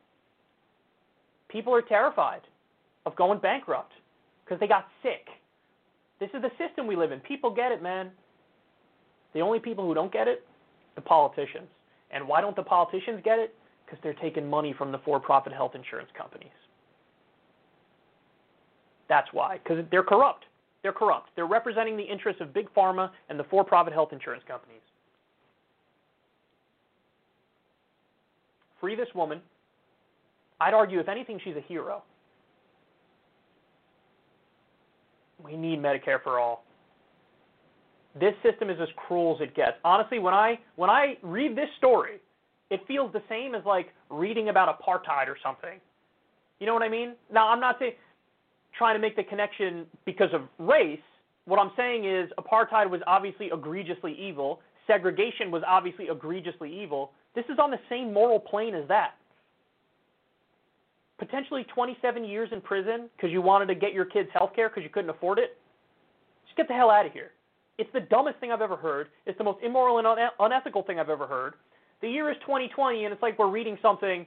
People 1.49 1.73
are 1.73 1.81
terrified 1.81 2.41
of 3.05 3.15
going 3.15 3.39
bankrupt 3.39 3.91
because 4.45 4.59
they 4.59 4.67
got 4.67 4.87
sick. 5.03 5.27
This 6.19 6.29
is 6.33 6.41
the 6.41 6.51
system 6.57 6.87
we 6.87 6.95
live 6.95 7.11
in. 7.11 7.19
People 7.19 7.53
get 7.53 7.71
it, 7.71 7.81
man. 7.81 8.11
The 9.33 9.41
only 9.41 9.59
people 9.59 9.85
who 9.85 9.93
don't 9.93 10.13
get 10.13 10.27
it, 10.27 10.45
the 10.95 11.01
politicians. 11.01 11.67
And 12.11 12.27
why 12.27 12.41
don't 12.41 12.55
the 12.55 12.63
politicians 12.63 13.21
get 13.23 13.39
it? 13.39 13.55
Because 13.91 14.01
they're 14.03 14.13
taking 14.13 14.49
money 14.49 14.73
from 14.77 14.93
the 14.93 14.99
for-profit 14.99 15.51
health 15.51 15.75
insurance 15.75 16.09
companies. 16.17 16.47
That's 19.09 19.27
why, 19.33 19.59
because 19.61 19.83
they're 19.91 20.01
corrupt. 20.01 20.45
They're 20.81 20.93
corrupt. 20.93 21.27
They're 21.35 21.45
representing 21.45 21.97
the 21.97 22.03
interests 22.03 22.41
of 22.41 22.53
big 22.53 22.73
pharma 22.73 23.11
and 23.27 23.37
the 23.37 23.43
for-profit 23.43 23.91
health 23.91 24.13
insurance 24.13 24.43
companies. 24.47 24.79
Free 28.79 28.95
this 28.95 29.09
woman. 29.13 29.41
I'd 30.61 30.73
argue, 30.73 31.01
if 31.01 31.09
anything, 31.09 31.41
she's 31.43 31.57
a 31.57 31.61
hero. 31.67 32.01
We 35.43 35.57
need 35.57 35.79
Medicare 35.79 36.23
for 36.23 36.39
all. 36.39 36.63
This 38.17 38.33
system 38.41 38.69
is 38.69 38.77
as 38.81 38.87
cruel 38.95 39.35
as 39.35 39.41
it 39.41 39.53
gets. 39.53 39.77
Honestly, 39.83 40.19
when 40.19 40.33
I 40.33 40.59
when 40.77 40.89
I 40.89 41.17
read 41.21 41.57
this 41.57 41.69
story, 41.77 42.21
it 42.71 42.81
feels 42.87 43.11
the 43.13 43.21
same 43.29 43.53
as 43.53 43.63
like 43.65 43.93
reading 44.09 44.49
about 44.49 44.79
apartheid 44.79 45.27
or 45.27 45.37
something. 45.43 45.79
You 46.59 46.65
know 46.65 46.73
what 46.73 46.83
I 46.83 46.89
mean? 46.89 47.13
Now, 47.31 47.49
I'm 47.49 47.59
not 47.59 47.75
saying 47.77 47.93
trying 48.77 48.95
to 48.95 48.99
make 48.99 49.15
the 49.15 49.23
connection 49.23 49.85
because 50.05 50.29
of 50.33 50.43
race. 50.57 50.99
What 51.45 51.59
I'm 51.59 51.71
saying 51.75 52.05
is 52.05 52.31
apartheid 52.39 52.89
was 52.89 53.01
obviously 53.05 53.49
egregiously 53.53 54.17
evil. 54.17 54.61
Segregation 54.87 55.51
was 55.51 55.61
obviously 55.67 56.07
egregiously 56.09 56.71
evil. 56.81 57.11
This 57.35 57.45
is 57.49 57.59
on 57.59 57.71
the 57.71 57.79
same 57.89 58.13
moral 58.13 58.39
plane 58.39 58.73
as 58.73 58.87
that. 58.87 59.15
Potentially 61.19 61.65
27 61.75 62.23
years 62.23 62.49
in 62.51 62.61
prison 62.61 63.09
because 63.15 63.31
you 63.31 63.41
wanted 63.41 63.67
to 63.67 63.75
get 63.75 63.93
your 63.93 64.05
kids 64.05 64.29
health 64.33 64.51
care 64.55 64.69
because 64.69 64.83
you 64.83 64.89
couldn't 64.89 65.09
afford 65.09 65.39
it. 65.39 65.57
Just 66.45 66.55
get 66.55 66.67
the 66.69 66.73
hell 66.73 66.89
out 66.89 67.05
of 67.05 67.11
here. 67.11 67.31
It's 67.77 67.89
the 67.93 67.99
dumbest 67.99 68.39
thing 68.39 68.51
I've 68.51 68.61
ever 68.61 68.77
heard. 68.77 69.07
It's 69.25 69.37
the 69.37 69.43
most 69.43 69.59
immoral 69.61 69.97
and 69.97 70.07
une- 70.07 70.29
unethical 70.39 70.83
thing 70.83 70.99
I've 70.99 71.09
ever 71.09 71.27
heard. 71.27 71.55
The 72.01 72.09
year 72.09 72.29
is 72.31 72.37
2020, 72.41 73.05
and 73.05 73.13
it's 73.13 73.21
like 73.21 73.37
we're 73.37 73.49
reading 73.49 73.77
something 73.81 74.25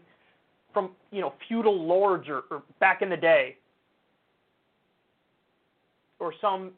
from 0.73 0.91
you 1.11 1.21
know 1.21 1.33
feudal 1.49 1.87
lords 1.87 2.29
or, 2.29 2.43
or 2.51 2.63
back 2.81 3.03
in 3.03 3.09
the 3.09 3.17
day, 3.17 3.57
or 6.19 6.33
some 6.41 6.73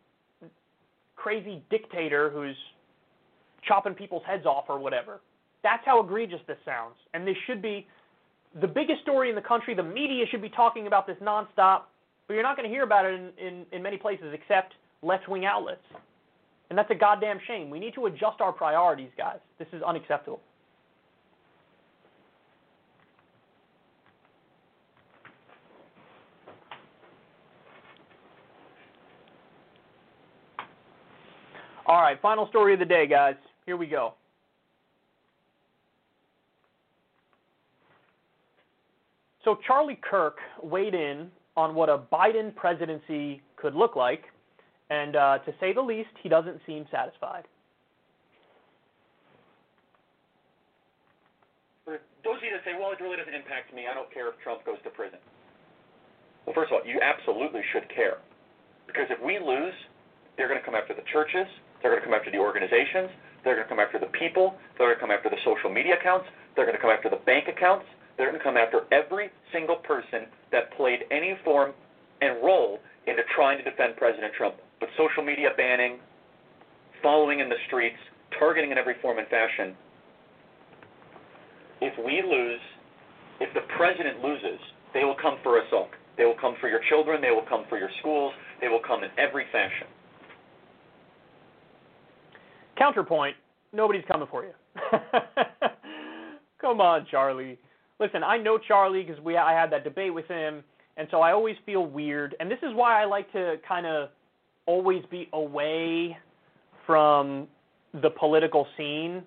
crazy 1.17 1.63
dictator 1.71 2.31
who's 2.31 2.57
chopping 3.67 3.95
people's 3.95 4.23
heads 4.27 4.47
off 4.47 4.65
or 4.69 4.79
whatever. 4.79 5.21
That's 5.63 5.83
how 5.85 6.03
egregious 6.03 6.41
this 6.47 6.59
sounds. 6.65 6.95
And 7.15 7.27
this 7.27 7.37
should 7.47 7.61
be 7.61 7.87
the 8.61 8.69
biggest 8.69 9.03
story 9.03 9.29
in 9.29 9.35
the 9.35 9.43
country. 9.43 9.75
The 9.75 9.83
media 9.83 10.25
should 10.31 10.43
be 10.43 10.49
talking 10.49 10.87
about 10.87 11.07
this 11.07 11.17
nonstop, 11.21 11.83
but 12.29 12.35
you're 12.35 12.43
not 12.43 12.57
going 12.57 12.69
to 12.69 12.73
hear 12.73 12.85
about 12.85 13.05
it 13.05 13.15
in, 13.15 13.31
in, 13.45 13.67
in 13.73 13.83
many 13.83 13.97
places 13.97 14.27
except 14.33 14.75
left 15.03 15.29
wing 15.29 15.45
outlets. 15.45 15.83
And 16.71 16.79
that's 16.79 16.91
a 16.91 16.95
goddamn 16.95 17.39
shame. 17.47 17.71
We 17.71 17.79
need 17.79 17.95
to 17.95 18.07
adjust 18.07 18.41
our 18.41 18.53
priorities, 18.53 19.11
guys. 19.17 19.39
This 19.59 19.69
is 19.73 19.83
unacceptable. 19.83 20.41
All 31.89 32.03
right, 32.03 32.21
final 32.21 32.49
story 32.49 32.73
of 32.73 32.81
the 32.81 32.85
day, 32.85 33.07
guys. 33.07 33.37
Here 33.65 33.77
we 33.77 33.87
go. 33.87 34.15
So 39.45 39.59
Charlie 39.65 40.01
Kirk 40.03 40.39
weighed 40.61 40.95
in 40.95 41.31
on 41.57 41.77
what 41.77 41.89
a 41.89 41.99
Biden 41.99 42.53
presidency 42.57 43.41
could 43.55 43.77
look 43.77 43.95
like, 43.95 44.25
and 44.91 45.15
uh, 45.15 45.39
to 45.39 45.55
say 45.61 45.73
the 45.73 45.81
least, 45.81 46.11
he 46.21 46.29
doesn't 46.29 46.61
seem 46.67 46.87
satisfied. 46.91 47.45
For 51.85 52.01
those 52.25 52.39
of 52.39 52.43
you 52.43 52.51
that 52.51 52.65
say, 52.65 52.75
well, 52.77 52.91
it 52.91 53.01
really 53.01 53.17
doesn't 53.17 53.33
impact 53.33 53.73
me, 53.73 53.85
I 53.89 53.95
don't 53.95 54.13
care 54.13 54.29
if 54.29 54.35
Trump 54.43 54.67
goes 54.67 54.79
to 54.83 54.91
prison. 54.91 55.21
Well, 56.45 56.55
first 56.55 56.73
of 56.73 56.81
all, 56.81 56.85
you 56.85 56.99
absolutely 57.01 57.63
should 57.73 57.89
care. 57.95 58.19
Because 58.89 59.07
if 59.09 59.23
we 59.25 59.39
lose, 59.39 59.75
they're 60.37 60.49
going 60.49 60.59
to 60.59 60.67
come 60.67 60.75
after 60.75 60.93
the 60.93 61.07
churches, 61.13 61.47
they're 61.83 61.91
going 61.91 62.03
to 62.03 62.07
come 62.07 62.15
after 62.15 62.31
the 62.31 62.39
organizations, 62.39 63.11
they're 63.45 63.55
going 63.55 63.67
to 63.67 63.71
come 63.71 63.81
after 63.81 63.99
the 63.99 64.11
people, 64.19 64.55
they're 64.77 64.89
going 64.89 64.99
to 64.99 65.01
come 65.01 65.11
after 65.11 65.31
the 65.31 65.41
social 65.45 65.71
media 65.71 65.95
accounts, 65.99 66.27
they're 66.55 66.67
going 66.67 66.77
to 66.77 66.83
come 66.83 66.91
after 66.91 67.11
the 67.11 67.23
bank 67.25 67.47
accounts, 67.49 67.87
they're 68.17 68.27
going 68.27 68.39
to 68.39 68.45
come 68.45 68.57
after 68.57 68.89
every 68.93 69.31
single 69.53 69.77
person 69.77 70.27
that 70.53 70.73
played 70.77 71.05
any 71.11 71.37
form 71.45 71.73
and 72.21 72.43
role 72.43 72.81
into 73.07 73.23
trying 73.35 73.59
to 73.59 73.65
defend 73.65 73.97
President 73.97 74.33
Trump. 74.35 74.57
But 74.81 74.89
social 74.97 75.23
media 75.23 75.51
banning, 75.57 75.99
following 77.03 77.41
in 77.41 77.49
the 77.49 77.61
streets, 77.67 77.97
targeting 78.39 78.73
in 78.73 78.79
every 78.79 78.97
form 79.01 79.19
and 79.19 79.29
fashion. 79.29 79.77
If 81.81 81.93
we 82.05 82.23
lose, 82.25 82.61
if 83.41 83.53
the 83.55 83.61
president 83.77 84.23
loses, 84.23 84.59
they 84.95 85.05
will 85.05 85.17
come 85.21 85.37
for 85.43 85.59
us 85.59 85.67
all. 85.73 85.89
They 86.17 86.25
will 86.25 86.37
come 86.41 86.57
for 86.61 86.69
your 86.69 86.81
children, 86.89 87.21
they 87.21 87.31
will 87.31 87.45
come 87.49 87.65
for 87.69 87.79
your 87.79 87.91
schools, 88.01 88.33
they 88.61 88.69
will 88.69 88.81
come 88.81 89.05
in 89.05 89.11
every 89.19 89.45
fashion. 89.53 89.87
Counterpoint 92.77 93.37
nobody's 93.73 94.05
coming 94.09 94.27
for 94.31 94.45
you. 94.45 94.53
Come 96.61 96.81
on, 96.81 97.07
Charlie. 97.11 97.59
Listen, 98.01 98.23
I 98.25 98.39
know 98.39 98.59
Charlie 98.59 99.03
because 99.03 99.23
we 99.23 99.37
I 99.37 99.53
had 99.53 99.71
that 99.73 99.85
debate 99.85 100.13
with 100.13 100.27
him, 100.27 100.65
and 100.97 101.07
so 101.11 101.21
I 101.21 101.33
always 101.33 101.57
feel 101.65 101.87
weird. 101.87 102.35
And 102.41 102.51
this 102.51 102.59
is 102.63 102.75
why 102.75 103.01
I 103.01 103.05
like 103.05 103.31
to 103.33 103.57
kind 103.67 103.87
of 103.87 104.09
always 104.67 105.05
be 105.11 105.29
away 105.33 106.17
from 106.87 107.47
the 108.03 108.11
political 108.11 108.67
scene 108.77 109.23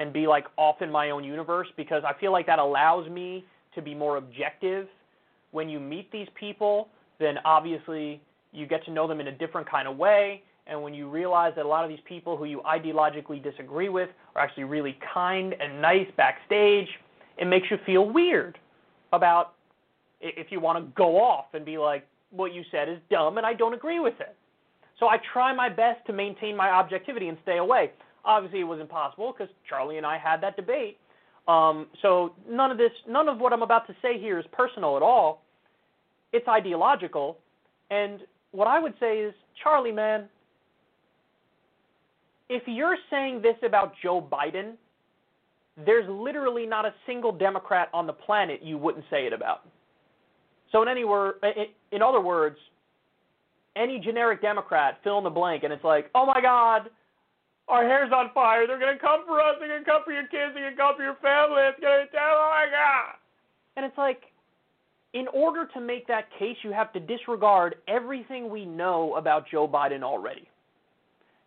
and 0.00 0.12
be 0.12 0.26
like 0.26 0.44
off 0.56 0.82
in 0.82 0.90
my 0.90 1.10
own 1.10 1.24
universe 1.24 1.68
because 1.76 2.02
I 2.06 2.18
feel 2.18 2.32
like 2.32 2.46
that 2.46 2.58
allows 2.58 3.08
me 3.08 3.44
to 3.74 3.82
be 3.82 3.94
more 3.94 4.16
objective. 4.16 4.88
When 5.52 5.68
you 5.68 5.78
meet 5.78 6.10
these 6.10 6.28
people, 6.34 6.88
then 7.20 7.36
obviously 7.44 8.20
you 8.52 8.66
get 8.66 8.84
to 8.86 8.90
know 8.90 9.06
them 9.06 9.20
in 9.20 9.28
a 9.28 9.32
different 9.32 9.70
kind 9.70 9.86
of 9.86 9.96
way. 9.96 10.42
And 10.66 10.82
when 10.82 10.94
you 10.94 11.08
realize 11.08 11.52
that 11.56 11.64
a 11.64 11.68
lot 11.68 11.84
of 11.84 11.90
these 11.90 12.04
people 12.04 12.36
who 12.36 12.44
you 12.44 12.62
ideologically 12.62 13.42
disagree 13.42 13.88
with 13.88 14.08
are 14.34 14.42
actually 14.42 14.64
really 14.64 14.96
kind 15.12 15.54
and 15.58 15.82
nice 15.82 16.06
backstage, 16.16 16.88
it 17.38 17.46
makes 17.46 17.70
you 17.70 17.78
feel 17.84 18.08
weird 18.08 18.58
about 19.12 19.54
if 20.20 20.52
you 20.52 20.60
want 20.60 20.78
to 20.78 20.92
go 20.94 21.20
off 21.20 21.46
and 21.52 21.64
be 21.64 21.78
like, 21.78 22.06
what 22.30 22.54
you 22.54 22.62
said 22.70 22.88
is 22.88 22.98
dumb 23.10 23.38
and 23.38 23.46
I 23.46 23.54
don't 23.54 23.74
agree 23.74 24.00
with 24.00 24.18
it. 24.20 24.36
So 24.98 25.08
I 25.08 25.18
try 25.32 25.52
my 25.52 25.68
best 25.68 26.06
to 26.06 26.12
maintain 26.12 26.56
my 26.56 26.70
objectivity 26.70 27.28
and 27.28 27.36
stay 27.42 27.58
away. 27.58 27.90
Obviously, 28.24 28.60
it 28.60 28.64
was 28.64 28.80
impossible 28.80 29.34
because 29.36 29.52
Charlie 29.68 29.96
and 29.96 30.06
I 30.06 30.16
had 30.16 30.40
that 30.42 30.56
debate. 30.56 30.98
Um, 31.48 31.88
so 32.00 32.34
none 32.48 32.70
of 32.70 32.78
this, 32.78 32.92
none 33.08 33.28
of 33.28 33.38
what 33.38 33.52
I'm 33.52 33.62
about 33.62 33.86
to 33.88 33.96
say 34.00 34.18
here 34.18 34.38
is 34.38 34.44
personal 34.52 34.96
at 34.96 35.02
all. 35.02 35.42
It's 36.32 36.46
ideological. 36.46 37.36
And 37.90 38.20
what 38.52 38.68
I 38.68 38.78
would 38.78 38.94
say 39.00 39.18
is, 39.18 39.34
Charlie, 39.60 39.92
man, 39.92 40.28
if 42.52 42.62
you're 42.66 42.98
saying 43.10 43.40
this 43.42 43.56
about 43.64 43.94
Joe 44.02 44.20
Biden, 44.20 44.74
there's 45.86 46.08
literally 46.08 46.66
not 46.66 46.84
a 46.84 46.92
single 47.06 47.32
Democrat 47.32 47.88
on 47.94 48.06
the 48.06 48.12
planet 48.12 48.62
you 48.62 48.76
wouldn't 48.76 49.06
say 49.10 49.26
it 49.26 49.32
about. 49.32 49.60
So 50.70 50.82
in 50.82 50.88
any 50.88 51.04
word, 51.04 51.36
in 51.90 52.02
other 52.02 52.20
words, 52.20 52.56
any 53.74 53.98
generic 53.98 54.42
Democrat 54.42 54.98
fill 55.02 55.16
in 55.18 55.24
the 55.24 55.30
blank, 55.30 55.64
and 55.64 55.72
it's 55.72 55.82
like, 55.84 56.10
oh 56.14 56.26
my 56.26 56.40
God, 56.42 56.90
Our 57.68 57.84
hair's 57.84 58.12
on 58.12 58.30
fire. 58.34 58.66
They're 58.66 58.78
gonna 58.78 58.98
come 58.98 59.24
for 59.26 59.40
us. 59.40 59.56
They're 59.58 59.68
gonna 59.68 59.84
come 59.84 60.02
for 60.04 60.12
your 60.12 60.26
kids. 60.26 60.52
They're 60.54 60.70
gonna 60.70 60.76
come 60.76 60.96
for 60.96 61.04
your 61.04 61.16
family. 61.22 61.62
It's 61.62 61.80
gonna. 61.80 62.04
Oh 62.20 62.50
my 62.50 62.66
god! 62.70 63.14
And 63.76 63.86
it's 63.86 63.96
like, 63.96 64.22
in 65.14 65.26
order 65.28 65.66
to 65.74 65.80
make 65.80 66.06
that 66.08 66.26
case, 66.38 66.56
you 66.62 66.72
have 66.72 66.92
to 66.92 67.00
disregard 67.00 67.76
everything 67.88 68.50
we 68.50 68.66
know 68.66 69.14
about 69.14 69.46
Joe 69.50 69.68
Biden 69.68 70.02
already. 70.02 70.48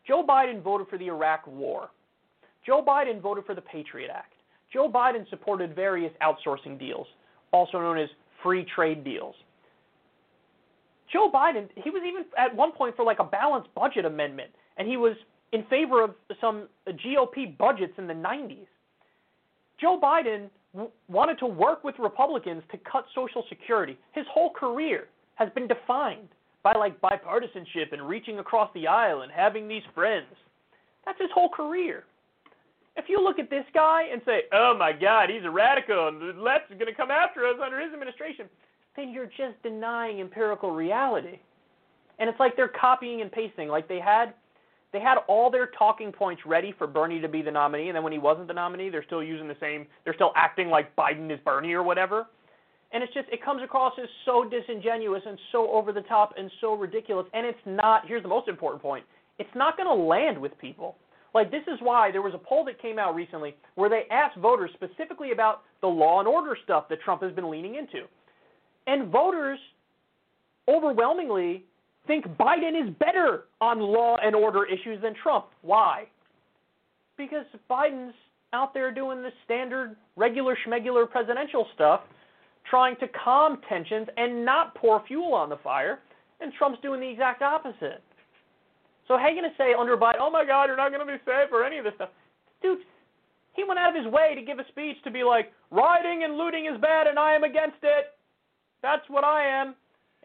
Joe 0.07 0.23
Biden 0.27 0.61
voted 0.61 0.87
for 0.87 0.97
the 0.97 1.07
Iraq 1.07 1.47
War. 1.47 1.89
Joe 2.65 2.83
Biden 2.85 3.21
voted 3.21 3.45
for 3.45 3.55
the 3.55 3.61
Patriot 3.61 4.09
Act. 4.13 4.33
Joe 4.71 4.89
Biden 4.89 5.29
supported 5.29 5.75
various 5.75 6.11
outsourcing 6.21 6.79
deals, 6.79 7.07
also 7.51 7.79
known 7.79 7.97
as 7.97 8.09
free 8.43 8.65
trade 8.75 9.03
deals. 9.03 9.35
Joe 11.11 11.31
Biden, 11.31 11.67
he 11.75 11.89
was 11.89 12.01
even 12.05 12.25
at 12.37 12.55
one 12.55 12.71
point 12.71 12.95
for 12.95 13.05
like 13.05 13.19
a 13.19 13.23
balanced 13.23 13.73
budget 13.75 14.05
amendment, 14.05 14.49
and 14.77 14.87
he 14.87 14.97
was 14.97 15.15
in 15.53 15.63
favor 15.69 16.03
of 16.03 16.15
some 16.41 16.67
GOP 16.87 17.57
budgets 17.57 17.93
in 17.97 18.07
the 18.07 18.13
90s. 18.13 18.67
Joe 19.79 19.99
Biden 20.01 20.49
w- 20.73 20.91
wanted 21.07 21.37
to 21.39 21.45
work 21.45 21.83
with 21.83 21.95
Republicans 21.99 22.63
to 22.71 22.77
cut 22.79 23.05
Social 23.13 23.43
Security. 23.49 23.97
His 24.13 24.25
whole 24.29 24.51
career 24.51 25.07
has 25.35 25.49
been 25.53 25.67
defined 25.67 26.29
by 26.65 26.73
like 26.73 26.99
bipartisanship 26.99 27.93
and 27.93 28.09
reaching 28.09 28.39
across 28.39 28.71
the 28.73 28.87
aisle 28.87 29.21
and 29.21 29.31
having 29.31 29.67
these 29.67 29.83
friends. 29.93 30.25
That's 31.05 31.21
his 31.21 31.29
whole 31.31 31.49
career. 31.49 32.05
If 32.97 33.05
you 33.07 33.23
look 33.23 33.37
at 33.37 33.51
this 33.51 33.65
guy 33.71 34.05
and 34.11 34.19
say, 34.25 34.45
"Oh 34.51 34.75
my 34.75 34.91
God, 34.91 35.29
he's 35.29 35.45
a 35.45 35.49
radical 35.49 36.07
and 36.07 36.19
the 36.19 36.41
left 36.41 36.71
is 36.71 36.79
going 36.79 36.91
to 36.91 36.97
come 36.97 37.11
after 37.11 37.45
us 37.45 37.57
under 37.63 37.79
his 37.79 37.93
administration," 37.93 38.49
then 38.95 39.11
you're 39.11 39.27
just 39.27 39.61
denying 39.61 40.19
empirical 40.19 40.71
reality. 40.71 41.37
And 42.17 42.27
it's 42.27 42.39
like 42.39 42.55
they're 42.55 42.67
copying 42.67 43.21
and 43.21 43.31
pasting. 43.31 43.69
Like 43.69 43.87
they 43.87 43.99
had 43.99 44.33
they 44.91 44.99
had 44.99 45.17
all 45.27 45.51
their 45.51 45.67
talking 45.67 46.11
points 46.11 46.41
ready 46.47 46.73
for 46.75 46.87
Bernie 46.87 47.21
to 47.21 47.27
be 47.27 47.43
the 47.43 47.51
nominee, 47.51 47.89
and 47.89 47.95
then 47.95 48.01
when 48.01 48.13
he 48.13 48.19
wasn't 48.19 48.47
the 48.47 48.53
nominee, 48.55 48.89
they're 48.89 49.03
still 49.03 49.23
using 49.23 49.47
the 49.47 49.57
same. 49.59 49.85
They're 50.03 50.15
still 50.15 50.31
acting 50.35 50.69
like 50.69 50.95
Biden 50.95 51.31
is 51.31 51.39
Bernie 51.45 51.73
or 51.73 51.83
whatever. 51.83 52.25
And 52.95 53.03
it's 53.03 53.13
just 53.13 53.27
it 53.29 53.43
comes 53.43 53.61
across 53.61 53.91
as 54.01 54.07
so 54.23 54.47
disingenuous 54.49 55.21
and 55.27 55.37
so 55.51 55.69
over 55.69 55.91
the 55.91 56.01
top 56.03 56.33
and 56.37 56.49
so 56.61 56.75
ridiculous. 56.75 57.27
And 57.33 57.45
it's 57.45 57.59
not. 57.65 58.07
Here's 58.07 58.23
the 58.23 58.29
most 58.29 58.47
important 58.47 58.81
point. 58.81 59.03
It's 59.37 59.49
not 59.53 59.75
going 59.75 59.89
to 59.89 60.03
land 60.03 60.39
with 60.39 60.57
people. 60.59 60.95
Like 61.33 61.51
this 61.51 61.63
is 61.67 61.77
why 61.81 62.09
there 62.11 62.21
was 62.21 62.33
a 62.33 62.37
poll 62.37 62.63
that 62.63 62.81
came 62.81 62.97
out 62.97 63.13
recently 63.13 63.53
where 63.75 63.89
they 63.89 64.03
asked 64.09 64.37
voters 64.37 64.71
specifically 64.75 65.33
about 65.33 65.63
the 65.81 65.87
law 65.87 66.19
and 66.19 66.27
order 66.27 66.57
stuff 66.63 66.87
that 66.87 67.01
Trump 67.01 67.21
has 67.21 67.33
been 67.33 67.51
leaning 67.51 67.75
into. 67.75 68.07
And 68.87 69.11
voters 69.11 69.59
overwhelmingly 70.69 71.65
think 72.07 72.25
Biden 72.25 72.81
is 72.81 72.95
better 72.97 73.43
on 73.59 73.81
law 73.81 74.15
and 74.23 74.33
order 74.33 74.65
issues 74.65 75.01
than 75.01 75.13
Trump. 75.21 75.47
Why? 75.63 76.05
Because 77.17 77.45
Biden's 77.69 78.15
out 78.53 78.73
there 78.73 78.93
doing 78.93 79.21
the 79.21 79.31
standard, 79.43 79.97
regular 80.15 80.57
schmegular 80.65 81.09
presidential 81.09 81.67
stuff, 81.75 82.01
trying 82.69 82.95
to 82.97 83.07
calm 83.07 83.59
tensions 83.69 84.07
and 84.17 84.43
not 84.43 84.75
pour 84.75 85.03
fuel 85.05 85.33
on 85.33 85.49
the 85.49 85.57
fire, 85.57 85.99
and 86.41 86.51
Trump's 86.53 86.79
doing 86.81 86.99
the 86.99 87.09
exact 87.09 87.41
opposite. 87.41 88.03
So 89.07 89.17
how 89.17 89.25
are 89.25 89.29
you 89.29 89.39
going 89.39 89.51
to 89.51 89.57
say 89.57 89.73
under 89.77 89.95
Biden, 89.95 90.19
oh 90.19 90.31
my 90.31 90.45
God, 90.45 90.65
you're 90.65 90.77
not 90.77 90.91
going 90.91 91.05
to 91.05 91.11
be 91.11 91.19
safe 91.25 91.49
or 91.51 91.63
any 91.63 91.77
of 91.77 91.83
this 91.83 91.93
stuff? 91.95 92.09
Dude, 92.61 92.79
he 93.53 93.63
went 93.63 93.79
out 93.79 93.95
of 93.95 94.03
his 94.03 94.11
way 94.11 94.33
to 94.35 94.41
give 94.41 94.59
a 94.59 94.67
speech 94.69 94.97
to 95.03 95.11
be 95.11 95.23
like, 95.23 95.53
rioting 95.69 96.23
and 96.23 96.37
looting 96.37 96.65
is 96.65 96.79
bad 96.81 97.07
and 97.07 97.19
I 97.19 97.33
am 97.33 97.43
against 97.43 97.77
it. 97.83 98.17
That's 98.81 99.07
what 99.09 99.23
I 99.23 99.45
am 99.45 99.75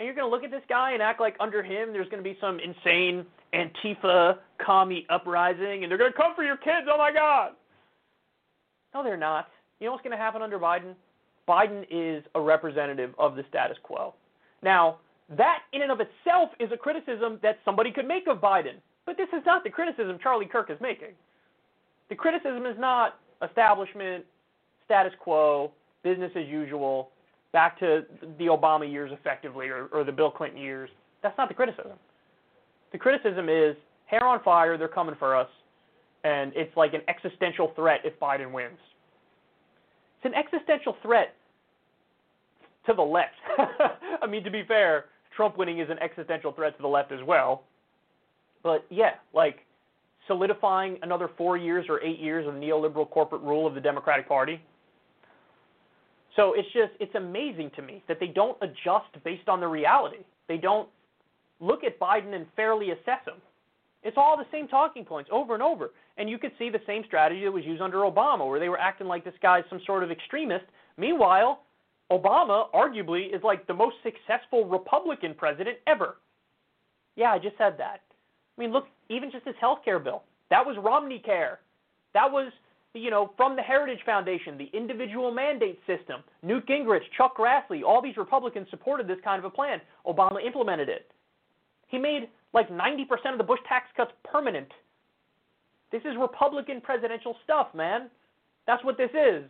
and 0.01 0.07
you're 0.07 0.15
going 0.15 0.27
to 0.27 0.35
look 0.35 0.45
at 0.45 0.51
this 0.51 0.67
guy 0.67 0.93
and 0.93 1.03
act 1.03 1.21
like 1.21 1.37
under 1.41 1.63
him 1.63 1.93
there's 1.93 2.09
going 2.09 2.25
to 2.25 2.29
be 2.29 2.37
some 2.41 2.59
insane 2.59 3.27
Antifa 3.53 4.39
commie 4.59 5.05
uprising 5.11 5.83
and 5.83 5.91
they're 5.91 5.99
going 5.99 6.11
to 6.11 6.17
come 6.17 6.35
for 6.35 6.43
your 6.43 6.57
kids. 6.57 6.87
Oh 6.91 6.97
my 6.97 7.13
God. 7.13 7.53
No, 8.95 9.05
they're 9.05 9.19
not. 9.19 9.49
You 9.79 9.87
know 9.87 9.93
what's 9.93 10.03
going 10.03 10.17
to 10.17 10.23
happen 10.23 10.41
under 10.41 10.59
Biden? 10.59 10.95
Biden 11.49 11.85
is 11.91 12.23
a 12.35 12.41
representative 12.41 13.15
of 13.19 13.37
the 13.37 13.45
status 13.49 13.77
quo. 13.83 14.15
Now, 14.63 14.99
that 15.37 15.61
in 15.73 15.83
and 15.83 15.93
of 15.93 16.01
itself 16.01 16.51
is 16.59 16.71
a 16.73 16.77
criticism 16.77 17.39
that 17.43 17.59
somebody 17.65 17.93
could 17.93 18.07
make 18.07 18.27
of 18.27 18.39
Biden. 18.39 18.75
But 19.07 19.17
this 19.17 19.29
is 19.33 19.43
not 19.47 19.65
the 19.65 19.71
criticism 19.71 20.19
Charlie 20.23 20.47
Kirk 20.47 20.71
is 20.71 20.79
making. 20.81 21.15
The 22.09 22.17
criticism 22.17 22.67
is 22.67 22.77
not 22.79 23.19
establishment, 23.43 24.25
status 24.85 25.13
quo, 25.21 25.73
business 26.03 26.33
as 26.37 26.47
usual 26.47 27.11
back 27.53 27.79
to 27.81 28.05
the 28.39 28.47
Obama 28.47 28.91
years 28.91 29.11
effectively 29.13 29.69
or, 29.69 29.87
or 29.93 30.05
the 30.05 30.13
Bill 30.13 30.31
Clinton 30.31 30.61
years. 30.61 30.91
That's 31.23 31.37
not 31.39 31.49
the 31.49 31.55
criticism. 31.55 31.93
The 32.93 32.99
criticism 32.99 33.49
is 33.49 33.77
hair 34.07 34.25
on 34.25 34.43
fire, 34.43 34.77
they're 34.77 34.89
coming 34.89 35.15
for 35.19 35.37
us, 35.37 35.49
and 36.25 36.53
it's 36.55 36.77
like 36.77 36.95
an 36.95 37.03
existential 37.09 37.73
threat 37.77 38.01
if 38.05 38.19
Biden 38.19 38.53
wins. 38.53 38.79
It's 40.23 40.35
an 40.35 40.35
existential 40.35 40.97
threat 41.03 41.35
to 42.87 42.95
the 42.95 43.03
left. 43.03 43.35
I 44.23 44.27
mean, 44.27 44.45
to 44.45 44.51
be 44.51 44.65
fair, 44.67 45.07
Trump 45.35 45.57
winning 45.57 45.79
is 45.79 45.89
an 45.91 45.99
existential 45.99 46.53
threat 46.53 46.77
to 46.77 46.83
the 46.83 46.89
left 46.89 47.13
as 47.13 47.21
well. 47.27 47.65
But 48.63 48.85
yeah, 48.91 49.13
like 49.33 49.61
solidifying 50.27 50.99
another 51.03 51.31
four 51.37 51.57
years 51.57 51.87
or 51.89 52.03
eight 52.03 52.19
years 52.19 52.47
of 52.47 52.55
neoliberal 52.55 53.09
corporate 53.09 53.43
rule 53.43 53.67
of 53.67 53.75
the 53.75 53.81
Democratic 53.81 54.29
Party 54.29 54.61
so 56.37 56.55
it's 56.55 56.69
just 56.73 56.93
it's 57.01 57.15
amazing 57.15 57.71
to 57.77 57.83
me 57.83 58.03
that 58.09 58.21
they 58.21 58.29
don't 58.29 58.57
adjust 58.63 59.13
based 59.25 59.49
on 59.49 59.61
the 59.61 59.67
reality. 59.67 60.19
They 60.49 60.57
don't 60.57 60.89
look 61.61 61.85
at 61.85 61.99
Biden 61.99 62.35
and 62.35 62.47
fairly 62.57 62.91
assess 62.91 63.25
him. 63.27 63.41
It's 64.03 64.17
all 64.17 64.37
the 64.37 64.47
same 64.51 64.69
talking 64.69 65.05
points 65.05 65.29
over 65.33 65.55
and 65.55 65.63
over. 65.63 65.91
And 66.21 66.29
you 66.29 66.39
could 66.39 66.53
see 66.59 66.69
the 66.69 66.83
same 66.87 67.03
strategy 67.07 67.45
that 67.45 67.51
was 67.51 67.65
used 67.65 67.81
under 67.81 67.99
Obama, 68.01 68.47
where 68.47 68.61
they 68.61 68.69
were 68.69 68.79
acting 68.79 69.07
like 69.07 69.25
this 69.25 69.35
guy's 69.41 69.65
some 69.71 69.81
sort 69.87 70.05
of 70.05 70.11
extremist. 70.11 70.67
Meanwhile, 70.99 71.63
Obama 72.13 72.67
arguably 72.75 73.35
is 73.35 73.43
like 73.43 73.67
the 73.67 73.73
most 73.73 73.97
successful 74.03 74.67
Republican 74.67 75.33
president 75.35 75.79
ever. 75.87 76.19
Yeah, 77.17 77.33
I 77.33 77.39
just 77.39 77.57
said 77.57 77.77
that. 77.79 78.03
I 78.59 78.61
mean, 78.61 78.71
look, 78.71 78.87
even 79.09 79.31
just 79.31 79.47
his 79.47 79.55
health 79.59 79.79
care 79.83 79.99
bill. 79.99 80.23
That 80.51 80.67
was 80.67 80.77
Romney 80.79 81.21
Care. 81.21 81.61
That 82.13 82.31
was 82.31 82.53
you 82.93 83.11
know, 83.11 83.31
from 83.37 83.57
the 83.57 83.63
Heritage 83.63 84.01
Foundation, 84.05 84.59
the 84.59 84.69
individual 84.77 85.31
mandate 85.31 85.79
system, 85.87 86.23
Newt 86.43 86.67
Gingrich, 86.67 87.03
Chuck 87.17 87.37
Grassley, 87.39 87.83
all 87.83 88.03
these 88.03 88.17
Republicans 88.17 88.67
supported 88.69 89.07
this 89.07 89.19
kind 89.23 89.39
of 89.39 89.45
a 89.45 89.51
plan. 89.51 89.81
Obama 90.07 90.45
implemented 90.45 90.89
it. 90.89 91.11
He 91.87 91.99
made 91.99 92.29
like 92.53 92.69
90% 92.69 93.05
of 93.33 93.39
the 93.39 93.45
Bush 93.45 93.61
tax 93.69 93.87
cuts 93.97 94.11
permanent. 94.25 94.69
This 95.93 96.03
is 96.05 96.17
Republican 96.19 96.81
presidential 96.81 97.37
stuff, 97.45 97.69
man. 97.75 98.11
That's 98.67 98.85
what 98.85 98.97
this 98.97 99.11
is. 99.11 99.45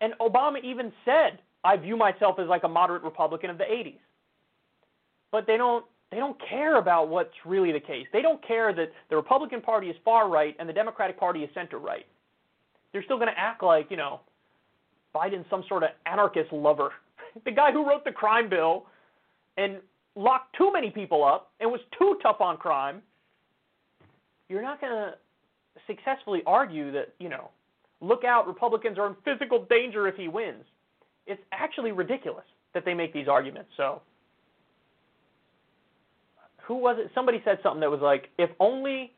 And 0.00 0.14
Obama 0.20 0.62
even 0.62 0.92
said, 1.04 1.40
I 1.62 1.76
view 1.76 1.96
myself 1.96 2.38
as 2.38 2.48
like 2.48 2.64
a 2.64 2.68
moderate 2.68 3.02
Republican 3.02 3.50
of 3.50 3.58
the 3.58 3.64
80s. 3.64 3.98
But 5.30 5.46
they 5.46 5.56
don't 5.56 5.84
they 6.10 6.18
don't 6.18 6.36
care 6.48 6.76
about 6.78 7.08
what's 7.08 7.34
really 7.44 7.72
the 7.72 7.80
case. 7.80 8.06
They 8.12 8.22
don't 8.22 8.46
care 8.46 8.72
that 8.72 8.92
the 9.10 9.16
Republican 9.16 9.60
Party 9.60 9.88
is 9.88 9.96
far 10.04 10.28
right 10.28 10.54
and 10.60 10.68
the 10.68 10.72
Democratic 10.72 11.18
Party 11.18 11.40
is 11.40 11.50
center 11.54 11.78
right 11.78 12.06
they're 12.94 13.02
still 13.02 13.18
going 13.18 13.28
to 13.28 13.38
act 13.38 13.62
like, 13.62 13.90
you 13.90 13.98
know, 13.98 14.20
Biden's 15.14 15.44
some 15.50 15.64
sort 15.68 15.82
of 15.82 15.90
anarchist 16.06 16.50
lover. 16.52 16.90
the 17.44 17.50
guy 17.50 17.72
who 17.72 17.86
wrote 17.86 18.04
the 18.04 18.12
crime 18.12 18.48
bill 18.48 18.86
and 19.58 19.78
locked 20.14 20.56
too 20.56 20.72
many 20.72 20.90
people 20.90 21.24
up 21.24 21.50
and 21.60 21.70
was 21.70 21.80
too 21.98 22.16
tough 22.22 22.40
on 22.40 22.56
crime. 22.56 23.02
You're 24.48 24.62
not 24.62 24.80
going 24.80 24.92
to 24.92 25.14
successfully 25.86 26.42
argue 26.46 26.92
that, 26.92 27.14
you 27.18 27.28
know, 27.28 27.50
look 28.00 28.24
out, 28.24 28.46
Republicans 28.46 28.98
are 28.98 29.06
in 29.06 29.16
physical 29.24 29.66
danger 29.68 30.06
if 30.08 30.16
he 30.16 30.28
wins. 30.28 30.64
It's 31.26 31.42
actually 31.52 31.92
ridiculous 31.92 32.44
that 32.74 32.84
they 32.84 32.94
make 32.94 33.12
these 33.12 33.28
arguments. 33.28 33.70
So, 33.76 34.02
who 36.62 36.76
was 36.76 36.96
it? 36.98 37.10
Somebody 37.14 37.42
said 37.44 37.58
something 37.62 37.80
that 37.80 37.90
was 37.90 38.00
like, 38.00 38.30
if 38.38 38.50
only 38.60 39.12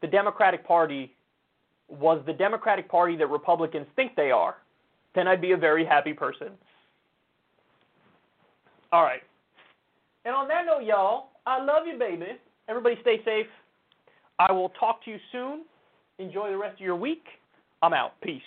the 0.00 0.06
Democratic 0.06 0.66
Party 0.66 1.14
was 1.88 2.22
the 2.26 2.32
Democratic 2.32 2.88
Party 2.88 3.16
that 3.16 3.28
Republicans 3.28 3.86
think 3.96 4.16
they 4.16 4.30
are, 4.30 4.56
then 5.14 5.28
I'd 5.28 5.40
be 5.40 5.52
a 5.52 5.56
very 5.56 5.84
happy 5.84 6.12
person. 6.12 6.48
All 8.92 9.02
right. 9.02 9.22
And 10.24 10.34
on 10.34 10.48
that 10.48 10.64
note, 10.66 10.84
y'all, 10.84 11.30
I 11.46 11.62
love 11.62 11.86
you, 11.86 11.98
baby. 11.98 12.38
Everybody 12.68 12.96
stay 13.00 13.20
safe. 13.24 13.46
I 14.48 14.50
will 14.50 14.70
talk 14.70 15.04
to 15.04 15.10
you 15.10 15.18
soon. 15.30 15.64
Enjoy 16.18 16.50
the 16.50 16.56
rest 16.56 16.74
of 16.74 16.80
your 16.80 16.96
week. 16.96 17.24
I'm 17.80 17.92
out. 17.92 18.20
Peace. 18.20 18.42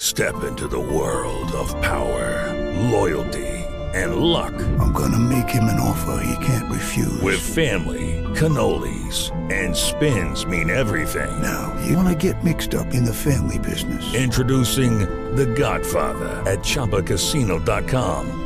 Step 0.00 0.42
into 0.44 0.66
the 0.66 0.80
world 0.80 1.52
of 1.52 1.68
power, 1.82 2.52
loyalty, 2.90 3.46
and 3.94 4.16
luck. 4.16 4.54
I'm 4.80 4.92
going 4.92 5.12
to 5.12 5.18
make 5.18 5.48
him 5.48 5.64
an 5.64 5.78
offer 5.78 6.22
he 6.24 6.44
can't 6.44 6.72
refuse. 6.72 7.20
With 7.20 7.40
family 7.40 8.24
cannolis, 8.36 9.30
and 9.50 9.74
spins 9.74 10.44
mean 10.44 10.70
everything. 10.70 11.42
Now, 11.42 11.74
you 11.86 11.96
want 11.96 12.08
to 12.08 12.32
get 12.32 12.44
mixed 12.44 12.74
up 12.74 12.94
in 12.94 13.04
the 13.04 13.14
family 13.14 13.58
business. 13.58 14.14
Introducing 14.14 15.00
The 15.34 15.46
Godfather 15.46 16.42
at 16.50 16.60
Chumbacasino.com. 16.60 18.45